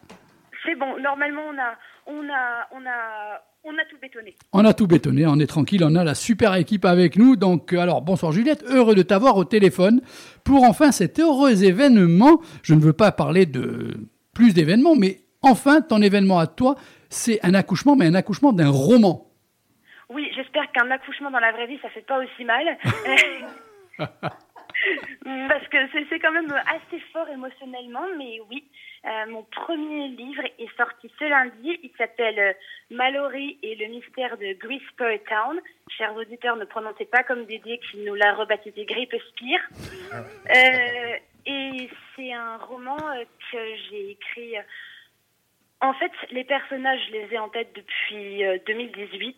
C'est 0.66 0.76
bon, 0.76 0.98
normalement 1.02 1.42
on 1.50 1.58
a, 1.60 1.76
on 2.08 2.24
a, 2.30 2.68
on 2.72 2.86
a, 2.86 3.42
on 3.66 3.72
a 3.72 3.86
tout 3.90 3.98
bétonné. 4.02 4.36
On 4.54 4.64
a 4.64 4.74
tout 4.74 4.88
bétonné, 4.88 5.26
on 5.28 5.40
est 5.40 5.48
tranquille, 5.48 5.84
on 5.84 5.96
a 5.96 6.06
la 6.06 6.16
super 6.16 6.56
équipe 6.56 6.86
avec 6.86 7.18
nous. 7.18 7.36
Donc, 7.36 7.74
euh, 7.74 7.80
alors, 7.80 8.02
bonsoir 8.02 8.32
Juliette, 8.32 8.64
heureux 8.70 8.96
de 8.96 9.02
t'avoir 9.02 9.36
au 9.36 9.44
téléphone 9.44 10.00
pour 10.46 10.64
enfin 10.64 10.94
cet 10.94 11.20
heureux 11.20 11.66
événement. 11.66 12.40
Je 12.64 12.76
ne 12.76 12.80
veux 12.80 12.94
pas 12.94 13.12
parler 13.12 13.46
de 13.46 13.94
plus 14.34 14.54
d'événements, 14.54 14.96
mais 14.96 15.20
enfin, 15.50 15.82
ton 15.82 16.02
événement 16.02 16.40
à 16.40 16.48
toi, 16.48 16.76
c'est 17.10 17.44
un 17.44 17.54
accouchement, 17.54 17.96
mais 17.96 18.06
un 18.06 18.16
accouchement 18.16 18.54
d'un 18.54 18.70
roman. 18.70 19.26
Oui, 20.10 20.30
j'espère 20.36 20.72
qu'un 20.72 20.90
accouchement 20.92 21.32
dans 21.32 21.40
la 21.40 21.52
vraie 21.52 21.68
vie, 21.68 21.80
ça 21.82 21.90
fait 21.90 22.06
pas 22.06 22.20
aussi 22.20 22.46
mal. 22.46 22.78
Parce 25.50 25.68
que 25.70 25.78
c'est 26.10 26.20
quand 26.20 26.32
même 26.32 26.52
assez 26.52 27.00
fort 27.12 27.28
émotionnellement, 27.30 28.06
mais 28.18 28.40
oui. 28.50 28.64
Euh, 29.06 29.26
mon 29.30 29.44
premier 29.44 30.10
livre 30.10 30.44
est 30.60 30.76
sorti 30.78 31.12
ce 31.18 31.26
lundi. 31.26 31.80
Il 31.84 31.92
s'appelle 31.98 32.40
euh, 32.40 32.54
Mallory 32.92 33.58
et 33.64 33.76
le 33.76 33.88
mystère 33.88 34.38
de 34.38 34.54
Greasper 34.54 35.22
Town. 35.30 35.60
Chers 35.90 36.16
auditeurs, 36.16 36.56
ne 36.58 36.66
prononcez 36.66 37.06
pas 37.06 37.24
comme 37.24 37.46
Dédé 37.46 37.80
qui 37.80 37.98
nous 38.00 38.16
l'a 38.16 38.34
rebaptisé 38.34 38.86
Grippe 38.86 39.16
Spire. 39.30 39.62
Euh, 40.14 41.16
et 41.46 41.90
c'est 42.16 42.34
un 42.34 42.58
roman 42.58 42.98
que 43.52 43.58
j'ai 43.90 44.12
écrit. 44.12 44.56
Euh, 45.84 45.88
En 45.88 45.94
fait, 45.94 46.12
les 46.32 46.44
personnages, 46.44 47.00
je 47.08 47.14
les 47.14 47.34
ai 47.36 47.40
en 47.40 47.50
tête 47.50 47.70
depuis 47.76 48.44
euh, 48.46 48.58
2018. 48.68 49.36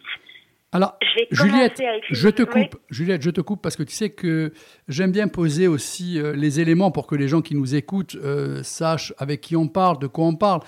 Alors, 0.71 0.97
J'ai 1.01 1.25
commencé 1.35 1.49
Juliette, 1.51 1.81
je 2.11 2.29
te 2.29 2.43
Oui. 2.43 2.69
coupe. 2.69 2.79
Juliette, 2.91 3.21
je 3.23 3.31
te 3.31 3.41
coupe 3.41 3.61
parce 3.61 3.75
que 3.75 3.81
tu 3.83 3.93
sais 3.93 4.11
que 4.11 4.53
j'aime 4.87 5.11
bien 5.11 5.27
poser 5.27 5.67
aussi 5.67 6.19
euh, 6.19 6.33
les 6.35 6.59
éléments 6.59 6.91
pour 6.91 7.07
que 7.07 7.15
les 7.15 7.27
gens 7.27 7.41
qui 7.41 7.55
nous 7.55 7.73
écoutent 7.73 8.15
euh, 8.15 8.61
sachent 8.61 9.13
avec 9.17 9.41
qui 9.41 9.55
on 9.55 9.67
parle, 9.67 9.97
de 9.97 10.05
quoi 10.07 10.25
on 10.25 10.35
parle. 10.35 10.61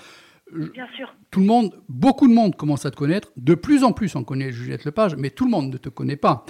Bien 0.52 0.88
sûr. 0.96 1.14
Tout 1.30 1.38
le 1.40 1.46
monde, 1.46 1.80
beaucoup 1.88 2.26
de 2.28 2.34
monde 2.34 2.56
commence 2.56 2.84
à 2.84 2.90
te 2.90 2.96
connaître. 2.96 3.30
De 3.36 3.54
plus 3.54 3.84
en 3.84 3.92
plus, 3.92 4.16
on 4.16 4.24
connaît 4.24 4.50
Juliette 4.52 4.84
Lepage, 4.84 5.14
mais 5.16 5.30
tout 5.30 5.44
le 5.44 5.50
monde 5.52 5.72
ne 5.72 5.78
te 5.78 5.88
connaît 5.88 6.16
pas. 6.16 6.44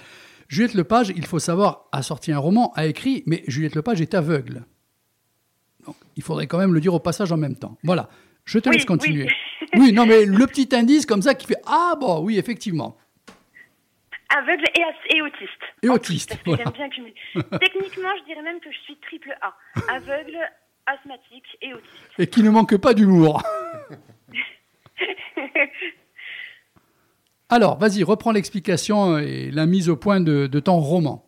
Juliette 0.48 0.74
Lepage, 0.74 1.10
il 1.14 1.24
faut 1.26 1.38
savoir, 1.38 1.84
a 1.92 2.02
sorti 2.02 2.32
un 2.32 2.38
roman, 2.38 2.72
a 2.74 2.86
écrit, 2.86 3.22
mais 3.26 3.44
Juliette 3.46 3.74
Lepage 3.76 4.00
est 4.00 4.14
aveugle. 4.14 4.64
Donc, 5.86 5.96
il 6.16 6.22
faudrait 6.22 6.46
quand 6.46 6.58
même 6.58 6.72
le 6.74 6.80
dire 6.80 6.94
au 6.94 7.00
passage 7.00 7.30
en 7.32 7.36
même 7.36 7.54
temps. 7.56 7.76
Voilà. 7.84 8.08
Je 8.44 8.59
te 8.59 8.69
Oui, 8.69 8.77
laisse 8.77 8.85
continuer. 8.85 9.24
oui. 9.24 9.69
oui, 9.78 9.93
non, 9.93 10.06
mais 10.06 10.24
le 10.24 10.47
petit 10.47 10.69
indice 10.74 11.06
comme 11.06 11.23
ça 11.23 11.35
qui 11.35 11.47
fait 11.47 11.60
Ah, 11.66 11.94
bon, 11.98 12.20
oui, 12.23 12.39
effectivement. 12.39 12.97
Aveugle 14.35 14.64
et, 15.14 15.20
autiste. 15.20 15.51
Et 15.82 15.89
autiste. 15.90 16.31
Parce 16.31 16.40
que 16.40 16.51
voilà. 16.51 16.64
j'aime 16.64 16.73
bien 16.73 16.89
cumuler. 16.89 17.14
Techniquement, 17.60 18.09
je 18.20 18.24
dirais 18.24 18.43
même 18.43 18.60
que 18.60 18.73
je 18.73 18.78
suis 18.78 18.97
triple 18.97 19.36
A. 19.43 19.55
Aveugle, 19.94 20.39
asthmatique 20.86 21.44
et 21.60 21.74
autiste. 21.74 22.10
Et 22.19 22.27
qui 22.27 22.43
ne 22.43 22.48
manque 22.51 22.77
pas 22.78 22.94
d'humour. 22.94 23.43
Alors, 27.51 27.78
vas-y, 27.78 28.02
reprends 28.02 28.32
l'explication 28.32 29.19
et 29.19 29.51
la 29.51 29.66
mise 29.66 29.90
au 29.90 29.97
point 29.97 30.20
de, 30.20 30.47
de 30.47 30.60
ton 30.60 30.78
roman. 30.78 31.27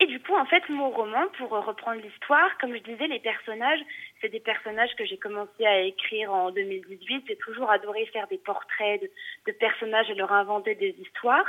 Et 0.00 0.06
du 0.06 0.20
coup, 0.20 0.34
en 0.34 0.44
fait, 0.44 0.62
mon 0.68 0.90
roman, 0.90 1.22
pour 1.38 1.48
reprendre 1.50 2.02
l'histoire, 2.02 2.48
comme 2.60 2.74
je 2.74 2.82
disais, 2.82 3.06
les 3.06 3.20
personnages, 3.20 3.80
c'est 4.22 4.28
des 4.28 4.40
personnages 4.40 4.94
que 4.96 5.04
j'ai 5.04 5.18
commencé 5.18 5.66
à 5.66 5.80
écrire 5.80 6.32
en 6.32 6.50
2018. 6.52 7.24
J'ai 7.28 7.36
toujours 7.36 7.70
adoré 7.70 8.06
faire 8.06 8.28
des 8.28 8.38
portraits 8.38 9.02
de, 9.46 9.52
personnages 9.52 10.08
et 10.08 10.14
leur 10.14 10.32
inventer 10.32 10.74
des 10.76 10.94
histoires. 11.00 11.46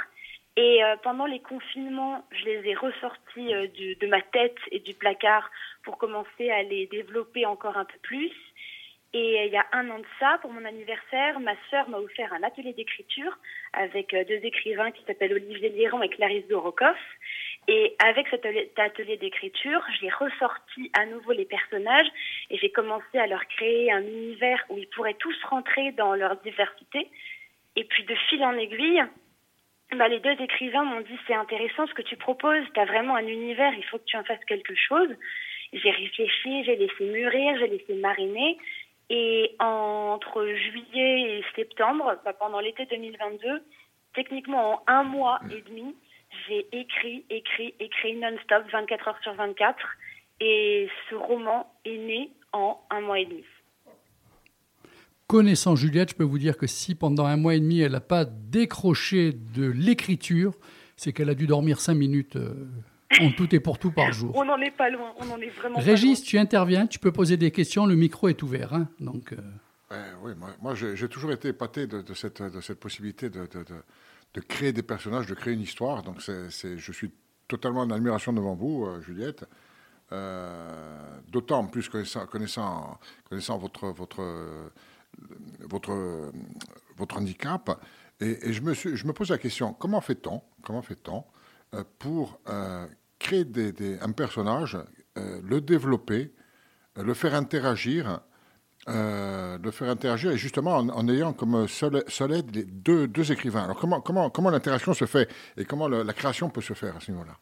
Et 0.57 0.83
euh, 0.83 0.95
pendant 1.03 1.25
les 1.25 1.39
confinements, 1.39 2.25
je 2.31 2.45
les 2.45 2.69
ai 2.69 2.75
ressortis 2.75 3.53
euh, 3.53 3.67
de 3.99 4.07
ma 4.07 4.21
tête 4.21 4.57
et 4.71 4.79
du 4.79 4.93
placard 4.93 5.49
pour 5.83 5.97
commencer 5.97 6.49
à 6.49 6.63
les 6.63 6.87
développer 6.87 7.45
encore 7.45 7.77
un 7.77 7.85
peu 7.85 7.97
plus. 8.01 8.31
Et 9.13 9.39
euh, 9.39 9.45
il 9.45 9.53
y 9.53 9.57
a 9.57 9.65
un 9.71 9.89
an 9.89 9.99
de 9.99 10.05
ça, 10.19 10.39
pour 10.41 10.51
mon 10.51 10.65
anniversaire, 10.65 11.39
ma 11.39 11.55
sœur 11.69 11.89
m'a 11.89 11.99
offert 11.99 12.33
un 12.33 12.43
atelier 12.43 12.73
d'écriture 12.73 13.37
avec 13.73 14.11
deux 14.11 14.41
écrivains 14.43 14.91
qui 14.91 15.03
s'appellent 15.05 15.33
Olivier 15.33 15.69
Liron 15.69 16.01
et 16.01 16.09
Clarisse 16.09 16.47
Dorokoff. 16.47 16.97
Et 17.67 17.95
avec 17.99 18.27
cet 18.27 18.45
atelier- 18.77 19.17
d'écriture, 19.17 19.81
j'ai 19.99 20.09
ressorti 20.09 20.91
à 20.93 21.05
nouveau 21.05 21.31
les 21.31 21.45
personnages 21.45 22.07
et 22.49 22.57
j'ai 22.57 22.71
commencé 22.71 23.17
à 23.17 23.27
leur 23.27 23.45
créer 23.47 23.91
un 23.91 24.01
univers 24.01 24.63
où 24.69 24.77
ils 24.77 24.87
pourraient 24.89 25.15
tous 25.15 25.35
rentrer 25.45 25.91
dans 25.93 26.13
leur 26.13 26.35
diversité. 26.37 27.07
Et 27.75 27.85
puis 27.85 28.03
de 28.03 28.15
fil 28.29 28.43
en 28.43 28.57
aiguille, 28.57 29.01
bah, 29.95 30.07
les 30.07 30.19
deux 30.19 30.35
écrivains 30.41 30.83
m'ont 30.83 31.01
dit 31.01 31.17
c'est 31.27 31.35
intéressant 31.35 31.87
ce 31.87 31.93
que 31.93 32.01
tu 32.01 32.17
proposes, 32.17 32.65
tu 32.73 32.79
as 32.79 32.85
vraiment 32.85 33.15
un 33.15 33.27
univers, 33.27 33.73
il 33.77 33.83
faut 33.85 33.97
que 33.97 34.05
tu 34.05 34.17
en 34.17 34.23
fasses 34.23 34.43
quelque 34.45 34.75
chose. 34.75 35.09
J'ai 35.71 35.91
réfléchi, 35.91 36.63
j'ai 36.65 36.75
laissé 36.75 37.03
mûrir, 37.05 37.57
j'ai 37.59 37.67
laissé 37.67 37.93
mariner. 37.95 38.57
Et 39.09 39.55
entre 39.59 40.45
juillet 40.45 41.39
et 41.39 41.45
septembre, 41.55 42.19
bah, 42.25 42.33
pendant 42.33 42.59
l'été 42.59 42.85
2022, 42.85 43.63
techniquement 44.13 44.73
en 44.73 44.83
un 44.87 45.03
mois 45.03 45.39
et 45.51 45.61
demi, 45.61 45.95
j'ai 46.47 46.67
écrit, 46.77 47.25
écrit, 47.29 47.73
écrit 47.79 48.15
non-stop, 48.15 48.63
24 48.71 49.07
heures 49.07 49.19
sur 49.23 49.33
24. 49.35 49.77
Et 50.41 50.89
ce 51.09 51.15
roman 51.15 51.71
est 51.85 51.97
né 51.97 52.31
en 52.51 52.79
un 52.89 53.01
mois 53.01 53.19
et 53.19 53.25
demi. 53.25 53.43
Connaissant 55.27 55.75
Juliette, 55.75 56.11
je 56.11 56.15
peux 56.15 56.23
vous 56.23 56.37
dire 56.37 56.57
que 56.57 56.67
si 56.67 56.95
pendant 56.95 57.25
un 57.25 57.37
mois 57.37 57.55
et 57.55 57.59
demi, 57.59 57.79
elle 57.79 57.93
n'a 57.93 58.01
pas 58.01 58.25
décroché 58.25 59.31
de 59.33 59.65
l'écriture, 59.71 60.53
c'est 60.95 61.13
qu'elle 61.13 61.29
a 61.29 61.33
dû 61.35 61.47
dormir 61.47 61.79
cinq 61.79 61.95
minutes 61.95 62.35
euh, 62.35 62.53
en 63.21 63.31
tout 63.31 63.53
et 63.55 63.59
pour 63.59 63.79
tout 63.79 63.91
par 63.91 64.11
jour. 64.11 64.35
On 64.35 64.45
n'en 64.45 64.59
est 64.59 64.71
pas 64.75 64.89
loin, 64.89 65.13
on 65.17 65.29
en 65.31 65.39
est 65.39 65.47
vraiment 65.49 65.79
Régis, 65.79 66.21
tu 66.23 66.37
interviens, 66.37 66.85
tu 66.87 66.99
peux 66.99 67.11
poser 67.11 67.37
des 67.37 67.51
questions, 67.51 67.85
le 67.85 67.95
micro 67.95 68.27
est 68.27 68.43
ouvert. 68.43 68.73
hein, 68.73 68.89
donc, 68.99 69.33
euh, 69.33 69.37
Ouais, 69.91 69.97
oui, 70.23 70.31
moi, 70.37 70.49
moi, 70.61 70.75
j'ai 70.75 70.95
j'ai 70.95 71.07
toujours 71.07 71.31
été 71.31 71.49
épaté 71.49 71.85
de, 71.87 72.01
de 72.01 72.13
cette, 72.15 72.41
de 72.41 72.61
cette 72.61 72.79
possibilité 72.79 73.29
de, 73.29 73.41
de, 73.41 73.59
de- 73.63 73.83
de 74.33 74.41
créer 74.41 74.73
des 74.73 74.83
personnages, 74.83 75.27
de 75.27 75.35
créer 75.35 75.53
une 75.53 75.61
histoire. 75.61 76.01
Donc, 76.03 76.21
c'est 76.21 76.77
je 76.77 76.91
suis 76.91 77.11
totalement 77.47 77.81
en 77.81 77.89
admiration 77.91 78.33
devant 78.33 78.55
vous, 78.55 78.85
euh, 78.85 79.01
Juliette. 79.01 79.45
Euh, 80.11 81.19
D'autant 81.29 81.65
plus 81.65 81.89
connaissant, 81.89 82.25
connaissant, 82.27 82.99
connaissant 83.27 83.57
votre, 83.57 83.87
votre, 83.87 84.21
euh, 84.21 84.69
votre, 85.61 86.31
votre 86.97 87.17
handicap. 87.17 87.81
Et, 88.19 88.53
je, 88.53 88.61
me 88.61 88.73
suis, 88.73 88.95
je 88.95 89.07
me 89.07 89.13
pose 89.13 89.29
la 89.29 89.37
question 89.37 89.73
comment 89.73 90.01
fait-on 90.01 90.41
comment 90.61 90.81
fait-on 90.81 91.23
pour 91.97 92.39
créer 93.17 93.45
des, 93.45 93.97
un 93.99 94.11
personnage, 94.11 94.77
le 95.15 95.59
développer, 95.59 96.31
le 96.95 97.13
faire 97.15 97.33
interagir 97.33 98.21
euh, 98.89 99.57
de 99.57 99.71
faire 99.71 99.89
interagir 99.89 100.31
et 100.31 100.37
justement 100.37 100.75
en, 100.77 100.89
en 100.89 101.07
ayant 101.07 101.33
comme 101.33 101.67
seul, 101.67 102.03
seul 102.07 102.33
aide 102.33 102.55
les 102.55 102.63
deux, 102.65 103.07
deux 103.07 103.31
écrivains. 103.31 103.63
Alors 103.63 103.79
comment, 103.79 104.01
comment, 104.01 104.29
comment 104.29 104.49
l'interaction 104.49 104.93
se 104.93 105.05
fait 105.05 105.29
et 105.57 105.65
comment 105.65 105.87
le- 105.87 106.03
la 106.03 106.13
création 106.13 106.49
peut 106.49 106.61
se 106.61 106.73
faire 106.73 106.95
à 106.95 106.99
ce 106.99 107.11
niveau-là? 107.11 107.33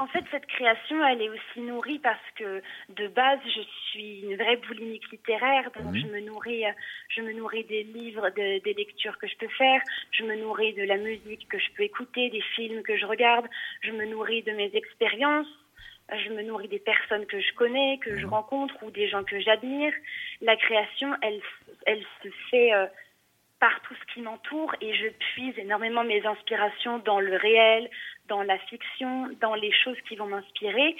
En 0.00 0.08
fait, 0.08 0.24
cette 0.32 0.46
création, 0.46 1.06
elle 1.06 1.22
est 1.22 1.28
aussi 1.28 1.60
nourrie 1.60 2.00
parce 2.00 2.18
que 2.36 2.60
de 2.96 3.06
base, 3.06 3.38
je 3.44 3.60
suis 3.92 4.22
une 4.22 4.34
vraie 4.34 4.56
boulimique 4.66 5.08
littéraire, 5.12 5.70
donc 5.76 5.92
Mhm. 5.94 6.00
je 6.00 6.06
me 6.08 6.20
nourris, 6.20 6.64
je 7.10 7.22
me 7.22 7.32
nourris 7.32 7.62
des 7.62 7.84
livres, 7.84 8.28
de- 8.30 8.60
des 8.64 8.74
lectures 8.74 9.16
que 9.18 9.28
je 9.28 9.36
peux 9.36 9.46
faire, 9.56 9.80
je 10.10 10.24
me 10.24 10.34
nourris 10.34 10.74
de 10.74 10.82
la 10.82 10.96
musique 10.96 11.46
que 11.48 11.60
je 11.60 11.70
peux 11.76 11.84
écouter, 11.84 12.28
des 12.28 12.42
films 12.56 12.82
que 12.82 12.96
je 12.96 13.06
regarde, 13.06 13.46
je 13.82 13.92
me 13.92 14.04
nourris 14.06 14.42
de 14.42 14.50
mes 14.50 14.70
expériences. 14.74 15.46
Je 16.18 16.30
me 16.30 16.42
nourris 16.42 16.68
des 16.68 16.78
personnes 16.78 17.26
que 17.26 17.40
je 17.40 17.52
connais, 17.54 17.98
que 17.98 18.16
je 18.18 18.26
rencontre 18.26 18.74
ou 18.82 18.90
des 18.90 19.08
gens 19.08 19.24
que 19.24 19.40
j'admire. 19.40 19.92
La 20.40 20.56
création, 20.56 21.14
elle, 21.22 21.40
elle 21.86 22.04
se 22.22 22.28
fait 22.50 22.72
euh, 22.72 22.86
par 23.60 23.80
tout 23.82 23.94
ce 23.94 24.14
qui 24.14 24.20
m'entoure 24.20 24.74
et 24.80 24.94
je 24.94 25.08
puise 25.32 25.58
énormément 25.58 26.04
mes 26.04 26.24
inspirations 26.26 26.98
dans 26.98 27.20
le 27.20 27.36
réel, 27.36 27.90
dans 28.28 28.42
la 28.42 28.58
fiction, 28.58 29.30
dans 29.40 29.54
les 29.54 29.72
choses 29.72 30.00
qui 30.08 30.16
vont 30.16 30.26
m'inspirer. 30.26 30.96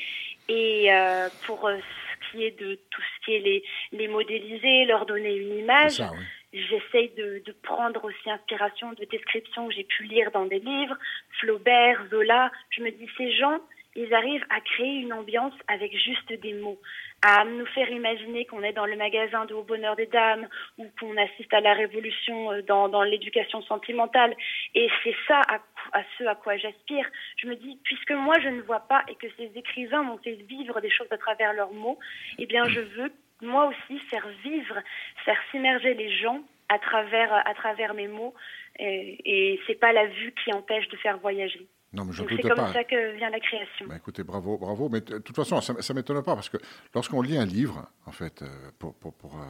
Et 0.49 0.93
euh, 0.93 1.29
pour 1.47 1.67
euh, 1.67 1.77
ce 1.77 2.31
qui 2.31 2.45
est 2.45 2.59
de 2.59 2.79
tout 2.91 3.03
ce 3.03 3.25
qui 3.25 3.35
est 3.35 3.41
les, 3.41 3.65
les 3.93 4.09
modéliser, 4.09 4.85
leur 4.87 5.07
donner 5.07 5.35
une 5.35 5.59
image. 5.59 5.93
Ça, 5.93 6.11
oui. 6.13 6.25
J'essaye 6.55 7.09
de, 7.17 7.43
de 7.45 7.53
prendre 7.53 8.05
aussi 8.05 8.31
inspiration 8.31 8.93
de 8.93 9.05
descriptions 9.07 9.67
que 9.67 9.75
j'ai 9.75 9.83
pu 9.83 10.05
lire 10.05 10.31
dans 10.31 10.47
des 10.47 10.61
livres, 10.61 10.97
Flaubert, 11.41 12.07
Zola. 12.11 12.53
Je 12.71 12.81
me 12.83 12.93
dis, 12.93 13.09
ces 13.19 13.33
gens, 13.33 13.59
ils 13.97 14.13
arrivent 14.13 14.45
à 14.51 14.61
créer 14.61 15.01
une 15.01 15.13
ambiance 15.13 15.55
avec 15.69 15.97
juste 15.97 16.33
des 16.33 16.55
mots, 16.55 16.81
à 17.23 17.45
nous 17.45 17.67
faire 17.67 17.89
imaginer 17.91 18.45
qu'on 18.45 18.63
est 18.63 18.73
dans 18.73 18.87
le 18.87 18.97
magasin 18.97 19.45
de 19.45 19.55
Au 19.55 19.63
Bonheur 19.63 19.97
des 19.97 20.07
Dames 20.07 20.49
ou 20.79 20.87
qu'on 20.99 21.17
assiste 21.17 21.53
à 21.55 21.61
la 21.61 21.75
révolution 21.75 22.53
euh, 22.53 22.63
dans, 22.63 23.03
l'éducation 23.03 23.63
sentimentale. 23.63 24.35
Et 24.75 24.89
c'est 25.03 25.17
ça 25.29 25.41
à, 25.49 25.61
à 25.93 26.03
ce 26.19 26.25
à 26.25 26.35
quoi 26.35 26.57
j'aspire. 26.57 27.09
Je 27.37 27.47
me 27.47 27.57
dis, 27.57 27.79
puisque 27.85 28.13
moi 28.13 28.39
je 28.41 28.49
ne 28.49 28.63
vois 28.63 28.81
pas 28.81 29.05
et 29.09 29.15
que 29.15 29.27
ces 29.37 29.51
écrivains 29.55 30.03
m'ont 30.03 30.19
fait 30.19 30.35
vivre 30.49 30.81
des 30.81 30.91
choses 30.91 31.11
à 31.11 31.19
travers 31.19 31.53
leurs 31.53 31.73
mots, 31.73 31.99
eh 32.39 32.47
bien 32.47 32.65
je 32.65 32.81
veux 32.81 33.13
moi 33.43 33.67
aussi 33.67 33.99
faire 34.11 34.27
vivre, 34.43 34.79
faire 35.25 35.39
s'immerger 35.51 35.95
les 35.95 36.11
gens 36.11 36.41
à 36.69 36.79
travers 36.79 37.33
à 37.33 37.55
travers 37.55 37.95
mes 37.95 38.09
mots. 38.09 38.35
Et, 38.79 39.19
et 39.25 39.61
c'est 39.67 39.79
pas 39.79 39.93
la 39.93 40.07
vue 40.07 40.35
qui 40.43 40.53
empêche 40.53 40.89
de 40.89 40.97
faire 40.97 41.19
voyager. 41.19 41.67
Non, 41.95 42.05
mais 42.05 42.13
je 42.13 42.25
c'est 42.29 42.43
comme 42.43 42.57
pas. 42.57 42.73
ça 42.73 42.85
que 42.85 43.17
vient 43.17 43.31
la 43.31 43.41
création. 43.41 43.87
Bah, 43.87 43.97
écoutez, 43.97 44.25
bravo, 44.25 44.59
bravo. 44.59 44.89
Mais 44.89 45.01
de 45.01 45.19
toute 45.19 45.37
façon, 45.37 45.61
ça 45.61 45.73
ne 45.73 45.93
m'étonne 45.95 46.23
pas 46.23 46.35
parce 46.35 46.49
que 46.49 46.59
lorsqu'on 46.95 47.23
lit 47.23 47.39
un 47.39 47.45
livre, 47.45 47.87
en 48.07 48.13
fait, 48.13 48.43
euh, 48.43 48.47
pour, 48.79 48.95
pour, 48.95 49.15
pour, 49.15 49.37
euh, 49.37 49.45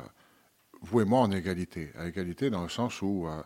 vous 0.83 1.01
et 1.01 1.05
moi, 1.05 1.27
est 1.33 1.39
égalité. 1.39 1.91
À 1.99 2.07
égalité 2.07 2.51
dans 2.51 2.63
le 2.63 2.69
sens 2.69 3.01
où 3.01 3.27
euh, 3.27 3.41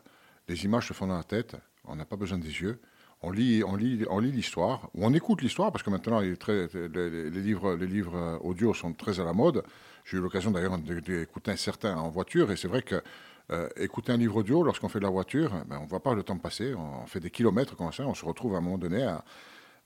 les 0.48 0.64
images 0.64 0.88
se 0.88 0.92
font 0.92 1.06
dans 1.06 1.16
la 1.16 1.24
tête, 1.24 1.56
on 1.84 1.94
n'a 1.94 2.04
pas 2.04 2.16
besoin 2.16 2.38
des 2.38 2.60
yeux. 2.60 2.80
On 3.22 3.30
lit, 3.30 3.62
on 3.64 3.76
lit, 3.76 4.04
on 4.10 4.20
lit 4.20 4.30
l'histoire, 4.30 4.90
ou 4.94 5.04
on 5.04 5.12
écoute 5.12 5.42
l'histoire, 5.42 5.72
parce 5.72 5.82
que 5.82 5.90
maintenant, 5.90 6.20
il 6.20 6.32
est 6.32 6.36
très, 6.36 6.68
les, 6.72 7.30
livres, 7.30 7.74
les 7.74 7.86
livres 7.86 8.38
audio 8.42 8.74
sont 8.74 8.92
très 8.92 9.18
à 9.18 9.24
la 9.24 9.32
mode. 9.32 9.64
J'ai 10.04 10.18
eu 10.18 10.20
l'occasion 10.20 10.52
d'ailleurs 10.52 10.78
d'écouter 10.78 11.56
certains 11.56 11.96
en 11.96 12.10
voiture, 12.10 12.52
et 12.52 12.56
c'est 12.56 12.68
vrai 12.68 12.82
que 12.82 13.02
euh, 13.50 13.68
écouter 13.76 14.12
un 14.12 14.16
livre 14.16 14.36
audio, 14.36 14.62
lorsqu'on 14.62 14.88
fait 14.88 14.98
de 14.98 15.04
la 15.04 15.10
voiture, 15.10 15.50
ben, 15.66 15.78
on 15.80 15.84
ne 15.84 15.88
voit 15.88 16.02
pas 16.02 16.14
le 16.14 16.22
temps 16.22 16.36
passer, 16.38 16.74
on 16.74 17.06
fait 17.06 17.20
des 17.20 17.30
kilomètres 17.30 17.76
comme 17.76 17.92
ça, 17.92 18.06
on 18.06 18.14
se 18.14 18.24
retrouve 18.24 18.54
à 18.54 18.58
un 18.58 18.60
moment 18.60 18.78
donné 18.78 19.02
à, 19.04 19.24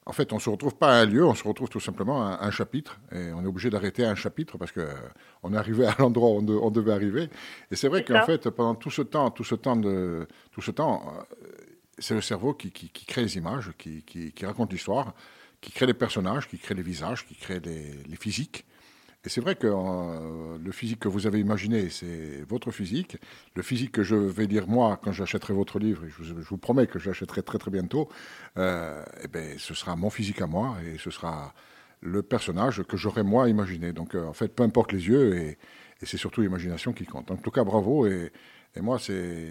en 0.05 0.13
fait, 0.13 0.33
on 0.33 0.37
ne 0.37 0.41
se 0.41 0.51
retrouve 0.51 0.75
pas 0.75 0.89
à 0.99 1.03
un 1.03 1.07
lieu, 1.07 1.25
on 1.25 1.35
se 1.35 1.47
retrouve 1.47 1.69
tout 1.69 1.79
simplement 1.79 2.27
à 2.27 2.45
un 2.45 2.51
chapitre. 2.51 2.99
Et 3.13 3.31
on 3.33 3.45
est 3.45 3.47
obligé 3.47 3.71
d'arrêter 3.71 4.05
à 4.05 4.11
un 4.11 4.17
chapitre 4.17 4.59
parce 4.59 4.73
qu'on 4.73 5.55
est 5.55 5.57
arrivé 5.57 5.87
à 5.87 5.95
l'endroit 6.01 6.31
où 6.31 6.39
on, 6.39 6.43
de- 6.43 6.55
on 6.55 6.71
devait 6.73 6.93
arriver. 6.93 7.29
Et 7.71 7.77
c'est 7.77 7.87
vrai 7.89 8.03
qu'en 8.05 8.15
fait, 8.27 8.51
pendant 8.51 8.75
tout 8.75 8.91
ce 8.91 9.03
temps, 9.03 9.31
tout 9.31 9.45
ce 9.45 9.55
temps, 9.55 9.77
de, 9.77 10.27
tout 10.51 10.61
ce 10.61 10.73
temps 10.73 11.05
euh, 11.17 11.47
c'est 11.99 12.15
le 12.15 12.21
cerveau 12.21 12.53
qui, 12.55 12.73
qui- 12.73 12.89
qui 12.89 13.07
crée 13.07 13.23
les 13.23 13.37
images, 13.37 13.71
qui, 13.79 14.03
qui- 14.03 14.33
qui 14.33 14.45
raconte 14.45 14.73
l'histoire, 14.73 15.15
qui 15.61 15.71
crée 15.71 15.87
les 15.87 15.95
personnages, 15.95 16.49
qui 16.49 16.59
crée 16.59 16.75
les 16.75 16.83
visages, 16.83 17.25
qui 17.25 17.37
crée 17.37 17.61
les, 17.61 17.93
les 18.09 18.17
physiques. 18.17 18.65
Et 19.25 19.29
c'est 19.29 19.41
vrai 19.41 19.55
que 19.55 19.69
euh, 19.69 20.59
le 20.59 20.73
physique 20.73 20.99
que 20.99 21.09
vous 21.09 21.29
avez 21.29 21.39
imaginé, 21.39 21.91
c'est 21.91 22.43
votre 22.49 22.73
physique. 22.73 23.19
Le 23.55 23.63
physique 23.63 23.93
que 23.93 24.03
je 24.03 24.17
vais 24.17 24.47
lire 24.47 24.67
moi 24.67 24.99
quand 25.03 25.13
j'achèterai 25.13 25.55
votre 25.55 25.79
livre, 25.79 26.05
et 26.05 26.09
je 26.09 26.17
vous, 26.17 26.43
je 26.43 26.49
vous 26.49 26.59
promets 26.59 26.89
que 26.89 26.99
je 26.99 27.09
l'achèterai 27.09 27.43
très 27.45 27.59
très 27.59 27.71
bientôt, 27.71 28.09
euh, 28.59 29.05
eh 29.23 29.29
ben, 29.29 29.57
ce 29.59 29.75
sera 29.75 29.95
mon 29.95 30.11
physique 30.11 30.43
à 30.43 30.49
moi 30.49 30.77
et 30.85 30.99
ce 30.99 31.11
sera 31.11 31.55
le 32.01 32.23
personnage 32.23 32.83
que 32.83 32.97
j'aurais 32.97 33.23
moi 33.23 33.49
imaginé. 33.49 33.93
Donc 33.93 34.17
euh, 34.17 34.27
en 34.27 34.33
fait, 34.33 34.49
peu 34.49 34.65
importe 34.65 34.91
les 34.91 35.07
yeux, 35.07 35.37
et, 35.37 35.51
et 36.01 36.07
c'est 36.07 36.17
surtout 36.17 36.41
l'imagination 36.41 36.93
qui 36.93 37.05
compte. 37.05 37.31
En 37.31 37.37
tout 37.37 37.53
cas, 37.53 37.63
bravo. 37.63 38.07
Et, 38.07 38.33
et 38.75 38.81
moi, 38.81 38.99
c'est, 38.99 39.51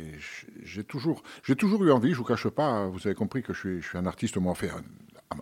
j'ai 0.64 0.84
toujours, 0.84 1.24
j'ai 1.44 1.56
toujours 1.56 1.82
eu 1.86 1.92
envie. 1.92 2.12
Je 2.12 2.18
vous 2.18 2.26
cache 2.26 2.50
pas. 2.50 2.88
Vous 2.88 3.06
avez 3.06 3.16
compris 3.16 3.42
que 3.42 3.54
je 3.54 3.60
suis, 3.60 3.82
je 3.82 3.88
suis 3.88 3.98
un 3.98 4.06
artiste 4.06 4.36
moi 4.36 4.54
fait 4.54 4.70
à, 4.70 4.82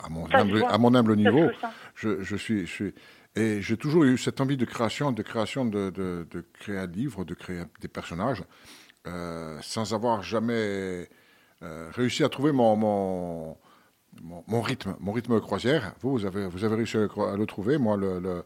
à 0.06 0.10
mon 0.10 0.32
humble, 0.32 0.64
à 0.70 0.78
mon 0.78 0.94
humble 0.94 1.16
niveau. 1.16 1.50
Je, 1.96 2.22
je 2.22 2.36
suis, 2.36 2.68
je 2.68 2.72
suis, 2.72 2.94
et 3.40 3.62
j'ai 3.62 3.78
toujours 3.78 4.04
eu 4.04 4.18
cette 4.18 4.42
envie 4.42 4.58
de 4.58 4.66
création, 4.66 5.12
de 5.12 5.22
création, 5.22 5.66
de, 5.66 6.28
créer 6.60 6.78
un 6.78 6.88
livre, 6.88 7.24
de 7.24 7.34
créer 7.34 7.64
des 7.80 7.88
personnages, 7.88 8.44
euh, 9.08 9.58
sans 9.62 9.94
avoir 9.94 10.22
jamais 10.24 11.08
euh, 11.64 11.90
réussi 11.94 12.24
à 12.24 12.30
trouver 12.30 12.52
mon, 12.52 12.76
mon, 12.76 13.58
mon, 14.22 14.44
mon 14.46 14.62
rythme, 14.62 14.96
mon 15.00 15.14
rythme 15.14 15.40
croisière. 15.40 15.94
Vous, 16.02 16.12
vous 16.12 16.26
avez, 16.26 16.48
vous 16.48 16.64
avez 16.66 16.76
réussi 16.76 16.98
à 16.98 17.02
le, 17.38 17.46
trouver. 17.46 17.78
Moi, 17.78 17.96
le, 17.96 18.44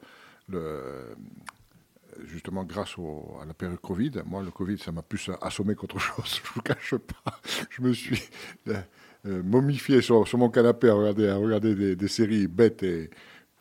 le, 0.47 1.15
justement, 2.25 2.63
grâce 2.63 2.95
à 3.41 3.45
la 3.45 3.53
période 3.55 3.79
Covid, 3.79 4.21
moi, 4.25 4.43
le 4.43 4.51
Covid, 4.51 4.77
ça 4.77 4.91
m'a 4.91 5.01
plus 5.01 5.29
assommé 5.41 5.73
qu'autre 5.73 5.97
chose. 5.97 6.39
Je 6.43 6.53
vous 6.53 6.61
cache 6.61 6.95
pas. 6.95 7.39
Je 7.71 7.81
me 7.81 7.93
suis 7.93 8.21
euh, 8.67 9.41
momifié 9.41 10.01
sur, 10.01 10.27
sur 10.27 10.37
mon 10.37 10.49
canapé 10.49 10.89
à 10.89 10.93
regarder, 10.93 11.29
à 11.29 11.35
regarder 11.35 11.73
des, 11.73 11.95
des 11.95 12.07
séries 12.07 12.47
bêtes 12.47 12.83
et 12.83 13.09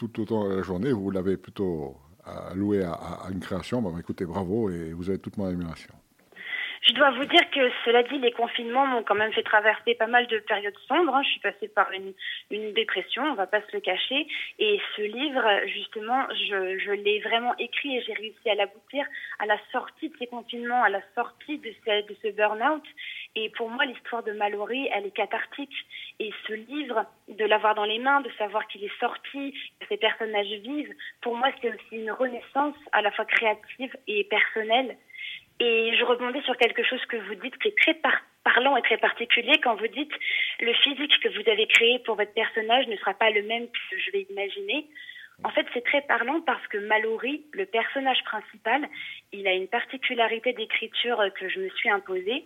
tout 0.08 0.22
autant 0.22 0.46
la 0.48 0.62
journée. 0.62 0.92
Vous 0.92 1.10
l'avez 1.10 1.36
plutôt 1.36 1.96
alloué 2.50 2.82
à, 2.82 2.92
à- 2.92 3.30
une 3.32 3.40
création. 3.40 3.82
Bah, 3.82 3.90
écoutez, 3.98 4.24
bravo 4.24 4.70
et 4.70 4.92
vous 4.92 5.08
avez 5.10 5.18
toute 5.18 5.36
mon 5.36 5.46
admiration. 5.46 5.92
Je 6.84 6.94
dois 6.94 7.12
vous 7.12 7.24
dire 7.26 7.48
que, 7.54 7.60
cela 7.84 8.02
dit, 8.02 8.18
les 8.18 8.32
confinements 8.32 8.86
m'ont 8.88 9.04
quand 9.04 9.14
même 9.14 9.32
fait 9.32 9.44
traverser 9.44 9.94
pas 9.94 10.08
mal 10.08 10.26
de 10.26 10.38
périodes 10.40 10.76
sombres. 10.88 11.14
hein. 11.14 11.22
Je 11.22 11.28
suis 11.30 11.40
passée 11.40 11.68
par 11.68 11.92
une, 11.92 12.12
une 12.50 12.72
dépression, 12.72 13.22
on 13.22 13.34
va 13.34 13.46
pas 13.46 13.60
se 13.60 13.72
le 13.72 13.78
cacher. 13.80 14.26
Et 14.58 14.80
ce 14.96 15.02
livre, 15.02 15.44
justement, 15.68 16.26
je, 16.30 16.90
l'ai 16.90 17.20
vraiment 17.20 17.54
écrit 17.58 17.96
et 17.96 18.02
j'ai 18.02 18.14
réussi 18.14 18.50
à 18.50 18.56
l'aboutir 18.56 19.06
à 19.38 19.46
la 19.46 19.58
sortie 19.70 20.08
de 20.08 20.16
ces 20.18 20.26
confinements, 20.26 20.82
à 20.82 20.88
la 20.88 21.00
sortie 21.14 21.58
de 21.58 21.72
ce 22.20 22.28
burn-out. 22.32 22.82
Et 23.34 23.48
pour 23.50 23.70
moi, 23.70 23.84
l'histoire 23.86 24.22
de 24.22 24.32
Mallory, 24.32 24.88
elle 24.92 25.06
est 25.06 25.16
cathartique. 25.16 25.74
Et 26.20 26.30
ce 26.46 26.52
livre, 26.52 27.06
de 27.28 27.44
l'avoir 27.46 27.74
dans 27.74 27.84
les 27.84 27.98
mains, 27.98 28.20
de 28.20 28.30
savoir 28.36 28.66
qu'il 28.68 28.84
est 28.84 29.00
sorti, 29.00 29.54
que 29.80 29.86
ces 29.88 29.96
personnages 29.96 30.46
vivent, 30.46 30.94
pour 31.22 31.36
moi, 31.36 31.48
c'est 31.60 31.70
aussi 31.70 31.96
une 31.96 32.10
renaissance 32.10 32.76
à 32.92 33.00
la 33.00 33.10
fois 33.10 33.24
créative 33.24 33.96
et 34.06 34.24
personnelle. 34.24 34.96
Et 35.60 35.94
je 35.96 36.04
rebondis 36.04 36.42
sur 36.42 36.56
quelque 36.56 36.82
chose 36.82 37.04
que 37.06 37.16
vous 37.16 37.34
dites 37.36 37.56
qui 37.58 37.68
est 37.68 37.78
très 37.78 37.94
par- 37.94 38.20
parlant 38.44 38.76
et 38.76 38.82
très 38.82 38.98
particulier 38.98 39.60
quand 39.62 39.76
vous 39.76 39.86
dites 39.86 40.12
le 40.60 40.74
physique 40.74 41.18
que 41.20 41.28
vous 41.28 41.48
avez 41.48 41.66
créé 41.66 42.00
pour 42.00 42.16
votre 42.16 42.34
personnage 42.34 42.86
ne 42.88 42.96
sera 42.96 43.14
pas 43.14 43.30
le 43.30 43.42
même 43.42 43.68
que 43.68 43.98
je 43.98 44.10
vais 44.10 44.26
imaginer. 44.28 44.86
En 45.44 45.50
fait, 45.50 45.66
c'est 45.72 45.84
très 45.84 46.02
parlant 46.02 46.40
parce 46.40 46.66
que 46.68 46.78
Mallory, 46.78 47.42
le 47.52 47.66
personnage 47.66 48.22
principal, 48.24 48.88
il 49.32 49.46
a 49.46 49.52
une 49.52 49.68
particularité 49.68 50.52
d'écriture 50.52 51.22
que 51.38 51.48
je 51.48 51.60
me 51.60 51.68
suis 51.70 51.90
imposée. 51.90 52.44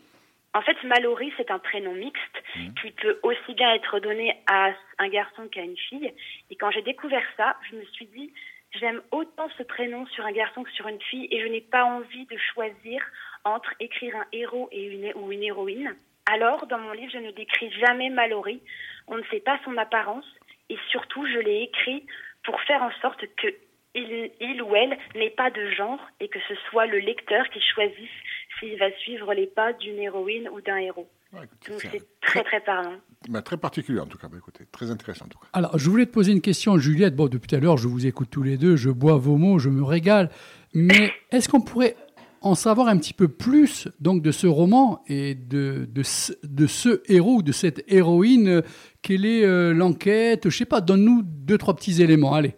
En 0.55 0.63
fait, 0.63 0.77
Mallory, 0.85 1.33
c'est 1.37 1.51
un 1.51 1.59
prénom 1.59 1.93
mixte 1.93 2.43
qui 2.81 2.91
peut 2.93 3.19
aussi 3.23 3.55
bien 3.55 3.75
être 3.75 4.01
donné 4.01 4.35
à 4.47 4.73
un 4.99 5.09
garçon 5.09 5.49
qu'à 5.49 5.61
une 5.61 5.77
fille. 5.77 6.13
Et 6.51 6.57
quand 6.57 6.71
j'ai 6.71 6.83
découvert 6.83 7.27
ça, 7.37 7.57
je 7.71 7.77
me 7.77 7.85
suis 7.85 8.07
dit, 8.07 8.33
j'aime 8.73 9.03
autant 9.11 9.49
ce 9.59 9.63
prénom 9.63 10.07
sur 10.07 10.25
un 10.25 10.33
garçon 10.33 10.65
que 10.65 10.71
sur 10.73 10.89
une 10.89 11.01
fille 11.03 11.29
et 11.31 11.41
je 11.43 11.47
n'ai 11.49 11.61
pas 11.61 11.85
envie 11.85 12.25
de 12.27 12.37
choisir 12.39 13.05
entre 13.45 13.75
écrire 13.81 14.17
un 14.17 14.27
héros 14.33 14.69
et 14.73 14.85
une, 14.85 15.13
ou 15.17 15.31
une 15.31 15.43
héroïne. 15.43 15.95
Alors, 16.31 16.67
dans 16.67 16.79
mon 16.79 16.93
livre, 16.93 17.13
je 17.13 17.19
ne 17.19 17.31
décris 17.33 17.71
jamais 17.73 18.09
Mallory. 18.11 18.61
On 19.07 19.17
ne 19.17 19.25
sait 19.25 19.41
pas 19.41 19.61
son 19.65 19.77
apparence 19.77 20.27
et 20.69 20.79
surtout, 20.91 21.27
je 21.27 21.39
l'ai 21.39 21.63
écrit 21.63 22.05
pour 22.45 22.61
faire 22.63 22.83
en 22.83 22.93
sorte 23.03 23.25
que 23.37 23.49
il, 23.95 24.31
il 24.41 24.63
ou 24.63 24.77
elle 24.77 24.99
n'ait 25.15 25.31
pas 25.31 25.51
de 25.51 25.71
genre 25.71 26.01
et 26.21 26.29
que 26.29 26.39
ce 26.49 26.55
soit 26.69 26.87
le 26.87 26.99
lecteur 26.99 27.49
qui 27.49 27.61
choisisse 27.63 28.11
s'il 28.59 28.79
va 28.79 28.91
suivre 28.99 29.35
les 29.35 29.47
pas 29.47 29.73
d'une 29.75 29.99
héroïne 29.99 30.49
ou 30.49 30.61
d'un 30.61 30.79
héros. 30.79 31.09
Donc 31.33 31.81
c'est 31.81 32.03
très 32.23 32.43
très 32.45 32.61
parlant. 32.61 32.95
Bah, 33.29 33.43
très 33.43 33.57
particulier 33.57 34.01
en 34.01 34.07
tout 34.07 34.17
cas. 34.17 34.29
Bah, 34.29 34.37
écoutez, 34.39 34.65
très 34.73 34.91
intéressant 34.91 35.27
en 35.27 35.29
tout 35.29 35.39
cas. 35.39 35.49
Alors, 35.53 35.77
je 35.79 35.91
voulais 35.91 36.07
te 36.07 36.13
poser 36.13 36.33
une 36.33 36.41
question, 36.41 36.79
Juliette. 36.79 37.15
Bon, 37.15 37.29
depuis 37.29 37.49
tout 37.49 37.57
à 37.57 37.61
l'heure, 37.61 37.77
je 37.77 37.89
vous 37.89 38.07
écoute 38.07 38.29
tous 38.31 38.43
les 38.43 38.57
deux, 38.57 38.77
je 38.77 38.91
bois 38.91 39.17
vos 39.17 39.37
mots, 39.37 39.59
je 39.59 39.69
me 39.69 39.83
régale. 39.83 40.31
Mais 40.73 41.13
est-ce 41.31 41.49
qu'on 41.49 41.61
pourrait 41.61 41.97
en 42.41 42.55
savoir 42.55 42.89
un 42.89 42.97
petit 42.97 43.13
peu 43.13 43.29
plus 43.29 43.89
donc 44.01 44.23
de 44.23 44.31
ce 44.31 44.47
roman 44.47 45.03
et 45.09 45.35
de, 45.35 45.87
de, 45.91 46.03
ce, 46.03 46.33
de 46.45 46.67
ce 46.67 47.03
héros 47.11 47.37
ou 47.37 47.43
de 47.43 47.53
cette 47.53 47.85
héroïne? 47.89 48.63
Quelle 49.03 49.27
est 49.27 49.45
euh, 49.45 49.75
l'enquête? 49.75 50.49
Je 50.49 50.57
sais 50.57 50.65
pas, 50.65 50.81
donne-nous 50.81 51.23
deux, 51.23 51.59
trois 51.59 51.75
petits 51.75 52.03
éléments. 52.03 52.33
Allez. 52.33 52.55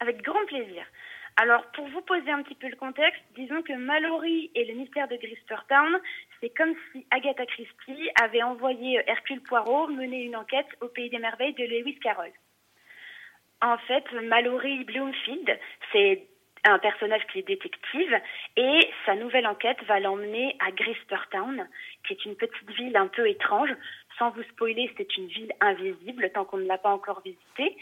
Avec 0.00 0.22
grand. 0.22 0.41
Alors, 1.36 1.64
pour 1.72 1.86
vous 1.88 2.02
poser 2.02 2.30
un 2.30 2.42
petit 2.42 2.54
peu 2.54 2.68
le 2.68 2.76
contexte, 2.76 3.22
disons 3.34 3.62
que 3.62 3.72
Mallory 3.72 4.50
et 4.54 4.64
le 4.66 4.74
mystère 4.74 5.08
de 5.08 5.16
Grispertown, 5.16 5.98
c'est 6.40 6.50
comme 6.50 6.74
si 6.92 7.06
Agatha 7.10 7.46
Christie 7.46 8.10
avait 8.20 8.42
envoyé 8.42 9.02
Hercule 9.06 9.42
Poirot 9.42 9.88
mener 9.88 10.22
une 10.24 10.36
enquête 10.36 10.66
au 10.80 10.88
Pays 10.88 11.08
des 11.08 11.18
Merveilles 11.18 11.54
de 11.54 11.64
Lewis 11.64 11.98
Carroll. 12.00 12.32
En 13.62 13.78
fait, 13.78 14.04
Mallory 14.12 14.84
Bloomfield, 14.84 15.58
c'est 15.92 16.26
un 16.64 16.78
personnage 16.78 17.26
qui 17.32 17.40
est 17.40 17.46
détective 17.46 18.20
et 18.56 18.80
sa 19.06 19.14
nouvelle 19.16 19.46
enquête 19.46 19.82
va 19.84 20.00
l'emmener 20.00 20.56
à 20.60 20.70
Grispertown, 20.70 21.66
qui 22.06 22.12
est 22.12 22.24
une 22.24 22.36
petite 22.36 22.70
ville 22.72 22.96
un 22.96 23.08
peu 23.08 23.28
étrange. 23.28 23.70
Sans 24.18 24.30
vous 24.30 24.42
spoiler, 24.44 24.92
c'est 24.96 25.16
une 25.16 25.26
ville 25.26 25.52
invisible 25.60 26.30
tant 26.34 26.44
qu'on 26.44 26.58
ne 26.58 26.66
l'a 26.66 26.78
pas 26.78 26.90
encore 26.90 27.22
visitée. 27.22 27.76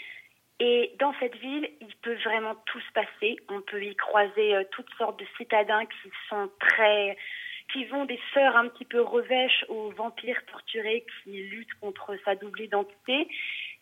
Et 0.60 0.94
dans 0.98 1.14
cette 1.18 1.36
ville, 1.36 1.68
il 1.80 1.94
peut 2.02 2.16
vraiment 2.22 2.54
tout 2.66 2.80
se 2.80 2.92
passer. 2.92 3.36
On 3.48 3.62
peut 3.62 3.82
y 3.82 3.96
croiser 3.96 4.54
euh, 4.54 4.64
toutes 4.70 4.92
sortes 4.98 5.18
de 5.18 5.24
citadins 5.38 5.86
qui 5.86 6.10
sont 6.28 6.50
très, 6.60 7.16
qui 7.72 7.86
vont 7.86 8.04
des 8.04 8.20
sœurs 8.34 8.56
un 8.56 8.68
petit 8.68 8.84
peu 8.84 9.00
revêches 9.00 9.64
aux 9.70 9.90
vampires 9.92 10.44
torturés 10.52 11.06
qui 11.24 11.44
luttent 11.44 11.74
contre 11.80 12.14
sa 12.26 12.34
double 12.34 12.60
identité. 12.60 13.26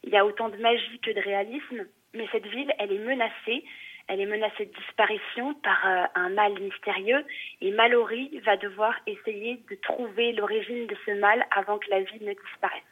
Il 0.04 0.10
y 0.10 0.16
a 0.16 0.24
autant 0.24 0.50
de 0.50 0.56
magie 0.56 1.00
que 1.02 1.10
de 1.10 1.20
réalisme. 1.20 1.84
Mais 2.14 2.28
cette 2.30 2.46
ville, 2.46 2.72
elle 2.78 2.92
est 2.92 3.04
menacée. 3.04 3.64
Elle 4.06 4.20
est 4.20 4.26
menacée 4.26 4.66
de 4.66 4.72
disparition 4.72 5.54
par 5.54 5.84
euh, 5.84 6.04
un 6.14 6.28
mal 6.30 6.58
mystérieux 6.60 7.24
et 7.60 7.72
Mallory 7.72 8.40
va 8.46 8.56
devoir 8.56 8.94
essayer 9.06 9.60
de 9.68 9.74
trouver 9.82 10.32
l'origine 10.32 10.86
de 10.86 10.96
ce 11.04 11.10
mal 11.20 11.44
avant 11.50 11.78
que 11.78 11.90
la 11.90 12.00
vie 12.00 12.24
ne 12.24 12.32
disparaisse. 12.32 12.82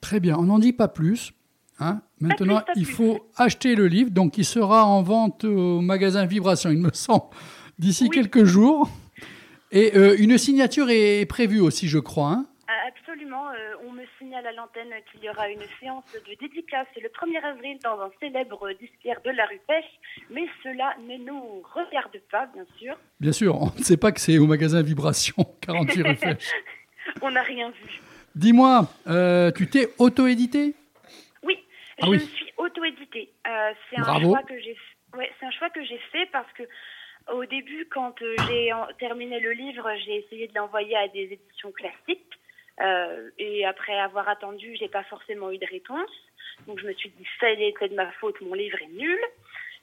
Très 0.00 0.20
bien, 0.20 0.36
on 0.38 0.44
n'en 0.44 0.58
dit 0.58 0.72
pas 0.72 0.88
plus. 0.88 1.32
Hein? 1.78 2.00
Maintenant, 2.20 2.60
plus, 2.60 2.72
il 2.76 2.84
plus. 2.84 2.94
faut 2.94 3.26
acheter 3.36 3.74
le 3.74 3.86
livre, 3.86 4.10
donc 4.10 4.38
il 4.38 4.44
sera 4.44 4.84
en 4.86 5.02
vente 5.02 5.44
au 5.44 5.80
magasin 5.80 6.24
Vibration, 6.26 6.70
il 6.70 6.78
me 6.78 6.90
semble, 6.92 7.24
d'ici 7.78 8.04
Oui. 8.04 8.10
quelques 8.10 8.44
jours. 8.44 8.88
Et 9.72 9.96
euh, 9.96 10.14
une 10.18 10.36
signature 10.38 10.90
est 10.90 11.24
prévue 11.26 11.60
aussi, 11.60 11.88
je 11.88 11.98
crois. 11.98 12.28
hein? 12.30 12.46
Ah, 12.68 12.72
Absolument, 12.88 13.48
euh, 13.50 13.86
on 13.88 13.92
me 13.92 14.02
signale 14.18 14.46
à 14.46 14.52
l'antenne 14.52 14.88
qu'il 15.10 15.22
y 15.24 15.28
aura 15.30 15.48
une 15.48 15.62
séance 15.80 16.04
de 16.14 16.20
dédicace 16.40 16.86
le 16.96 17.08
1er 17.08 17.42
avril 17.44 17.78
dans 17.82 18.00
un 18.00 18.10
célèbre 18.20 18.68
disquaire 18.80 19.20
de 19.24 19.30
la 19.30 19.44
rue 19.46 19.60
Pêche, 19.66 19.84
mais 20.30 20.44
cela 20.62 20.94
ne 21.08 21.16
nous 21.24 21.62
regarde 21.74 22.16
pas, 22.30 22.46
bien 22.54 22.64
sûr. 22.78 22.94
Bien 23.20 23.32
sûr, 23.32 23.60
on 23.60 23.72
ne 23.78 23.82
sait 23.84 23.96
pas 23.96 24.12
que 24.12 24.20
c'est 24.20 24.38
au 24.38 24.46
magasin 24.46 24.82
Vibration, 24.82 25.34
48 25.62 26.02
rue 26.02 26.16
Flèche. 26.16 26.50
On 27.20 27.30
n'a 27.30 27.42
rien 27.42 27.68
vu. 27.70 28.00
Dis-moi, 28.34 28.88
euh, 29.08 29.50
tu 29.50 29.66
t'es 29.68 29.88
auto-édité? 29.98 30.74
Ah 32.00 32.06
je 32.06 32.10
oui. 32.10 32.16
me 32.16 32.22
suis 32.22 32.52
auto-éditée. 32.56 33.32
Euh, 33.46 33.72
c'est 33.90 33.98
un 33.98 34.20
choix 34.20 34.42
que 34.42 34.58
j'ai 34.58 34.76
ouais, 35.16 35.30
c'est 35.38 35.46
un 35.46 35.50
choix 35.50 35.70
que 35.70 35.84
j'ai 35.84 35.98
fait 36.10 36.26
parce 36.32 36.50
que 36.52 36.62
au 37.32 37.44
début, 37.44 37.86
quand 37.90 38.20
euh, 38.22 38.34
j'ai 38.48 38.72
terminé 38.98 39.38
le 39.40 39.52
livre, 39.52 39.88
j'ai 40.04 40.16
essayé 40.16 40.48
de 40.48 40.54
l'envoyer 40.54 40.96
à 40.96 41.08
des 41.08 41.32
éditions 41.32 41.70
classiques. 41.72 42.38
Euh, 42.80 43.30
et 43.38 43.64
après 43.64 43.98
avoir 43.98 44.28
attendu, 44.28 44.74
j'ai 44.76 44.88
pas 44.88 45.04
forcément 45.04 45.50
eu 45.50 45.58
de 45.58 45.66
réponse. 45.66 46.10
Donc 46.66 46.80
je 46.80 46.86
me 46.86 46.92
suis 46.94 47.10
dit, 47.10 47.26
ça 47.38 47.50
y 47.52 47.64
est, 47.64 47.74
c'est 47.78 47.88
de 47.88 47.94
ma 47.94 48.10
faute, 48.12 48.40
mon 48.40 48.54
livre 48.54 48.80
est 48.82 48.92
nul. 48.92 49.20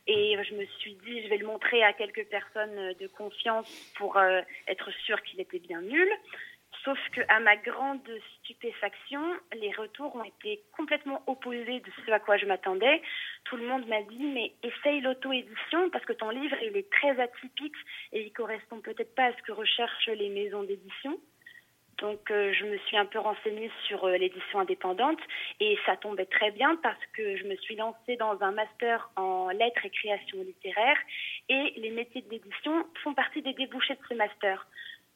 Et 0.07 0.37
je 0.43 0.55
me 0.55 0.65
suis 0.79 0.95
dit, 1.05 1.21
je 1.23 1.29
vais 1.29 1.37
le 1.37 1.45
montrer 1.45 1.83
à 1.83 1.93
quelques 1.93 2.25
personnes 2.25 2.93
de 2.99 3.07
confiance 3.07 3.69
pour 3.95 4.17
euh, 4.17 4.41
être 4.67 4.91
sûr 5.05 5.21
qu'il 5.21 5.39
était 5.39 5.59
bien 5.59 5.81
nul. 5.81 6.09
Sauf 6.85 6.97
que, 7.11 7.21
à 7.27 7.39
ma 7.41 7.57
grande 7.57 8.07
stupéfaction, 8.37 9.21
les 9.53 9.71
retours 9.73 10.15
ont 10.15 10.23
été 10.23 10.63
complètement 10.77 11.21
opposés 11.27 11.81
de 11.81 11.91
ce 12.05 12.11
à 12.11 12.19
quoi 12.19 12.37
je 12.37 12.45
m'attendais. 12.45 13.01
Tout 13.43 13.57
le 13.57 13.67
monde 13.67 13.85
m'a 13.87 14.01
dit, 14.03 14.23
mais 14.23 14.53
essaye 14.63 15.01
l'auto-édition 15.01 15.89
parce 15.89 16.05
que 16.05 16.13
ton 16.13 16.29
livre, 16.29 16.55
il 16.61 16.77
est 16.77 16.89
très 16.89 17.19
atypique 17.19 17.75
et 18.13 18.21
il 18.21 18.31
correspond 18.31 18.79
peut-être 18.79 19.13
pas 19.13 19.25
à 19.25 19.33
ce 19.33 19.41
que 19.43 19.51
recherchent 19.51 20.07
les 20.07 20.29
maisons 20.29 20.63
d'édition. 20.63 21.19
Donc, 21.99 22.31
euh, 22.31 22.53
je 22.53 22.65
me 22.65 22.77
suis 22.77 22.95
un 22.95 23.05
peu 23.05 23.19
renseignée 23.19 23.69
sur 23.87 24.05
euh, 24.05 24.15
l'édition 24.15 24.59
indépendante 24.59 25.19
et 25.59 25.77
ça 25.85 25.97
tombait 25.97 26.25
très 26.25 26.51
bien 26.51 26.77
parce 26.77 27.05
que 27.13 27.35
je 27.35 27.43
me 27.43 27.57
suis 27.57 27.75
lancée 27.75 28.15
dans 28.15 28.41
un 28.41 28.51
master 28.51 29.09
en 29.17 29.49
lettres 29.49 29.85
et 29.85 29.89
création 29.89 30.41
littéraire 30.41 30.97
et 31.49 31.73
les 31.75 31.91
métiers 31.91 32.21
de 32.21 32.29
l'édition 32.29 32.85
font 33.03 33.13
partie 33.13 33.41
des 33.41 33.53
débouchés 33.53 33.95
de 33.95 34.01
ce 34.07 34.13
master. 34.13 34.65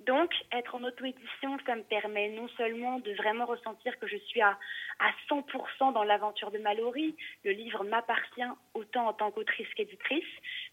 Donc, 0.06 0.32
être 0.52 0.76
en 0.76 0.84
auto-édition, 0.84 1.58
ça 1.66 1.76
me 1.76 1.84
permet 1.84 2.30
non 2.30 2.48
seulement 2.58 3.00
de 3.00 3.14
vraiment 3.14 3.46
ressentir 3.46 3.98
que 4.00 4.08
je 4.08 4.18
suis 4.18 4.42
à, 4.42 4.58
à 5.00 5.12
100% 5.30 5.94
dans 5.94 6.04
l'aventure 6.04 6.52
de 6.52 6.58
Mallory, 6.58 7.16
le 7.44 7.52
livre 7.52 7.84
m'appartient 7.84 8.42
autant 8.74 9.08
en 9.08 9.14
tant 9.14 9.32
qu'autrice 9.32 9.68
qu'éditrice, 9.76 10.24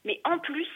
mais 0.05 0.21
en 0.25 0.39
plus, 0.39 0.69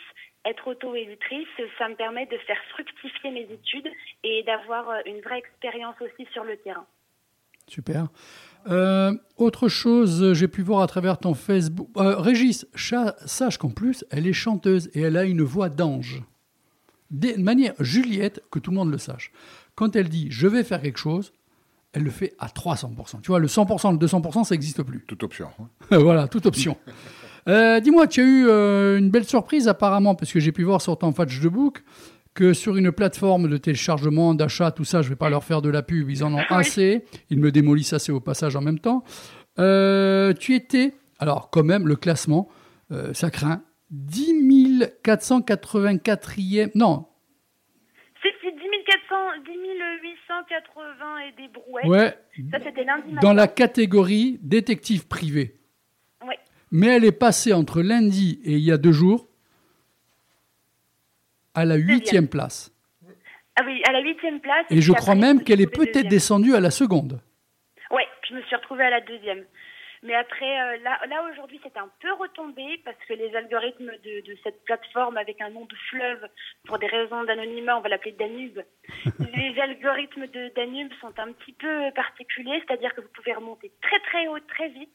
être 0.45 0.69
auto-éditrice, 0.69 1.49
ça 1.79 1.89
me 1.89 1.95
permet 1.95 2.27
de 2.27 2.37
faire 2.47 2.63
fructifier 2.71 3.31
mes 3.31 3.49
études 3.51 3.89
et 4.23 4.43
d'avoir 4.45 4.91
euh, 4.91 5.01
une 5.07 5.21
vraie 5.21 5.39
expérience 5.39 5.97
aussi 6.01 6.29
sur 6.33 6.45
le 6.45 6.57
terrain. 6.59 6.87
Super. 7.67 8.09
Euh, 8.67 9.13
autre 9.37 9.69
chose, 9.69 10.35
j'ai 10.35 10.49
pu 10.49 10.63
voir 10.63 10.83
à 10.83 10.87
travers 10.87 11.19
ton 11.19 11.35
Facebook. 11.35 11.89
Euh, 11.97 12.17
Régis, 12.17 12.67
sache 12.75 13.59
qu'en 13.59 13.71
plus, 13.71 14.05
elle 14.11 14.27
est 14.27 14.35
chanteuse 14.35 14.91
et 14.95 15.01
elle 15.01 15.17
a 15.17 15.25
une 15.25 15.43
voix 15.43 15.71
d'ange. 15.71 16.23
De 17.11 17.35
manière, 17.41 17.75
Juliette, 17.81 18.43
que 18.51 18.59
tout 18.59 18.71
le 18.71 18.77
monde 18.77 18.91
le 18.91 18.99
sache, 18.99 19.31
quand 19.75 19.95
elle 19.97 20.09
dit 20.09 20.29
je 20.31 20.47
vais 20.49 20.65
faire 20.65 20.81
quelque 20.83 20.99
chose, 20.99 21.33
elle 21.93 22.03
le 22.03 22.11
fait 22.11 22.35
à 22.39 22.47
300%. 22.49 23.21
Tu 23.23 23.29
vois, 23.29 23.39
le 23.39 23.47
100%, 23.47 23.93
le 23.93 24.05
200%, 24.07 24.45
ça 24.45 24.55
n'existe 24.55 24.83
plus. 24.83 25.05
Toute 25.07 25.23
option. 25.23 25.49
hein. 25.61 25.69
voilà, 25.99 26.29
toute 26.29 26.47
option. 26.47 26.77
Euh, 27.47 27.79
Dis-moi, 27.79 28.07
tu 28.07 28.23
as 28.23 28.25
eu 28.25 28.47
euh, 28.49 28.97
une 28.99 29.11
belle 29.11 29.27
surprise 29.27 29.69
apparemment, 29.69 30.15
parce 30.15 30.33
que 30.33 30.41
j'ai 30.41 30.51
pu 30.51 30.63
voir 30.63 30.81
sur 30.81 30.97
ton 30.97 31.13
Fatch 31.13 31.41
de 31.41 31.49
Book 31.51 31.85
que 32.33 32.55
sur 32.55 32.75
une 32.79 32.91
plateforme 32.91 33.51
de 33.51 33.59
téléchargement, 33.59 34.33
d'achat, 34.33 34.71
tout 34.71 34.85
ça, 34.87 35.03
je 35.03 35.11
vais 35.11 35.15
pas 35.15 35.29
leur 35.29 35.45
faire 35.45 35.61
de 35.61 35.69
la 35.69 35.83
pub, 35.83 36.09
ils 36.09 36.25
en 36.25 36.33
ont 36.33 36.43
assez. 36.49 37.05
Ils 37.29 37.39
me 37.39 37.53
démolissent 37.53 37.93
assez 37.93 38.13
au 38.13 38.19
passage 38.21 38.57
en 38.57 38.63
même 38.63 38.79
temps. 38.79 39.05
Euh, 39.59 40.33
tu 40.33 40.55
étais, 40.55 40.95
alors 41.19 41.51
quand 41.51 41.63
même, 41.65 41.87
le 41.87 41.97
classement, 41.97 42.49
euh, 42.93 43.13
ça 43.13 43.31
craint, 43.31 43.63
10 43.95 44.91
484e, 45.05 46.71
non, 46.75 47.07
C'est 48.23 48.33
c'est 48.43 48.51
10 48.51 48.59
400, 49.09 49.17
10 49.47 49.51
880 50.03 51.19
et 51.19 51.33
des 51.43 51.49
brouettes. 51.49 51.87
ouais, 51.87 52.19
Ça, 52.51 52.59
c'était 52.65 52.83
lundi 52.85 53.13
matin. 53.13 53.21
dans 53.29 53.33
la 53.35 53.47
catégorie 53.47 54.39
détective 54.43 55.07
privé. 55.07 55.55
Ouais. 56.27 56.39
Mais 56.73 56.89
elle 56.89 57.05
est 57.05 57.13
passée 57.13 57.53
entre 57.53 57.83
lundi 57.83 58.41
et 58.45 58.53
il 58.53 58.61
y 58.65 58.73
a 58.73 58.79
deux 58.79 58.93
jours 58.93 59.29
à 61.55 61.65
la 61.65 61.77
huitième 61.77 62.29
place. 62.29 62.73
Ah 63.57 63.63
oui, 63.65 63.81
à 63.89 63.93
la 63.93 64.01
huitième 64.01 64.41
place. 64.41 64.67
Et 64.71 64.81
je 64.81 64.93
crois 64.93 65.15
même 65.15 65.37
me 65.39 65.43
qu'elle 65.45 65.61
est 65.61 65.73
peut-être 65.73 66.09
descendue 66.09 66.57
à 66.57 66.61
la 66.61 66.73
seconde. 66.73 67.21
Ouais, 67.93 68.07
je 68.29 68.35
me 68.35 68.43
suis 68.43 68.57
retrouvée 68.57 68.83
à 68.85 68.91
la 68.91 69.01
deuxième. 69.03 69.45
Mais 70.05 70.15
après, 70.15 70.61
euh, 70.61 70.77
là, 70.83 71.01
là 71.09 71.25
aujourd'hui, 71.31 71.59
c'est 71.63 71.79
un 71.79 71.89
peu 72.01 72.13
retombé 72.13 72.79
parce 72.85 72.99
que 73.09 73.15
les 73.15 73.35
algorithmes 73.35 73.91
de, 74.05 74.21
de 74.21 74.37
cette 74.45 74.63
plateforme 74.65 75.17
avec 75.17 75.41
un 75.41 75.49
nom 75.49 75.65
de 75.65 75.75
fleuve, 75.89 76.29
pour 76.67 76.79
des 76.79 76.87
raisons 76.87 77.25
d'anonymat, 77.25 77.79
on 77.79 77.81
va 77.81 77.89
l'appeler 77.89 78.13
Danube. 78.13 78.61
les 79.35 79.59
algorithmes 79.59 80.27
de 80.27 80.53
Danube 80.55 80.93
sont 81.01 81.19
un 81.19 81.33
petit 81.33 81.55
peu 81.55 81.91
particuliers, 81.95 82.63
c'est-à-dire 82.67 82.95
que 82.95 83.01
vous 83.01 83.09
pouvez 83.15 83.33
remonter 83.33 83.73
très 83.81 83.99
très 84.01 84.29
haut 84.29 84.41
très 84.41 84.69
vite, 84.69 84.95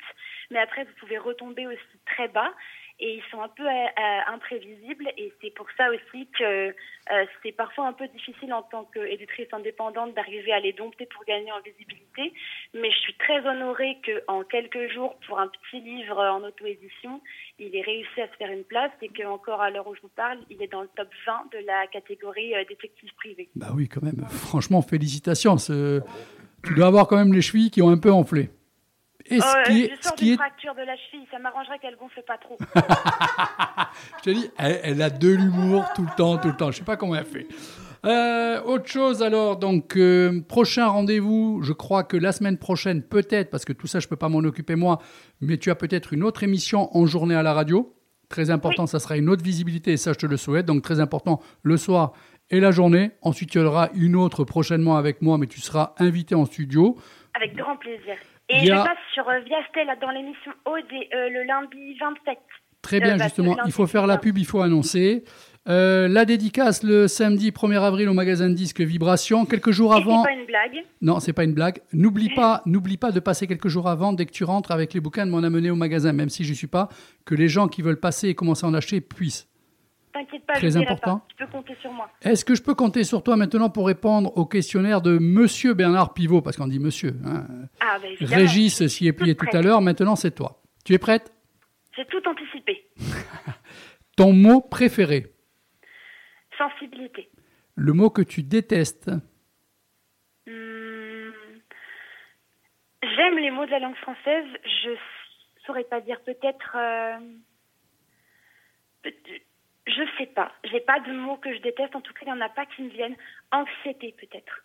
mais 0.52 0.60
après 0.60 0.84
vous 0.84 0.94
pouvez 1.00 1.18
retomber 1.18 1.66
aussi 1.66 2.00
très 2.06 2.28
bas. 2.28 2.54
Et 3.00 3.16
ils 3.16 3.24
sont 3.32 3.42
un 3.42 3.48
peu 3.48 3.66
euh, 3.66 3.70
euh, 3.70 4.34
imprévisibles 4.34 5.08
et 5.18 5.34
c'est 5.42 5.54
pour 5.54 5.68
ça 5.78 5.90
aussi 5.90 6.28
que 6.38 6.74
euh, 7.12 7.26
c'est 7.42 7.54
parfois 7.54 7.88
un 7.88 7.94
peu 7.94 8.08
difficile 8.10 8.54
en 8.54 8.62
tant 8.64 8.84
qu'éditrice 8.94 9.48
indépendante 9.52 10.14
d'arriver 10.14 10.52
à 10.52 10.60
les 10.60 10.74
dompter 10.74 11.06
pour 11.06 11.24
gagner 11.26 11.52
en 11.52 11.62
visibilité. 11.62 12.34
Mais 12.74 12.92
je 12.92 12.98
suis 12.98 13.16
très 13.16 13.40
honorée 13.48 13.98
qu'en 14.06 14.44
quelques 14.44 14.92
jours, 14.94 15.16
pour 15.26 15.40
un 15.40 15.48
petit 15.48 15.82
livre 15.82 16.20
en 16.20 16.44
auto-édition, 16.44 17.22
il 17.58 17.76
ait 17.76 17.82
réussi 17.82 18.22
à 18.22 18.28
se 18.28 18.38
faire 18.38 18.52
une 18.52 18.64
place 18.64 18.92
et 19.02 19.10
qu'encore 19.10 19.62
à 19.62 19.70
l'heure 19.70 19.88
où 19.88 19.96
je 19.96 20.02
vous 20.02 20.12
parle, 20.16 20.40
il 20.50 20.62
est 20.62 20.72
dans 20.72 20.82
le 20.82 20.90
top 20.96 21.10
20 21.26 21.58
de 21.58 21.66
la 21.66 21.88
catégorie 21.88 22.54
euh, 22.56 22.64
détective 22.68 23.10
privé. 23.16 23.50
Bah 23.56 23.68
oui, 23.74 23.88
quand 23.88 24.04
même. 24.04 24.26
Franchement, 24.30 24.82
félicitations. 24.82 25.56
Tu 25.56 26.74
dois 26.76 26.88
avoir 26.88 27.08
quand 27.08 27.18
même 27.18 27.34
les 27.34 27.42
chevilles 27.42 27.72
qui 27.72 27.82
ont 27.82 27.90
un 27.90 27.98
peu 27.98 28.12
enflé. 28.12 28.50
Et 29.30 29.40
ce 29.40 29.46
Oh, 29.46 29.64
qui 29.68 29.86
je 29.86 29.86
est, 29.86 29.96
ce 29.98 30.10
sors 30.10 30.16
d'une 30.16 30.36
fracture 30.36 30.76
de 30.76 30.82
la 30.82 30.96
cheville, 30.98 31.28
ça 31.32 31.40
m'arrangerait 31.40 31.80
qu'elle 31.80 31.96
gonfle 31.96 32.24
pas 32.26 32.38
trop. 32.38 32.58
Je 34.18 34.24
te 34.24 34.30
dis, 34.32 34.50
elle, 34.58 34.80
elle 34.84 35.02
a 35.02 35.10
de 35.10 35.30
l'humour 35.30 35.86
tout 35.96 36.04
le 36.04 36.16
temps, 36.18 36.38
tout 36.38 36.48
le 36.48 36.56
temps. 36.56 36.72
Je 36.72 36.78
sais 36.78 36.84
pas 36.84 36.98
comment 36.98 37.16
elle 37.16 37.26
fait. 37.26 37.48
Euh, 38.06 38.62
autre 38.64 38.88
chose 38.88 39.22
alors, 39.22 39.58
donc 39.58 39.98
euh, 39.98 40.40
prochain 40.48 40.88
rendez-vous, 40.88 41.60
je 41.64 41.74
crois 41.74 42.04
que 42.06 42.16
la 42.16 42.32
semaine 42.32 42.58
prochaine, 42.58 43.04
peut-être, 43.04 43.50
parce 43.50 43.66
que 43.66 43.74
tout 43.74 43.88
ça 43.88 44.00
je 44.00 44.08
peux 44.08 44.16
pas 44.16 44.30
m'en 44.30 44.40
occuper 44.40 44.76
moi, 44.76 45.00
mais 45.42 45.58
tu 45.58 45.70
as 45.70 45.76
peut-être 45.76 46.14
une 46.14 46.24
autre 46.24 46.44
émission 46.44 46.96
en 46.96 47.06
journée 47.06 47.36
à 47.36 47.44
la 47.44 47.54
radio. 47.54 47.94
Très 48.30 48.52
important, 48.52 48.88
ça 48.88 49.00
sera 49.00 49.18
une 49.18 49.28
autre 49.28 49.44
visibilité 49.44 49.92
et 49.92 49.98
ça 49.98 50.14
je 50.14 50.20
te 50.20 50.26
le 50.26 50.38
souhaite. 50.38 50.66
Donc 50.66 50.82
très 50.82 51.02
important 51.02 51.42
le 51.64 51.76
soir 51.76 52.14
et 52.52 52.60
la 52.62 52.72
journée. 52.72 53.12
Ensuite, 53.22 53.54
il 53.56 53.62
y 53.62 53.64
aura 53.64 53.90
une 53.94 54.16
autre 54.16 54.44
prochainement 54.46 54.96
avec 54.96 55.22
moi, 55.22 55.38
mais 55.38 55.48
tu 55.48 55.60
seras 55.60 55.94
invité 55.98 56.36
en 56.36 56.46
studio. 56.46 56.96
Avec 57.36 57.56
grand 57.56 57.76
plaisir. 57.76 58.16
Et 58.50 58.66
je 58.66 58.72
passe 58.74 58.98
sur 59.14 59.26
Viastel 59.46 59.88
dans 60.02 60.10
l'émission 60.12 60.52
Aude 60.66 60.84
le 60.92 61.44
lundi 61.44 61.98
27. 62.00 62.38
Très 62.82 63.00
bien, 63.00 63.16
Euh, 63.16 63.18
bah, 63.18 63.24
justement, 63.26 63.58
il 63.66 63.72
faut 63.72 63.88
faire 63.88 64.08
la 64.08 64.18
pub, 64.18 64.38
il 64.38 64.46
faut 64.46 64.62
annoncer. 64.62 65.24
Euh, 65.68 66.08
la 66.08 66.26
dédicace 66.26 66.82
le 66.84 67.08
samedi 67.08 67.52
1er 67.52 67.82
avril 67.82 68.10
au 68.10 68.14
magasin 68.14 68.50
de 68.50 68.56
disques 68.56 68.82
Vibration. 68.82 69.46
Quelques 69.46 69.72
jours 69.72 69.94
avant. 69.94 70.24
c'est 70.24 70.30
pas 70.30 70.40
une 70.40 70.46
blague. 70.46 70.86
Non, 71.02 71.20
c'est 71.20 71.34
pas 71.34 71.44
une 71.44 71.54
blague. 71.54 71.82
N'oublie 71.94 72.34
pas, 72.34 72.64
n'oublie 72.66 72.98
pas 72.98 73.12
de 73.12 73.20
passer 73.20 73.46
quelques 73.46 73.68
jours 73.68 73.88
avant, 73.88 74.14
dès 74.14 74.26
que 74.26 74.32
tu 74.32 74.46
rentres 74.46 74.72
avec 74.72 74.94
les 74.94 75.00
bouquins 75.00 75.26
de 75.26 75.32
m'en 75.32 75.40
amener 75.44 75.70
au 75.70 75.76
magasin, 75.76 76.14
même 76.14 76.30
si 76.30 76.44
je 76.44 76.54
suis 76.54 76.68
pas, 76.68 76.90
que 77.26 77.36
les 77.36 77.50
gens 77.50 77.68
qui 77.68 77.82
veulent 77.82 78.00
passer 78.00 78.30
et 78.30 78.36
commencer 78.36 78.66
à 78.66 78.70
en 78.70 78.74
acheter 78.74 79.02
puissent. 79.02 79.48
T'inquiète 80.12 80.46
pas, 80.46 80.54
Très 80.56 80.72
je 80.72 80.80
important. 80.80 81.20
pas. 81.20 81.26
Tu 81.30 81.36
peux 81.36 81.48
compter 81.52 81.76
sur 81.82 81.92
moi. 81.94 82.10
Est-ce 82.24 82.44
que 82.44 82.56
je 82.56 82.64
peux 82.64 82.74
compter 82.74 83.04
sur 83.04 83.22
toi 83.24 83.36
maintenant 83.36 83.70
pour 83.70 83.86
répondre 83.88 84.36
au 84.38 84.46
questionnaire 84.46 85.02
de 85.02 85.18
Monsieur 85.20 85.74
Bernard 85.76 86.14
Pivot, 86.16 86.42
parce 86.42 86.58
qu'on 86.58 86.68
dit 86.68 86.80
Monsieur. 86.80 87.16
hein. 87.26 87.46
Ah, 87.80 88.00
bah. 88.02 88.08
Régis 88.22 88.88
s'y 88.88 89.08
est 89.08 89.14
plié 89.14 89.36
tout 89.36 89.46
à 89.54 89.62
l'heure. 89.62 89.82
Maintenant, 89.82 90.16
c'est 90.16 90.32
toi. 90.32 90.62
Tu 90.84 90.94
es 90.94 90.98
prête? 90.98 91.32
J'ai 91.96 92.06
tout 92.06 92.22
anticipé. 92.28 92.88
Ton 94.18 94.34
mot 94.34 94.62
préféré, 94.62 95.28
Sensibilité. 96.58 97.30
le 97.76 97.94
mot 97.94 98.10
que 98.10 98.22
tu 98.22 98.44
détestes, 98.44 99.10
Hmm. 100.48 101.30
J'aime 103.04 103.38
les 103.38 103.52
mots 103.52 103.66
de 103.66 103.72
la 103.72 103.80
langue 103.80 103.96
française. 103.98 104.46
Je 104.66 104.90
saurais 105.68 105.84
pas 105.84 106.02
dire 106.02 106.20
peut-être. 106.26 106.76
euh, 106.76 107.20
Je 109.90 110.04
sais 110.18 110.28
pas. 110.28 110.52
J'ai 110.72 110.82
pas 110.82 111.00
de 111.00 111.12
mots 111.14 111.38
que 111.38 111.54
je 111.56 111.62
déteste. 111.62 111.96
En 111.96 112.02
tout 112.02 112.14
cas, 112.14 112.22
il 112.24 112.26
n'y 112.28 112.32
en 112.34 112.42
a 112.42 112.50
pas 112.50 112.66
qui 112.68 112.84
me 112.84 112.90
viennent. 112.90 113.16
Anxiété, 113.52 114.14
peut-être. 114.20 114.64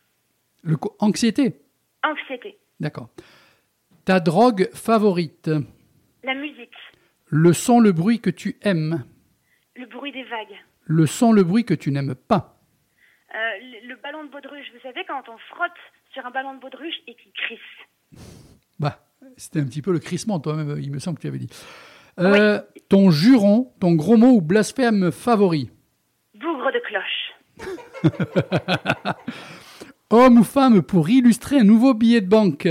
Le 0.63 0.77
co- 0.77 0.95
anxiété? 1.01 1.55
Anxiété. 2.03 2.59
D'accord. 2.79 3.09
Ta 4.05 4.21
drogue 4.21 4.69
favorite? 4.75 5.51
La 6.23 6.35
musique. 6.35 6.75
Le 7.27 7.53
son, 7.53 7.81
le 7.81 7.93
bruit 7.93 8.21
que 8.21 8.31
tu 8.31 8.59
aimes? 8.63 9.05
Le 9.77 9.87
bruit 9.87 10.13
des 10.13 10.25
vagues. 10.25 10.57
Le 10.85 11.07
son, 11.07 11.33
le 11.33 11.43
bruit 11.43 11.65
que 11.65 11.75
tu 11.75 11.91
n'aimes 11.91 12.15
pas? 12.15 12.61
Euh, 13.35 13.37
le, 13.61 13.89
le 13.89 13.97
ballon 13.97 14.25
de 14.25 14.31
baudruche. 14.31 14.67
Vous 14.75 14.81
savez, 14.83 15.05
quand 15.09 15.23
on 15.29 15.39
frotte 15.55 15.73
sur 16.13 16.25
un 16.27 16.31
ballon 16.31 16.55
de 16.55 16.61
baudruche 16.61 16.95
et 17.07 17.15
qu'il 17.15 17.33
crisse. 17.33 18.21
Bah, 18.79 19.07
c'était 19.37 19.61
un 19.61 19.65
petit 19.67 19.81
peu 19.83 19.93
le 19.93 19.99
crissement, 19.99 20.39
toi-même, 20.39 20.79
il 20.81 20.91
me 20.93 20.99
semble 20.99 21.17
que 21.17 21.23
tu 21.23 21.29
avais 21.29 21.39
dit. 21.39 21.49
Euh, 22.19 22.61
Ton 22.89 23.11
juron, 23.11 23.73
ton 23.81 23.95
gros 23.95 24.17
mot 24.17 24.33
ou 24.37 24.41
blasphème 24.41 25.11
favori 25.11 25.71
Bougre 26.35 26.71
de 26.73 26.81
cloche. 26.87 27.33
Homme 30.11 30.39
ou 30.39 30.45
femme 30.45 30.83
pour 30.83 31.09
illustrer 31.09 31.59
un 31.59 31.65
nouveau 31.65 31.95
billet 31.95 32.21
de 32.21 32.29
banque 32.29 32.67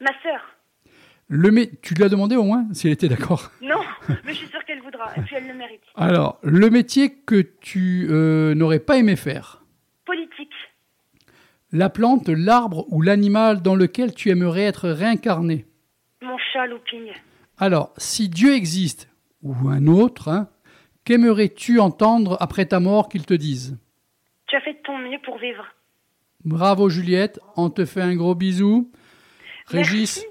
Ma 0.00 0.10
sœur. 0.22 0.40
le 1.28 1.50
mé- 1.50 1.70
Tu 1.82 1.94
lui 1.94 2.04
as 2.04 2.08
demandé 2.08 2.36
au 2.36 2.44
moins 2.44 2.66
si 2.72 2.86
elle 2.86 2.92
était 2.94 3.08
d'accord 3.08 3.50
Non, 3.62 3.80
mais 4.08 4.32
je 4.32 4.38
suis 4.38 4.46
sûre 4.48 4.64
qu'elle 4.64 4.80
voudra. 4.80 5.10
Et 5.16 5.20
puis 5.22 5.36
elle 5.36 5.48
le 5.48 5.54
mérite. 5.54 5.82
Alors, 5.96 6.38
le 6.42 6.70
métier 6.70 7.10
que 7.14 7.42
tu 7.60 8.06
euh, 8.10 8.54
n'aurais 8.54 8.78
pas 8.80 8.96
aimé 8.98 9.16
faire 9.16 9.62
Politique. 10.06 10.52
La 11.72 11.88
plante, 11.90 12.28
l'arbre 12.28 12.86
ou 12.90 13.02
l'animal 13.02 13.62
dans 13.62 13.74
lequel 13.76 14.14
tu 14.14 14.30
aimerais 14.30 14.62
être 14.64 14.88
réincarné 14.90 15.66
Mon 16.22 16.36
chat 16.52 16.66
looping. 16.66 17.12
Alors, 17.58 17.92
si 17.96 18.28
Dieu 18.28 18.54
existe, 18.54 19.08
ou 19.42 19.54
un 19.68 19.86
autre, 19.86 20.28
hein, 20.28 20.48
qu'aimerais-tu 21.04 21.80
entendre 21.80 22.36
après 22.40 22.66
ta 22.66 22.80
mort 22.80 23.08
qu'il 23.08 23.24
te 23.26 23.34
dise? 23.34 23.78
Tu 24.46 24.56
as 24.56 24.60
fait 24.60 24.74
de 24.74 24.78
ton 24.84 24.98
mieux 24.98 25.18
pour 25.24 25.38
vivre. 25.38 25.64
Bravo 26.44 26.88
Juliette, 26.88 27.38
on 27.56 27.70
te 27.70 27.84
fait 27.84 28.00
un 28.02 28.16
gros 28.16 28.34
bisou. 28.34 28.90
Régis, 29.66 30.24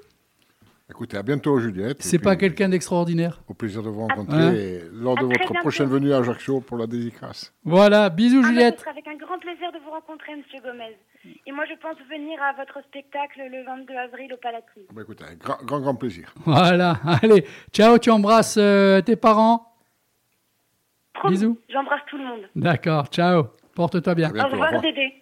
Écoutez, 0.89 1.15
à 1.15 1.23
bientôt, 1.23 1.57
Juliette. 1.57 2.01
et 2.01 2.03
c'est 2.03 2.19
pas 2.19 2.35
quelqu'un 2.35 2.67
d'extraordinaire 2.67 3.41
Au 3.47 3.53
plaisir 3.53 3.81
de 3.81 3.87
vous 3.87 4.01
rencontrer 4.01 4.35
Hein 4.37 4.53
et 4.53 4.81
lors 4.91 5.15
de 5.15 5.21
À 5.21 5.23
votre 5.23 5.37
bientôt. 5.39 5.53
prochaine 5.53 5.87
venue 5.87 6.11
à 6.11 6.17
Ajaccio 6.17 6.59
pour 6.59 6.77
la 6.77 6.85
dédicace. 6.85 7.53
Voilà, 7.63 8.09
bisous 8.09 8.41
Ah, 8.43 8.47
Juliette. 8.49 8.83
avec 8.89 9.07
un 9.07 9.15
grand 9.15 9.39
plaisir 9.39 9.71
de 9.71 9.77
vous 9.85 9.89
rencontrer, 9.89 10.35
Monsieur 10.35 10.59
Gomez. 10.61 10.97
Et 11.45 11.51
moi, 11.51 11.65
je 11.69 11.75
pense 11.75 11.95
venir 12.09 12.41
à 12.41 12.53
votre 12.53 12.81
spectacle 12.87 13.41
le 13.49 13.63
22 13.63 13.93
avril 13.95 14.33
au 14.33 14.37
Palatine. 14.37 14.83
Bah, 14.91 15.01
écoutez, 15.03 15.23
un 15.23 15.35
grand, 15.35 15.57
grand, 15.63 15.79
grand 15.79 15.95
plaisir. 15.95 16.33
Voilà, 16.45 16.95
allez, 17.23 17.45
ciao, 17.71 17.97
tu 17.99 18.09
embrasses 18.09 18.57
euh, 18.57 19.01
tes 19.01 19.15
parents 19.15 19.67
Promis, 21.13 21.35
Bisous. 21.35 21.59
J'embrasse 21.69 22.01
tout 22.07 22.17
le 22.17 22.23
monde. 22.23 22.49
D'accord, 22.55 23.07
ciao, 23.07 23.43
porte-toi 23.75 24.15
bien. 24.15 24.29
au 24.29 24.47
revoir, 24.47 24.81
Dédé. 24.81 25.13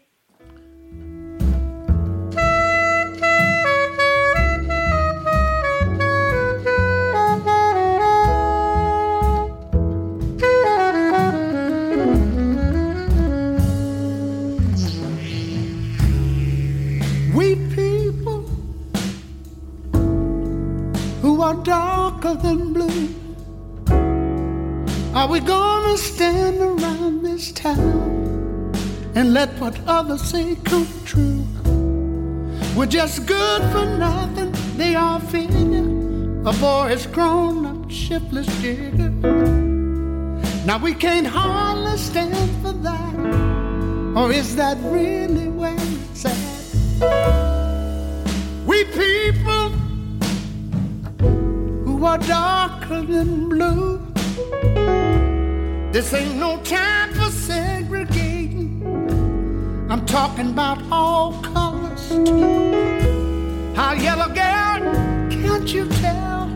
Are 21.49 21.63
darker 21.63 22.35
than 22.35 22.73
blue. 22.73 23.09
Are 25.15 25.27
we 25.27 25.39
gonna 25.39 25.97
stand 25.97 26.59
around 26.59 27.23
this 27.23 27.51
town 27.51 28.71
and 29.15 29.33
let 29.33 29.49
what 29.59 29.75
others 29.87 30.21
say 30.21 30.55
come 30.63 30.87
true? 31.05 31.43
We're 32.75 32.93
just 32.99 33.25
good 33.25 33.61
for 33.71 33.85
nothing, 33.97 34.51
they 34.77 34.93
all 34.93 35.19
figure. 35.19 35.89
A 36.45 36.53
boy 36.53 36.91
is 36.91 37.07
grown 37.07 37.65
up, 37.65 37.89
shiftless 37.89 38.45
digger. 38.61 39.09
Now 40.67 40.77
we 40.77 40.93
can't 40.93 41.25
hardly 41.25 41.97
stand 41.97 42.51
for 42.61 42.73
that. 42.87 43.15
Or 44.15 44.31
is 44.31 44.55
that 44.55 44.77
really 44.83 45.47
where 45.47 45.75
it's 45.79 46.25
at? 46.25 46.59
We 48.67 48.83
people 48.83 49.78
who 51.99 52.05
are 52.05 52.17
darker 52.19 53.01
than 53.01 53.49
blue. 53.49 53.97
This 55.91 56.13
ain't 56.13 56.37
no 56.37 56.57
time 56.63 57.13
for 57.13 57.29
segregating. 57.29 58.85
I'm 59.89 60.05
talking 60.05 60.51
about 60.51 60.81
all 60.93 61.33
colors 61.41 62.07
too. 62.07 63.73
How 63.75 63.91
yellow 63.91 64.27
girl, 64.27 64.79
can't 65.29 65.73
you 65.73 65.89
tell? 65.89 66.47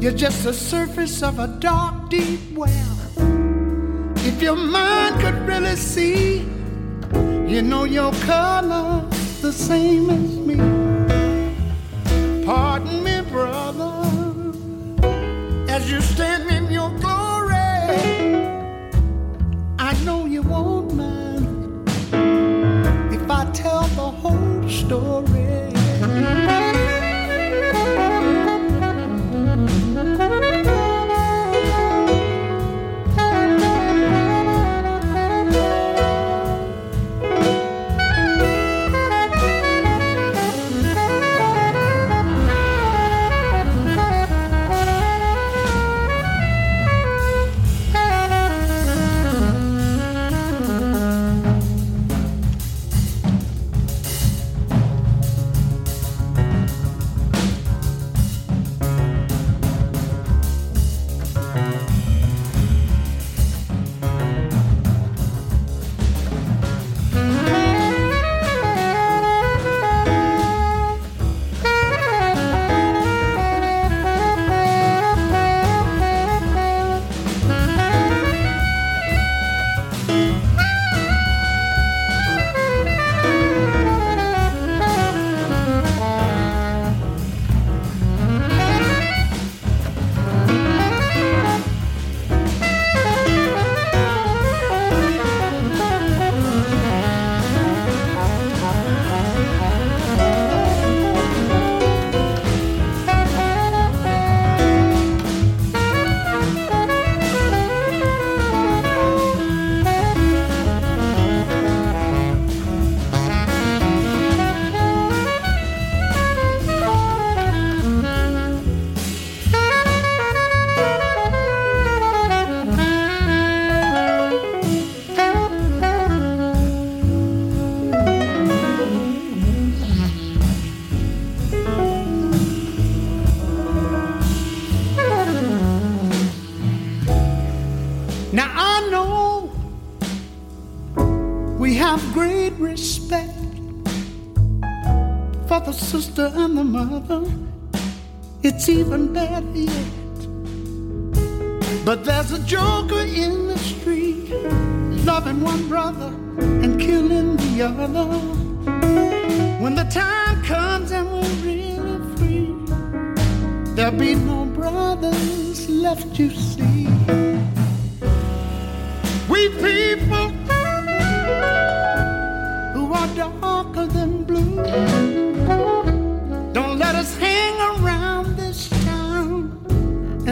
You're 0.00 0.18
just 0.24 0.42
the 0.44 0.54
surface 0.54 1.22
of 1.22 1.38
a 1.38 1.48
dark, 1.60 2.08
deep 2.08 2.40
well. 2.54 2.96
If 4.30 4.40
your 4.40 4.56
mind 4.56 5.20
could 5.20 5.38
really 5.46 5.76
see, 5.76 6.46
you 7.46 7.60
know 7.60 7.84
your 7.84 8.12
color 8.24 9.06
the 9.42 9.52
same 9.52 10.08
as 10.08 10.38
me. 10.48 10.56
Pardon 12.46 13.04
me, 13.04 13.20
brother, 13.30 13.89
as 15.80 15.90
you 15.90 16.00
stand 16.00 16.50
in 16.50 16.70
your 16.70 16.90
glory. 16.98 17.56
I 19.78 19.92
know 20.04 20.26
you 20.26 20.42
won't 20.42 20.94
mind 20.94 21.88
if 23.16 23.30
I 23.30 23.42
tell 23.52 23.84
the 24.00 24.10
whole 24.22 24.68
story. 24.68 25.49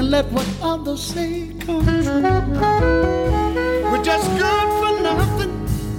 Let 0.09 0.25
what 0.33 0.49
others 0.63 1.03
say 1.03 1.51
come 1.61 1.85
true. 1.85 2.23
We're 3.91 4.03
just 4.03 4.27
good 4.39 4.69
for 4.81 5.03
nothing, 5.03 5.53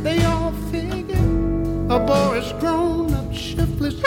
they 0.03 0.23
all 0.23 0.51
figure. 0.71 1.29
A 1.95 1.99
boy 1.99 2.39
is 2.39 2.51
grown 2.59 3.13
up, 3.13 3.31
shiftless. 3.31 4.01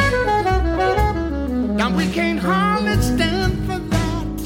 Now 1.77 1.97
we 1.97 2.11
can't 2.11 2.41
hardly 2.41 3.01
stand 3.01 3.65
for 3.67 3.79
that. 3.95 4.41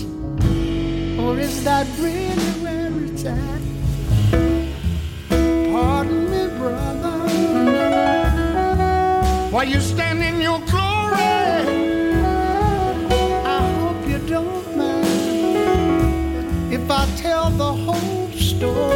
Or 1.21 1.39
is 1.39 1.65
that 1.65 1.87
really 1.99 2.53
where 2.63 2.93
it's 3.05 3.25
at? 3.25 3.61
Pardon 5.73 6.31
me, 6.33 6.49
brother. 6.59 7.17
While 9.51 9.69
you 9.69 9.81
stand 9.81 10.06
tell 17.17 17.51
the 17.51 17.73
whole 17.73 18.29
story. 18.33 18.96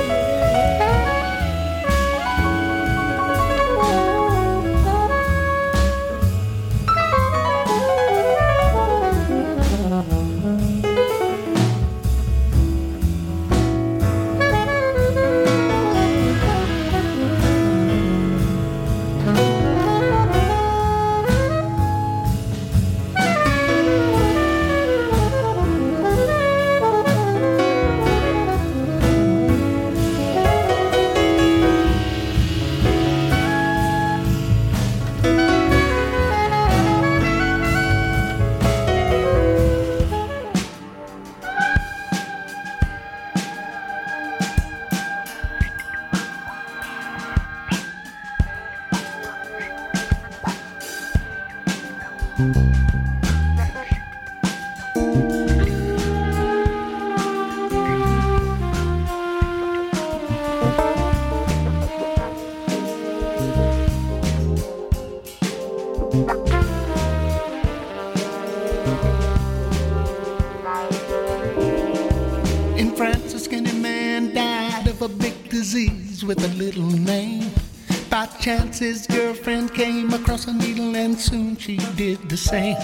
His 78.80 79.06
girlfriend 79.06 79.74
came 79.74 80.12
across 80.14 80.46
a 80.46 80.52
needle, 80.52 80.96
and 80.96 81.18
soon 81.18 81.54
she 81.56 81.76
did 81.96 82.28
the 82.30 82.36
same. 82.36 82.76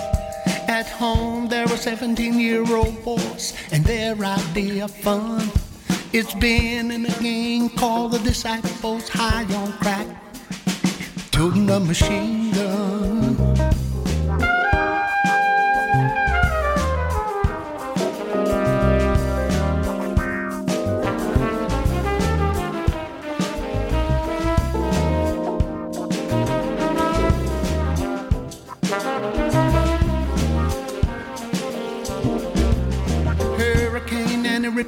At 0.68 0.86
home, 0.86 1.48
there 1.48 1.66
were 1.66 1.77
17 1.77 2.39
year 2.39 2.64
old 2.77 3.02
boys, 3.02 3.55
and 3.73 3.85
their 3.85 4.14
idea 4.14 4.85
of 4.85 4.90
fun. 4.90 5.51
It's 6.12 6.35
been 6.35 6.90
in 6.90 7.06
a 7.06 7.18
game 7.20 7.70
called 7.70 8.12
the 8.12 8.18
Disciples 8.18 9.09
High 9.09 9.44
on 9.55 9.73
Crack, 9.78 10.06
toting 11.31 11.70
a 11.70 11.81
machine 11.81 12.52
gun. 12.52 13.76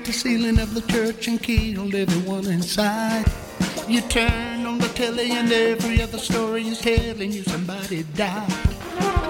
The 0.08 0.14
ceiling 0.14 0.58
of 0.58 0.72
the 0.72 0.80
church 0.90 1.28
and 1.28 1.42
killed 1.42 1.94
everyone 1.94 2.46
inside. 2.46 3.26
You 3.86 4.00
turn 4.00 4.64
on 4.64 4.78
the 4.78 4.88
telly 4.88 5.32
and 5.32 5.52
every 5.52 6.00
other 6.00 6.16
story 6.16 6.66
is 6.66 6.80
telling 6.80 7.30
you 7.30 7.42
somebody 7.42 8.04
died. 8.14 8.50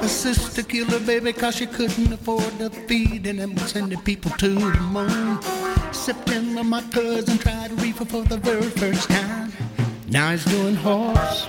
A 0.01 0.07
sister 0.07 0.63
killed 0.63 0.91
her 0.91 1.01
baby 1.01 1.33
cause 1.33 1.57
she 1.57 1.67
couldn't 1.67 2.13
afford 2.13 2.57
to 2.61 2.71
feed 2.71 3.27
and 3.27 3.61
was 3.61 3.73
sending 3.73 4.01
people 4.03 4.31
to 4.39 4.51
the 4.51 4.81
moon. 4.95 5.43
September, 5.93 6.63
my 6.63 6.83
cousin 6.93 7.39
tried 7.39 7.73
reefer 7.83 8.05
for 8.05 8.23
the 8.23 8.37
very 8.37 8.71
first 8.71 9.11
time. 9.11 9.53
Now 10.09 10.31
he's 10.31 10.45
doing 10.45 10.77
horse. 10.77 11.49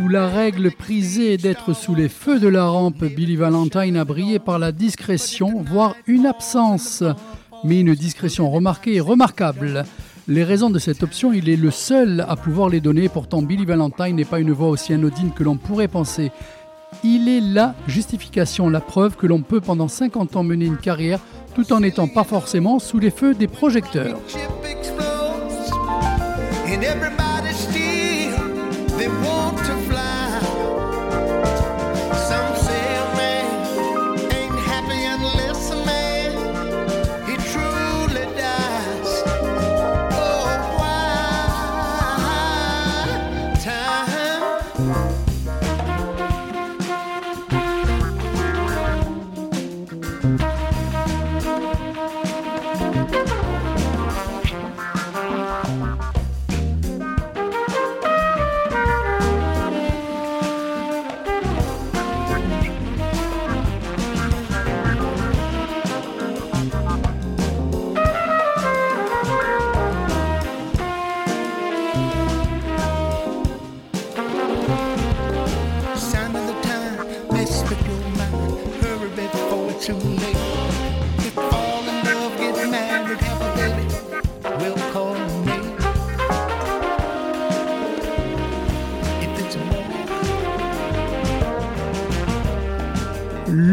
Où 0.00 0.08
la 0.08 0.28
règle 0.28 0.70
prisée 0.70 1.34
est 1.34 1.42
d'être 1.42 1.72
sous 1.72 1.94
les 1.94 2.08
feux 2.08 2.38
de 2.38 2.46
la 2.46 2.66
rampe, 2.66 3.04
Billy 3.04 3.34
Valentine 3.34 3.96
a 3.96 4.04
brillé 4.04 4.38
par 4.38 4.58
la 4.58 4.70
discrétion, 4.70 5.62
voire 5.62 5.96
une 6.06 6.26
absence, 6.26 7.02
mais 7.64 7.80
une 7.80 7.94
discrétion 7.94 8.50
remarquée 8.50 8.94
et 8.94 9.00
remarquable. 9.00 9.84
Les 10.28 10.44
raisons 10.44 10.70
de 10.70 10.78
cette 10.78 11.02
option, 11.02 11.32
il 11.32 11.48
est 11.48 11.56
le 11.56 11.72
seul 11.72 12.24
à 12.28 12.36
pouvoir 12.36 12.68
les 12.68 12.80
donner, 12.80 13.08
pourtant 13.08 13.42
Billy 13.42 13.64
Valentine 13.64 14.14
n'est 14.14 14.24
pas 14.24 14.38
une 14.38 14.52
voix 14.52 14.68
aussi 14.68 14.92
anodine 14.92 15.32
que 15.32 15.42
l'on 15.42 15.56
pourrait 15.56 15.88
penser. 15.88 16.30
Il 17.02 17.28
est 17.28 17.40
la 17.40 17.74
justification, 17.88 18.68
la 18.68 18.80
preuve 18.80 19.16
que 19.16 19.26
l'on 19.26 19.42
peut 19.42 19.60
pendant 19.60 19.88
50 19.88 20.36
ans 20.36 20.44
mener 20.44 20.66
une 20.66 20.76
carrière 20.76 21.20
tout 21.54 21.72
en 21.72 21.80
n'étant 21.80 22.06
pas 22.06 22.24
forcément 22.24 22.78
sous 22.78 23.00
les 23.00 23.10
feux 23.10 23.34
des 23.34 23.48
projecteurs. 23.48 24.18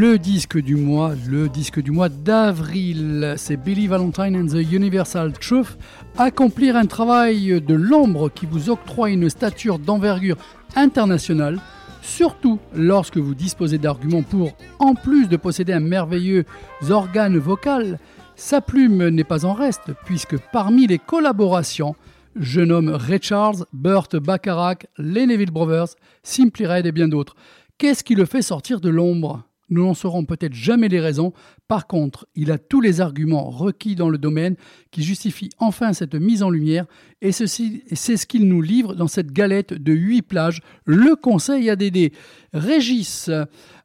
Le 0.07 0.19
disque 0.19 0.61
du 0.61 0.75
mois, 0.75 1.13
le 1.27 1.49
disque 1.49 1.81
du 1.81 1.89
mois 1.89 2.09
d'avril, 2.09 3.33
c'est 3.37 3.57
Billy 3.57 3.87
Valentine 3.87 4.37
and 4.37 4.45
the 4.45 4.71
Universal 4.71 5.33
Truth. 5.33 5.79
Accomplir 6.15 6.75
un 6.75 6.85
travail 6.85 7.59
de 7.59 7.73
l'ombre 7.73 8.29
qui 8.29 8.45
vous 8.45 8.69
octroie 8.69 9.09
une 9.09 9.31
stature 9.31 9.79
d'envergure 9.79 10.37
internationale, 10.75 11.59
surtout 12.03 12.59
lorsque 12.75 13.17
vous 13.17 13.33
disposez 13.33 13.79
d'arguments 13.79 14.21
pour, 14.21 14.51
en 14.77 14.93
plus 14.93 15.27
de 15.27 15.37
posséder 15.37 15.73
un 15.73 15.79
merveilleux 15.79 16.45
organe 16.87 17.39
vocal, 17.39 17.97
sa 18.35 18.61
plume 18.61 19.09
n'est 19.09 19.23
pas 19.23 19.43
en 19.43 19.53
reste, 19.53 19.91
puisque 20.05 20.37
parmi 20.53 20.85
les 20.85 20.99
collaborations, 20.99 21.95
je 22.35 22.61
nomme 22.61 22.89
Ray 22.89 23.17
Charles, 23.23 23.65
Burt 23.73 24.15
Bacharach, 24.17 24.85
les 24.99 25.25
Neville 25.25 25.49
Brothers, 25.49 25.95
Simply 26.21 26.67
Red 26.67 26.85
et 26.85 26.91
bien 26.91 27.07
d'autres. 27.07 27.35
Qu'est-ce 27.79 28.03
qui 28.03 28.13
le 28.13 28.25
fait 28.25 28.43
sortir 28.43 28.79
de 28.79 28.89
l'ombre? 28.89 29.43
Nous 29.69 29.83
n'en 29.83 29.93
saurons 29.93 30.25
peut-être 30.25 30.53
jamais 30.53 30.87
les 30.87 30.99
raisons. 30.99 31.33
Par 31.67 31.87
contre, 31.87 32.27
il 32.35 32.51
a 32.51 32.57
tous 32.57 32.81
les 32.81 33.01
arguments 33.01 33.49
requis 33.49 33.95
dans 33.95 34.09
le 34.09 34.17
domaine 34.17 34.55
qui 34.91 35.03
justifient 35.03 35.49
enfin 35.57 35.93
cette 35.93 36.15
mise 36.15 36.43
en 36.43 36.49
lumière. 36.49 36.85
Et 37.21 37.31
ceci, 37.31 37.83
c'est 37.93 38.17
ce 38.17 38.27
qu'il 38.27 38.47
nous 38.47 38.61
livre 38.61 38.93
dans 38.93 39.07
cette 39.07 39.31
galette 39.31 39.73
de 39.73 39.93
8 39.93 40.21
plages. 40.21 40.61
Le 40.85 41.15
conseil 41.15 41.69
ADD. 41.69 42.11
Régis, 42.53 43.29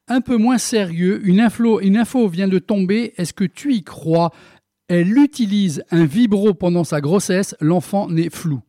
un 0.07 0.21
peu 0.21 0.37
moins 0.37 0.59
sérieux, 0.59 1.21
une 1.25 1.41
info, 1.41 1.81
une 1.81 1.97
info 1.97 2.29
vient 2.29 2.49
de 2.49 2.59
tomber. 2.59 3.15
Est-ce 3.17 3.33
que 3.33 3.45
tu 3.45 3.75
y 3.75 3.83
crois? 3.83 4.31
Elle 4.89 5.17
utilise 5.17 5.85
un 5.91 6.05
vibro 6.05 6.53
pendant 6.53 6.85
sa 6.85 7.01
grossesse. 7.01 7.55
L'enfant 7.61 8.09
naît 8.09 8.31
flou. 8.31 8.61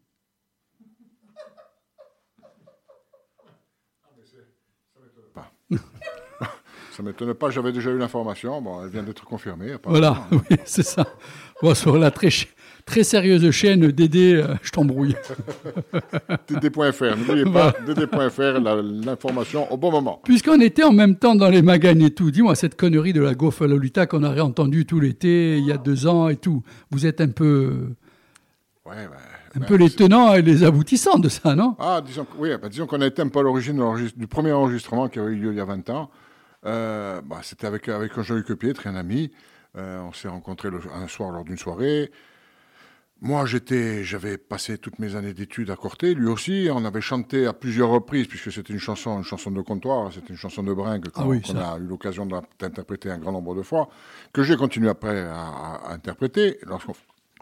Ça 7.02 7.07
m'étonne 7.07 7.34
pas, 7.34 7.49
j'avais 7.49 7.72
déjà 7.72 7.90
eu 7.90 7.98
l'information. 7.98 8.61
Bon, 8.61 8.84
elle 8.84 8.91
vient 8.91 9.02
d'être 9.02 9.26
confirmée. 9.26 9.73
Voilà, 9.86 10.28
oui, 10.32 10.57
c'est 10.65 10.84
ça. 10.84 11.07
Bon, 11.60 11.73
sur 11.73 11.98
la 11.98 12.11
très, 12.11 12.30
très 12.86 13.03
sérieuse 13.03 13.49
chaîne 13.49 13.88
Dédé, 13.88 14.36
euh, 14.36 14.53
je 14.61 14.69
t'embrouille. 14.69 15.15
DD.fr, 16.48 17.18
n'oubliez 17.18 17.45
pas, 17.52 17.73
DD.fr, 17.88 18.60
l'information 19.03 19.73
au 19.73 19.78
bon 19.78 19.90
moment. 19.90 20.22
Puisqu'on 20.23 20.61
était 20.61 20.84
en 20.84 20.94
même 20.94 21.15
temps 21.15 21.34
dans 21.34 21.49
les 21.49 21.64
magazines 21.64 22.03
et 22.03 22.11
tout, 22.11 22.30
dis-moi, 22.30 22.53
cette 22.53 22.76
connerie 22.76 23.14
de 23.14 23.22
la 23.22 23.34
Gofa 23.34 23.65
Lolita 23.65 24.06
qu'on 24.06 24.22
a 24.22 24.30
réentendue 24.30 24.86
tout 24.86 24.99
l'été, 24.99 25.57
il 25.57 25.65
y 25.65 25.72
a 25.72 25.78
deux 25.78 26.06
ans 26.06 26.30
et 26.30 26.36
tout, 26.36 26.61
vous 26.91 27.07
êtes 27.07 27.19
un 27.19 27.30
peu, 27.30 27.95
Ouais, 28.86 29.07
un 29.56 29.60
peu 29.61 29.76
les 29.76 29.90
tenants 29.90 30.36
et 30.36 30.44
les 30.44 30.64
aboutissants 30.64 31.18
de 31.18 31.30
ça, 31.30 31.56
non? 31.56 31.76
Ah, 31.80 32.02
disons, 32.06 32.28
oui, 32.38 32.49
ben, 32.61 32.69
disons 32.69 32.86
qu'on 32.86 33.02
a 33.02 33.07
été 33.07 33.23
un 33.23 33.28
peu 33.28 33.40
à 33.40 33.41
l'origine 33.41 33.82
du 34.15 34.28
premier 34.28 34.52
enregistrement 34.52 35.07
qui 35.07 35.18
avait 35.18 35.32
eu 35.32 35.36
lieu 35.36 35.52
il 35.52 35.57
y 35.57 35.61
a 35.61 35.65
20 35.65 35.90
ans. 35.90 36.11
Euh, 36.66 37.22
bah, 37.22 37.40
C'était 37.44 37.68
avec, 37.68 37.90
avec 37.90 38.20
Jean-Luc 38.20 38.54
Pietre, 38.54 38.88
un 38.88 38.96
ami. 38.96 39.32
Euh, 39.78 40.00
on 40.02 40.14
s'est 40.14 40.28
rencontrés 40.28 40.70
le- 40.70 40.82
un 40.94 41.08
soir 41.08 41.32
lors 41.32 41.44
d'une 41.44 41.58
soirée. 41.58 42.12
Moi, 43.24 43.46
j'étais, 43.46 44.04
j'avais 44.04 44.38
passé 44.40 44.80
toutes 44.80 44.98
mes 44.98 45.16
années 45.16 45.34
d'études 45.34 45.70
à 45.70 45.76
Corté, 45.76 46.16
lui 46.16 46.26
aussi. 46.28 46.70
On 46.72 46.84
avait 46.86 47.02
chanté 47.02 47.46
à 47.46 47.54
plusieurs 47.54 47.90
reprises, 47.90 48.26
puisque 48.28 48.52
c'était 48.52 48.74
une 48.74 48.80
chanson, 48.80 49.16
une 49.18 49.24
chanson 49.24 49.52
de 49.52 49.62
comptoir, 49.62 50.12
c'était 50.12 50.30
une 50.30 50.38
chanson 50.38 50.64
de 50.64 50.74
bringue 50.74 51.08
qu'on 51.10 51.22
Ah 51.22 51.28
oui, 51.28 51.42
qu'on 51.42 51.56
a 51.58 51.78
eu 51.78 51.84
l'occasion 51.84 52.26
d'in- 52.26 52.42
d'interpréter 52.60 53.12
un 53.12 53.20
grand 53.20 53.32
nombre 53.32 53.54
de 53.56 53.62
fois, 53.62 53.90
que 54.34 54.42
j'ai 54.42 54.58
continué 54.58 54.90
après 54.90 55.22
à, 55.22 55.36
à- 55.40 55.94
interpréter 55.94 56.58
lorsqu'on 56.66 56.94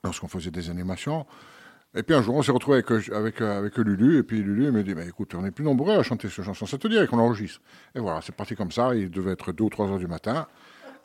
lorsqu'on 0.03 0.27
faisait 0.27 0.51
des 0.51 0.69
animations. 0.69 1.25
Et 1.95 2.03
puis 2.03 2.15
un 2.15 2.21
jour, 2.21 2.35
on 2.35 2.43
s'est 2.43 2.51
retrouvé 2.51 2.83
avec, 2.87 3.09
avec, 3.09 3.41
euh, 3.41 3.57
avec 3.57 3.77
Lulu, 3.77 4.19
et 4.19 4.23
puis 4.23 4.43
Lulu 4.43 4.71
me 4.71 4.83
dit, 4.83 4.93
bah, 4.93 5.05
écoute, 5.07 5.33
on 5.35 5.43
est 5.45 5.51
plus 5.51 5.65
nombreux 5.65 5.97
à 5.97 6.03
chanter 6.03 6.29
cette 6.29 6.45
chanson, 6.45 6.65
ça 6.65 6.77
te 6.77 6.87
dirait 6.87 7.07
qu'on 7.07 7.17
enregistre. 7.17 7.61
Et 7.95 7.99
voilà, 7.99 8.21
c'est 8.21 8.35
parti 8.35 8.55
comme 8.55 8.71
ça, 8.71 8.93
il 8.93 9.09
devait 9.09 9.31
être 9.31 9.51
2 9.51 9.63
ou 9.63 9.69
3 9.69 9.87
heures 9.89 9.97
du 9.97 10.07
matin. 10.07 10.47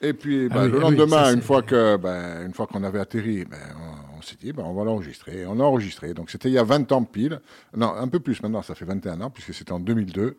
Et 0.02 0.12
puis 0.12 0.48
Ah 0.50 0.54
bah, 0.54 0.64
oui, 0.64 0.70
le 0.72 0.82
ah 0.82 0.88
oui, 0.88 0.96
lendemain, 0.96 1.24
ça, 1.24 1.32
une 1.32 1.40
fois 1.40 1.62
que, 1.62 1.96
ben, 1.96 2.44
une 2.44 2.52
fois 2.52 2.66
qu'on 2.66 2.82
avait 2.82 3.00
atterri, 3.00 3.44
ben, 3.46 3.56
on, 3.80 4.18
on 4.18 4.22
s'est 4.22 4.36
dit, 4.38 4.52
ben, 4.52 4.64
on 4.64 4.74
va 4.74 4.84
l'enregistrer. 4.84 5.40
Et 5.40 5.46
On 5.46 5.54
l'a 5.54 5.64
enregistré. 5.64 6.12
Donc 6.12 6.30
c'était 6.30 6.50
il 6.50 6.54
y 6.54 6.58
a 6.58 6.64
20 6.64 6.92
ans 6.92 7.04
pile. 7.04 7.40
Non, 7.74 7.94
un 7.94 8.08
peu 8.08 8.20
plus 8.20 8.42
maintenant, 8.42 8.60
ça 8.60 8.74
fait 8.74 8.84
21 8.84 9.20
ans, 9.22 9.30
puisque 9.30 9.54
c'était 9.54 9.72
en 9.72 9.80
2002. 9.80 10.36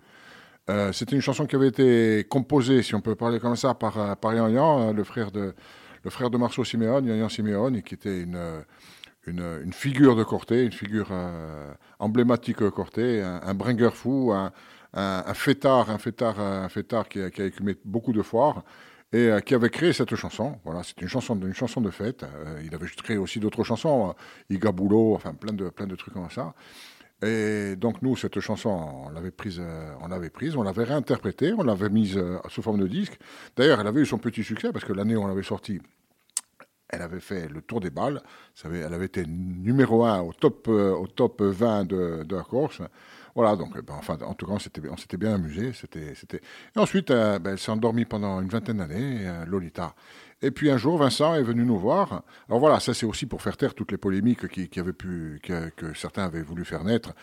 Euh, 0.70 0.92
c'était 0.92 1.16
une 1.16 1.22
chanson 1.22 1.46
qui 1.46 1.56
avait 1.56 1.68
été 1.68 2.26
composée, 2.28 2.82
si 2.82 2.96
on 2.96 3.02
peut 3.02 3.16
parler 3.16 3.40
comme 3.40 3.56
ça, 3.56 3.74
par, 3.74 4.00
euh, 4.00 4.16
par 4.16 4.34
Yan 4.34 4.50
Yan, 4.50 4.90
euh, 4.90 4.94
le 4.94 5.04
frère 5.04 5.32
de, 5.32 5.54
le 6.04 6.10
frère 6.10 6.30
de 6.30 6.38
Marceau 6.38 6.64
Siméon, 6.64 7.04
Yan 7.04 7.16
Yan 7.16 7.30
Siméon, 7.30 7.74
et 7.76 7.84
qui 7.84 7.94
était 7.94 8.22
une, 8.22 8.36
euh, 8.36 8.62
une, 9.28 9.74
figure 9.74 10.16
de 10.16 10.24
Corté, 10.24 10.64
une 10.64 10.72
figure 10.72 11.08
euh, 11.12 11.74
emblématique 12.00 12.62
de 12.62 12.70
Corté, 12.70 13.22
un, 13.22 13.54
bringer 13.54 13.90
fou, 13.92 14.32
un, 14.34 15.34
fêtard, 15.34 15.90
un 15.90 15.98
fêtard, 15.98 16.40
un 16.40 16.70
fêtard 16.70 17.10
qui, 17.10 17.20
a- 17.22 17.28
écumé 17.28 17.76
beaucoup 17.84 18.14
de 18.14 18.22
foires 18.22 18.64
et 19.14 19.30
euh, 19.30 19.40
qui 19.40 19.56
avait 19.56 19.70
créé 19.70 19.94
cette 19.94 20.16
chanson. 20.16 20.60
Voilà, 20.64 20.84
c'est 20.84 21.00
une 21.02 21.08
chanson, 21.08 21.40
une 21.40 21.54
chanson 21.54 21.82
de 21.82 21.90
fête. 21.92 22.24
Euh, 22.24 22.62
il 22.66 22.74
avait 22.76 22.88
créé 22.88 23.18
aussi 23.18 23.40
d'autres 23.40 23.64
chansons, 23.64 24.14
Igabulo, 24.50 25.16
enfin 25.16 25.34
plein 25.34 25.54
de, 25.54 25.70
plein 25.70 25.88
de 25.88 25.96
trucs 25.96 26.14
comme 26.14 26.30
ça. 26.30 26.54
Et 27.24 27.76
donc 27.78 28.02
nous, 28.02 28.16
cette 28.18 28.40
chanson, 28.42 28.70
on 29.06 29.10
l'avait 29.10 29.32
prise, 29.32 29.62
on 30.02 30.08
l'avait 30.08 30.30
prise, 30.30 30.56
on 30.58 30.64
l'avait 30.64 30.84
réinterprétée, 30.84 31.54
on 31.58 31.64
l'avait 31.64 31.90
mise 31.90 32.22
sous 32.50 32.62
forme 32.62 32.80
de 32.80 32.88
disque. 32.88 33.18
D'ailleurs, 33.56 33.80
elle 33.80 33.88
avait 33.88 34.02
eu 34.02 34.06
son 34.06 34.18
petit 34.18 34.44
succès 34.44 34.72
parce 34.74 34.84
que 34.84 34.92
l'année 34.94 35.16
où 35.16 35.24
on 35.24 35.28
l'avait 35.28 35.42
sortie, 35.42 35.80
elle 36.96 37.02
avait 37.02 37.20
fait 37.20 37.48
le 37.48 37.62
tour 37.62 37.80
des 37.80 37.90
balles. 37.90 38.22
Elle 38.64 38.94
avait 38.94 39.06
été 39.06 39.26
numéro 39.26 40.06
un 40.06 40.22
au 40.22 40.34
top, 40.34 40.68
euh, 40.68 40.94
au 40.94 41.08
top 41.08 41.42
20 41.42 41.86
de, 41.86 42.26
la 42.30 42.44
Corse. 42.44 42.82
Voilà, 43.36 43.56
donc, 43.56 43.76
euh, 43.76 43.82
ben, 43.82 43.96
enfin, 43.98 44.18
en 44.26 44.34
tout 44.34 44.46
cas, 44.46 44.54
on 44.54 44.60
s'était, 44.98 45.18
bien 45.18 45.36
amusé. 45.36 45.72
Et 45.96 46.80
ensuite, 46.80 47.12
euh, 47.12 47.38
ben, 47.40 47.52
elle 47.52 47.60
s'est 47.60 47.72
endormie 47.72 48.06
pendant 48.06 48.42
une 48.42 48.50
vingtaine 48.50 48.78
d'années, 48.78 49.30
Lolita. 49.46 49.94
Et 50.42 50.52
puis 50.52 50.70
un 50.70 50.78
jour, 50.78 50.98
Vincent 50.98 51.36
est 51.36 51.44
venu 51.44 51.66
nous 51.66 51.78
voir. 51.78 52.24
Alors 52.48 52.60
voilà, 52.60 52.80
ça 52.80 52.94
c'est 52.94 53.06
aussi 53.06 53.26
pour 53.26 53.42
faire 53.42 53.58
taire 53.58 53.74
toutes 53.74 53.92
les 53.92 53.98
polémiques 53.98 54.48
qui, 54.48 54.80
avaient 54.80 54.94
pu, 54.94 55.42
que, 55.44 55.94
certains 55.94 56.24
avaient 56.26 56.44
voulu 56.44 56.66
faire 56.66 56.84
naître. 56.84 57.14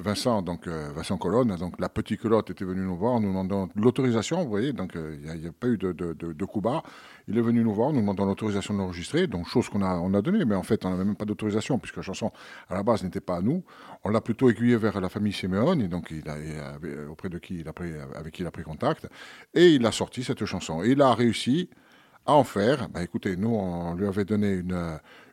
Vincent, 0.00 0.42
donc 0.42 0.66
euh, 0.66 0.90
Vincent 0.94 1.18
Colonne, 1.18 1.56
donc 1.56 1.74
la 1.80 1.88
petite 1.88 2.20
culotte 2.20 2.50
était 2.50 2.64
venu 2.64 2.82
nous 2.82 2.96
voir, 2.96 3.20
nous 3.20 3.28
demandant 3.28 3.66
de 3.66 3.72
l'autorisation, 3.80 4.42
vous 4.44 4.48
voyez, 4.48 4.72
donc 4.72 4.94
euh, 4.94 5.16
il 5.20 5.40
n'y 5.40 5.46
a, 5.46 5.52
pas 5.52 5.66
eu 5.66 5.76
de, 5.76 5.92
de, 5.92 6.44
coup 6.44 6.60
bas. 6.60 6.82
Il 7.26 7.36
est 7.36 7.42
venu 7.42 7.62
nous 7.64 7.74
voir, 7.74 7.92
nous 7.92 8.00
demandant 8.00 8.24
l'autorisation 8.24 8.74
de 8.74 8.78
l'enregistrer, 8.78 9.26
donc 9.26 9.48
chose 9.48 9.68
qu'on 9.68 9.82
a, 9.82 9.96
on 9.96 10.14
a 10.14 10.22
donnée, 10.22 10.44
mais 10.44 10.54
en 10.54 10.62
fait 10.62 10.84
on 10.84 10.90
n'avait 10.90 11.04
même 11.04 11.16
pas 11.16 11.24
d'autorisation, 11.24 11.78
puisque 11.78 11.96
la 11.96 12.02
chanson 12.02 12.30
à 12.68 12.74
la 12.74 12.82
base 12.82 13.02
n'était 13.02 13.20
pas 13.20 13.36
à 13.36 13.40
nous. 13.40 13.64
On 14.04 14.10
l'a 14.10 14.20
plutôt 14.20 14.48
aiguillé 14.50 14.76
vers 14.76 15.00
la 15.00 15.08
famille 15.08 15.32
Simeone, 15.32 15.88
donc 15.88 16.10
il 16.10 16.28
avait- 16.28 17.04
auprès 17.10 17.28
de 17.28 17.38
qui 17.38 17.60
il 17.60 17.68
a 17.68 17.72
pris, 17.72 17.92
avec 18.14 18.34
qui 18.34 18.42
il 18.42 18.46
a 18.46 18.50
pris 18.50 18.62
contact, 18.62 19.08
et 19.54 19.68
il 19.74 19.84
a 19.84 19.92
sorti 19.92 20.22
cette 20.22 20.44
chanson. 20.44 20.82
Et 20.84 20.90
il 20.90 21.02
a 21.02 21.12
réussi 21.14 21.70
à 22.24 22.34
en 22.34 22.44
faire. 22.44 22.88
Bah, 22.88 23.02
écoutez, 23.02 23.36
nous 23.36 23.50
on 23.50 23.94
lui 23.94 24.06
avait 24.06 24.24
donné 24.24 24.52
une, 24.52 24.72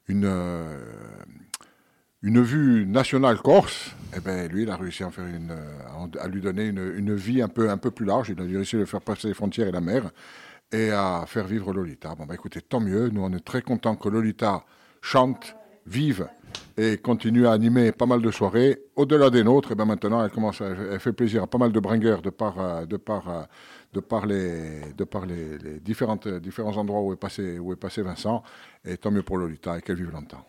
euh, 0.09 0.77
une 2.25 2.41
vue 2.41 2.87
nationale 2.87 3.37
corse, 3.37 3.91
eh 4.17 4.19
ben, 4.19 4.51
lui, 4.51 4.63
il 4.63 4.69
a 4.71 4.75
réussi 4.75 5.03
à, 5.03 5.11
faire 5.11 5.27
une, 5.27 5.51
euh, 5.51 6.27
lui 6.27 6.41
donner 6.41 6.65
une, 6.65 7.13
vie 7.13 7.39
un 7.39 7.47
peu, 7.47 7.69
un 7.69 7.77
peu 7.77 7.91
plus 7.91 8.05
large. 8.07 8.29
Il 8.35 8.41
a 8.41 8.43
réussi 8.43 8.77
à 8.77 8.85
faire 8.87 9.01
passer 9.01 9.27
les 9.27 9.35
frontières 9.35 9.67
et 9.67 9.71
la 9.71 9.79
mer 9.79 10.09
et 10.71 10.89
à 10.89 11.25
faire 11.27 11.45
vivre 11.45 11.71
Lolita. 11.71 12.15
Bon, 12.15 12.25
bah, 12.25 12.33
écoutez, 12.33 12.61
tant 12.61 12.79
mieux. 12.79 13.09
Nous, 13.09 13.21
on 13.21 13.31
est 13.31 13.45
très 13.45 13.61
contents 13.61 13.95
que 13.95 14.09
Lolita 14.09 14.63
chante, 15.01 15.55
vive 15.85 16.27
et 16.77 16.97
continue 16.97 17.45
à 17.45 17.51
animer 17.51 17.91
pas 17.91 18.07
mal 18.07 18.23
de 18.23 18.31
soirées. 18.31 18.79
Au-delà 18.95 19.29
des 19.29 19.43
nôtres, 19.43 19.73
et 19.73 19.75
ben 19.75 19.85
maintenant, 19.85 20.25
elle 20.25 20.31
commence, 20.31 20.61
elle 20.61 20.99
fait 20.99 21.13
plaisir 21.13 21.43
à 21.43 21.47
pas 21.47 21.59
mal 21.59 21.71
de 21.71 21.79
bringueurs 21.79 22.23
de 22.23 22.31
par, 22.31 22.59
euh, 22.59 22.85
de 22.87 22.95
euh, 22.95 23.43
de 23.93 23.99
par 23.99 24.25
les, 24.25 24.93
de 24.97 25.03
par 25.03 25.27
les, 25.27 25.79
différents 25.79 26.77
endroits 26.77 27.01
où 27.01 27.13
est 27.13 27.17
passé, 27.17 27.59
où 27.59 27.71
est 27.71 27.75
passé 27.75 28.01
Vincent. 28.01 28.41
Et 28.83 28.97
tant 28.97 29.11
mieux 29.11 29.21
pour 29.21 29.37
Lolita 29.37 29.77
et 29.77 29.81
qu'elle 29.83 29.97
vive 29.97 30.11
longtemps. 30.11 30.43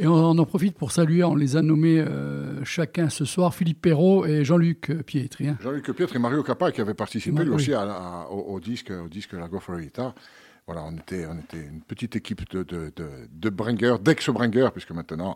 Et 0.00 0.06
on, 0.06 0.14
on 0.14 0.38
en 0.38 0.44
profite 0.44 0.76
pour 0.78 0.92
saluer, 0.92 1.24
on 1.24 1.34
les 1.34 1.56
a 1.56 1.62
nommés 1.62 1.98
euh, 1.98 2.64
chacun 2.64 3.08
ce 3.08 3.24
soir, 3.24 3.52
Philippe 3.54 3.82
Perrault 3.82 4.24
et 4.26 4.44
Jean-Luc 4.44 4.92
Pietri. 5.04 5.48
hein. 5.48 5.58
Jean-Luc 5.60 5.90
Pietre 5.92 6.14
et 6.14 6.20
Mario 6.20 6.42
Capa 6.44 6.70
qui 6.70 6.80
avaient 6.80 6.94
participé 6.94 7.42
lui 7.42 7.48
oui. 7.50 7.56
aussi 7.56 7.74
à 7.74 7.84
la- 7.84 7.94
à- 7.94 8.28
au, 8.30 8.54
au 8.54 8.60
disque, 8.60 8.90
au 8.92 9.08
disque 9.08 9.32
La 9.32 9.48
Go 9.48 9.58
for 9.58 9.74
Lolita. 9.74 10.14
Voilà, 10.66 10.84
on 10.84 10.92
était, 10.96 11.26
on 11.26 11.38
était 11.38 11.66
une 11.66 11.80
petite 11.80 12.14
équipe 12.14 12.48
de, 12.50 12.62
de, 12.62 12.92
de, 12.94 13.08
de 13.32 13.48
bringueurs, 13.50 13.98
d'ex-bringueurs, 13.98 14.70
puisque 14.70 14.90
maintenant, 14.92 15.34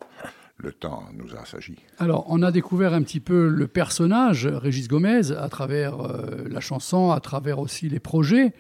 le 0.58 0.72
temps 0.72 1.04
nous 1.14 1.34
a 1.34 1.40
assagi. 1.40 1.74
Alors, 1.98 2.26
on 2.28 2.42
a 2.42 2.52
découvert 2.52 2.92
un 2.92 3.02
petit 3.02 3.18
peu 3.18 3.48
le 3.48 3.66
personnage, 3.66 4.46
Régis 4.46 4.88
Gomez, 4.88 5.32
à 5.32 5.48
travers 5.48 6.00
euh, 6.02 6.44
la 6.50 6.60
chanson, 6.60 7.10
à 7.10 7.18
travers 7.20 7.58
aussi 7.60 7.88
les 7.88 7.98
projets. 7.98 8.52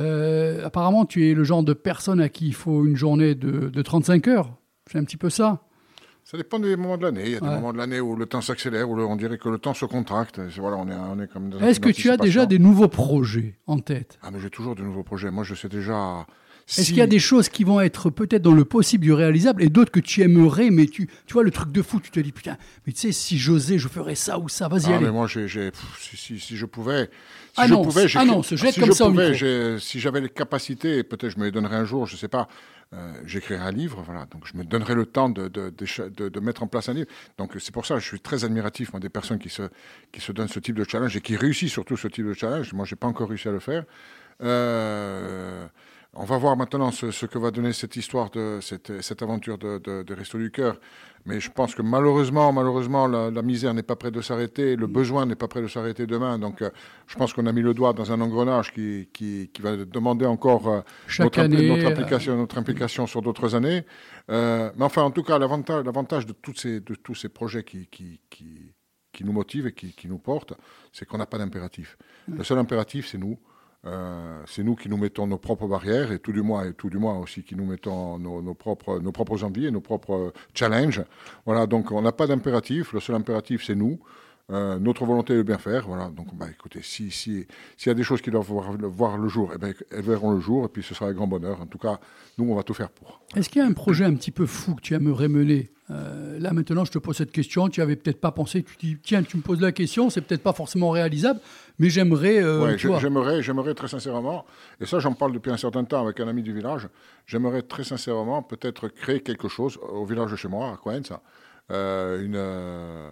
Euh, 0.00 0.64
apparemment, 0.66 1.06
tu 1.06 1.30
es 1.30 1.34
le 1.34 1.44
genre 1.44 1.62
de 1.62 1.72
personne 1.72 2.20
à 2.20 2.28
qui 2.28 2.48
il 2.48 2.54
faut 2.54 2.84
une 2.84 2.96
journée 2.96 3.34
de, 3.36 3.68
de 3.68 3.82
35 3.82 4.26
heures. 4.28 4.56
C'est 4.90 4.98
un 4.98 5.04
petit 5.04 5.16
peu 5.16 5.30
ça. 5.30 5.62
Ça 6.24 6.36
dépend 6.36 6.58
des 6.58 6.76
moments 6.76 6.98
de 6.98 7.04
l'année. 7.04 7.22
Il 7.24 7.32
y 7.32 7.36
a 7.36 7.40
des 7.40 7.46
moments 7.46 7.72
de 7.72 7.78
l'année 7.78 8.00
où 8.00 8.14
le 8.14 8.26
temps 8.26 8.42
s'accélère, 8.42 8.88
où 8.90 8.94
le- 8.96 9.04
on 9.06 9.16
dirait 9.16 9.38
que 9.38 9.48
le 9.48 9.58
temps 9.58 9.72
se 9.72 9.86
contracte. 9.86 10.38
Voilà, 10.58 10.76
on 10.76 10.86
est, 10.88 10.94
on 10.94 11.18
est 11.22 11.26
comme 11.26 11.48
dans 11.48 11.58
Est-ce 11.60 11.80
que 11.80 11.88
tu 11.88 12.10
as 12.10 12.18
déjà 12.18 12.44
des 12.44 12.58
nouveaux 12.58 12.88
projets 12.88 13.54
en 13.66 13.78
tête? 13.78 14.18
Ah, 14.22 14.30
mais 14.30 14.38
j'ai 14.40 14.50
toujours 14.50 14.74
de 14.74 14.82
nouveaux 14.82 15.02
projets. 15.04 15.30
Moi, 15.30 15.44
je 15.44 15.54
sais 15.54 15.68
déjà. 15.70 16.26
Est-ce 16.76 16.88
qu'il 16.88 16.98
y 16.98 17.00
a 17.00 17.06
des 17.06 17.18
choses 17.18 17.48
qui 17.48 17.64
vont 17.64 17.80
être 17.80 18.10
peut-être 18.10 18.42
dans 18.42 18.52
le 18.52 18.66
possible 18.66 19.02
du 19.04 19.12
réalisable 19.14 19.62
et 19.62 19.70
d'autres 19.70 19.90
que 19.90 20.00
tu 20.00 20.20
aimerais, 20.20 20.68
mais 20.68 20.84
tu, 20.84 21.08
tu 21.24 21.32
vois 21.32 21.42
le 21.42 21.50
truc 21.50 21.72
de 21.72 21.80
fou, 21.80 21.98
tu 21.98 22.10
te 22.10 22.20
dis 22.20 22.30
putain, 22.30 22.58
mais 22.86 22.92
tu 22.92 23.00
sais, 23.00 23.12
si 23.12 23.38
j'osais, 23.38 23.78
je 23.78 23.88
ferais 23.88 24.14
ça 24.14 24.38
ou 24.38 24.50
ça, 24.50 24.68
vas-y, 24.68 24.84
Ah, 24.92 24.96
allez. 24.96 25.06
mais 25.06 25.10
moi, 25.10 25.26
j'ai, 25.26 25.48
j'ai- 25.48 25.70
pff, 25.70 25.96
si, 25.98 26.18
si, 26.18 26.38
si 26.38 26.56
je 26.58 26.66
pouvais. 26.66 27.04
Si 27.06 27.08
Ah 27.56 27.66
je 27.68 27.72
non, 27.72 27.82
pouvais, 27.82 28.04
ah 28.16 28.24
non, 28.26 28.42
se 28.42 28.54
jette 28.54 28.74
si 28.74 28.80
comme 28.80 28.90
je 28.90 28.94
ça 28.94 29.06
au 29.06 29.10
pouvais, 29.10 29.30
micro. 29.30 29.38
j'ai- 29.38 29.78
Si 29.80 29.98
j'avais 29.98 30.20
les 30.20 30.28
capacités, 30.28 31.02
peut-être 31.04 31.30
je 31.30 31.38
me 31.38 31.46
les 31.46 31.50
donnerais 31.52 31.76
un 31.76 31.86
jour, 31.86 32.04
je 32.04 32.16
sais 32.16 32.28
pas. 32.28 32.48
Euh, 32.94 33.12
j'écrirais 33.26 33.60
un 33.60 33.70
livre, 33.70 34.02
voilà. 34.02 34.24
Donc 34.26 34.46
je 34.46 34.56
me 34.56 34.64
donnerais 34.64 34.94
le 34.94 35.04
temps 35.04 35.28
de, 35.28 35.48
de, 35.48 36.40
mettre 36.40 36.62
en 36.62 36.66
place 36.66 36.88
un 36.88 36.94
livre. 36.94 37.08
Donc 37.36 37.54
c'est 37.58 37.72
pour 37.72 37.84
ça 37.84 37.94
que 37.94 38.00
je 38.00 38.06
suis 38.06 38.20
très 38.20 38.44
admiratif 38.44 38.92
moi, 38.92 39.00
des 39.00 39.10
personnes 39.10 39.38
qui 39.38 39.50
se, 39.50 39.62
qui 40.10 40.20
se 40.20 40.32
donnent 40.32 40.48
ce 40.48 40.58
type 40.58 40.76
de 40.76 40.84
challenge 40.84 41.14
et 41.16 41.20
qui 41.20 41.36
réussissent 41.36 41.72
surtout 41.72 41.96
ce 41.96 42.08
type 42.08 42.26
de 42.26 42.32
challenge. 42.32 42.72
Moi, 42.72 42.86
j'ai 42.86 42.96
pas 42.96 43.06
encore 43.06 43.28
réussi 43.28 43.48
à 43.48 43.52
le 43.52 43.60
faire. 43.60 43.84
Euh, 44.42 45.66
on 46.14 46.24
va 46.24 46.38
voir 46.38 46.56
maintenant 46.56 46.90
ce, 46.90 47.10
ce 47.10 47.26
que 47.26 47.38
va 47.38 47.50
donner 47.50 47.72
cette 47.72 47.94
histoire 47.96 48.30
de 48.30 48.58
cette, 48.60 49.02
cette 49.02 49.22
aventure 49.22 49.58
de, 49.58 49.78
de, 49.78 50.02
de 50.02 50.14
Resto 50.14 50.38
du 50.38 50.50
Cœur. 50.50 50.80
Mais 51.26 51.40
je 51.40 51.50
pense 51.50 51.74
que 51.74 51.82
malheureusement, 51.82 52.52
malheureusement, 52.52 53.06
la, 53.06 53.30
la 53.30 53.42
misère 53.42 53.74
n'est 53.74 53.82
pas 53.82 53.96
près 53.96 54.10
de 54.10 54.20
s'arrêter, 54.22 54.76
le 54.76 54.86
besoin 54.86 55.26
n'est 55.26 55.34
pas 55.34 55.48
près 55.48 55.60
de 55.60 55.68
s'arrêter 55.68 56.06
demain. 56.06 56.38
Donc, 56.38 56.62
euh, 56.62 56.70
je 57.06 57.16
pense 57.16 57.34
qu'on 57.34 57.44
a 57.46 57.52
mis 57.52 57.60
le 57.60 57.74
doigt 57.74 57.92
dans 57.92 58.10
un 58.10 58.20
engrenage 58.20 58.72
qui, 58.72 59.10
qui, 59.12 59.50
qui 59.52 59.60
va 59.60 59.76
demander 59.76 60.24
encore 60.24 60.68
euh, 60.68 60.80
Chaque 61.06 61.24
notre, 61.24 61.40
impli- 61.40 61.44
année, 61.44 61.68
notre 61.68 61.84
euh, 61.84 61.90
implication, 61.90 62.36
notre 62.36 62.56
implication 62.58 63.06
sur 63.06 63.20
d'autres 63.20 63.54
années. 63.54 63.84
Euh, 64.30 64.70
mais 64.76 64.84
enfin, 64.84 65.02
en 65.02 65.10
tout 65.10 65.22
cas, 65.22 65.38
l'avantage, 65.38 65.84
l'avantage 65.84 66.24
de, 66.24 66.32
toutes 66.32 66.58
ces, 66.58 66.80
de 66.80 66.94
tous 66.94 67.14
ces 67.14 67.28
projets 67.28 67.64
qui, 67.64 67.86
qui, 67.88 68.20
qui, 68.30 68.72
qui 69.12 69.24
nous 69.24 69.32
motivent 69.32 69.66
et 69.66 69.72
qui, 69.72 69.92
qui 69.92 70.08
nous 70.08 70.18
portent, 70.18 70.54
c'est 70.92 71.04
qu'on 71.04 71.18
n'a 71.18 71.26
pas 71.26 71.38
d'impératif. 71.38 71.98
Le 72.28 72.42
seul 72.44 72.58
impératif, 72.58 73.06
c'est 73.08 73.18
nous. 73.18 73.38
Euh, 73.88 74.42
c'est 74.46 74.62
nous 74.62 74.76
qui 74.76 74.88
nous 74.88 74.96
mettons 74.96 75.26
nos 75.26 75.38
propres 75.38 75.66
barrières 75.66 76.12
et 76.12 76.18
tout 76.18 76.32
du 76.32 76.42
moins 76.42 76.64
et 76.64 76.74
tout 76.74 76.90
du 76.90 76.98
moins 76.98 77.18
aussi 77.18 77.42
qui 77.42 77.54
nous 77.56 77.64
mettons 77.64 78.18
nos, 78.18 78.54
propres 78.54 78.98
nos 79.00 79.12
propres 79.12 79.44
envies 79.44 79.66
et 79.66 79.70
nos 79.70 79.80
propres 79.80 80.32
challenges. 80.54 81.02
Voilà, 81.46 81.66
donc 81.66 81.90
on 81.90 82.02
n'a 82.02 82.12
pas 82.12 82.26
d'impératif. 82.26 82.92
Le 82.92 83.00
seul 83.00 83.16
impératif, 83.16 83.64
c'est 83.64 83.74
nous. 83.74 83.98
Euh, 84.50 84.78
notre 84.78 85.04
volonté 85.04 85.34
de 85.34 85.42
bien 85.42 85.58
faire, 85.58 85.86
voilà. 85.86 86.08
Donc, 86.08 86.34
bah, 86.34 86.46
écoutez, 86.50 86.80
si 86.82 87.10
si 87.10 87.46
s'il 87.76 87.90
y 87.90 87.90
a 87.90 87.94
des 87.94 88.02
choses 88.02 88.22
qui 88.22 88.30
doivent 88.30 88.46
voir, 88.46 88.72
voir 88.78 89.18
le 89.18 89.28
jour, 89.28 89.52
eh 89.54 89.58
ben, 89.58 89.74
elles 89.90 90.02
verront 90.02 90.32
le 90.32 90.40
jour, 90.40 90.64
et 90.64 90.68
puis 90.68 90.82
ce 90.82 90.94
sera 90.94 91.10
un 91.10 91.12
grand 91.12 91.26
bonheur. 91.26 91.60
En 91.60 91.66
tout 91.66 91.76
cas, 91.76 92.00
nous, 92.38 92.50
on 92.50 92.54
va 92.54 92.62
tout 92.62 92.72
faire 92.72 92.88
pour. 92.88 93.20
Est-ce 93.36 93.50
qu'il 93.50 93.60
y 93.60 93.64
a 93.64 93.68
un 93.68 93.74
projet 93.74 94.06
un 94.06 94.14
petit 94.14 94.30
peu 94.30 94.46
fou 94.46 94.74
que 94.74 94.80
tu 94.80 94.94
aimerais 94.94 95.28
mener? 95.28 95.70
Euh, 95.90 96.38
Là, 96.38 96.52
maintenant, 96.52 96.84
je 96.84 96.92
te 96.92 96.98
pose 96.98 97.16
cette 97.16 97.32
question. 97.32 97.68
Tu 97.68 97.80
avais 97.82 97.96
peut-être 97.96 98.20
pas 98.20 98.30
pensé. 98.30 98.62
Tu 98.62 98.76
te 98.76 98.80
dis, 98.80 98.96
tiens, 99.02 99.22
tu 99.22 99.36
me 99.36 99.42
poses 99.42 99.60
la 99.60 99.72
question. 99.72 100.08
C'est 100.10 100.20
peut-être 100.20 100.42
pas 100.42 100.52
forcément 100.52 100.90
réalisable, 100.90 101.40
mais 101.78 101.90
j'aimerais. 101.90 102.42
euh, 102.42 102.62
Ouais, 102.62 102.78
j'aimerais, 103.00 103.42
j'aimerais 103.42 103.74
très 103.74 103.88
sincèrement, 103.88 104.44
et 104.80 104.86
ça 104.86 104.98
j'en 105.00 105.14
parle 105.14 105.32
depuis 105.32 105.50
un 105.50 105.56
certain 105.56 105.84
temps 105.84 106.02
avec 106.02 106.20
un 106.20 106.28
ami 106.28 106.42
du 106.42 106.52
village, 106.54 106.88
j'aimerais 107.26 107.62
très 107.62 107.84
sincèrement 107.84 108.42
peut-être 108.42 108.88
créer 108.88 109.20
quelque 109.20 109.48
chose 109.48 109.78
au 109.90 110.04
village 110.04 110.30
de 110.30 110.36
chez 110.36 110.48
moi, 110.48 110.72
à 110.72 110.76
Coenza, 110.76 111.22
euh, 111.72 112.22
une, 112.24 112.36
euh, 112.36 113.10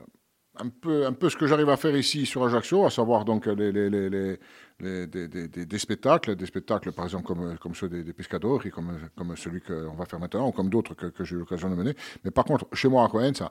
un, 0.59 0.69
peu, 0.69 1.07
un 1.07 1.13
peu 1.13 1.29
ce 1.31 1.37
que 1.37 1.47
j'arrive 1.47 1.69
à 1.71 1.77
faire 1.77 1.97
ici 1.97 2.27
sur 2.27 2.45
Ajaccio, 2.45 2.85
à 2.87 2.91
savoir 2.91 3.25
donc 3.25 3.47
les, 3.47 3.73
les, 3.73 3.91
les, 3.91 4.39
des, 4.81 5.79
spectacles, 5.79 6.37
des 6.37 6.47
spectacles 6.47 6.93
par 6.93 7.07
exemple 7.07 7.27
comme, 7.59 7.75
ceux 7.75 7.89
des, 7.89 8.05
des 8.05 8.13
pescadores, 8.13 8.63
comme, 8.71 9.37
celui 9.37 9.61
qu'on 9.61 9.95
va 9.95 10.05
faire 10.05 10.21
maintenant, 10.21 10.49
ou 10.49 10.53
comme 10.53 10.69
d'autres 10.69 10.95
que, 10.95 11.25
j'ai 11.25 11.37
eu 11.37 11.39
l'occasion 11.39 11.71
de 11.71 11.75
mener. 11.75 11.95
Mais 12.25 12.31
par 12.31 12.45
contre, 12.45 12.67
chez 12.73 12.89
moi 12.89 13.05
à 13.05 13.09
Coenza, 13.09 13.51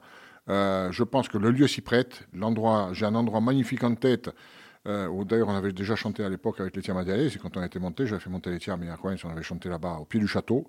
euh, 0.49 0.91
je 0.91 1.03
pense 1.03 1.27
que 1.27 1.37
le 1.37 1.51
lieu 1.51 1.67
s'y 1.67 1.81
prête, 1.81 2.27
l'endroit, 2.33 2.89
j'ai 2.93 3.05
un 3.05 3.15
endroit 3.15 3.41
magnifique 3.41 3.83
en 3.83 3.95
tête, 3.95 4.29
euh, 4.87 5.07
où 5.07 5.25
d'ailleurs 5.25 5.47
on 5.47 5.55
avait 5.55 5.73
déjà 5.73 5.95
chanté 5.95 6.23
à 6.23 6.29
l'époque 6.29 6.59
avec 6.59 6.75
Laetitia 6.75 6.93
Madialé, 6.93 7.29
c'est 7.31 7.39
quand 7.39 7.57
on 7.57 7.63
était 7.63 7.79
monté, 7.79 8.05
j'avais 8.05 8.21
fait 8.21 8.29
monter 8.29 8.51
Laetitia, 8.51 8.77
mais 8.77 8.89
à 8.89 8.97
Coenza, 8.97 9.27
on 9.27 9.31
avait 9.31 9.41
chanté 9.41 9.67
là-bas 9.69 9.97
au 10.01 10.05
pied 10.05 10.19
du 10.19 10.27
château. 10.27 10.67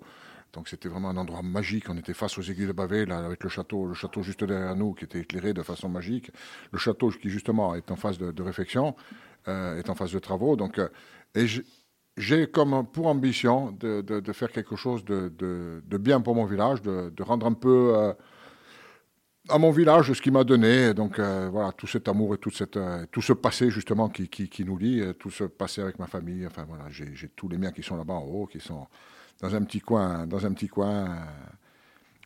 Donc 0.53 0.69
c'était 0.69 0.89
vraiment 0.89 1.09
un 1.09 1.17
endroit 1.17 1.41
magique. 1.41 1.89
On 1.89 1.97
était 1.97 2.13
face 2.13 2.37
aux 2.37 2.41
aiguilles 2.41 2.67
de 2.67 3.05
là, 3.05 3.17
avec 3.19 3.43
le 3.43 3.49
château, 3.49 3.85
le 3.85 3.93
château 3.93 4.21
juste 4.21 4.43
derrière 4.43 4.75
nous, 4.75 4.93
qui 4.93 5.05
était 5.05 5.19
éclairé 5.19 5.53
de 5.53 5.61
façon 5.61 5.89
magique. 5.89 6.31
Le 6.71 6.79
château 6.79 7.09
qui 7.09 7.29
justement 7.29 7.75
est 7.75 7.91
en 7.91 7.95
phase 7.95 8.17
de, 8.17 8.41
réflexion, 8.41 8.95
est 9.47 9.89
en 9.89 9.95
phase 9.95 10.11
de 10.13 10.19
travaux. 10.19 10.55
Donc, 10.55 10.79
euh, 10.79 10.89
et 11.35 11.45
j'ai- 12.17 12.47
comme 12.51 12.85
pour 12.87 13.07
ambition 13.07 13.71
de, 13.71 14.01
de- 14.01 14.19
faire 14.33 14.51
quelque 14.51 14.75
chose 14.75 15.05
de, 15.05 15.29
de- 15.29 15.81
bien 15.97 16.21
pour 16.21 16.35
mon 16.35 16.45
village, 16.45 16.81
de, 16.81 17.11
rendre 17.23 17.45
un 17.45 17.53
peu 17.53 17.93
euh, 17.95 18.13
à 19.49 19.57
mon 19.57 19.71
village 19.71 20.11
ce 20.13 20.21
qu'il 20.21 20.31
m'a 20.33 20.43
donné. 20.43 20.93
Donc 20.93 21.19
euh, 21.19 21.49
voilà, 21.51 21.71
tout 21.71 21.87
cet 21.87 22.07
amour 22.07 22.35
et 22.35 22.37
tout, 22.37 22.49
cette, 22.51 22.77
euh, 22.77 23.05
tout 23.11 23.21
ce 23.21 23.33
passé 23.33 23.69
justement 23.69 24.09
qui, 24.09 24.27
qui, 24.29 24.49
qui 24.49 24.65
nous 24.65 24.77
lie, 24.77 25.01
euh, 25.01 25.13
tout 25.13 25.29
ce 25.29 25.43
passé 25.45 25.81
avec 25.81 25.99
ma 25.99 26.07
famille. 26.07 26.45
Enfin 26.45 26.65
voilà, 26.67 26.85
j'ai 26.89 27.29
tous 27.35 27.47
les 27.49 27.57
miens 27.57 27.71
qui 27.71 27.83
sont 27.83 27.97
là-bas 27.97 28.13
en 28.15 28.23
haut, 28.25 28.45
qui 28.47 28.59
sont 28.59 28.87
dans 29.41 29.53
un 29.55 29.63
petit 29.63 29.79
coin, 29.81 30.27
dans 30.27 30.45
un 30.45 30.53
petit 30.53 30.67
coin. 30.67 31.15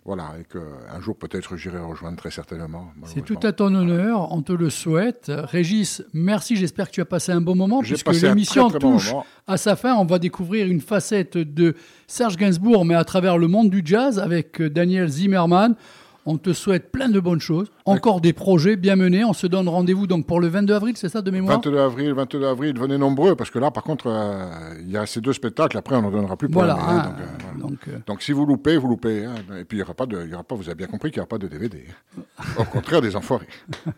Voilà, 0.04 0.32
et 0.40 0.46
qu'un 0.46 1.00
jour 1.00 1.16
peut-être 1.16 1.56
j'irai 1.58 1.80
rejoindre 1.80 2.18
très 2.18 2.32
certainement. 2.32 2.92
C'est 3.06 3.24
tout 3.24 3.38
à 3.44 3.52
ton 3.52 3.74
honneur, 3.76 4.32
on 4.32 4.42
te 4.42 4.52
le 4.52 4.72
souhaite. 4.72 5.32
Régis, 5.32 6.04
merci, 6.14 6.56
j'espère 6.56 6.88
que 6.88 6.94
tu 6.94 7.02
as 7.02 7.06
passé 7.06 7.32
un 7.32 7.42
bon 7.42 7.56
moment, 7.56 7.82
puisque 7.82 8.12
l'émission 8.14 8.70
bon 8.70 8.80
touche 8.80 9.14
à 9.46 9.58
sa 9.58 9.76
fin. 9.76 9.94
On 9.96 10.06
va 10.06 10.18
découvrir 10.18 10.66
une 10.66 10.82
facette 10.82 11.38
de 11.38 11.76
Serge 12.08 12.36
Gainsbourg, 12.36 12.84
mais 12.84 12.96
à 12.96 13.04
travers 13.04 13.38
le 13.38 13.48
monde 13.48 13.70
du 13.70 13.84
jazz, 13.86 14.18
avec 14.18 14.62
Daniel 14.62 15.08
Zimmerman. 15.08 15.76
On 16.26 16.38
te 16.38 16.54
souhaite 16.54 16.92
plein 16.92 17.10
de 17.10 17.20
bonnes 17.20 17.40
choses, 17.40 17.72
encore 17.86 18.22
des 18.22 18.32
projets 18.34 18.76
bien 18.76 18.96
menés. 18.96 19.24
On 19.26 19.34
se 19.34 19.48
donne 19.48 19.68
rendez-vous 19.68 20.06
donc 20.08 20.28
pour 20.28 20.40
le 20.40 20.48
22 20.48 20.74
avril, 20.74 20.94
c'est 20.98 21.10
ça 21.10 21.22
de 21.22 21.32
mémoire? 21.32 21.56
22 21.62 21.78
avril, 21.80 22.14
22 22.14 22.46
avril, 22.46 22.78
venez 22.80 22.98
nombreux, 22.98 23.36
parce 23.36 23.50
que 23.50 23.58
là, 23.60 23.72
par 23.72 23.84
contre, 23.84 24.06
euh, 24.08 24.76
il 24.82 24.92
y 24.92 24.98
a 24.98 25.06
ces 25.06 25.20
deux 25.22 25.34
spectacles, 25.34 25.78
après, 25.78 25.96
on 25.96 26.02
n'en 26.04 26.12
donnera 26.12 26.38
plus 26.38 26.48
pour 26.48 26.62
Voilà, 26.62 26.76
hein, 26.76 26.80
hein, 26.90 27.04
donc, 27.10 27.20
euh, 27.20 27.26
voilà. 27.54 27.70
donc, 27.70 27.80
euh, 27.88 27.98
Donc, 28.06 28.22
si 28.22 28.32
vous 28.34 28.46
loupez, 28.46 28.78
vous 28.78 28.88
loupez. 28.88 29.26
hein. 29.26 29.34
Et 29.60 29.64
puis, 29.66 29.78
il 29.78 29.80
n'y 29.80 29.84
aura 29.84 29.94
pas 29.96 30.06
de, 30.06 30.22
il 30.24 30.30
y 30.30 30.34
aura 30.34 30.44
pas, 30.44 30.54
vous 30.56 30.68
avez 30.70 30.76
bien 30.76 30.88
compris 30.88 31.10
qu'il 31.12 31.18
n'y 31.20 31.22
aura 31.22 31.30
pas 31.30 31.38
de 31.40 31.48
DVD. 31.48 31.86
Au 32.60 32.64
contraire, 32.66 33.02
des 33.02 33.16
enfoirés. 33.16 33.48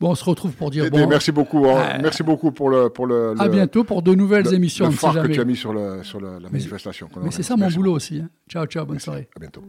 Bon, 0.00 0.10
on 0.10 0.14
se 0.16 0.24
retrouve 0.24 0.52
pour 0.52 0.70
dire 0.70 0.84
Dédé, 0.84 1.02
bon. 1.02 1.08
merci 1.08 1.30
beaucoup. 1.30 1.64
hein. 1.68 1.98
Merci 2.02 2.22
beaucoup 2.24 2.50
pour 2.50 2.68
le, 2.70 2.88
pour 2.88 3.06
le. 3.06 3.34
À 3.38 3.44
le- 3.44 3.50
bientôt 3.50 3.84
pour 3.84 4.02
de 4.02 4.14
nouvelles 4.14 4.44
le- 4.44 4.54
émissions. 4.54 4.86
Le 4.86 4.90
phare 4.92 5.22
que 5.22 5.28
tu 5.28 5.40
as 5.40 5.44
mis 5.44 5.54
sur, 5.56 5.72
le, 5.72 6.02
sur 6.02 6.20
la 6.20 6.38
manifestation. 6.50 7.08
Mais 7.22 7.30
c'est 7.30 7.42
ça 7.44 7.56
mon 7.56 7.68
boulot 7.70 7.92
aussi. 7.94 8.18
hein. 8.20 8.28
Ciao, 8.48 8.66
ciao, 8.66 8.84
bonne 8.84 8.98
soirée. 8.98 9.28
À 9.36 9.38
bientôt. 9.40 9.62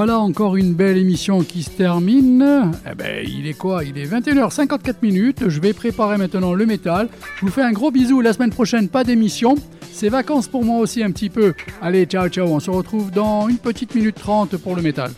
Voilà 0.00 0.18
encore 0.18 0.56
une 0.56 0.72
belle 0.72 0.96
émission 0.96 1.42
qui 1.42 1.62
se 1.62 1.68
termine. 1.68 2.72
Eh 2.90 2.94
ben, 2.94 3.22
il 3.22 3.46
est 3.46 3.52
quoi? 3.52 3.84
Il 3.84 3.98
est 3.98 4.06
21h54 4.06 4.94
minutes. 5.02 5.46
Je 5.46 5.60
vais 5.60 5.74
préparer 5.74 6.16
maintenant 6.16 6.54
le 6.54 6.64
métal. 6.64 7.10
Je 7.36 7.44
vous 7.44 7.52
fais 7.52 7.60
un 7.60 7.72
gros 7.72 7.90
bisou. 7.90 8.22
La 8.22 8.32
semaine 8.32 8.48
prochaine, 8.48 8.88
pas 8.88 9.04
d'émission. 9.04 9.56
C'est 9.92 10.08
vacances 10.08 10.48
pour 10.48 10.64
moi 10.64 10.78
aussi 10.78 11.04
un 11.04 11.10
petit 11.10 11.28
peu. 11.28 11.52
Allez, 11.82 12.06
ciao, 12.06 12.28
ciao. 12.28 12.46
On 12.46 12.60
se 12.60 12.70
retrouve 12.70 13.10
dans 13.10 13.46
une 13.50 13.58
petite 13.58 13.94
minute 13.94 14.14
trente 14.14 14.56
pour 14.56 14.74
le 14.74 14.80
métal. 14.80 15.10